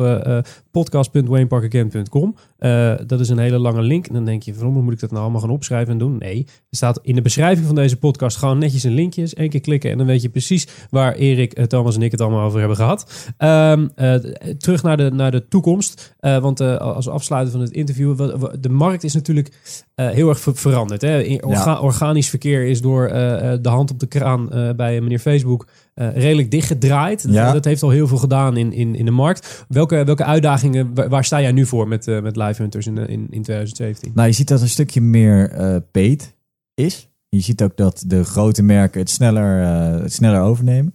podcast.wayneparkagain.com. 0.71 2.35
Eh, 2.57 2.93
dat 3.07 3.19
is 3.19 3.29
een 3.29 3.37
hele 3.37 3.59
lange 3.59 3.81
link. 3.81 4.07
En 4.07 4.13
dan 4.13 4.25
denk 4.25 4.43
je, 4.43 4.53
waarom 4.53 4.83
moet 4.83 4.93
ik 4.93 4.99
dat 4.99 5.11
nou 5.11 5.21
allemaal 5.21 5.41
gaan 5.41 5.49
opschrijven 5.49 5.93
en 5.93 5.99
doen? 5.99 6.17
Nee, 6.17 6.45
er 6.47 6.77
staat 6.77 6.99
in 7.01 7.15
de 7.15 7.21
beschrijving 7.21 7.65
van 7.65 7.75
deze 7.75 7.97
podcast... 7.97 8.37
gewoon 8.37 8.57
netjes 8.57 8.83
een 8.83 8.93
linkje. 8.93 9.27
Eén 9.29 9.49
keer 9.49 9.59
klikken 9.59 9.91
en 9.91 9.97
dan 9.97 10.07
weet 10.07 10.21
je 10.21 10.29
precies... 10.29 10.67
waar 10.89 11.13
Erik, 11.13 11.67
Thomas 11.67 11.95
en 11.95 12.01
ik 12.01 12.11
het 12.11 12.21
allemaal 12.21 12.45
over 12.45 12.59
hebben 12.59 12.77
gehad. 12.77 13.31
Ehm, 13.37 13.87
eh, 13.95 14.13
terug 14.57 14.83
naar 14.83 14.97
de, 14.97 15.11
naar 15.11 15.31
de 15.31 15.47
toekomst. 15.47 16.15
Want 16.19 16.61
als 16.79 17.07
afsluiten 17.07 17.51
van 17.51 17.61
het 17.61 17.71
interview, 17.71 18.15
de 18.59 18.69
markt 18.69 19.03
is 19.03 19.13
natuurlijk 19.13 19.51
eh, 19.95 20.09
heel 20.09 20.29
erg 20.29 20.39
ver- 20.39 20.55
veranderd. 20.55 21.01
Hè? 21.01 21.37
Orga- 21.41 21.79
Organisch 21.79 22.29
verkeer 22.29 22.65
is 22.65 22.81
door 22.81 23.07
eh, 23.07 23.53
eh, 23.53 23.59
de 23.61 23.69
hand 23.69 23.91
op 23.91 23.99
de 23.99 24.07
kraan 24.07 24.47
bij 24.75 25.01
meneer 25.01 25.19
Facebook 25.19 25.67
redelijk 25.93 26.51
dichtgedraaid. 26.51 27.25
Ja. 27.29 27.51
Dat 27.53 27.65
heeft 27.65 27.83
al 27.83 27.89
heel 27.89 28.07
veel 28.07 28.17
gedaan 28.17 28.57
in, 28.57 28.73
in, 28.73 28.95
in 28.95 29.05
de 29.05 29.11
markt. 29.11 29.65
Welke, 29.67 30.03
welke 30.03 30.23
uitdagingen, 30.23 31.09
waar, 31.09 31.25
sta 31.25 31.41
jij 31.41 31.51
nu 31.51 31.65
voor 31.65 31.87
met, 31.87 32.05
met 32.05 32.35
Live 32.35 32.61
Hunters 32.61 32.87
in, 32.87 32.97
in, 32.97 33.07
in 33.29 33.41
2017? 33.41 34.11
Nou, 34.13 34.27
je 34.27 34.33
ziet 34.33 34.47
dat 34.47 34.61
een 34.61 34.69
stukje 34.69 35.01
meer 35.01 35.51
paid 35.91 36.35
is. 36.73 37.09
Je 37.29 37.39
ziet 37.39 37.63
ook 37.63 37.77
dat 37.77 38.03
de 38.07 38.23
grote 38.23 38.63
merken 38.63 38.99
het 38.99 39.09
sneller, 39.09 39.57
het 40.01 40.13
sneller 40.13 40.41
overnemen. 40.41 40.93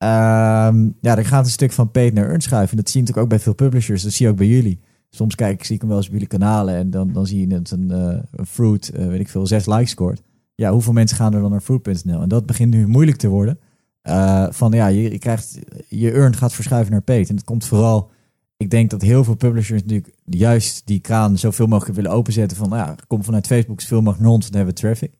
Ehm, 0.00 0.88
ja, 1.00 1.16
er 1.16 1.24
gaat 1.24 1.44
een 1.44 1.50
stuk 1.50 1.72
van 1.72 1.90
paid 1.90 2.14
naar 2.14 2.28
earn 2.28 2.40
schuiven. 2.40 2.76
Dat 2.76 2.90
zie 2.90 3.00
je 3.00 3.06
natuurlijk 3.06 3.24
ook 3.24 3.38
bij 3.38 3.44
veel 3.44 3.68
publishers. 3.68 4.02
Dat 4.02 4.12
zie 4.12 4.26
je 4.26 4.32
ook 4.32 4.38
bij 4.38 4.46
jullie. 4.46 4.80
Soms 5.10 5.34
kijk 5.34 5.64
zie 5.64 5.74
ik 5.74 5.80
hem 5.80 5.90
wel 5.90 5.98
eens 5.98 6.06
op 6.06 6.12
jullie 6.12 6.28
kanalen 6.28 6.74
en 6.74 6.90
dan, 6.90 7.12
dan 7.12 7.26
zie 7.26 7.40
je 7.40 7.46
dat 7.46 7.70
een, 7.70 7.90
eh, 7.90 8.22
een 8.30 8.46
fruit, 8.46 8.88
eh, 8.88 9.06
weet 9.06 9.20
ik 9.20 9.28
veel, 9.28 9.46
zes 9.46 9.66
likes 9.66 9.90
scoort. 9.90 10.22
Ja, 10.54 10.72
hoeveel 10.72 10.92
mensen 10.92 11.16
gaan 11.16 11.34
er 11.34 11.40
dan 11.40 11.50
naar 11.50 11.60
fruit.nl? 11.60 12.22
En 12.22 12.28
dat 12.28 12.46
begint 12.46 12.74
nu 12.74 12.86
moeilijk 12.86 13.16
te 13.16 13.28
worden. 13.28 13.58
Eh, 14.02 14.46
van 14.50 14.72
ja, 14.72 14.86
je, 14.86 15.02
je 15.02 15.18
krijgt, 15.18 15.58
je 15.88 16.12
earn 16.12 16.36
gaat 16.36 16.52
verschuiven 16.52 16.92
naar 16.92 17.02
paid. 17.02 17.28
En 17.28 17.34
dat 17.34 17.44
komt 17.44 17.64
vooral, 17.64 18.10
ik 18.56 18.70
denk 18.70 18.90
dat 18.90 19.02
heel 19.02 19.24
veel 19.24 19.34
publishers 19.34 19.82
natuurlijk 19.82 20.14
juist 20.24 20.82
die 20.86 21.00
kraan 21.00 21.38
zoveel 21.38 21.66
mogelijk 21.66 21.96
willen 21.96 22.10
openzetten. 22.10 22.56
Van 22.56 22.68
nou 22.68 22.80
ja, 22.80 22.96
kom 23.06 23.24
vanuit 23.24 23.46
Facebook 23.46 23.80
zoveel 23.80 24.00
mogelijk 24.00 24.22
naar 24.22 24.32
ons, 24.32 24.46
dan 24.46 24.56
hebben 24.56 24.74
we 24.74 24.80
traffic. 24.80 25.12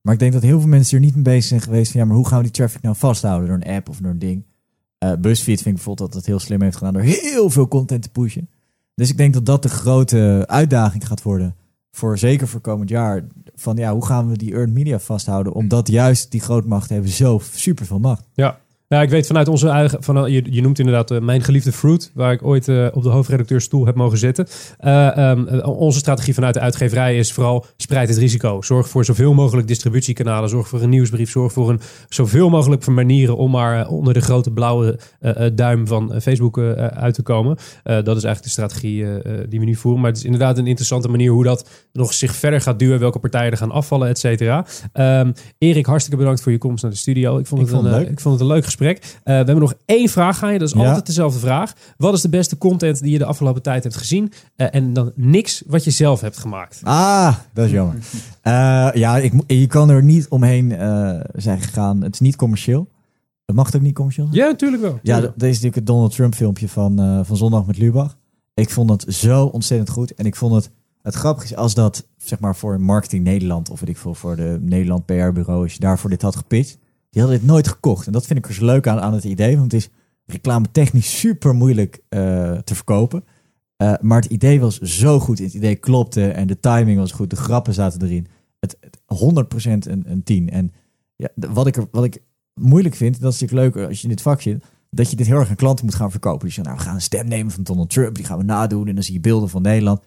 Maar 0.00 0.14
ik 0.14 0.20
denk 0.20 0.32
dat 0.32 0.42
heel 0.42 0.60
veel 0.60 0.68
mensen 0.68 0.96
er 0.96 1.04
niet 1.04 1.14
mee 1.14 1.24
bezig 1.24 1.44
zijn 1.44 1.60
geweest 1.60 1.90
van 1.92 2.00
ja, 2.00 2.06
maar 2.06 2.16
hoe 2.16 2.26
gaan 2.26 2.38
we 2.38 2.44
die 2.44 2.52
traffic 2.52 2.82
nou 2.82 2.96
vasthouden 2.96 3.48
door 3.48 3.56
een 3.56 3.74
app 3.76 3.88
of 3.88 3.98
door 3.98 4.10
een 4.10 4.18
ding. 4.18 4.44
BuzzFeed 4.98 5.62
vind 5.62 5.66
ik 5.66 5.74
bijvoorbeeld 5.74 6.12
dat 6.12 6.18
het 6.18 6.26
heel 6.26 6.38
slim 6.38 6.62
heeft 6.62 6.76
gedaan 6.76 6.92
door 6.92 7.02
heel 7.02 7.50
veel 7.50 7.68
content 7.68 8.02
te 8.02 8.10
pushen. 8.10 8.48
Dus 8.98 9.10
ik 9.10 9.16
denk 9.16 9.34
dat 9.34 9.46
dat 9.46 9.62
de 9.62 9.68
grote 9.68 10.44
uitdaging 10.46 11.06
gaat 11.06 11.22
worden. 11.22 11.54
Voor 11.90 12.18
zeker 12.18 12.48
voor 12.48 12.60
komend 12.60 12.88
jaar. 12.88 13.24
Van 13.54 13.76
ja, 13.76 13.92
hoe 13.92 14.06
gaan 14.06 14.28
we 14.28 14.36
die 14.36 14.52
earned 14.52 14.74
media 14.74 14.98
vasthouden? 14.98 15.52
Omdat 15.52 15.88
juist 15.88 16.30
die 16.30 16.40
grootmachten 16.40 16.94
hebben 16.94 17.12
zo 17.12 17.40
super 17.52 17.86
veel 17.86 17.98
macht. 17.98 18.28
Ja. 18.34 18.58
Nou, 18.88 19.02
ik 19.02 19.10
weet 19.10 19.26
vanuit 19.26 19.48
onze 19.48 19.68
eigen, 19.68 20.02
van, 20.02 20.32
je, 20.32 20.42
je 20.50 20.62
noemt 20.62 20.78
inderdaad 20.78 21.10
eh, 21.10 21.20
mijn 21.20 21.42
geliefde 21.42 21.72
Fruit, 21.72 22.10
waar 22.14 22.32
ik 22.32 22.44
ooit 22.44 22.68
eh, 22.68 22.86
op 22.92 23.02
de 23.02 23.08
hoofdredacteurstoel 23.08 23.86
heb 23.86 23.94
mogen 23.94 24.18
zitten. 24.18 24.46
Eh, 24.78 25.16
ehm, 25.16 25.46
eh, 25.46 25.68
onze 25.68 25.98
strategie 25.98 26.34
vanuit 26.34 26.54
de 26.54 26.60
uitgeverij 26.60 27.18
is 27.18 27.32
vooral 27.32 27.64
spreid 27.76 28.08
het 28.08 28.18
risico. 28.18 28.62
Zorg 28.62 28.88
voor 28.88 29.04
zoveel 29.04 29.34
mogelijk 29.34 29.66
distributiekanalen, 29.68 30.48
zorg 30.48 30.68
voor 30.68 30.82
een 30.82 30.88
nieuwsbrief, 30.88 31.30
zorg 31.30 31.52
voor 31.52 31.70
een 31.70 31.80
zoveel 32.08 32.48
mogelijk 32.50 32.82
van 32.82 32.94
manieren 32.94 33.36
om 33.36 33.50
maar 33.50 33.80
eh, 33.80 33.92
onder 33.92 34.14
de 34.14 34.20
grote 34.20 34.50
blauwe 34.50 34.98
eh, 35.20 35.46
eh, 35.46 35.52
duim 35.54 35.86
van 35.86 36.12
eh, 36.12 36.20
Facebook 36.20 36.58
eh, 36.58 36.72
uit 36.86 37.14
te 37.14 37.22
komen. 37.22 37.56
Eh, 37.82 37.94
dat 38.02 38.16
is 38.16 38.24
eigenlijk 38.24 38.42
de 38.42 38.48
strategie 38.50 39.04
eh, 39.04 39.16
eh, 39.40 39.44
die 39.48 39.58
we 39.58 39.64
nu 39.64 39.74
voeren. 39.74 40.00
Maar 40.00 40.10
het 40.10 40.18
is 40.18 40.24
inderdaad 40.24 40.58
een 40.58 40.66
interessante 40.66 41.08
manier 41.08 41.30
hoe 41.30 41.44
dat 41.44 41.68
nog 41.92 42.12
zich 42.14 42.34
verder 42.34 42.60
gaat 42.60 42.78
duwen, 42.78 42.98
welke 42.98 43.18
partijen 43.18 43.50
er 43.50 43.56
gaan 43.56 43.70
afvallen, 43.70 44.08
et 44.08 44.18
cetera. 44.18 44.66
Ehm, 44.92 45.32
Erik, 45.58 45.86
hartstikke 45.86 46.18
bedankt 46.18 46.40
voor 46.42 46.52
je 46.52 46.58
komst 46.58 46.82
naar 46.82 46.92
de 46.92 46.98
studio. 46.98 47.38
Ik 47.38 47.46
vond, 47.46 47.60
Ik 47.60 47.66
het, 47.66 47.76
vond 47.76 47.86
een, 47.86 47.92
het 47.92 48.00
eh, 48.00 48.06
leuk. 48.06 48.16
ik 48.16 48.20
vond 48.20 48.34
het 48.34 48.42
een 48.48 48.50
leuk 48.54 48.64
gesprek. 48.64 48.76
Eh, 48.86 48.94
we 49.24 49.32
hebben 49.32 49.58
nog 49.58 49.74
één 49.84 50.08
vraag 50.08 50.42
aan 50.42 50.52
je. 50.52 50.58
Dat 50.58 50.68
is 50.68 50.74
Ja. 50.80 50.86
altijd 50.86 51.06
dezelfde 51.06 51.38
vraag. 51.38 51.72
Wat 51.96 52.14
is 52.14 52.20
de 52.20 52.28
beste 52.28 52.58
content 52.58 53.00
die 53.02 53.12
je 53.12 53.18
de 53.18 53.24
afgelopen 53.24 53.62
tijd 53.62 53.82
hebt 53.82 53.96
gezien? 53.96 54.32
Eh, 54.56 54.66
en 54.70 54.92
dan 54.92 55.12
niks 55.14 55.62
wat 55.66 55.84
je 55.84 55.90
zelf 55.90 56.20
hebt 56.20 56.38
gemaakt. 56.38 56.80
Ah, 56.82 57.36
dat 57.52 57.64
is 57.64 57.70
jammer. 57.70 57.94
Eh, 58.42 58.88
ja, 58.94 59.18
ik, 59.18 59.32
je 59.46 59.66
kan 59.66 59.90
er 59.90 60.02
niet 60.02 60.28
omheen 60.28 60.68
zijn 61.34 61.60
gegaan. 61.60 62.02
Het 62.02 62.14
is 62.14 62.20
niet 62.20 62.36
commercieel. 62.36 62.88
Het 63.46 63.56
mag 63.56 63.66
het 63.66 63.76
ook 63.76 63.82
niet 63.82 63.94
commercieel 63.94 64.26
zijn? 64.26 64.38
Ja, 64.38 64.46
natuurlijk 64.46 64.82
wel. 64.82 64.98
Ja, 65.02 65.20
dat 65.20 65.32
is 65.36 65.48
natuurlijk 65.48 65.74
het 65.74 65.86
Donald 65.86 66.14
Trump 66.14 66.34
filmpje 66.34 66.68
van, 66.68 67.22
van 67.24 67.36
zondag 67.36 67.66
met 67.66 67.78
Lubach. 67.78 68.16
Ik 68.54 68.70
vond 68.70 68.90
het 68.90 69.14
zo 69.14 69.44
ontzettend 69.44 69.90
goed. 69.90 70.14
En 70.14 70.26
ik 70.26 70.36
vond 70.36 70.54
het, 70.54 70.70
het 71.02 71.14
grappige 71.14 71.46
is 71.46 71.56
als 71.56 71.74
dat, 71.74 72.06
zeg 72.16 72.40
maar 72.40 72.56
voor 72.56 72.80
Marketing 72.80 73.24
Nederland 73.24 73.70
of 73.70 73.80
weet 73.80 73.88
ik 73.88 73.96
veel, 73.96 74.14
voor 74.14 74.36
de 74.36 74.58
Nederland 74.60 75.06
PR 75.06 75.12
bureau, 75.32 75.62
als 75.62 75.72
je 75.72 75.80
daarvoor 75.80 76.10
dit 76.10 76.22
had 76.22 76.36
gepitcht, 76.36 76.78
die 77.10 77.22
hadden 77.22 77.40
dit 77.40 77.48
nooit 77.48 77.68
gekocht. 77.68 78.06
En 78.06 78.12
dat 78.12 78.26
vind 78.26 78.38
ik 78.38 78.46
er 78.46 78.54
zo 78.54 78.64
leuk 78.64 78.86
aan, 78.86 79.00
aan 79.00 79.12
het 79.12 79.24
idee, 79.24 79.58
want 79.58 79.72
het 79.72 79.80
is 79.80 79.88
reclame 80.26 80.70
technisch 80.70 81.18
super 81.18 81.54
moeilijk 81.54 82.00
eh, 82.08 82.58
te 82.58 82.74
verkopen. 82.74 83.24
Eh, 83.76 83.94
maar 84.00 84.20
het 84.20 84.30
idee 84.30 84.60
was 84.60 84.78
zo 84.78 85.20
goed. 85.20 85.38
Het 85.38 85.54
idee 85.54 85.76
klopte 85.76 86.30
en 86.30 86.46
de 86.46 86.60
timing 86.60 86.98
was 86.98 87.12
goed. 87.12 87.30
De 87.30 87.36
grappen 87.36 87.74
zaten 87.74 88.02
erin. 88.02 88.26
Het, 88.60 88.76
het 88.80 88.98
100% 89.58 89.90
een, 89.90 90.04
een 90.06 90.22
10. 90.22 90.50
En 90.50 90.72
ja, 91.16 91.28
wat, 91.34 91.66
ik 91.66 91.76
er, 91.76 91.86
wat 91.90 92.04
ik 92.04 92.22
moeilijk 92.54 92.94
vind, 92.94 93.20
dat 93.20 93.32
is 93.32 93.40
natuurlijk 93.40 93.76
leuk 93.76 93.86
als 93.88 93.96
je 93.96 94.02
in 94.02 94.08
dit 94.08 94.22
vak 94.22 94.40
zit, 94.40 94.64
dat 94.90 95.10
je 95.10 95.16
dit 95.16 95.26
heel 95.26 95.38
erg 95.38 95.48
aan 95.48 95.56
klanten 95.56 95.84
moet 95.84 95.94
gaan 95.94 96.10
verkopen. 96.10 96.46
Dus 96.46 96.54
je 96.54 96.62
nou, 96.62 96.76
we 96.76 96.82
gaan 96.82 96.94
een 96.94 97.00
stem 97.00 97.28
nemen 97.28 97.52
van 97.52 97.62
Donald 97.62 97.90
Trump, 97.90 98.14
die 98.14 98.24
gaan 98.24 98.38
we 98.38 98.44
nadoen. 98.44 98.88
En 98.88 98.94
dan 98.94 99.04
zie 99.04 99.14
je 99.14 99.20
beelden 99.20 99.48
van 99.48 99.62
Nederland. 99.62 100.02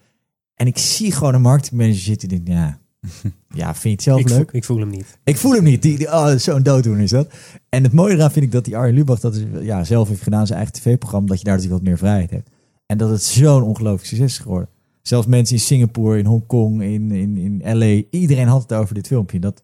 En 0.55 0.67
ik 0.67 0.77
zie 0.77 1.11
gewoon 1.11 1.33
een 1.33 1.41
marketingmanager 1.41 2.01
zitten 2.01 2.29
die 2.29 2.43
denkt, 2.43 2.61
ja, 2.61 2.79
ja, 3.61 3.75
vind 3.75 3.83
je 3.83 3.89
het 3.89 4.01
zelf 4.01 4.19
Ik, 4.19 4.29
leuk? 4.29 4.37
voel, 4.37 4.47
ik 4.51 4.63
voel 4.63 4.79
hem 4.79 4.89
niet. 4.89 5.19
Ik 5.23 5.37
voel 5.37 5.51
hem 5.51 5.63
niet. 5.63 5.81
Die, 5.81 5.97
die, 5.97 6.07
oh, 6.07 6.35
zo'n 6.35 6.63
dooddoener 6.63 7.03
is 7.03 7.09
dat. 7.09 7.33
En 7.69 7.83
het 7.83 7.93
mooie 7.93 8.13
eraan 8.13 8.31
vind 8.31 8.45
ik 8.45 8.51
dat 8.51 8.65
die 8.65 8.77
Arjen 8.77 8.95
Lubach 8.95 9.19
dat 9.19 9.35
is, 9.35 9.43
ja, 9.61 9.83
zelf 9.83 10.07
heeft 10.07 10.21
gedaan, 10.21 10.45
zijn 10.45 10.57
eigen 10.59 10.75
tv-programma, 10.75 11.27
dat 11.27 11.37
je 11.37 11.43
daar 11.43 11.55
natuurlijk 11.55 11.81
wat 11.81 11.89
meer 11.89 11.99
vrijheid 11.99 12.29
hebt. 12.29 12.49
En 12.85 12.97
dat 12.97 13.09
het 13.09 13.23
zo'n 13.23 13.63
ongelooflijk 13.63 14.05
succes 14.05 14.31
is 14.31 14.37
geworden. 14.39 14.69
Zelfs 15.01 15.27
mensen 15.27 15.55
in 15.55 15.61
Singapore, 15.61 16.17
in 16.17 16.25
Hongkong, 16.25 16.81
in, 16.81 17.11
in, 17.11 17.37
in 17.37 17.77
LA, 17.77 18.01
iedereen 18.09 18.47
had 18.47 18.61
het 18.61 18.73
over 18.73 18.95
dit 18.95 19.07
filmpje. 19.07 19.39
Dat 19.39 19.63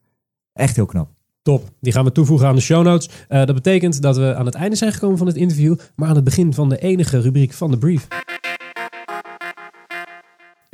echt 0.54 0.76
heel 0.76 0.86
knap. 0.86 1.10
Top. 1.42 1.70
Die 1.82 1.94
gaan 1.94 2.04
we 2.04 2.12
toevoegen 2.12 2.48
aan 2.48 2.56
de 2.56 2.62
show 2.62 2.84
notes. 2.84 3.10
Eh, 3.28 3.46
dat 3.46 3.56
betekent 3.56 4.02
dat 4.02 4.18
we 4.18 4.36
aan 4.36 4.46
het 4.46 4.56
einde 4.56 4.76
zijn 4.76 4.92
gekomen 4.94 5.18
van 5.18 5.28
het 5.28 5.36
interview, 5.36 5.76
maar 5.96 6.10
aan 6.10 6.16
het 6.16 6.24
begin 6.24 6.54
van 6.54 6.70
de 6.70 6.78
enige 6.78 7.20
rubriek 7.20 7.54
van 7.54 7.72
de 7.72 7.78
brief. 7.78 8.08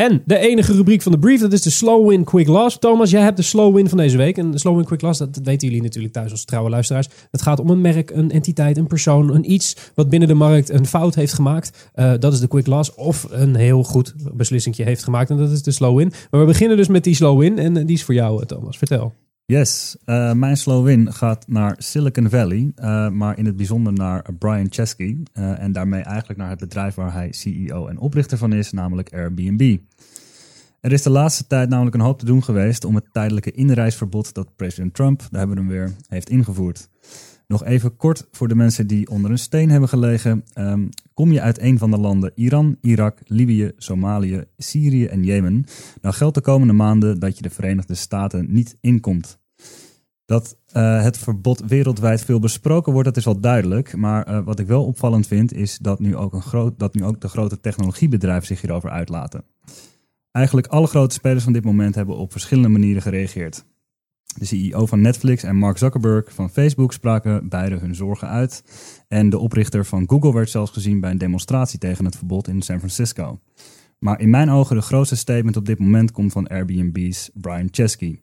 En 0.04 0.22
de 0.26 0.38
enige 0.38 0.74
rubriek 0.74 1.02
van 1.02 1.12
de 1.12 1.20
brief, 1.20 1.40
dat 1.40 1.54
is 1.54 1.62
de 1.62 1.70
Slow 1.70 2.10
Win 2.10 2.24
Quick 2.24 2.48
Loss. 2.48 2.80
Thomas, 2.80 3.12
jij 3.12 3.22
hebt 3.22 3.38
de 3.38 3.44
Slow 3.44 3.76
Win 3.76 3.90
van 3.90 3.98
deze 3.98 4.18
week. 4.18 4.38
En 4.38 4.52
de 4.52 4.58
Slow 4.58 4.76
Win 4.76 4.86
Quick 4.86 5.02
Loss, 5.02 5.20
dat 5.20 5.40
weten 5.44 5.68
jullie 5.68 5.84
natuurlijk 5.84 6.14
thuis 6.14 6.32
als 6.32 6.46
trouwe 6.46 6.70
luisteraars. 6.70 7.10
Het 7.32 7.42
gaat 7.42 7.60
om 7.60 7.70
een 7.70 7.82
merk, 7.82 8.10
een 8.12 8.32
entiteit, 8.32 8.78
een 8.78 8.88
persoon, 8.88 9.34
een 9.34 9.52
iets 9.52 9.76
wat 9.96 10.10
binnen 10.10 10.28
de 10.28 10.34
markt 10.34 10.70
een 10.70 10.86
fout 10.86 11.16
heeft 11.16 11.34
gemaakt. 11.34 11.90
Eh, 11.94 12.14
dat 12.20 12.34
is 12.34 12.40
de 12.40 12.48
Quick 12.48 12.68
Loss. 12.68 12.96
Of 12.96 13.28
een 13.30 13.56
heel 13.56 13.84
goed 13.84 14.14
beslissingje 14.34 14.84
heeft 14.84 15.04
gemaakt. 15.04 15.30
En 15.30 15.38
dat 15.38 15.52
is 15.52 15.64
de 15.64 15.72
Slow 15.72 15.98
Win. 15.98 16.12
Maar 16.32 16.40
we 16.40 16.48
beginnen 16.48 16.78
dus 16.78 16.88
met 16.88 17.04
die 17.04 17.16
Slow 17.16 17.40
Win. 17.40 17.58
En 17.58 17.78
eh, 17.78 17.86
die 17.86 17.96
is 17.96 18.04
voor 18.04 18.16
jou, 18.16 18.42
eh, 18.42 18.46
Thomas. 18.46 18.78
Vertel. 18.78 19.14
Yes, 19.46 19.98
eh, 20.06 20.34
mijn 20.34 20.58
slow 20.58 20.86
win 20.86 21.14
gaat 21.14 21.48
naar 21.48 21.76
Silicon 21.78 22.30
Valley, 22.30 22.72
eh, 22.76 23.10
maar 23.10 23.38
in 23.38 23.46
het 23.46 23.56
bijzonder 23.56 23.94
naar 23.94 24.34
Brian 24.40 24.68
Chesky. 24.70 25.18
eh, 25.34 25.60
en 25.60 25.72
daarmee 25.72 26.02
eigenlijk 26.02 26.40
naar 26.40 26.50
het 26.50 26.60
bedrijf 26.60 26.96
waar 26.96 27.14
hij 27.14 27.32
CEO 27.32 27.88
en 27.88 27.98
oprichter 27.98 28.38
van 28.38 28.54
is, 28.54 28.72
namelijk 28.72 29.14
Airbnb. 29.14 29.78
Er 30.80 30.92
is 30.92 31.02
de 31.02 31.10
laatste 31.10 31.48
tijd 31.48 31.70
namelijk 31.70 31.96
een 31.96 32.02
hoop 32.02 32.20
te 32.20 32.26
doen 32.26 32.44
geweest 32.44 32.86
om 32.86 32.96
het 32.96 33.06
tijdelijke 33.12 33.52
inreisverbod 33.52 34.34
dat 34.34 34.56
president 34.56 34.94
Trump, 34.94 35.20
daar 35.20 35.40
hebben 35.40 35.56
we 35.56 35.62
hem 35.62 35.72
weer, 35.72 35.94
heeft 36.08 36.30
ingevoerd. 36.30 36.90
Nog 37.54 37.64
even 37.64 37.96
kort 37.96 38.28
voor 38.32 38.48
de 38.48 38.56
mensen 38.56 38.88
die 38.88 39.10
onder 39.10 39.32
een 39.32 39.38
steen 39.38 39.70
hebben 39.70 39.90
gelegen. 39.90 40.44
Ehm, 40.54 40.88
kom 41.14 41.32
je 41.32 41.42
uit 41.42 41.60
een 41.60 41.78
van 41.78 41.92
de 41.92 41.98
landen 41.98 42.32
Iran, 42.36 42.78
Irak, 42.82 43.20
Libië, 43.26 43.72
Somalië, 43.78 44.44
Syrië 44.58 45.06
en 45.06 45.24
Jemen, 45.24 45.66
dan 46.02 46.14
geldt 46.14 46.36
de 46.36 46.42
komende 46.42 46.74
maanden 46.74 47.20
dat 47.20 47.36
je 47.36 47.42
de 47.42 47.50
Verenigde 47.50 47.96
Staten 47.96 48.46
niet 48.50 48.78
inkomt. 48.82 49.40
Dat 50.26 50.58
eh, 50.72 51.04
het 51.04 51.18
verbod 51.18 51.64
wereldwijd 51.68 52.22
veel 52.22 52.40
besproken 52.40 52.94
wordt, 52.94 53.08
dat 53.08 53.18
is 53.18 53.26
wel 53.26 53.40
duidelijk. 53.40 53.96
Maar 53.96 54.26
eh, 54.26 54.40
wat 54.46 54.60
ik 54.60 54.68
wel 54.68 54.86
opvallend 54.86 55.28
vind, 55.28 55.54
is 55.54 55.78
dat 55.78 56.00
nu, 56.00 56.16
ook 56.16 56.34
een 56.34 56.42
groot, 56.42 56.80
dat 56.80 56.94
nu 56.94 57.04
ook 57.04 57.22
de 57.22 57.28
grote 57.28 57.60
technologiebedrijven 57.60 58.48
zich 58.48 58.62
hierover 58.62 58.90
uitlaten. 58.90 59.44
Eigenlijk 60.32 60.68
alle 60.68 60.88
grote 60.88 61.16
spelers 61.16 61.44
van 61.44 61.54
dit 61.54 61.64
moment 61.64 61.96
hebben 61.96 62.18
op 62.18 62.32
verschillende 62.32 62.70
manieren 62.70 63.02
gereageerd. 63.02 63.66
De 64.38 64.46
CEO 64.46 64.86
van 64.86 65.02
Netflix 65.02 65.44
en 65.44 65.56
Mark 65.56 65.78
Zuckerberg 65.78 66.34
van 66.34 66.50
Facebook 66.50 66.94
spraken 66.94 67.50
beide 67.50 67.76
hun 67.76 67.96
zorgen 67.96 68.28
uit. 68.28 68.64
En 69.08 69.30
de 69.30 69.38
oprichter 69.38 69.86
van 69.86 70.10
Google 70.10 70.34
werd 70.34 70.50
zelfs 70.50 70.72
gezien 70.72 71.00
bij 71.00 71.12
een 71.12 71.18
demonstratie 71.18 71.80
tegen 71.80 72.06
het 72.06 72.16
verbod 72.16 72.48
in 72.48 72.62
San 72.62 72.78
Francisco. 72.78 73.40
Maar 74.00 74.20
in 74.20 74.30
mijn 74.30 74.50
ogen 74.50 74.76
de 74.76 74.82
grootste 74.82 75.16
statement 75.16 75.58
op 75.58 75.66
dit 75.66 75.80
moment 75.80 76.12
komt 76.12 76.32
van 76.32 76.48
Airbnb's 76.48 77.30
Brian 77.34 77.68
Chesky. 77.72 78.20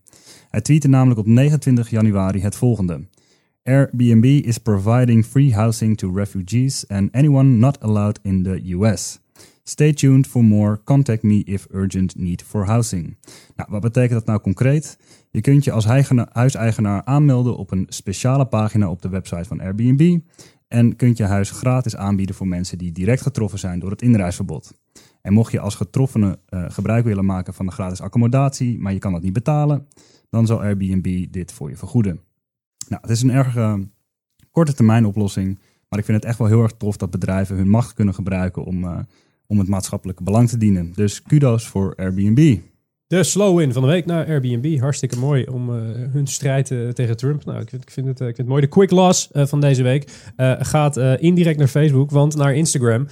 Hij 0.49 0.61
tweette 0.61 0.89
namelijk 0.89 1.21
op 1.21 1.27
29 1.27 1.91
januari 1.91 2.41
het 2.41 2.57
volgende. 2.57 3.09
Airbnb 3.63 4.25
is 4.25 4.59
providing 4.59 5.25
free 5.25 5.55
housing 5.55 5.97
to 5.99 6.13
refugees 6.15 6.89
and 6.89 7.13
anyone 7.13 7.49
not 7.49 7.81
allowed 7.81 8.19
in 8.23 8.43
the 8.43 8.73
US. 8.73 9.21
Stay 9.63 9.93
tuned 9.93 10.27
for 10.27 10.45
more. 10.45 10.81
Contact 10.85 11.23
me 11.23 11.43
if 11.45 11.67
urgent 11.71 12.17
need 12.17 12.43
for 12.43 12.65
housing. 12.65 13.17
Nou, 13.57 13.69
wat 13.71 13.81
betekent 13.81 14.13
dat 14.13 14.27
nou 14.27 14.41
concreet? 14.41 14.99
Je 15.31 15.41
kunt 15.41 15.65
je 15.65 15.73
als 15.73 15.85
huiseigenaar 16.33 17.05
aanmelden 17.05 17.57
op 17.57 17.71
een 17.71 17.87
speciale 17.89 18.47
pagina 18.47 18.91
op 18.91 19.03
de 19.03 19.09
website 19.09 19.45
van 19.45 19.61
Airbnb 19.61 20.19
en 20.69 20.97
kunt 20.97 21.17
je 21.17 21.25
huis 21.25 21.51
gratis 21.51 21.97
aanbieden 21.97 22.35
voor 22.35 22.49
mensen 22.49 22.79
die 22.79 22.93
direct 22.93 23.23
getroffen 23.23 23.59
zijn 23.59 23.79
door 23.79 23.91
het 23.91 24.03
inreisverbod. 24.03 24.73
En 25.23 25.33
mocht 25.33 25.53
je 25.53 25.61
als 25.61 25.75
getroffene 25.75 26.39
eh, 26.49 26.65
gebruik 26.69 27.05
willen 27.05 27.25
maken 27.25 27.55
van 27.55 27.67
de 27.67 27.73
gratis 27.73 28.01
accommodatie, 28.01 28.79
maar 28.79 28.93
je 28.93 28.99
kan 28.99 29.13
dat 29.13 29.23
niet 29.23 29.33
betalen, 29.33 29.87
dan 30.31 30.47
zal 30.47 30.61
Airbnb 30.61 31.27
dit 31.33 31.53
voor 31.53 31.69
je 31.69 31.77
vergoeden. 31.77 32.21
Nou, 32.89 33.03
het 33.03 33.11
is 33.11 33.23
een 33.23 33.31
erg 33.31 33.57
eh, 33.57 33.75
korte 34.51 34.75
termijn 34.75 35.07
oplossing, 35.07 35.59
maar 35.89 35.99
ik 35.99 36.05
vind 36.05 36.17
het 36.17 36.27
echt 36.27 36.39
wel 36.39 36.47
heel 36.47 36.63
erg 36.63 36.73
tof 36.73 36.97
dat 36.97 37.11
bedrijven 37.11 37.57
hun 37.57 37.69
macht 37.69 37.93
kunnen 37.93 38.15
gebruiken 38.15 38.65
om, 38.65 38.85
eh, 38.85 38.99
om 39.47 39.59
het 39.59 39.69
maatschappelijke 39.69 40.23
belang 40.23 40.49
te 40.49 40.57
dienen. 40.57 40.93
Dus 40.95 41.23
kudos 41.23 41.69
voor 41.69 41.95
Airbnb. 41.97 42.59
De 43.11 43.25
slow 43.25 43.57
win 43.57 43.73
van 43.73 43.83
de 43.83 43.89
week 43.89 44.07
naar 44.07 44.27
Airbnb. 44.27 44.81
Hartstikke 44.81 45.19
mooi 45.19 45.45
om 45.45 45.71
eh, 45.71 45.83
hun 46.13 46.27
strijd 46.27 46.71
eh, 46.71 46.89
tegen 46.89 47.17
Trump. 47.17 47.45
Nou, 47.45 47.61
ik 47.61 47.69
vind, 47.69 47.83
ik 47.83 47.91
vind, 47.91 48.07
het, 48.07 48.21
eh, 48.21 48.29
ik 48.29 48.35
vind 48.35 48.47
het 48.47 48.47
mooi. 48.47 48.61
De 48.61 48.69
quick 48.69 48.91
loss 48.91 49.29
van 49.33 49.61
deze 49.61 49.83
week 49.83 50.11
gaat 50.59 50.97
indirect 50.97 51.59
naar 51.59 51.69
Facebook, 51.69 52.11
want 52.11 52.37
naar 52.37 52.55
Instagram. 52.55 53.07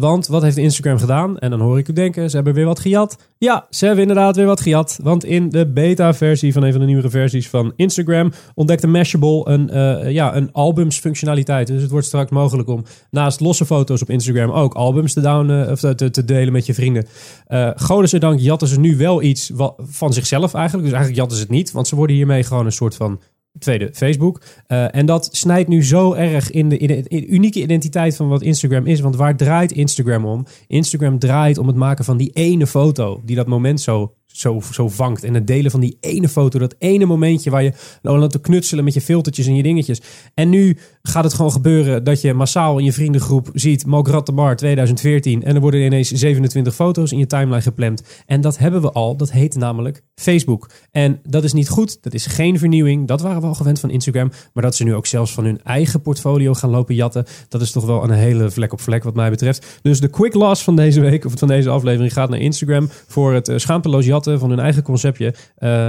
Want 0.00 0.26
wat 0.26 0.42
heeft 0.42 0.56
Instagram 0.56 0.98
gedaan? 0.98 1.38
En 1.38 1.50
dan 1.50 1.60
hoor 1.60 1.78
ik 1.78 1.88
u 1.88 1.92
denken, 1.92 2.30
ze 2.30 2.36
hebben 2.36 2.54
weer 2.54 2.64
wat 2.64 2.78
gejat. 2.78 3.16
Ja, 3.38 3.66
ze 3.70 3.86
hebben 3.86 4.02
inderdaad 4.02 4.36
weer 4.36 4.46
wat 4.46 4.60
gejat. 4.60 4.98
Want 5.02 5.24
in 5.24 5.48
de 5.48 5.66
beta-versie 5.66 6.52
van 6.52 6.62
een 6.62 6.70
van 6.70 6.80
de 6.80 6.86
nieuwere 6.86 7.10
versies 7.10 7.48
van 7.48 7.72
Instagram 7.76 8.32
ontdekte 8.54 8.86
Mashable 8.86 9.42
een, 9.44 10.12
ja, 10.12 10.36
een 10.36 10.52
albumsfunctionaliteit. 10.52 11.66
Dus 11.66 11.82
het 11.82 11.90
wordt 11.90 12.06
straks 12.06 12.30
mogelijk 12.30 12.68
om 12.68 12.84
naast 13.10 13.40
losse 13.40 13.66
foto's 13.66 14.02
op 14.02 14.10
Instagram 14.10 14.50
ook 14.50 14.74
albums 14.74 15.12
te, 15.12 15.20
downen, 15.20 15.70
of 15.70 15.80
te, 15.80 16.24
delen 16.24 16.52
met 16.52 16.66
je 16.66 16.74
vrienden. 16.74 17.06
Eh 17.46 17.70
godzijdank 17.76 18.40
jatten 18.40 18.68
ze 18.68 18.80
nu 18.80 18.96
wel 18.96 19.17
iets 19.22 19.50
van 19.78 20.12
zichzelf 20.12 20.54
eigenlijk. 20.54 20.84
Dus 20.84 20.92
eigenlijk 20.96 21.14
jatten 21.16 21.36
ze 21.36 21.42
het 21.42 21.52
niet, 21.52 21.70
want 21.72 21.88
ze 21.88 21.96
worden 21.96 22.16
hiermee 22.16 22.42
gewoon 22.42 22.66
een 22.66 22.72
soort 22.72 22.94
van 22.94 23.20
tweede 23.58 23.90
Facebook. 23.92 24.40
Eh, 24.66 24.94
en 24.94 25.06
dat 25.06 25.28
snijdt 25.32 25.68
nu 25.68 25.84
zo 25.84 26.12
erg 26.12 26.50
in 26.50 26.68
de, 26.68 26.76
in 26.78 26.86
de- 26.86 27.02
in 27.08 27.20
de 27.20 27.26
unieke 27.26 27.62
identiteit 27.62 28.16
van 28.16 28.28
wat 28.28 28.42
Instagram 28.42 28.86
is. 28.86 29.00
Want 29.00 29.16
waar 29.16 29.36
draait 29.36 29.72
Instagram 29.72 30.24
om? 30.24 30.46
Instagram 30.66 31.18
draait 31.18 31.58
om 31.58 31.66
het 31.66 31.76
maken 31.76 32.04
van 32.04 32.16
die 32.16 32.30
ene 32.32 32.66
foto 32.66 33.20
die 33.24 33.36
dat 33.36 33.46
moment 33.46 33.80
zo, 33.80 34.12
zo, 34.38 34.60
zo 34.72 34.88
vangt. 34.88 35.24
En 35.24 35.34
het 35.34 35.46
delen 35.46 35.70
van 35.70 35.80
die 35.80 35.96
ene 36.00 36.28
foto, 36.28 36.58
dat 36.58 36.74
ene 36.78 37.04
momentje 37.04 37.50
waar 37.50 37.62
je 37.62 37.72
nou 38.02 38.28
te 38.28 38.40
knutselen 38.40 38.84
met 38.84 38.94
je 38.94 39.00
filtertjes 39.00 39.46
en 39.46 39.54
je 39.54 39.62
dingetjes. 39.62 40.00
En 40.34 40.48
nu 40.48 40.76
gaat 41.02 41.24
het 41.24 41.34
gewoon 41.34 41.52
gebeuren 41.52 42.04
dat 42.04 42.20
je 42.20 42.34
massaal 42.34 42.78
in 42.78 42.84
je 42.84 42.92
vriendengroep 42.92 43.50
ziet 43.52 43.86
Mograt 43.86 44.26
de 44.26 44.32
Bar 44.32 44.56
2014 44.56 45.42
en 45.42 45.54
er 45.54 45.60
worden 45.60 45.80
ineens 45.80 46.10
27 46.10 46.74
foto's 46.74 47.12
in 47.12 47.18
je 47.18 47.26
timeline 47.26 47.62
gepland. 47.62 48.02
En 48.26 48.40
dat 48.40 48.58
hebben 48.58 48.80
we 48.80 48.92
al, 48.92 49.16
dat 49.16 49.32
heet 49.32 49.56
namelijk 49.56 50.02
Facebook. 50.14 50.70
En 50.90 51.20
dat 51.22 51.44
is 51.44 51.52
niet 51.52 51.68
goed, 51.68 52.02
dat 52.02 52.14
is 52.14 52.26
geen 52.26 52.58
vernieuwing, 52.58 53.06
dat 53.06 53.20
waren 53.20 53.40
we 53.40 53.46
al 53.46 53.54
gewend 53.54 53.80
van 53.80 53.90
Instagram, 53.90 54.30
maar 54.52 54.62
dat 54.62 54.76
ze 54.76 54.84
nu 54.84 54.94
ook 54.94 55.06
zelfs 55.06 55.32
van 55.32 55.44
hun 55.44 55.62
eigen 55.62 56.02
portfolio 56.02 56.54
gaan 56.54 56.70
lopen 56.70 56.94
jatten, 56.94 57.24
dat 57.48 57.60
is 57.60 57.70
toch 57.70 57.84
wel 57.84 58.04
een 58.04 58.10
hele 58.10 58.50
vlek 58.50 58.72
op 58.72 58.80
vlek 58.80 59.04
wat 59.04 59.14
mij 59.14 59.30
betreft. 59.30 59.78
Dus 59.82 60.00
de 60.00 60.08
quick 60.08 60.34
loss 60.34 60.64
van 60.64 60.76
deze 60.76 61.00
week, 61.00 61.24
of 61.24 61.32
van 61.36 61.48
deze 61.48 61.70
aflevering, 61.70 62.12
gaat 62.12 62.30
naar 62.30 62.40
Instagram 62.40 62.88
voor 63.06 63.34
het 63.34 63.48
eh, 63.48 63.56
schaamteloos 63.56 64.06
jatten 64.06 64.27
van 64.36 64.50
hun 64.50 64.58
eigen 64.58 64.82
conceptje. 64.82 65.34
Eh, 65.56 65.88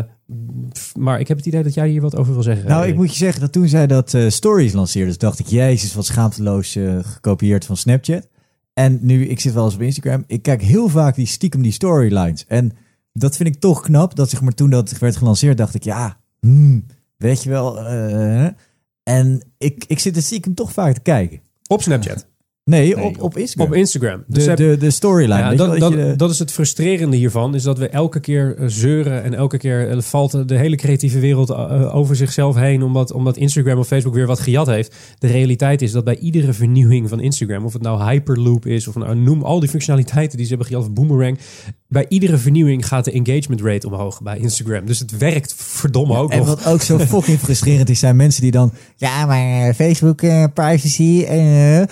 maar 0.98 1.20
ik 1.20 1.28
heb 1.28 1.38
het 1.38 1.46
idee 1.46 1.64
dat 1.64 1.74
jij 1.74 1.90
hier 1.90 2.02
wat 2.02 2.16
over 2.16 2.34
wil 2.34 2.44
zeggen. 2.44 2.68
Nou, 2.68 2.88
ik 2.88 2.96
moet 2.96 3.12
je 3.12 3.18
zeggen 3.18 3.42
dat 3.42 3.52
toen 3.52 3.68
zij 3.68 3.88
dat 3.88 4.14
eh, 4.14 4.30
Stories 4.30 4.74
lanceerden, 4.74 5.20
dacht 5.20 5.40
ik, 5.40 5.48
jezus, 5.48 5.94
wat 5.94 6.06
schaamteloos 6.06 6.76
eh, 6.76 6.98
gekopieerd 7.02 7.66
van 7.66 7.78
Snapchat. 7.78 8.28
En 8.74 9.00
nu, 9.02 9.26
ik 9.28 9.40
zit 9.40 9.54
wel 9.54 9.66
eens 9.66 9.74
op 9.74 9.82
Instagram, 9.82 10.24
ik 10.28 10.42
kijk 10.42 10.62
heel 10.62 10.90
vaak 10.90 11.16
die 11.16 11.26
stiekem 11.26 11.62
die 11.62 11.72
storylines. 11.72 12.46
En 12.48 12.72
dat 13.14 13.36
vind 13.38 13.56
ik 13.56 13.62
toch 13.62 13.82
knap, 13.82 14.16
dat 14.16 14.30
zeg 14.30 14.42
maar 14.42 14.54
toen 14.54 14.70
dat 14.70 14.98
werd 14.98 15.16
gelanceerd, 15.16 15.58
dacht 15.58 15.76
ik, 15.76 15.84
ja, 15.84 16.20
hmm, 16.40 16.86
weet 17.18 17.44
je 17.44 17.50
wel. 17.50 17.80
eh, 17.80 18.48
en 19.04 19.42
ik, 19.58 19.84
ik 19.88 20.00
zit 20.00 20.16
er 20.16 20.22
stiekem 20.22 20.54
toch 20.54 20.74
vaak 20.74 20.94
te 20.94 21.02
kijken. 21.02 21.42
Op 21.68 21.82
Snapchat. 21.82 22.28
Nee, 22.70 22.90
Nee, 22.96 23.04
op, 23.04 23.22
op 23.22 23.38
Instagram. 23.38 23.68
Op 23.68 23.78
Instagram. 23.78 24.24
Dus 24.28 24.46
de, 24.46 24.54
de, 24.54 24.78
de 24.80 24.90
storyline. 24.90 25.40
ja, 25.40 25.56
dat, 25.56 25.94
je 25.94 26.14
dat 26.18 26.30
is 26.30 26.40
het 26.40 26.52
frustrerende 26.52 27.18
hiervan. 27.18 27.56
Is 27.56 27.64
dat 27.64 27.78
we 27.78 27.90
elke 27.90 28.20
keer 28.20 28.56
eh, 28.58 28.68
zeuren 28.68 29.24
en 29.24 29.34
elke 29.34 29.58
keer 29.58 29.90
eh, 29.90 30.02
valt 30.02 30.48
de 30.48 30.58
hele 30.58 30.76
creatieve 30.76 31.20
wereld 31.20 31.50
eh, 31.50 31.96
over 31.96 32.16
zichzelf 32.16 32.56
heen. 32.56 32.84
Omdat, 32.84 33.12
omdat 33.12 33.38
Instagram 33.38 33.80
of 33.80 33.88
Facebook 33.88 34.14
weer 34.14 34.28
wat 34.28 34.40
gejat 34.40 34.68
heeft. 34.68 34.96
De 35.18 35.28
realiteit 35.28 35.82
is 35.82 35.92
dat 35.92 36.04
bij 36.04 36.18
iedere 36.18 36.54
vernieuwing 36.54 37.10
van 37.10 37.20
Instagram, 37.20 37.66
of 37.66 37.74
het 37.74 37.82
nou 37.82 38.04
Hyperloop 38.04 38.66
is, 38.66 38.88
of 38.88 38.96
nou, 38.96 39.16
noem 39.16 39.44
al 39.44 39.60
die 39.60 39.70
functionaliteiten 39.70 40.38
die 40.38 40.46
ze 40.46 40.54
hebben 40.54 40.68
gejat, 40.68 40.84
of 40.84 40.94
Boomerang. 40.94 41.38
Bij 41.92 42.06
iedere 42.10 42.38
vernieuwing 42.38 42.88
gaat 42.88 43.06
de 43.06 43.12
engagement 43.12 43.62
rate 43.62 43.88
omhoog 43.88 44.22
bij 44.22 44.38
Instagram. 44.38 44.86
Dus 44.86 45.00
het 45.00 45.18
werkt 45.18 45.54
verdomme 45.58 46.18
ook 46.18 46.32
en 46.32 46.38
nog. 46.38 46.48
wat 46.48 46.66
ook 46.66 46.82
zo 46.82 46.98
fucking 47.14 47.40
frustrerend 47.40 47.90
is, 47.90 48.00
zijn 48.00 48.16
mensen 48.16 48.42
die 48.42 48.52
dan... 48.52 48.72
Ja, 48.96 49.26
maar 49.26 49.68
eh, 49.68 49.74
Facebook 49.76 50.22
eh, 50.22 50.44
privacy... 50.54 51.24
eh, 51.28 51.38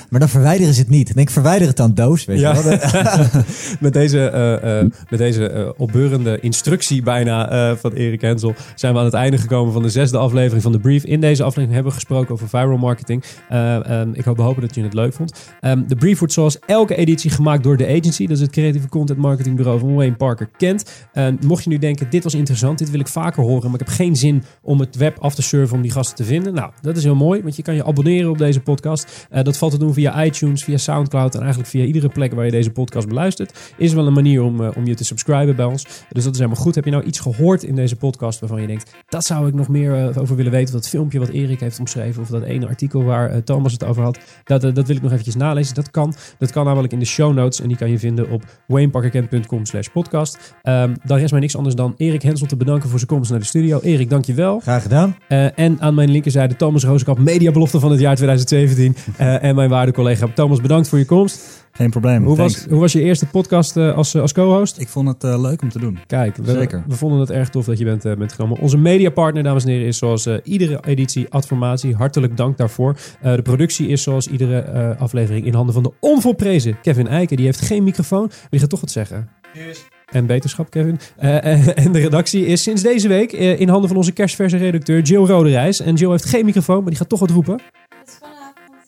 maar 0.09 0.19
dan 0.19 0.29
verwijderen 0.29 0.73
ze 0.73 0.79
het 0.79 0.89
niet. 0.89 1.13
Denk 1.13 1.27
ik, 1.27 1.33
verwijder 1.33 1.67
het 1.67 1.77
dan 1.77 1.93
doos, 1.93 2.25
weet 2.25 2.39
Ja. 2.39 2.55
je 2.55 2.63
wel. 2.63 3.43
met 3.79 3.93
deze, 3.93 4.99
met 5.09 5.19
deze 5.19 5.73
opbeurende 5.77 6.39
instructie 6.39 7.01
bijna 7.01 7.75
van 7.75 7.91
Erik 7.93 8.21
Hensel 8.21 8.53
zijn 8.75 8.93
we 8.93 8.99
aan 8.99 9.05
het 9.05 9.13
einde 9.13 9.37
gekomen 9.37 9.73
van 9.73 9.81
de 9.81 9.89
zesde 9.89 10.17
aflevering 10.17 10.61
van 10.63 10.71
de 10.71 10.79
Brief. 10.79 11.03
In 11.03 11.21
deze 11.21 11.41
aflevering 11.43 11.73
hebben 11.73 11.91
we 11.91 11.97
gesproken 11.99 12.33
over 12.33 12.49
viral 12.49 12.77
marketing. 12.77 13.23
Eh, 13.49 13.89
ehm, 13.89 14.09
ik 14.13 14.23
hoop 14.25 14.37
hopen 14.37 14.61
dat 14.61 14.75
je 14.75 14.83
het 14.83 14.93
leuk 14.93 15.13
vond. 15.13 15.33
Ehm, 15.61 15.81
de 15.87 15.95
Brief 15.95 16.19
wordt 16.19 16.33
zoals 16.33 16.59
elke 16.65 16.95
editie 16.95 17.29
gemaakt 17.31 17.63
door 17.63 17.77
de 17.77 17.87
agency. 17.87 18.27
Dat 18.27 18.35
is 18.35 18.41
het 18.41 18.51
creatieve 18.51 18.89
content 18.89 19.19
marketingbureau 19.19 19.79
van 19.79 19.85
Wayne 19.95 20.15
Parker 20.15 20.49
Kent. 20.57 21.07
En 21.13 21.39
mocht 21.45 21.63
je 21.63 21.69
nu 21.69 21.77
denken, 21.77 22.09
dit 22.09 22.23
was 22.23 22.33
interessant, 22.33 22.77
dit 22.77 22.91
wil 22.91 22.99
ik 22.99 23.07
vaker 23.07 23.43
horen, 23.43 23.71
maar 23.71 23.79
ik 23.79 23.87
heb 23.87 23.95
geen 23.95 24.15
zin 24.15 24.43
om 24.61 24.79
het 24.79 24.95
web 24.95 25.19
af 25.19 25.35
te 25.35 25.41
surfen 25.41 25.75
om 25.75 25.81
die 25.81 25.91
gasten 25.91 26.15
te 26.15 26.23
vinden. 26.23 26.53
Nou, 26.53 26.71
dat 26.81 26.97
is 26.97 27.03
heel 27.03 27.15
mooi, 27.15 27.41
want 27.41 27.55
je 27.55 27.61
kan 27.61 27.75
je 27.75 27.85
abonneren 27.85 28.29
op 28.29 28.37
deze 28.37 28.59
podcast. 28.59 29.27
Eh, 29.29 29.43
dat 29.43 29.57
valt 29.57 29.71
te 29.71 29.77
doen 29.77 29.93
via 29.93 30.23
iTunes, 30.25 30.63
via 30.63 30.77
Soundcloud 30.77 31.33
en 31.33 31.39
eigenlijk 31.39 31.69
via 31.69 31.83
iedere 31.83 32.09
plek 32.09 32.33
waar 32.33 32.45
je 32.45 32.51
deze 32.51 32.71
podcast 32.71 33.07
beluistert. 33.07 33.73
Is 33.77 33.93
wel 33.93 34.07
een 34.07 34.13
manier 34.13 34.41
om, 34.41 34.63
eh, 34.63 34.69
om 34.75 34.85
je 34.85 34.95
te 34.95 35.03
subscriben 35.03 35.55
bij 35.55 35.65
ons. 35.65 35.83
Dus 35.83 36.23
dat 36.23 36.33
is 36.33 36.39
helemaal 36.39 36.61
goed. 36.61 36.75
Heb 36.75 36.85
je 36.85 36.91
nou 36.91 37.03
iets 37.03 37.19
gehoord 37.19 37.63
in 37.63 37.75
deze 37.75 37.95
podcast 37.95 38.39
waarvan 38.39 38.61
je 38.61 38.67
denkt, 38.67 38.93
dat 39.07 39.25
zou 39.25 39.47
ik 39.47 39.53
nog 39.53 39.67
meer 39.67 39.95
eh, 39.95 40.21
over 40.21 40.35
willen 40.35 40.51
weten? 40.51 40.73
Dat 40.73 40.89
filmpje 40.89 41.19
wat 41.19 41.29
Erik 41.29 41.59
heeft 41.59 41.79
omschreven, 41.79 42.21
of 42.21 42.27
dat 42.27 42.43
ene 42.43 42.67
artikel 42.67 43.03
waar 43.03 43.43
Thomas 43.43 43.71
het 43.71 43.83
over 43.83 44.03
had, 44.03 44.19
dat, 44.43 44.61
dat 44.61 44.87
wil 44.87 44.95
ik 44.95 45.01
nog 45.01 45.11
eventjes 45.11 45.35
nalezen. 45.35 45.75
Dat 45.75 45.91
kan. 45.91 46.13
Dat 46.37 46.51
kan 46.51 46.65
namelijk 46.65 46.93
in 46.93 46.99
de 46.99 47.05
show 47.05 47.33
notes 47.33 47.61
en 47.61 47.67
die 47.67 47.77
kan 47.77 47.89
je 47.89 47.99
vinden 47.99 48.29
op 48.29 48.43
wayneparkerkent.com 48.67 49.65
slash 49.83 49.93
podcast. 49.93 50.55
Ehm, 50.63 50.95
dan 51.03 51.17
rest 51.17 51.31
mij 51.31 51.39
niks 51.39 51.55
anders 51.55 51.75
dan 51.75 51.93
Erik 51.97 52.21
Hensel 52.21 52.47
te 52.47 52.57
bedanken 52.57 52.89
voor 52.89 52.99
zijn 52.99 53.11
komst 53.11 53.29
naar 53.29 53.39
de 53.39 53.45
studio. 53.45 53.79
Erik, 53.79 54.09
dankjewel. 54.09 54.59
Graag 54.59 54.81
gedaan. 54.81 55.15
Uh, 55.29 55.59
en 55.59 55.81
aan 55.81 55.93
mijn 55.93 56.09
linkerzijde 56.09 56.55
Thomas 56.55 56.83
Rozenkamp, 56.83 57.19
mediabelofte 57.19 57.79
van 57.79 57.91
het 57.91 57.99
jaar 57.99 58.15
2017. 58.15 58.95
Uh, 59.19 59.43
en 59.43 59.55
mijn 59.55 59.69
waarde 59.69 59.91
collega 59.91 60.27
Thomas, 60.35 60.61
bedankt 60.61 60.89
voor 60.89 60.97
je 60.97 61.05
komst. 61.05 61.65
Geen 61.71 61.89
probleem. 61.89 62.23
Hoe 62.23 62.35
was, 62.35 62.65
hoe 62.65 62.79
was 62.79 62.91
je 62.91 63.01
eerste 63.01 63.25
podcast 63.25 63.77
uh, 63.77 63.95
als, 63.95 64.15
als 64.15 64.33
co-host? 64.33 64.79
Ik 64.79 64.87
vond 64.87 65.07
het 65.07 65.23
uh, 65.23 65.41
leuk 65.41 65.61
om 65.61 65.69
te 65.69 65.79
doen. 65.79 65.99
Kijk, 66.07 66.35
we, 66.35 66.51
Zeker. 66.51 66.83
we 66.87 66.95
vonden 66.95 67.19
het 67.19 67.29
erg 67.29 67.49
tof 67.49 67.65
dat 67.65 67.77
je 67.77 67.85
bent, 67.85 68.05
uh, 68.05 68.15
bent 68.15 68.33
genomen. 68.33 68.59
Onze 68.59 68.77
mediapartner, 68.77 69.43
dames 69.43 69.63
en 69.63 69.69
heren, 69.69 69.87
is 69.87 69.97
zoals 69.97 70.27
iedere 70.43 70.79
editie 70.85 71.29
Adformatie. 71.29 71.95
Hartelijk 71.95 72.37
dank 72.37 72.57
daarvoor. 72.57 72.97
de 73.21 73.41
productie 73.41 73.87
is 73.87 74.03
zoals 74.03 74.27
iedere 74.27 74.95
aflevering 74.97 75.45
in 75.45 75.53
handen 75.53 75.73
van 75.73 75.83
de 75.83 75.91
onvolprezen 75.99 76.81
Kevin 76.81 77.07
Eiken. 77.07 77.37
Die 77.37 77.45
heeft 77.45 77.61
geen 77.61 77.83
microfoon, 77.83 78.25
maar 78.27 78.47
die 78.49 78.59
gaat 78.59 78.69
toch 78.69 78.81
wat 78.81 78.91
zeggen. 78.91 79.29
En 80.11 80.25
beterschap, 80.25 80.69
Kevin. 80.69 80.99
en 81.17 81.91
de 81.91 81.99
redactie 81.99 82.45
is 82.45 82.63
sinds 82.63 82.81
deze 82.81 83.07
week 83.07 83.31
in 83.31 83.69
handen 83.69 83.87
van 83.87 83.97
onze 83.97 84.11
kerstverse 84.11 84.57
redacteur 84.57 85.01
Jill 85.01 85.25
Roderijs. 85.25 85.79
En 85.79 85.95
Jill 85.95 86.09
heeft 86.09 86.25
geen 86.25 86.45
microfoon, 86.45 86.79
maar 86.79 86.89
die 86.89 86.97
gaat 86.97 87.09
toch 87.09 87.19
wat 87.19 87.29
roepen. 87.29 87.61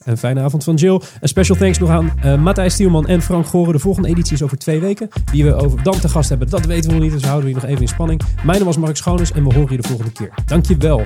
Een 0.04 0.18
fijne 0.18 0.42
avond 0.42 0.64
van 0.64 0.76
Jill. 0.76 1.02
Een 1.22 1.28
special 1.28 1.58
thanks 1.58 1.80
nog 1.80 1.90
aan 1.90 2.14
uh, 2.26 2.42
Matthijs 2.42 2.74
Stielman 2.74 3.08
en 3.08 3.22
Frank 3.22 3.46
Goren. 3.46 3.74
De 3.74 3.80
volgende 3.80 4.08
editie 4.08 4.34
is 4.34 4.44
over 4.44 4.58
twee 4.58 4.80
weken. 4.80 5.08
Wie 5.32 5.44
we 5.44 5.54
over 5.54 5.84
dan 5.84 6.00
te 6.00 6.10
gast 6.10 6.30
hebben, 6.30 6.50
dat 6.50 6.66
weten 6.66 6.90
we 6.90 6.96
nog 6.96 7.04
niet. 7.04 7.14
Dus 7.14 7.24
houden 7.24 7.44
we 7.44 7.50
je 7.50 7.62
nog 7.62 7.70
even 7.70 7.82
in 7.82 7.88
spanning. 7.88 8.22
Mijn 8.44 8.58
naam 8.58 8.68
was 8.68 8.78
Mark 8.78 8.98
Schoones 8.98 9.32
en 9.32 9.44
we 9.48 9.54
horen 9.54 9.72
je 9.72 9.82
de 9.82 9.88
volgende 9.88 10.12
keer. 10.12 10.34
Dankjewel. 10.46 11.06